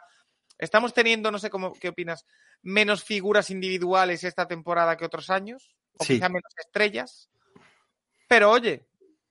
estamos 0.57 0.93
teniendo, 0.93 1.29
no 1.29 1.39
sé 1.39 1.49
cómo, 1.49 1.73
qué 1.73 1.89
opinas, 1.89 2.25
menos 2.61 3.03
figuras 3.03 3.49
individuales 3.49 4.23
esta 4.23 4.47
temporada 4.47 4.95
que 4.95 5.03
otros 5.03 5.29
años, 5.29 5.75
o 5.97 6.05
quizá 6.05 6.29
menos 6.29 6.53
estrellas. 6.57 7.29
Pero 8.29 8.49
oye, 8.49 8.85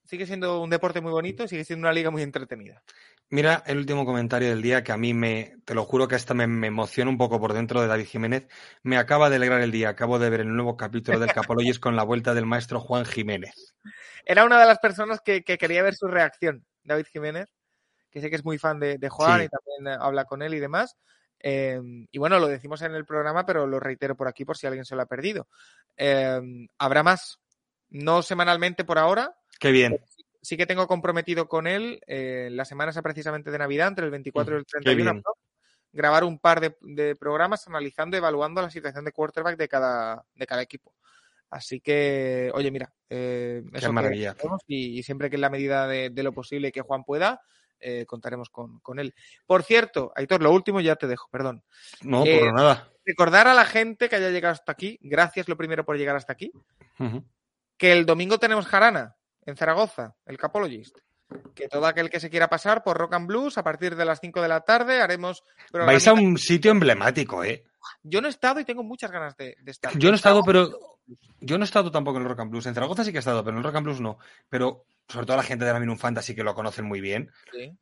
sigue 0.04 0.26
siendo 0.26 0.60
un 0.60 0.70
deporte 0.70 1.00
muy 1.00 1.12
bonito 1.12 1.44
y 1.44 1.48
sigue 1.48 1.64
siendo 1.64 1.86
una 1.86 1.92
liga 1.92 2.10
muy 2.10 2.22
entretenida. 2.22 2.82
Mira 3.30 3.62
el 3.66 3.78
último 3.78 4.04
comentario 4.04 4.50
del 4.50 4.60
día 4.60 4.84
que 4.84 4.92
a 4.92 4.98
mí 4.98 5.14
me, 5.14 5.56
te 5.64 5.74
lo 5.74 5.84
juro 5.84 6.06
que 6.06 6.16
esta 6.16 6.34
me, 6.34 6.44
emociona 6.44 7.10
un 7.10 7.16
poco 7.16 7.40
por 7.40 7.54
dentro 7.54 7.80
de 7.80 7.86
David 7.86 8.04
Jiménez. 8.04 8.46
Me 8.82 8.98
acaba 8.98 9.30
de 9.30 9.36
alegrar 9.36 9.62
el 9.62 9.70
día. 9.70 9.88
Acabo 9.88 10.18
de 10.18 10.28
ver 10.28 10.40
el 10.40 10.54
nuevo 10.54 10.76
capítulo 10.76 11.18
del 11.18 11.32
Capoloyes 11.32 11.78
con 11.78 11.96
la 11.96 12.02
vuelta 12.02 12.34
del 12.34 12.44
maestro 12.44 12.78
Juan 12.78 13.06
Jiménez. 13.06 13.74
Era 14.26 14.44
una 14.44 14.60
de 14.60 14.66
las 14.66 14.78
personas 14.80 15.20
que, 15.24 15.42
quería 15.44 15.82
ver 15.82 15.94
su 15.94 16.08
reacción, 16.08 16.66
David 16.84 17.06
Jiménez, 17.10 17.48
que 18.10 18.20
sé 18.20 18.28
que 18.28 18.36
es 18.36 18.44
muy 18.44 18.58
fan 18.58 18.78
de, 18.78 19.08
Juan 19.08 19.44
y 19.44 19.48
también 19.48 19.98
habla 19.98 20.26
con 20.26 20.42
él 20.42 20.52
y 20.52 20.60
demás. 20.60 20.96
Em, 21.38 22.06
y 22.12 22.18
bueno, 22.18 22.38
lo 22.38 22.46
decimos 22.46 22.82
en 22.82 22.94
el 22.94 23.06
programa, 23.06 23.46
pero 23.46 23.66
lo 23.66 23.80
reitero 23.80 24.14
por 24.14 24.28
aquí 24.28 24.44
por 24.44 24.56
si 24.56 24.66
alguien 24.66 24.84
se 24.84 24.94
lo 24.94 25.02
ha 25.02 25.06
perdido. 25.06 25.48
Em, 25.96 26.68
habrá 26.78 27.02
más, 27.02 27.40
no 27.88 28.22
semanalmente 28.22 28.84
por 28.84 28.98
ahora, 28.98 29.34
Qué 29.62 29.70
bien. 29.70 30.04
Sí, 30.40 30.56
que 30.56 30.66
tengo 30.66 30.88
comprometido 30.88 31.46
con 31.46 31.68
él 31.68 32.00
eh, 32.08 32.48
la 32.50 32.64
semana 32.64 32.90
precisamente 33.00 33.52
de 33.52 33.58
Navidad, 33.58 33.86
entre 33.86 34.04
el 34.06 34.10
24 34.10 34.56
y 34.56 34.58
el 34.58 34.66
31, 34.66 35.22
grabar 35.92 36.24
un 36.24 36.40
par 36.40 36.74
de, 36.80 37.14
programas 37.14 37.68
analizando, 37.68 38.16
evaluando 38.16 38.60
la 38.60 38.70
situación 38.70 39.04
de 39.04 39.12
quarterback 39.12 39.56
de 39.56 39.68
cada, 39.68 40.24
de 40.34 40.46
cada 40.48 40.62
equipo. 40.62 40.92
Así 41.48 41.78
que, 41.80 42.50
oye, 42.54 42.72
mira, 42.72 42.92
eh, 43.08 43.62
eso 43.72 43.92
maravilla. 43.92 44.34
Y, 44.66 45.00
siempre 45.04 45.30
que 45.30 45.36
en 45.36 45.42
la 45.42 45.50
medida 45.50 45.86
de, 45.86 46.10
lo 46.24 46.32
posible 46.32 46.72
que 46.72 46.80
Juan 46.80 47.04
pueda, 47.04 47.40
eh, 47.78 48.04
contaremos 48.04 48.50
con, 48.50 48.98
él. 48.98 49.14
Por 49.46 49.62
cierto, 49.62 50.12
Aitor, 50.16 50.42
lo 50.42 50.50
último 50.50 50.80
ya 50.80 50.96
te 50.96 51.06
dejo, 51.06 51.28
perdón. 51.30 51.62
No, 52.00 52.24
por 52.24 52.52
nada. 52.52 52.90
Recordar 53.06 53.46
a 53.46 53.54
la 53.54 53.64
gente 53.64 54.08
que 54.08 54.16
haya 54.16 54.30
llegado 54.30 54.54
hasta 54.54 54.72
aquí, 54.72 54.98
gracias 55.02 55.48
lo 55.48 55.56
primero 55.56 55.84
por 55.84 55.96
llegar 55.96 56.16
hasta 56.16 56.32
aquí, 56.32 56.50
que 57.76 57.92
el 57.92 58.06
domingo 58.06 58.38
tenemos 58.38 58.66
jarana 58.66 59.14
en 59.46 59.56
Zaragoza, 59.56 60.14
el 60.26 60.38
Capologist. 60.38 60.98
Que 61.54 61.66
todo 61.66 61.86
aquel 61.86 62.10
que 62.10 62.20
se 62.20 62.28
quiera 62.28 62.50
pasar 62.50 62.84
por 62.84 62.98
Rock 62.98 63.14
and 63.14 63.26
Blues 63.26 63.56
a 63.56 63.62
partir 63.62 63.96
de 63.96 64.04
las 64.04 64.20
5 64.20 64.42
de 64.42 64.48
la 64.48 64.60
tarde 64.60 65.00
haremos. 65.00 65.42
Vais 65.72 66.06
a 66.06 66.12
un 66.12 66.36
sitio 66.36 66.70
emblemático, 66.70 67.42
¿eh? 67.42 67.64
Yo 68.02 68.20
no 68.20 68.28
he 68.28 68.30
estado 68.30 68.60
y 68.60 68.64
tengo 68.64 68.82
muchas 68.82 69.10
ganas 69.10 69.36
de, 69.36 69.56
estar. 69.66 69.96
Yo 69.96 70.10
no 70.10 70.14
he 70.14 70.16
estado, 70.16 70.42
pero. 70.44 70.70
Yo 71.40 71.58
no 71.58 71.64
he 71.64 71.66
estado 71.66 71.90
tampoco 71.90 72.18
en 72.18 72.24
el 72.24 72.28
Rock 72.28 72.40
and 72.40 72.50
Blues. 72.50 72.66
En 72.66 72.74
Zaragoza 72.74 73.02
sí 73.02 73.10
que 73.10 73.18
he 73.18 73.20
estado, 73.20 73.42
pero 73.42 73.56
en 73.56 73.58
el 73.58 73.64
Rock 73.64 73.76
and 73.76 73.84
Blues 73.84 74.00
no. 74.00 74.18
Pero 74.48 74.84
sobre 75.08 75.26
todo 75.26 75.36
la 75.36 75.42
gente 75.42 75.64
de 75.64 75.72
la 75.72 75.80
Minun 75.80 75.98
Fantasy 75.98 76.34
que 76.34 76.44
lo 76.44 76.54
conocen 76.54 76.84
muy 76.84 77.00
bien, 77.00 77.30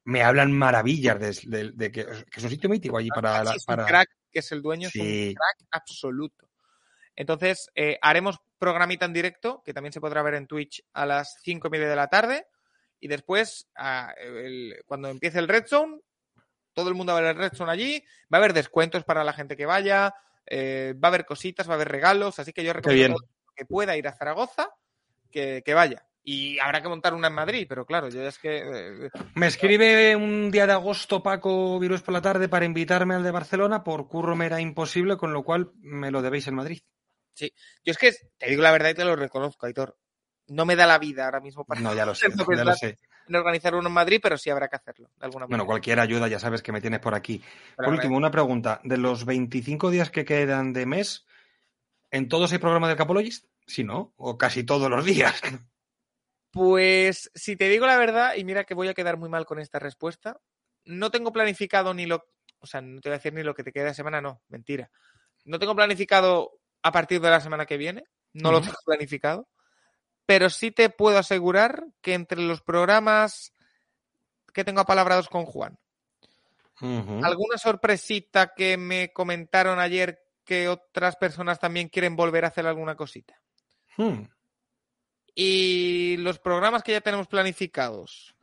me 0.05 0.23
hablan 0.23 0.53
maravillas 0.53 1.19
de, 1.19 1.93
que, 1.93 2.01
es 2.01 2.43
un 2.43 2.51
sitio 2.51 2.71
mítico 2.71 2.97
allí 2.97 3.09
ah, 3.13 3.15
para. 3.15 3.43
es 3.55 3.65
un 3.69 3.77
crack, 3.77 4.09
que 4.33 4.39
es 4.39 4.53
el 4.53 4.63
dueño, 4.63 4.89
es 4.89 4.97
un 4.97 5.35
crack 5.35 5.69
absoluto. 5.71 6.49
Entonces, 7.15 7.69
eh, 7.75 7.99
haremos 8.01 8.39
programita 8.61 9.07
en 9.07 9.13
directo, 9.13 9.63
que 9.65 9.75
también 9.75 9.93
se 9.93 10.01
podrá 10.01 10.23
ver 10.23 10.35
en 10.35 10.47
Twitch 10.47 10.85
a 10.93 11.07
las 11.07 11.41
cinco 11.43 11.67
y 11.67 11.71
media 11.73 11.89
de 11.89 11.97
la 11.97 12.07
tarde. 12.07 12.47
Y 13.01 13.09
después, 13.09 13.69
cuando 14.87 15.09
empiece 15.09 15.39
el 15.39 15.49
Red 15.49 15.67
Zone, 15.67 15.99
todo 16.75 16.89
el 16.91 16.95
mundo 16.95 17.13
va 17.13 17.19
a 17.19 17.23
ver 17.23 17.31
el 17.33 17.39
Red 17.39 17.55
Zone 17.55 17.73
allí. 17.73 18.05
Va 18.33 18.37
a 18.37 18.41
haber 18.41 18.53
descuentos 18.53 19.03
para 19.03 19.25
la 19.25 19.33
gente 19.33 19.57
que 19.57 19.67
vaya. 19.67 20.15
Eh, 20.47 20.95
va 21.03 21.09
a 21.09 21.11
haber 21.11 21.25
cositas, 21.25 21.69
va 21.69 21.73
a 21.73 21.75
haber 21.77 21.89
regalos. 21.89 22.39
Así 22.39 22.53
que 22.53 22.63
yo 22.63 22.73
recomiendo 22.73 23.19
que 23.57 23.65
pueda 23.65 23.97
ir 23.97 24.07
a 24.07 24.13
Zaragoza, 24.13 24.69
que, 25.31 25.63
vaya. 25.75 26.07
Y 26.23 26.59
habrá 26.59 26.83
que 26.83 26.89
montar 26.89 27.15
una 27.15 27.29
en 27.29 27.35
Madrid, 27.35 27.67
pero 27.67 27.87
claro, 27.87 28.11
yo 28.11 28.23
es 28.27 28.39
que. 28.39 28.59
Eh, 28.59 29.11
me 29.35 29.47
escribe 29.47 30.15
un 30.15 30.51
día 30.51 30.67
de 30.67 30.75
agosto 30.75 31.23
Paco 31.23 31.79
Virus 31.79 32.03
por 32.03 32.13
la 32.13 32.21
tarde 32.21 32.49
para 32.49 32.67
invitarme 32.67 33.15
al 33.15 33.25
de 33.25 33.31
Barcelona. 33.31 33.83
Por 33.83 34.07
curro 34.07 34.37
me 34.37 34.47
era 34.47 34.61
imposible, 34.61 35.17
con 35.17 35.33
lo 35.33 35.43
cual 35.43 35.73
me 35.81 36.11
lo 36.11 36.21
debéis 36.21 36.47
en 36.49 36.57
Madrid. 36.57 36.83
Sí, 37.35 37.53
yo 37.85 37.93
es 37.93 37.99
que 37.99 38.13
te 38.39 38.49
digo 38.49 38.63
la 38.63 38.73
verdad 38.73 38.91
y 38.91 38.95
te 38.95 39.05
lo 39.05 39.17
reconozco, 39.17 39.67
Aitor. 39.67 39.97
No 40.49 40.65
me 40.65 40.77
da 40.77 40.87
la 40.87 40.99
vida 40.99 41.27
ahora 41.27 41.41
mismo 41.41 41.65
para 41.65 41.81
no, 41.81 41.95
ya 41.95 42.05
lo 42.05 42.15
sé, 42.17 42.29
ya 42.57 42.65
lo 42.65 42.75
sé. 42.75 42.99
en 43.29 43.37
organizar 43.37 43.75
uno 43.75 43.89
en 43.89 43.95
Madrid, 43.95 44.21
pero 44.23 44.37
sí 44.37 44.51
habrá 44.51 44.69
que 44.69 44.77
hacerlo. 44.77 45.11
De 45.17 45.27
alguna 45.27 45.47
bueno, 45.47 45.65
cualquier 45.65 46.01
ayuda, 46.01 46.29
ya 46.29 46.41
sabes 46.41 46.63
que 46.63 46.73
me 46.73 46.81
tienes 46.81 47.01
por 47.01 47.15
aquí. 47.15 47.43
por 47.77 47.89
último, 47.89 48.17
una 48.17 48.31
pregunta. 48.31 48.81
De 48.83 48.97
los 48.97 49.25
25 49.25 49.91
días 49.91 50.11
que 50.11 50.25
quedan 50.25 50.73
de 50.73 50.87
mes, 50.87 51.27
¿en 52.11 52.29
todos 52.29 52.53
hay 52.53 52.59
programa 52.59 52.89
del 52.89 52.97
Capologist? 52.97 53.47
Sí, 53.67 53.85
¿no? 53.85 54.13
O 54.17 54.37
casi 54.37 54.65
todos 54.65 54.91
los 54.91 55.05
días. 55.05 55.41
Pues 56.53 57.31
si 57.33 57.55
te 57.55 57.69
digo 57.69 57.87
la 57.87 57.97
verdad, 57.97 58.35
y 58.37 58.45
mira 58.45 58.65
que 58.65 58.75
voy 58.75 58.89
a 58.89 58.95
quedar 58.95 59.17
muy 59.17 59.29
mal 59.29 59.47
con 59.47 59.61
esta 59.61 59.79
respuesta, 59.79 60.41
no 60.85 61.11
tengo 61.11 61.33
planificado 61.33 61.95
ni 61.95 62.07
lo, 62.07 62.27
o 62.59 62.67
sea, 62.67 62.81
no 62.81 63.01
te 63.01 63.09
voy 63.09 63.15
a 63.15 63.19
decir 63.19 63.33
ni 63.33 63.45
lo 63.45 63.55
que 63.55 63.63
te 63.63 63.73
queda 63.73 63.85
de 63.85 63.95
semana, 63.95 64.21
no, 64.21 64.43
mentira. 64.49 64.91
No 65.45 65.61
tengo 65.61 65.77
planificado 65.77 66.60
a 66.83 66.93
partir 66.93 67.21
de 67.21 67.31
la 67.31 67.41
semana 67.41 67.67
que 67.67 67.77
viene. 67.77 68.05
No 68.33 68.53
lo 68.53 68.61
tengo 68.61 68.77
planificado. 68.85 69.49
Pero 70.27 70.51
sí 70.51 70.71
te 70.71 70.91
puedo 70.91 71.19
asegurar 71.19 71.85
que 72.01 72.15
entre 72.15 72.41
los 72.41 72.63
programas 72.63 73.53
que 74.53 74.65
tengo 74.65 74.81
apalabrados 74.81 75.29
con 75.29 75.45
Juan, 75.45 75.79
alguna 76.81 77.59
sorpresita 77.59 78.55
que 78.55 78.77
me 78.77 79.13
comentaron 79.13 79.79
ayer 79.79 80.23
que 80.45 80.69
otras 80.69 81.17
personas 81.17 81.59
también 81.59 81.89
quieren 81.89 82.17
volver 82.17 82.45
a 82.45 82.49
hacer 82.49 82.67
alguna 82.67 82.97
cosita. 82.97 83.41
Hmm. 83.97 84.23
Y 85.35 86.17
los 86.19 86.39
programas 86.39 86.83
que 86.83 86.93
ya 86.93 87.01
tenemos 87.01 87.29
planificados. 87.29 88.35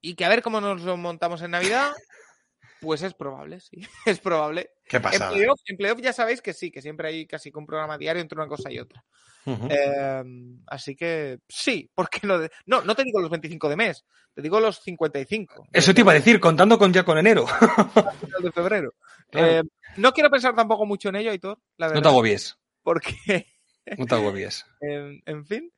Y 0.00 0.14
que 0.14 0.24
a 0.24 0.28
ver 0.28 0.42
cómo 0.42 0.60
nos 0.60 0.82
lo 0.82 0.96
montamos 0.96 1.42
en 1.42 1.50
Navidad. 1.50 1.92
Pues 2.80 3.02
es 3.02 3.14
probable, 3.14 3.60
sí. 3.60 3.76
Es 4.06 4.18
probable. 4.20 4.70
¿Qué 4.88 5.00
pasa? 5.00 5.30
En 5.66 5.76
playoff, 5.76 6.00
ya 6.00 6.12
sabéis 6.12 6.40
que 6.40 6.52
sí, 6.52 6.70
que 6.70 6.82
siempre 6.82 7.08
hay 7.08 7.26
casi 7.26 7.52
un 7.54 7.66
programa 7.66 7.98
diario 7.98 8.22
entre 8.22 8.36
una 8.36 8.48
cosa 8.48 8.72
y 8.72 8.78
otra. 8.78 9.04
Em, 9.46 10.60
así 10.66 10.94
que 10.94 11.38
sí, 11.48 11.90
porque 11.94 12.20
no, 12.26 12.38
no, 12.66 12.82
no 12.82 12.94
te 12.94 13.04
digo 13.04 13.20
los 13.20 13.30
25 13.30 13.68
de 13.68 13.76
mes, 13.76 14.04
te 14.34 14.42
digo 14.42 14.60
los 14.60 14.80
55. 14.80 15.68
Eso 15.72 15.94
te 15.94 16.00
iba 16.02 16.12
a 16.12 16.14
decir, 16.14 16.38
contando 16.40 16.78
con 16.78 16.92
ya 16.92 17.04
con 17.04 17.18
enero. 17.18 17.46
de 18.42 18.52
febrero. 18.52 18.94
Em, 19.32 19.66
no 19.96 20.12
quiero 20.12 20.30
pensar 20.30 20.54
tampoco 20.54 20.86
mucho 20.86 21.08
en 21.08 21.16
ello, 21.16 21.30
Aitor. 21.30 21.58
La 21.76 21.86
verdad, 21.86 22.00
no 22.00 22.02
te 22.02 22.08
agobies. 22.08 22.58
Porque. 22.82 23.46
no 23.96 24.06
te 24.06 24.14
agobies. 24.14 24.66
en, 24.80 25.22
en 25.24 25.46
fin. 25.46 25.72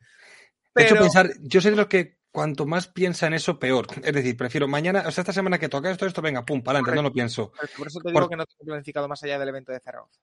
De 0.74 0.84
hecho, 0.84 0.96
pensar, 0.96 1.30
yo 1.40 1.60
sé 1.60 1.70
de 1.70 1.76
los 1.76 1.86
que 1.86 2.21
cuanto 2.32 2.66
más 2.66 2.88
piensa 2.88 3.26
en 3.26 3.34
eso, 3.34 3.58
peor. 3.58 3.86
Es 4.02 4.12
decir, 4.12 4.36
prefiero 4.36 4.66
mañana, 4.66 5.04
o 5.06 5.10
sea, 5.10 5.22
esta 5.22 5.32
semana 5.32 5.58
que 5.58 5.68
toca 5.68 5.90
esto, 5.90 6.06
esto, 6.06 6.22
venga, 6.22 6.44
pum, 6.44 6.62
para 6.62 6.78
adelante, 6.78 6.96
no 6.96 7.02
lo 7.02 7.12
pienso. 7.12 7.52
Por 7.76 7.86
eso 7.86 8.00
te 8.00 8.10
digo 8.10 8.28
que 8.28 8.36
no 8.36 8.46
tengo 8.46 8.64
planificado 8.64 9.06
más 9.06 9.22
allá 9.22 9.38
del 9.38 9.50
evento 9.50 9.70
de 9.70 9.80
Zaragoza. 9.80 10.18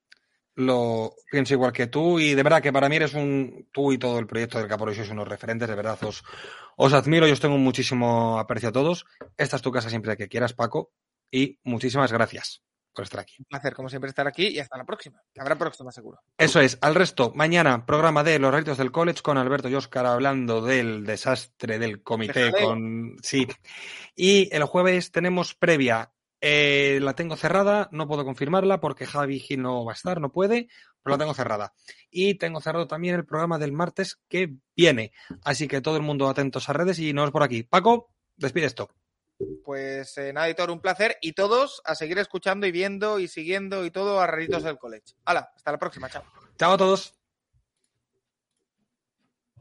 Lo 0.56 1.14
pienso 1.32 1.54
igual 1.54 1.72
que 1.72 1.88
tú 1.88 2.20
y 2.20 2.34
de 2.34 2.44
verdad 2.44 2.62
que 2.62 2.74
para 2.74 2.90
mí 2.90 2.98
eres 2.98 3.14
un, 3.14 3.70
tú 3.72 3.94
y 3.94 3.98
todo 3.98 4.20
el 4.20 4.28
proyecto 4.28 4.58
del 4.58 4.68
Caporo 4.68 4.94
sois 4.94 5.10
unos 5.10 5.28
referentes, 5.28 5.70
de 5.70 5.76
verdad 5.76 5.98
os, 6.04 6.24
os 6.76 6.92
admiro 6.92 7.28
y 7.28 7.32
os 7.32 7.40
tengo 7.40 7.58
muchísimo 7.58 8.38
aprecio 8.40 8.70
a 8.70 8.74
todos. 8.74 9.06
Esta 9.38 9.56
es 9.56 9.62
tu 9.62 9.72
casa 9.72 9.90
siempre 9.90 10.18
que 10.18 10.28
quieras, 10.28 10.54
Paco, 10.54 10.92
y 11.32 11.60
muchísimas 11.64 12.12
gracias. 12.12 12.62
Por 12.94 13.04
estar 13.04 13.20
aquí. 13.20 13.36
Un 13.40 13.46
placer, 13.46 13.74
como 13.74 13.90
siempre, 13.90 14.10
estar 14.10 14.28
aquí 14.28 14.48
y 14.48 14.60
hasta 14.60 14.78
la 14.78 14.86
próxima. 14.86 15.22
Que 15.34 15.42
habrá 15.42 15.58
próxima, 15.58 15.92
seguro. 15.92 16.20
Eso 16.38 16.60
es. 16.60 16.78
Al 16.82 16.96
resto, 16.96 17.32
mañana, 17.36 17.86
programa 17.86 18.24
de 18.24 18.40
Los 18.40 18.52
Raritos 18.52 18.78
del 18.78 18.92
College 18.92 19.22
con 19.22 19.38
Alberto 19.38 19.70
y 19.70 19.76
Oscar 19.76 20.06
hablando 20.06 20.62
del 20.62 21.06
desastre 21.06 21.80
del 21.80 22.04
comité 22.04 22.52
con. 22.52 23.18
Sí. 23.22 23.48
Y 24.16 24.54
el 24.54 24.64
jueves 24.66 25.12
tenemos 25.12 25.56
previa. 25.56 26.12
Eh, 26.42 27.00
la 27.02 27.16
tengo 27.16 27.36
cerrada, 27.36 27.90
no 27.92 28.08
puedo 28.08 28.24
confirmarla 28.24 28.80
porque 28.80 29.06
Javi 29.06 29.40
Gil 29.40 29.62
no 29.62 29.84
va 29.84 29.92
a 29.92 29.96
estar, 29.96 30.22
no 30.22 30.32
puede, 30.32 30.70
pero 31.04 31.16
la 31.16 31.20
tengo 31.20 31.34
cerrada. 31.34 31.74
Y 32.10 32.36
tengo 32.36 32.62
cerrado 32.62 32.88
también 32.88 33.16
el 33.16 33.26
programa 33.26 33.58
del 33.58 33.74
martes 33.74 34.22
que 34.30 34.56
viene. 34.76 35.12
Así 35.44 35.68
que 35.68 35.82
todo 35.82 35.98
el 35.98 36.04
mundo 36.04 36.30
atentos 36.30 36.70
a 36.70 36.74
redes 36.74 37.00
y 37.00 37.12
nos 37.12 37.24
vemos 37.24 37.34
por 37.34 37.44
aquí. 37.44 37.64
Paco, 37.64 38.14
despide 38.38 38.68
esto. 38.68 38.90
Pues 39.64 40.18
eh, 40.18 40.34
nada, 40.34 40.48
Editor, 40.48 40.72
un 40.72 40.82
placer. 40.82 41.18
Y 41.22 41.34
todos 41.34 41.82
a 41.86 41.96
seguir 41.96 42.18
escuchando 42.20 42.68
y 42.68 42.72
viendo 42.72 43.20
y 43.20 43.28
siguiendo 43.28 43.86
y 43.86 43.92
todo 43.92 44.20
a 44.20 44.28
Raritos 44.28 44.64
del 44.64 44.78
College. 44.78 45.16
Hala, 45.26 45.52
hasta 45.56 45.72
la 45.72 45.80
próxima, 45.80 46.10
chao. 46.10 46.24
Chao 46.58 46.74
a 46.74 46.78
todos. 46.78 47.19